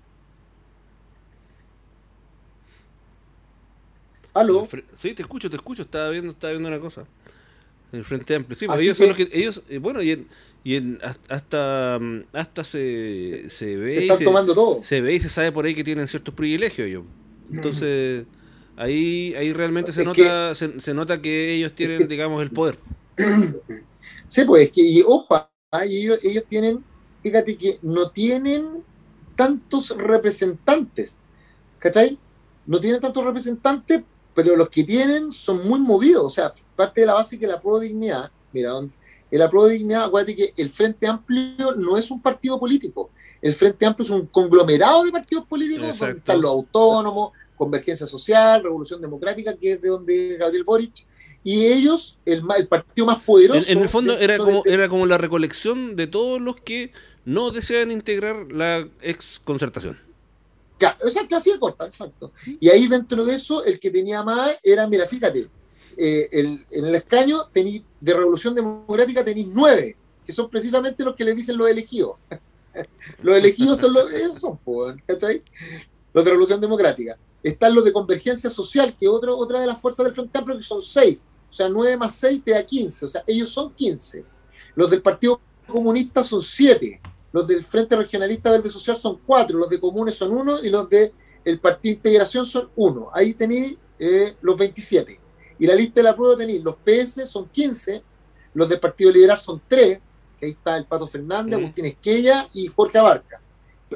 ¿Aló? 4.34 4.66
Sí, 4.96 5.14
te 5.14 5.22
escucho, 5.22 5.50
te 5.50 5.56
escucho. 5.56 5.82
Estaba 5.82 6.10
viendo, 6.10 6.32
estaba 6.32 6.52
viendo 6.52 6.68
una 6.68 6.80
cosa. 6.80 7.04
En 7.92 7.98
el 7.98 8.04
Frente 8.04 8.34
Amplio. 8.34 8.56
Sí, 8.56 8.66
pero 8.66 8.80
ellos 8.80 8.96
son 8.96 9.09
los 9.09 9.16
que. 9.16 9.28
Ellos, 9.32 9.62
eh, 9.68 9.78
bueno, 9.78 10.02
y, 10.02 10.26
y 10.64 10.98
hasta, 11.28 11.98
hasta 12.32 12.64
se, 12.64 13.44
se 13.48 13.76
ve. 13.76 13.94
Se 13.94 14.02
están 14.02 14.24
tomando 14.24 14.54
todo. 14.54 14.82
Se 14.82 15.00
ve 15.00 15.14
y 15.14 15.20
se 15.20 15.28
sabe 15.28 15.52
por 15.52 15.66
ahí 15.66 15.74
que 15.74 15.84
tienen 15.84 16.09
ciertos 16.09 16.34
privilegios 16.34 16.88
ellos. 16.88 17.04
Entonces, 17.52 18.24
ahí, 18.76 19.34
ahí 19.34 19.52
realmente 19.52 19.92
se 19.92 20.04
nota, 20.04 20.54
se, 20.54 20.94
nota 20.94 21.20
que 21.20 21.52
ellos 21.52 21.74
tienen, 21.74 22.09
digamos, 22.09 22.42
el 22.42 22.50
poder. 22.50 22.78
Sí, 24.28 24.44
pues, 24.44 24.70
que, 24.70 24.80
y 24.80 25.02
ojo, 25.02 25.34
ah, 25.34 25.84
ellos, 25.84 26.24
ellos 26.24 26.44
tienen, 26.48 26.82
fíjate 27.22 27.56
que 27.56 27.78
no 27.82 28.10
tienen 28.10 28.82
tantos 29.36 29.90
representantes, 29.96 31.16
¿cachai? 31.78 32.18
No 32.66 32.80
tienen 32.80 33.00
tantos 33.00 33.24
representantes 33.24 34.02
pero 34.34 34.56
los 34.56 34.68
que 34.68 34.84
tienen 34.84 35.32
son 35.32 35.66
muy 35.66 35.80
movidos. 35.80 36.24
O 36.24 36.30
sea, 36.30 36.52
parte 36.76 37.02
de 37.02 37.06
la 37.06 37.14
base 37.14 37.38
que 37.38 37.46
la 37.46 37.60
pro 37.60 37.78
dignidad, 37.78 38.30
mira, 38.52 38.72
el 39.30 39.42
apruebo 39.42 39.68
de 39.68 39.74
dignidad, 39.74 40.04
acuérdate 40.04 40.36
que 40.36 40.52
el 40.56 40.68
Frente 40.68 41.06
Amplio 41.06 41.74
no 41.76 41.96
es 41.96 42.10
un 42.10 42.20
partido 42.20 42.60
político. 42.60 43.10
El 43.40 43.54
Frente 43.54 43.86
Amplio 43.86 44.04
es 44.04 44.10
un 44.10 44.26
conglomerado 44.26 45.04
de 45.04 45.10
partidos 45.10 45.46
políticos 45.46 45.98
donde 45.98 46.18
están 46.18 46.40
los 46.40 46.50
autónomos, 46.50 47.32
Convergencia 47.56 48.06
Social, 48.06 48.62
Revolución 48.62 49.00
Democrática, 49.00 49.54
que 49.56 49.72
es 49.72 49.80
de 49.80 49.88
donde 49.88 50.32
es 50.32 50.38
Gabriel 50.38 50.64
Boric, 50.64 51.06
y 51.44 51.66
ellos, 51.66 52.18
el, 52.24 52.42
el 52.56 52.68
partido 52.68 53.06
más 53.06 53.20
poderoso. 53.22 53.70
En, 53.70 53.80
el 53.80 53.88
fondo 53.88 54.18
era 54.18 54.36
como, 54.36 54.62
era 54.64 54.88
como 54.88 55.06
la 55.06 55.18
recolección 55.18 55.96
de 55.96 56.06
todos 56.06 56.40
los 56.40 56.56
que 56.60 56.92
no 57.24 57.50
desean 57.50 57.90
integrar 57.90 58.52
la 58.52 58.86
ex 59.00 59.40
concertación. 59.42 59.98
Claro, 60.82 60.96
exacto, 61.04 61.36
así 61.36 61.52
de 61.52 61.60
corta, 61.60 61.86
exacto. 61.86 62.32
Y 62.59 62.68
ahí 62.68 62.88
dentro 62.88 63.24
de 63.24 63.36
eso, 63.36 63.64
el 63.64 63.78
que 63.78 63.88
tenía 63.88 64.24
más 64.24 64.56
era, 64.64 64.88
mira, 64.88 65.06
fíjate, 65.06 65.48
eh, 65.96 66.28
en 66.32 66.84
el 66.84 66.94
escaño 66.96 67.44
tení, 67.52 67.84
de 68.00 68.12
Revolución 68.12 68.52
Democrática 68.52 69.24
tenéis 69.24 69.46
nueve, 69.46 69.96
que 70.26 70.32
son 70.32 70.50
precisamente 70.50 71.04
los 71.04 71.14
que 71.14 71.22
le 71.24 71.36
dicen 71.36 71.56
los 71.56 71.70
elegidos. 71.70 72.16
los 73.22 73.36
elegidos 73.36 73.78
son 73.78 73.92
los, 73.92 74.12
esos 74.12 74.40
son, 74.40 74.59
¿cachai? 75.06 75.44
Los 76.12 76.24
de 76.24 76.30
Revolución 76.30 76.60
Democrática. 76.60 77.16
Están 77.44 77.76
los 77.76 77.84
de 77.84 77.92
Convergencia 77.92 78.50
Social, 78.50 78.96
que 78.98 79.06
otro, 79.06 79.38
otra 79.38 79.60
de 79.60 79.68
las 79.68 79.80
fuerzas 79.80 80.04
del 80.04 80.16
Frente 80.16 80.36
Amplio, 80.36 80.56
que 80.56 80.64
son 80.64 80.82
seis. 80.82 81.28
O 81.48 81.52
sea, 81.52 81.68
nueve 81.68 81.96
más 81.96 82.16
seis 82.16 82.42
te 82.44 82.50
da 82.50 82.66
quince. 82.66 83.06
O 83.06 83.09
sea, 83.09 83.22
ellos 83.24 83.50
son 83.50 83.72
quince. 83.72 84.24
Los 84.74 84.90
del 84.90 85.00
Partido 85.00 85.40
Comunista 85.64 86.24
son 86.24 86.42
siete. 86.42 87.00
Los 87.32 87.46
del 87.46 87.62
Frente 87.64 87.96
Regionalista 87.96 88.50
Verde 88.50 88.68
Social 88.68 88.96
son 88.96 89.20
cuatro. 89.24 89.59
Los 89.59 89.68
de 89.68 89.80
Comunes 89.80 90.14
son 90.14 90.32
uno. 90.32 90.62
Y 90.62 90.70
los 90.70 90.88
de 90.88 91.12
el 91.44 91.59
Partido 91.59 91.94
Integración 91.94 92.46
son 92.46 92.70
uno. 92.76 93.10
Ahí 93.12 93.34
tenéis 93.34 93.76
eh, 93.98 94.36
los 94.42 94.56
27. 94.56 95.20
Y 95.59 95.66
la 95.66 95.74
lista 95.74 96.00
de 96.00 96.04
la 96.04 96.16
prueba 96.16 96.36
tenéis, 96.36 96.62
los 96.62 96.76
PS 96.76 97.28
son 97.28 97.48
15, 97.48 98.02
los 98.54 98.68
del 98.68 98.80
Partido 98.80 99.12
Liberal 99.12 99.38
son 99.38 99.62
3, 99.68 100.00
que 100.38 100.46
ahí 100.46 100.52
está 100.52 100.76
el 100.76 100.86
Pato 100.86 101.06
Fernández, 101.06 101.59
Agustín 101.59 101.84
Esquella 101.84 102.48
y 102.52 102.66
Jorge 102.66 102.98
Abarca. 102.98 103.40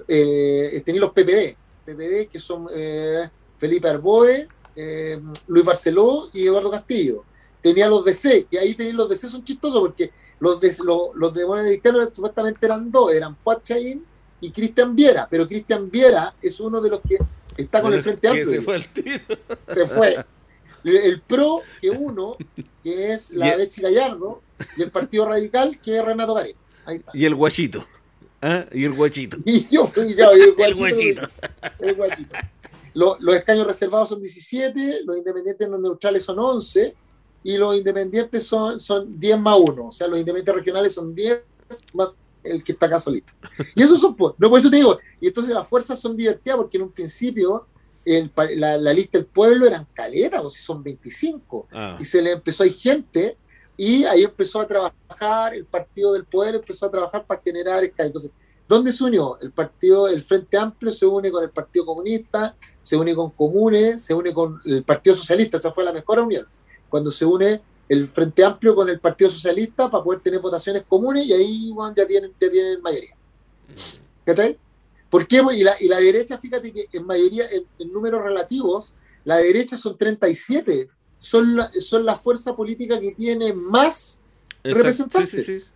Eh, 0.07 0.81
tenéis 0.85 1.01
los 1.01 1.11
PPD, 1.11 1.57
PPD 1.85 2.29
que 2.31 2.39
son 2.39 2.69
eh, 2.73 3.29
Felipe 3.59 3.89
Arboe, 3.89 4.47
eh, 4.75 5.21
Luis 5.49 5.65
Barceló 5.65 6.29
y 6.33 6.47
Eduardo 6.47 6.71
Castillo. 6.71 7.25
Tenía 7.63 7.89
los 7.89 8.05
DC, 8.05 8.47
que 8.49 8.59
ahí 8.59 8.75
tenéis 8.75 8.95
los 8.95 9.09
DC 9.09 9.29
son 9.29 9.43
chistosos 9.43 9.81
porque 9.81 10.13
los 10.39 10.61
de 10.61 10.75
los, 10.85 11.15
los 11.15 11.35
de 11.35 11.81
supuestamente 12.13 12.67
eran 12.67 12.91
dos, 12.91 13.13
eran 13.13 13.37
Fuad 13.37 13.63
Chain 13.63 14.05
y 14.41 14.51
Cristian 14.51 14.95
Viera, 14.95 15.27
pero 15.31 15.47
Cristian 15.49 15.91
Viera 15.91 16.35
es 16.43 16.61
uno 16.61 16.81
de 16.81 16.91
los 16.91 17.01
que 17.01 17.19
está 17.57 17.81
con 17.81 17.93
el 17.93 18.03
Frente 18.03 18.29
Amplio. 18.29 18.51
Se 18.51 18.61
fue 18.61 18.77
el 18.77 18.93
tiro. 18.93 19.25
Se 19.73 19.87
fue. 19.87 20.25
El 20.85 21.21
PRO, 21.21 21.63
que 21.81 21.91
uno, 21.91 22.37
que 22.85 23.13
es 23.13 23.33
la 23.33 23.57
Betsy 23.57 23.83
Gallardo, 23.83 24.41
y 24.77 24.83
el 24.85 24.93
Partido 24.93 25.27
Radical, 25.27 25.81
que 25.81 25.99
es 25.99 26.05
Renato 26.05 26.35
Gareca. 26.35 26.61
Ahí 26.85 26.99
está. 26.99 27.11
Y 27.13 27.25
el 27.25 27.35
guachito. 27.35 27.85
¿Ah? 28.41 28.67
Y 28.71 28.85
el 28.85 28.93
guachito. 28.93 29.37
Y 29.45 29.67
yo, 29.67 29.91
y 29.97 30.15
yo 30.15 30.31
y 30.37 30.63
el 30.63 30.75
guachito. 30.77 31.29
el 31.81 31.95
guachito. 31.97 32.37
Los, 32.95 33.21
los, 33.21 33.35
escaños 33.35 33.67
reservados 33.67 34.11
son 34.11 34.21
17, 34.21 35.01
los 35.05 35.17
independientes 35.17 35.69
no 35.69 35.77
neutrales 35.77 36.23
son 36.23 36.39
11, 36.39 36.95
y 37.47 37.59
los 37.59 37.77
independientes 37.77 38.45
son, 38.45 38.81
son 38.81 39.21
10 39.21 39.39
más 39.39 39.57
1. 39.57 39.87
O 39.87 39.93
sea, 39.93 40.09
los 40.09 40.19
independientes 40.19 40.53
regionales 40.53 40.93
son 40.93 41.15
10 41.15 41.45
más 41.93 42.17
el 42.43 42.65
que 42.65 42.73
está 42.73 42.87
acá 42.87 42.99
solito. 42.99 43.33
Y 43.77 43.85
eso 43.85 43.97
son, 43.97 44.17
pues, 44.17 44.35
no 44.37 44.51
por 44.51 44.59
eso 44.59 44.69
te 44.69 44.79
digo, 44.79 44.99
y 45.21 45.29
entonces 45.29 45.55
las 45.55 45.65
fuerzas 45.65 45.97
son 46.01 46.17
divertidas 46.17 46.57
porque 46.57 46.77
en 46.77 46.83
un 46.83 46.91
principio 46.91 47.69
la, 48.05 48.93
lista 48.93 49.19
del 49.19 49.29
pueblo 49.29 49.65
eran 49.65 49.87
caletas, 49.95 50.43
o 50.45 50.51
si 50.51 50.61
son 50.61 50.83
25, 50.83 51.69
ah. 51.73 51.97
y 52.01 52.05
se 52.05 52.21
le 52.21 52.33
empezó 52.33 52.65
a 52.65 52.67
ir 52.67 52.75
gente, 52.75 53.37
y 53.77 54.03
ahí 54.05 54.25
empezó 54.25 54.61
a 54.61 54.67
trabajar, 54.67 55.55
el 55.55 55.67
partido 55.67 56.15
del 56.15 56.25
poder 56.25 56.57
empezó 56.57 56.87
a 56.87 56.91
trabajar 56.91 57.27
para 57.27 57.41
generar 57.41 57.85
Entonces, 57.85 58.33
¿dónde 58.67 58.91
se 58.91 59.05
unió? 59.05 59.39
El 59.41 59.53
partido, 59.53 60.09
el 60.09 60.23
Frente 60.23 60.59
Amplio 60.59 60.91
se 60.91 61.07
une 61.07 61.31
con 61.31 61.45
el 61.45 61.51
Partido 61.51 61.87
Comunista, 61.87 62.57
se 62.83 62.97
une 62.97 63.15
con 63.15 63.31
Comunes, 63.31 64.03
se 64.03 64.15
une 64.15 64.35
con 64.35 64.59
el 64.65 64.83
Partido 64.83 65.15
Socialista, 65.15 65.59
esa 65.59 65.73
fue 65.73 65.85
la 65.85 65.93
mejor 65.93 66.19
unión, 66.21 66.47
cuando 66.89 67.11
se 67.11 67.25
une 67.25 67.61
el 67.89 68.09
Frente 68.09 68.45
Amplio 68.45 68.75
con 68.75 68.89
el 68.89 68.99
Partido 68.99 69.31
Socialista 69.31 69.91
para 69.91 70.03
poder 70.03 70.21
tener 70.21 70.41
votaciones 70.41 70.83
comunes 70.89 71.27
y 71.27 71.33
ahí 71.33 71.75
ya, 71.97 72.07
tienen, 72.07 72.33
ya 72.41 72.51
tienen 72.51 72.83
mayoría. 72.83 73.15
¿Qué 74.25 74.35
tal? 74.35 74.59
¿Por 75.09 75.27
qué? 75.27 75.43
Y 75.55 75.63
la, 75.63 75.75
y 75.81 75.89
la 75.89 75.99
derecha, 75.99 76.39
fíjate 76.39 76.73
que 76.73 76.89
en 76.93 77.07
mayoría, 77.07 77.45
en, 77.51 77.93
números 77.93 78.23
relativos, 78.23 78.95
la 79.25 79.37
derecha 79.37 79.77
son 79.77 79.97
37, 79.97 80.89
son 81.17 81.57
la, 81.57 81.71
son 81.73 82.05
la 82.05 82.17
fuerza 82.17 82.55
política 82.57 83.01
que 83.01 83.13
tiene 83.13 83.53
más 83.53 84.23
representantes. 84.65 85.71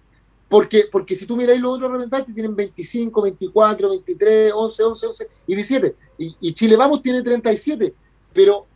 Porque, 0.49 0.89
porque 0.91 1.15
si 1.15 1.27
tú 1.27 1.37
miráis 1.37 1.61
los 1.61 1.77
otros 1.77 1.93
representantes, 1.93 2.35
tienen 2.35 2.57
25, 2.57 3.23
24, 3.23 3.89
23, 3.89 4.53
11, 4.53 4.83
11, 4.83 5.07
11 5.07 5.29
y 5.47 5.55
17. 5.55 5.97
Y, 6.19 6.53
Chile 6.53 6.77
Vamos 6.77 7.01
tiene 7.01 7.23
37, 7.23 7.95
pero 8.35 8.67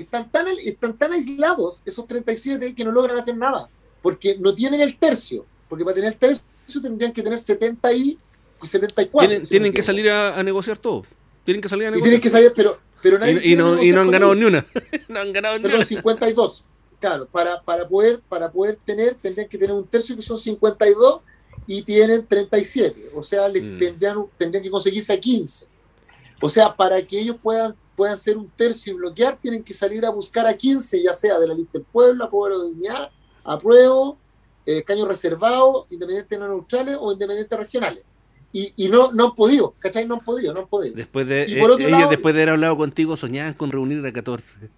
están 0.00 0.30
tan, 0.30 0.48
están 0.48 0.96
tan 0.96 1.12
aislados 1.12 1.82
esos 1.84 2.06
37 2.06 2.74
que 2.74 2.84
no 2.84 2.92
logran 2.92 3.18
hacer 3.18 3.36
nada, 3.36 3.68
porque 4.02 4.36
no 4.38 4.54
tienen 4.54 4.80
el 4.80 4.98
tercio, 4.98 5.44
porque 5.68 5.84
para 5.84 5.94
tener 5.94 6.12
el 6.12 6.18
tercio 6.18 6.44
tendrían 6.80 7.12
que 7.12 7.22
tener 7.22 7.38
70 7.38 7.92
y 7.92 8.18
74. 8.62 9.48
Tienen, 9.48 9.72
que 9.72 9.82
salir 9.82 10.10
a, 10.10 10.42
negociar 10.42 10.78
todo. 10.78 11.04
Tienen 11.44 11.60
que 11.60 11.68
salir 11.68 11.86
a 11.86 11.90
negociar. 11.90 12.06
Y 12.06 12.10
tienen 12.10 12.20
que 12.20 12.30
salir, 12.30 12.52
pero, 12.54 12.78
pero 13.02 13.18
nadie 13.18 13.40
y, 13.42 13.56
no, 13.56 13.82
y 13.82 13.90
no 13.92 14.02
han 14.02 14.10
ganado 14.10 14.34
ni 14.34 14.44
una. 14.44 14.64
no 15.08 15.20
han 15.20 15.32
ganado 15.32 15.58
ni 15.58 15.64
una. 15.64 15.84
52. 15.84 16.64
Claro, 17.00 17.26
para, 17.26 17.62
para, 17.62 17.88
poder, 17.88 18.20
para 18.28 18.52
poder 18.52 18.78
tener, 18.84 19.14
tendrían 19.14 19.48
que 19.48 19.56
tener 19.56 19.74
un 19.74 19.86
tercio 19.86 20.14
que 20.14 20.22
son 20.22 20.38
52 20.38 21.20
y 21.66 21.82
tienen 21.82 22.26
37. 22.26 23.12
O 23.14 23.22
sea, 23.22 23.48
le, 23.48 23.62
mm. 23.62 23.78
tendrían, 23.78 24.24
tendrían 24.36 24.62
que 24.62 24.70
conseguirse 24.70 25.12
a 25.12 25.18
15. 25.18 25.66
O 26.42 26.48
sea, 26.48 26.74
para 26.74 27.00
que 27.02 27.18
ellos 27.18 27.36
puedan, 27.42 27.74
puedan 28.00 28.16
ser 28.16 28.38
un 28.38 28.48
tercio 28.48 28.94
y 28.94 28.96
bloquear, 28.96 29.36
tienen 29.36 29.62
que 29.62 29.74
salir 29.74 30.06
a 30.06 30.10
buscar 30.10 30.46
a 30.46 30.56
15, 30.56 31.02
ya 31.02 31.12
sea 31.12 31.38
de 31.38 31.46
la 31.46 31.52
lista 31.52 31.72
del 31.74 31.82
pueblo, 31.82 32.24
a 32.24 32.30
pueblo 32.30 32.62
de 32.62 32.68
dignidad, 32.68 33.10
apruebo, 33.44 34.16
eh, 34.64 34.78
escaños 34.78 35.06
reservados, 35.06 35.84
independientes 35.90 36.38
no 36.38 36.48
neutrales 36.48 36.96
o 36.98 37.12
independientes 37.12 37.58
regionales 37.58 38.02
y, 38.52 38.88
no, 38.88 39.12
no 39.12 39.26
han 39.26 39.34
podido, 39.34 39.74
¿cachai? 39.78 40.06
No 40.06 40.14
han 40.14 40.24
podido, 40.24 40.54
no 40.54 40.60
han 40.60 40.66
podido. 40.66 40.94
Después 40.94 41.28
de, 41.28 41.42
eh, 41.42 41.60
ellos, 41.60 42.08
después 42.08 42.34
de 42.34 42.40
haber 42.40 42.54
hablado 42.54 42.78
contigo, 42.78 43.18
soñaban 43.18 43.52
con 43.52 43.70
reunir 43.70 44.02
a 44.06 44.12
14. 44.14 44.70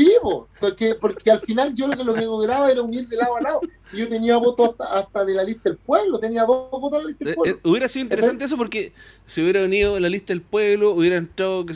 Sí, 0.00 0.16
porque, 0.58 0.94
porque 0.94 1.30
al 1.30 1.40
final 1.40 1.74
yo 1.74 1.86
lo 1.86 1.94
que, 1.94 2.04
lo 2.04 2.14
que 2.14 2.22
lograba 2.22 2.70
era 2.70 2.80
unir 2.80 3.06
de 3.06 3.16
lado 3.16 3.36
a 3.36 3.42
lado. 3.42 3.60
Si 3.84 3.98
yo 3.98 4.08
tenía 4.08 4.38
votos 4.38 4.74
hasta, 4.78 5.26
de 5.26 5.34
la 5.34 5.44
lista 5.44 5.68
del 5.68 5.76
pueblo, 5.76 6.18
tenía 6.18 6.44
dos 6.44 6.70
votos 6.70 6.92
de 6.92 6.98
la 6.98 7.08
lista 7.08 7.24
del 7.26 7.32
eh, 7.32 7.36
pueblo. 7.36 7.56
Eh, 7.56 7.60
hubiera 7.64 7.86
sido 7.86 8.04
interesante 8.04 8.46
eso 8.46 8.56
porque 8.56 8.94
si 9.26 9.42
hubiera 9.42 9.62
unido 9.62 10.00
la 10.00 10.08
lista 10.08 10.32
del 10.32 10.40
pueblo, 10.40 10.92
hubiera 10.92 11.16
entrado 11.16 11.66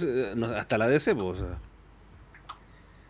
hasta 0.56 0.78
la 0.78 0.88
DC, 0.88 1.14
pues, 1.14 1.26
o 1.26 1.34
sea. 1.36 1.58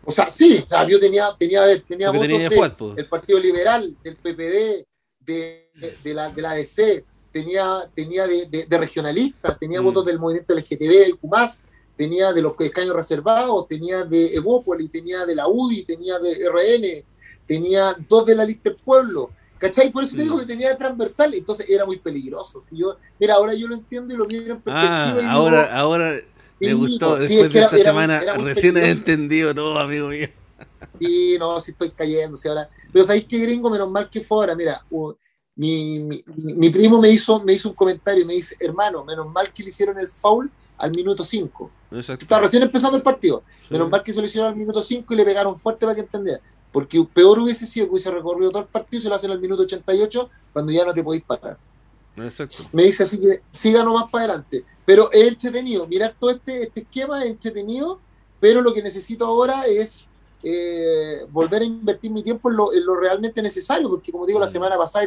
O 0.03 0.11
sea, 0.11 0.29
sí, 0.29 0.63
o 0.65 0.69
sea, 0.69 0.85
yo 0.85 0.99
tenía, 0.99 1.33
tenía, 1.39 1.61
tenía 1.87 2.11
votos 2.11 2.95
del 2.97 3.07
Partido 3.07 3.39
Liberal, 3.39 3.95
del 4.03 4.17
PPD, 4.17 4.85
de, 5.21 5.71
de, 6.03 6.13
la, 6.13 6.29
de 6.29 6.41
la 6.41 6.53
DC, 6.55 7.05
tenía, 7.31 7.89
tenía 7.95 8.27
de, 8.27 8.65
de, 8.67 8.77
regionalista, 8.77 9.57
tenía 9.57 9.81
mm. 9.81 9.85
votos 9.85 10.05
del 10.05 10.19
movimiento 10.19 10.53
LGTB, 10.53 11.05
el 11.05 11.17
CUMAS, 11.17 11.63
tenía 11.95 12.33
de 12.33 12.41
los 12.41 12.53
escaños 12.59 12.95
reservados, 12.95 13.67
tenía 13.67 14.03
de 14.03 14.35
Evópolis, 14.35 14.91
tenía 14.91 15.25
de 15.25 15.35
la 15.35 15.47
UDI, 15.47 15.83
tenía 15.83 16.19
de 16.19 16.49
RN, 16.49 17.05
tenía 17.45 17.95
dos 18.07 18.25
de 18.25 18.35
la 18.35 18.45
lista 18.45 18.69
del 18.69 18.79
pueblo. 18.79 19.31
¿Cachai? 19.57 19.91
Por 19.91 20.03
eso 20.03 20.17
te 20.17 20.23
digo 20.23 20.35
mm. 20.35 20.39
que 20.39 20.45
tenía 20.45 20.77
transversal, 20.77 21.33
entonces 21.33 21.65
era 21.69 21.85
muy 21.85 21.97
peligroso. 21.97 22.61
Si 22.61 22.77
yo, 22.77 22.97
mira, 23.19 23.35
ahora 23.35 23.53
yo 23.53 23.67
lo 23.67 23.75
entiendo 23.75 24.13
y 24.13 24.17
lo 24.17 24.25
miro 24.25 24.55
en 24.55 24.61
ah, 24.65 25.05
perspectiva. 25.13 25.31
ahora, 25.31 25.77
ahora 25.77 26.15
me 26.59 26.73
gustó, 26.73 27.15
después 27.17 27.53
de 27.53 27.59
esta 27.59 27.77
semana, 27.77 28.19
recién 28.37 28.75
he 28.77 28.89
entendido 28.89 29.55
todo, 29.55 29.79
amigo 29.79 30.09
mío. 30.09 30.27
Sí, 30.99 31.37
no, 31.39 31.59
sí 31.59 31.71
estoy 31.71 31.91
cayendo. 31.91 32.37
ahora... 32.47 32.69
Pero 32.91 33.05
sabéis 33.05 33.25
que 33.25 33.39
gringo, 33.39 33.69
menos 33.69 33.89
mal 33.89 34.09
que 34.09 34.21
fuera, 34.21 34.55
mira, 34.55 34.85
mi, 35.55 35.99
mi, 36.25 36.69
primo 36.69 37.01
me 37.01 37.09
hizo, 37.09 37.41
me 37.41 37.53
hizo 37.53 37.69
un 37.69 37.75
comentario 37.75 38.23
y 38.23 38.27
me 38.27 38.33
dice, 38.33 38.57
hermano, 38.59 39.05
menos 39.05 39.27
mal 39.31 39.51
que 39.53 39.63
le 39.63 39.69
hicieron 39.69 39.97
el 39.97 40.09
foul 40.09 40.51
al 40.77 40.91
minuto 40.91 41.23
5. 41.23 41.71
Está 41.91 42.39
recién 42.39 42.63
empezando 42.63 42.97
el 42.97 43.03
partido. 43.03 43.43
Menos 43.69 43.89
mal 43.89 44.03
que 44.03 44.11
se 44.11 44.19
lo 44.19 44.25
hicieron 44.25 44.49
al 44.49 44.55
minuto 44.55 44.81
5 44.81 45.13
y 45.13 45.17
le 45.17 45.25
pegaron 45.25 45.57
fuerte 45.57 45.85
para 45.85 45.95
que 45.95 46.01
entendiera. 46.01 46.41
Porque 46.71 47.01
peor 47.13 47.39
hubiese 47.39 47.65
sido 47.65 47.85
que 47.85 47.91
hubiese 47.93 48.11
recorrido 48.11 48.51
todo 48.51 48.63
el 48.63 48.67
partido 48.67 48.99
y 48.99 49.03
se 49.03 49.09
lo 49.09 49.15
hacen 49.15 49.31
al 49.31 49.39
minuto 49.39 49.63
88 49.63 50.29
cuando 50.51 50.71
ya 50.71 50.85
no 50.85 50.93
te 50.93 51.03
podéis 51.03 51.23
parar. 51.23 51.57
Me 52.71 52.83
dice 52.83 53.03
así 53.03 53.19
que 53.19 53.41
siga 53.51 53.83
nomás 53.83 54.09
para 54.09 54.25
adelante. 54.25 54.65
Pero 54.85 55.11
es 55.11 55.27
entretenido. 55.27 55.87
Mirar 55.87 56.15
todo 56.19 56.31
este, 56.31 56.63
este 56.63 56.81
esquema 56.81 57.23
es 57.23 57.31
entretenido. 57.31 57.99
Pero 58.39 58.61
lo 58.61 58.73
que 58.73 58.81
necesito 58.81 59.25
ahora 59.25 59.65
es 59.65 60.05
eh, 60.43 61.25
volver 61.31 61.61
a 61.61 61.65
invertir 61.65 62.11
mi 62.11 62.21
tiempo 62.23 62.49
en 62.49 62.57
lo, 62.57 62.73
en 62.73 62.85
lo, 62.85 62.95
realmente 62.95 63.41
necesario. 63.41 63.89
Porque, 63.89 64.11
como 64.11 64.25
digo, 64.25 64.39
la 64.39 64.45
mm. 64.45 64.51
semana 64.51 64.77
pasada 64.77 65.05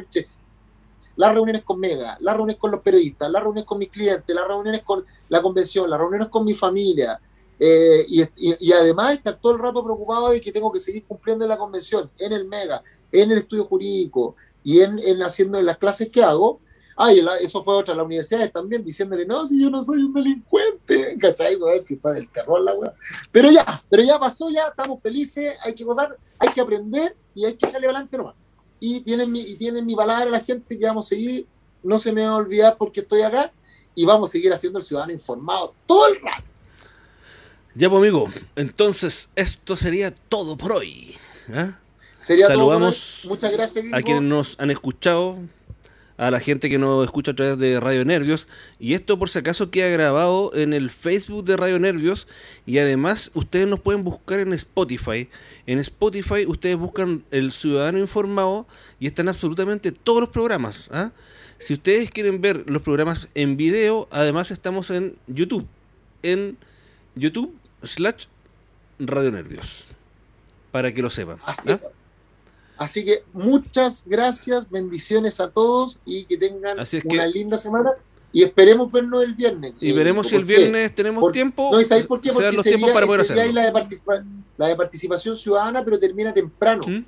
las 1.18 1.34
reuniones 1.34 1.64
con 1.64 1.80
Mega, 1.80 2.16
las 2.20 2.36
reuniones 2.36 2.60
con 2.60 2.70
los 2.70 2.80
periodistas, 2.80 3.28
las 3.28 3.42
reuniones 3.42 3.64
con 3.64 3.78
mis 3.78 3.88
clientes, 3.88 4.34
las 4.34 4.46
reuniones 4.46 4.82
con 4.82 5.04
la 5.28 5.42
convención, 5.42 5.90
las 5.90 5.98
reuniones 5.98 6.28
con 6.28 6.44
mi 6.44 6.54
familia, 6.54 7.20
eh, 7.58 8.06
y, 8.08 8.72
además 8.72 9.14
estar 9.14 9.36
todo 9.40 9.54
el 9.54 9.58
rato 9.58 9.82
preocupado 9.82 10.30
de 10.30 10.40
que 10.40 10.52
tengo 10.52 10.70
que 10.70 10.78
seguir 10.78 11.04
cumpliendo 11.04 11.44
en 11.44 11.48
la 11.48 11.58
convención, 11.58 12.08
en 12.20 12.32
el 12.32 12.46
MEGA, 12.46 12.84
en 13.10 13.32
el 13.32 13.38
estudio 13.38 13.64
jurídico 13.64 14.36
y 14.62 14.80
en, 14.80 15.00
en 15.00 15.20
haciendo 15.20 15.60
las 15.60 15.76
clases 15.76 16.08
que 16.08 16.22
hago. 16.22 16.60
Ay, 16.96 17.20
eso 17.40 17.64
fue 17.64 17.74
otra, 17.74 17.96
las 17.96 18.06
universidades 18.06 18.52
también 18.52 18.84
diciéndole, 18.84 19.26
no, 19.26 19.44
si 19.44 19.60
yo 19.60 19.70
no 19.70 19.82
soy 19.82 20.04
un 20.04 20.12
delincuente, 20.12 21.16
¿cachai? 21.20 21.58
Si 21.84 21.94
está 21.94 22.12
del 22.12 22.30
terror 22.30 22.62
la 22.62 22.74
weá. 22.74 22.94
Pero 23.32 23.50
ya, 23.50 23.84
pero 23.90 24.04
ya 24.04 24.20
pasó, 24.20 24.48
ya 24.50 24.68
estamos 24.68 25.02
felices, 25.02 25.54
hay 25.64 25.74
que 25.74 25.82
gozar, 25.82 26.16
hay 26.38 26.50
que 26.50 26.60
aprender 26.60 27.16
y 27.34 27.44
hay 27.44 27.54
que 27.54 27.68
salir 27.68 27.86
adelante 27.86 28.16
nomás. 28.16 28.36
Y 28.80 29.00
tienen 29.00 29.30
mi, 29.30 29.40
y 29.40 29.56
tienen 29.56 29.84
mi 29.86 29.94
palabra 29.94 30.30
la 30.30 30.40
gente 30.40 30.78
que 30.78 30.86
vamos 30.86 31.06
a 31.06 31.08
seguir, 31.10 31.46
no 31.82 31.98
se 31.98 32.12
me 32.12 32.22
va 32.22 32.32
a 32.32 32.36
olvidar 32.36 32.76
porque 32.78 33.00
estoy 33.00 33.22
acá 33.22 33.52
y 33.94 34.04
vamos 34.04 34.30
a 34.30 34.32
seguir 34.32 34.52
haciendo 34.52 34.78
el 34.78 34.84
ciudadano 34.84 35.12
informado 35.12 35.74
todo 35.86 36.06
el 36.08 36.20
rato. 36.20 36.50
Ya, 37.74 37.88
pues, 37.88 37.98
amigo, 37.98 38.30
entonces 38.56 39.28
esto 39.36 39.76
sería 39.76 40.12
todo 40.12 40.56
por 40.56 40.72
hoy. 40.72 41.16
¿eh? 41.48 41.72
Sería 42.18 42.46
Saludamos 42.46 43.26
Muchas 43.28 43.52
gracias, 43.52 43.84
a 43.92 44.02
quienes 44.02 44.22
nos 44.22 44.58
han 44.58 44.70
escuchado, 44.70 45.38
a 46.18 46.30
la 46.32 46.40
gente 46.40 46.68
que 46.68 46.78
nos 46.78 47.04
escucha 47.04 47.30
a 47.30 47.34
través 47.34 47.58
de 47.58 47.80
Radio 47.80 48.04
Nervios. 48.04 48.48
Y 48.78 48.94
esto, 48.94 49.18
por 49.18 49.30
si 49.30 49.38
acaso, 49.38 49.70
queda 49.70 49.88
grabado 49.88 50.50
en 50.54 50.74
el 50.74 50.90
Facebook 50.90 51.44
de 51.44 51.56
Radio 51.56 51.78
Nervios. 51.78 52.26
Y 52.66 52.78
además, 52.78 53.30
ustedes 53.34 53.68
nos 53.68 53.80
pueden 53.80 54.04
buscar 54.04 54.40
en 54.40 54.52
Spotify. 54.52 55.30
En 55.66 55.78
Spotify, 55.78 56.44
ustedes 56.46 56.76
buscan 56.76 57.24
El 57.30 57.52
Ciudadano 57.52 57.98
Informado 57.98 58.66
y 58.98 59.06
están 59.06 59.28
absolutamente 59.28 59.92
todos 59.92 60.20
los 60.20 60.30
programas. 60.30 60.90
¿ah? 60.92 61.12
Si 61.58 61.72
ustedes 61.72 62.10
quieren 62.10 62.40
ver 62.40 62.68
los 62.68 62.82
programas 62.82 63.28
en 63.34 63.56
video, 63.56 64.08
además 64.10 64.50
estamos 64.50 64.90
en 64.90 65.16
YouTube. 65.28 65.66
En 66.24 66.58
YouTube 67.14 67.54
slash 67.82 68.26
Radio 68.98 69.30
Nervios. 69.30 69.94
Para 70.72 70.92
que 70.92 71.00
lo 71.00 71.10
sepan. 71.10 71.38
Así, 72.78 73.04
que 73.04 73.24
muchas 73.32 74.04
gracias, 74.06 74.70
bendiciones 74.70 75.40
a 75.40 75.50
todos 75.50 75.98
y 76.04 76.24
que 76.24 76.36
tengan 76.36 76.78
una 77.04 77.26
linda 77.26 77.58
semana. 77.58 77.92
Y 78.30 78.42
esperemos 78.42 78.92
vernos 78.92 79.24
el 79.24 79.34
viernes. 79.34 79.72
Y 79.80 79.90
veremos 79.92 80.28
si 80.28 80.36
el 80.36 80.44
viernes 80.44 80.94
tenemos 80.94 81.32
tiempo. 81.32 81.70
No, 81.72 81.80
¿y 81.80 81.84
sabéis 81.84 82.06
por 82.06 82.20
qué? 82.20 82.30
Porque 82.30 82.52
los 82.52 82.64
tiempos 82.64 82.90
para 82.90 83.06
poder 83.06 83.22
hacerlo. 83.22 83.52
La, 83.52 83.64
de 83.66 84.24
la 84.58 84.68
de 84.68 84.76
participación 84.76 85.34
ciudadana, 85.34 85.82
pero 85.82 85.98
termina 85.98 86.32
temprano. 86.32 86.82
¿Mm? 86.86 87.04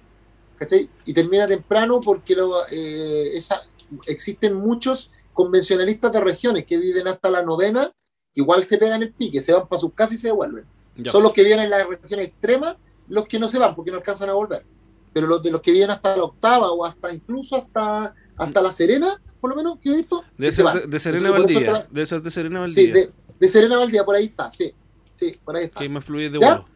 ¿Cachai? 0.56 0.88
Y 1.04 1.12
termina 1.12 1.46
temprano 1.46 2.00
porque 2.00 2.34
lo, 2.34 2.66
eh, 2.70 3.36
esa, 3.36 3.60
existen 4.06 4.54
muchos 4.54 5.12
convencionalistas 5.34 6.10
de 6.12 6.20
regiones 6.20 6.64
que 6.64 6.78
viven 6.78 7.06
hasta 7.06 7.30
la 7.30 7.42
novena 7.42 7.92
igual 8.34 8.64
se 8.64 8.78
pegan 8.78 9.02
el 9.02 9.12
pique, 9.12 9.40
se 9.40 9.52
van 9.52 9.68
para 9.68 9.80
sus 9.80 9.92
casas 9.92 10.14
y 10.14 10.18
se 10.18 10.28
devuelven. 10.28 10.64
Son 11.06 11.22
los 11.22 11.32
que 11.32 11.44
vienen 11.44 11.66
en 11.66 11.70
la 11.70 11.84
región 11.84 12.20
extrema 12.20 12.76
los 13.08 13.26
que 13.26 13.38
no 13.38 13.48
se 13.48 13.58
van 13.58 13.74
porque 13.74 13.90
no 13.90 13.96
alcanzan 13.96 14.28
a 14.28 14.34
volver. 14.34 14.64
Pero 15.12 15.26
los 15.26 15.42
de 15.42 15.50
los 15.50 15.60
que 15.60 15.72
vienen 15.72 15.90
hasta 15.90 16.16
la 16.16 16.24
octava 16.24 16.70
o 16.70 16.84
hasta 16.84 17.12
incluso 17.12 17.56
hasta, 17.56 18.14
hasta 18.36 18.62
la 18.62 18.70
Serena, 18.70 19.20
por 19.40 19.50
lo 19.50 19.56
menos 19.56 19.78
que 19.78 19.90
he 19.90 19.96
visto. 19.96 20.22
De, 20.36 20.52
ser, 20.52 20.88
de, 20.88 20.98
Serena 20.98 21.30
Valdía. 21.30 21.86
de 21.90 22.06
ser 22.06 22.22
de 22.22 22.30
Serena 22.30 22.60
Valdía. 22.60 22.94
Sí, 22.94 23.10
de, 23.38 23.48
Serena 23.48 23.78
Valdía, 23.78 24.04
por 24.04 24.14
ahí 24.14 24.26
está, 24.26 24.50
sí. 24.50 24.72
Sí, 25.16 25.34
por 25.44 25.56
ahí 25.56 25.64
está. 25.64 25.80
Que 25.80 25.88
más 25.88 26.04
fluye 26.04 26.30
de 26.30 26.38
vuelo. 26.38 26.66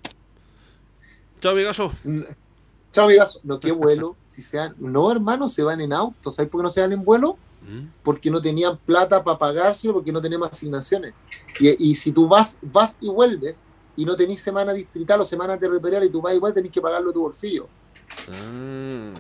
Chao. 1.40 1.54
Mm, 2.04 2.20
chao, 2.92 3.04
amigazo. 3.04 3.40
No, 3.42 3.60
qué 3.60 3.72
vuelo. 3.72 4.16
si 4.24 4.42
sean... 4.42 4.74
No, 4.78 5.10
hermano, 5.10 5.48
se 5.48 5.62
van 5.62 5.80
en 5.80 5.92
auto. 5.92 6.30
¿Sabes 6.30 6.50
por 6.50 6.60
qué 6.60 6.62
no 6.64 6.70
se 6.70 6.80
van 6.80 6.92
en 6.92 7.04
vuelo? 7.04 7.38
porque 8.02 8.30
no 8.30 8.42
tenían 8.42 8.76
plata 8.76 9.24
para 9.24 9.38
pagárselo, 9.38 9.94
porque 9.94 10.12
no 10.12 10.20
tenemos 10.20 10.48
asignaciones. 10.50 11.14
Y, 11.58 11.90
y, 11.90 11.94
si 11.94 12.12
tú 12.12 12.28
vas, 12.28 12.58
vas 12.60 12.98
y 13.00 13.08
vuelves 13.08 13.64
y 13.96 14.04
no 14.04 14.16
tenés 14.16 14.40
semana 14.40 14.72
distrital 14.72 15.20
o 15.20 15.24
semana 15.24 15.58
territorial 15.58 16.04
y 16.04 16.10
tú 16.10 16.20
vas 16.20 16.34
igual, 16.34 16.52
tenés 16.52 16.70
que 16.70 16.80
pagarlo 16.80 17.08
de 17.08 17.14
tu 17.14 17.20
bolsillo. 17.22 17.66
Ah. 18.30 19.14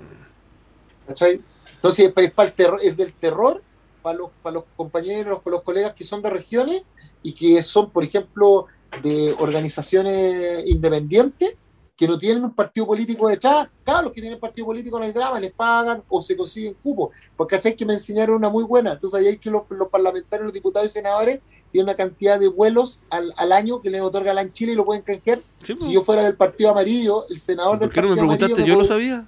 ¿Cachai? 1.06 1.40
Entonces 1.74 2.12
es, 2.16 2.32
el 2.36 2.52
terror, 2.52 2.80
es 2.82 2.96
del 2.96 3.12
terror 3.12 3.62
para 4.02 4.18
los, 4.18 4.30
para 4.42 4.54
los 4.54 4.64
compañeros, 4.76 5.40
para 5.42 5.56
los 5.56 5.62
colegas 5.62 5.92
que 5.92 6.04
son 6.04 6.22
de 6.22 6.30
regiones 6.30 6.82
y 7.22 7.32
que 7.32 7.62
son, 7.62 7.90
por 7.90 8.04
ejemplo, 8.04 8.66
de 9.02 9.34
organizaciones 9.38 10.66
independientes 10.66 11.56
que 11.96 12.08
no 12.08 12.18
tienen 12.18 12.44
un 12.44 12.54
partido 12.54 12.86
político 12.86 13.28
detrás, 13.28 13.68
claro, 13.84 14.04
los 14.04 14.12
que 14.12 14.20
tienen 14.20 14.40
partido 14.40 14.66
político 14.66 14.98
no 14.98 15.04
hay 15.04 15.12
drama, 15.12 15.38
les 15.38 15.52
pagan 15.52 16.02
o 16.08 16.20
se 16.22 16.36
consiguen 16.36 16.74
cupos. 16.82 17.10
Porque 17.36 17.56
¿cachai? 17.56 17.76
Que 17.76 17.86
me 17.86 17.92
enseñaron 17.92 18.36
una 18.36 18.48
muy 18.48 18.64
buena. 18.64 18.92
Entonces 18.92 19.20
ahí 19.20 19.26
hay 19.28 19.38
que 19.38 19.50
los, 19.50 19.62
parlamentarios, 19.90 20.46
los 20.46 20.52
diputados 20.52 20.88
y 20.90 20.92
senadores 20.92 21.40
tienen 21.74 21.88
una 21.88 21.96
cantidad 21.96 22.38
de 22.38 22.46
vuelos 22.46 23.00
al, 23.10 23.34
al 23.36 23.50
año 23.50 23.82
que 23.82 23.90
les 23.90 24.00
otorga 24.00 24.32
la 24.32 24.42
en 24.42 24.52
Chile 24.52 24.72
y 24.72 24.74
lo 24.76 24.84
pueden 24.84 25.02
canjear. 25.02 25.40
si 25.60 25.92
yo 25.92 26.02
fuera 26.02 26.22
del 26.22 26.36
partido 26.36 26.70
amarillo, 26.70 27.24
el 27.28 27.36
senador 27.36 27.80
del 27.80 27.88
partido 27.88 28.12
amarillo... 28.12 28.28
¿Por 28.28 28.38
qué 28.38 28.38
no 28.38 28.38
me 28.38 28.38
preguntaste? 28.38 28.68
yo 28.68 28.76
lo 28.76 28.84
sabía. 28.84 29.26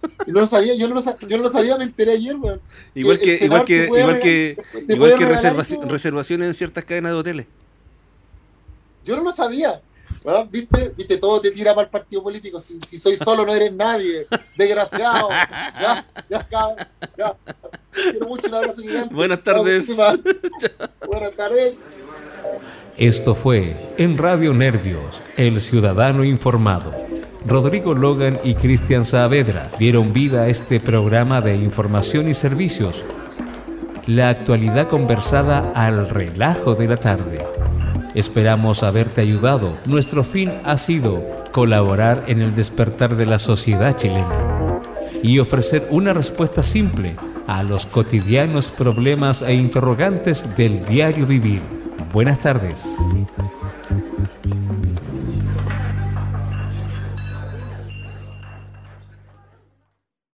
No 0.28 0.40
lo 0.40 0.46
sabía, 0.46 0.74
yo 0.76 0.88
no 0.88 0.94
lo, 0.94 1.02
yo 1.02 1.36
no 1.36 1.42
lo 1.42 1.50
sabía, 1.50 1.76
me 1.76 1.84
enteré 1.84 2.12
ayer, 2.12 2.36
weón. 2.36 2.60
Igual 2.94 3.18
que, 3.18 3.44
igual 3.44 3.64
que, 3.64 3.84
igual 3.84 4.18
que, 4.20 4.56
igual 4.88 5.14
que 5.14 5.26
reservaciones 5.26 6.46
en 6.46 6.54
ciertas 6.54 6.84
cadenas 6.84 7.10
de 7.12 7.18
hoteles. 7.18 7.46
Yo 9.04 9.16
no 9.16 9.22
lo 9.22 9.32
sabía. 9.32 9.82
¿Viste? 10.50 10.92
¿Viste? 10.96 11.16
Todo 11.16 11.40
te 11.40 11.50
tira 11.50 11.74
para 11.74 11.86
el 11.86 11.90
partido 11.90 12.22
político. 12.22 12.60
Si, 12.60 12.78
si 12.86 12.98
soy 12.98 13.16
solo, 13.16 13.44
no 13.44 13.54
eres 13.54 13.72
nadie. 13.72 14.26
Desgraciado. 14.56 15.28
Ya, 15.30 16.06
ya, 16.28 16.48
ya. 17.16 17.36
Quiero 17.92 18.26
mucho, 18.26 18.48
un 18.48 18.54
abrazo 18.54 18.82
gigante. 18.82 19.14
Buenas 19.14 19.42
tardes. 19.42 19.96
Buenas 21.06 21.36
tardes. 21.36 21.84
Esto 22.96 23.34
fue 23.34 23.94
en 23.96 24.18
Radio 24.18 24.52
Nervios, 24.52 25.20
El 25.36 25.60
Ciudadano 25.60 26.22
Informado. 26.22 26.92
Rodrigo 27.46 27.94
Logan 27.94 28.38
y 28.44 28.54
Cristian 28.54 29.06
Saavedra 29.06 29.70
dieron 29.78 30.12
vida 30.12 30.42
a 30.42 30.48
este 30.48 30.80
programa 30.80 31.40
de 31.40 31.56
información 31.56 32.28
y 32.28 32.34
servicios. 32.34 33.02
La 34.06 34.28
actualidad 34.28 34.88
conversada 34.88 35.72
al 35.74 36.10
relajo 36.10 36.74
de 36.74 36.88
la 36.88 36.96
tarde. 36.96 37.59
Esperamos 38.14 38.82
haberte 38.82 39.20
ayudado. 39.20 39.76
Nuestro 39.86 40.24
fin 40.24 40.52
ha 40.64 40.76
sido 40.76 41.24
colaborar 41.52 42.24
en 42.26 42.40
el 42.40 42.54
despertar 42.54 43.16
de 43.16 43.26
la 43.26 43.38
sociedad 43.38 43.96
chilena 43.96 44.80
y 45.22 45.38
ofrecer 45.38 45.86
una 45.90 46.12
respuesta 46.12 46.62
simple 46.62 47.16
a 47.46 47.62
los 47.62 47.86
cotidianos 47.86 48.68
problemas 48.70 49.42
e 49.42 49.54
interrogantes 49.54 50.56
del 50.56 50.84
diario 50.84 51.26
vivir. 51.26 51.60
Buenas 52.12 52.40
tardes. 52.40 52.84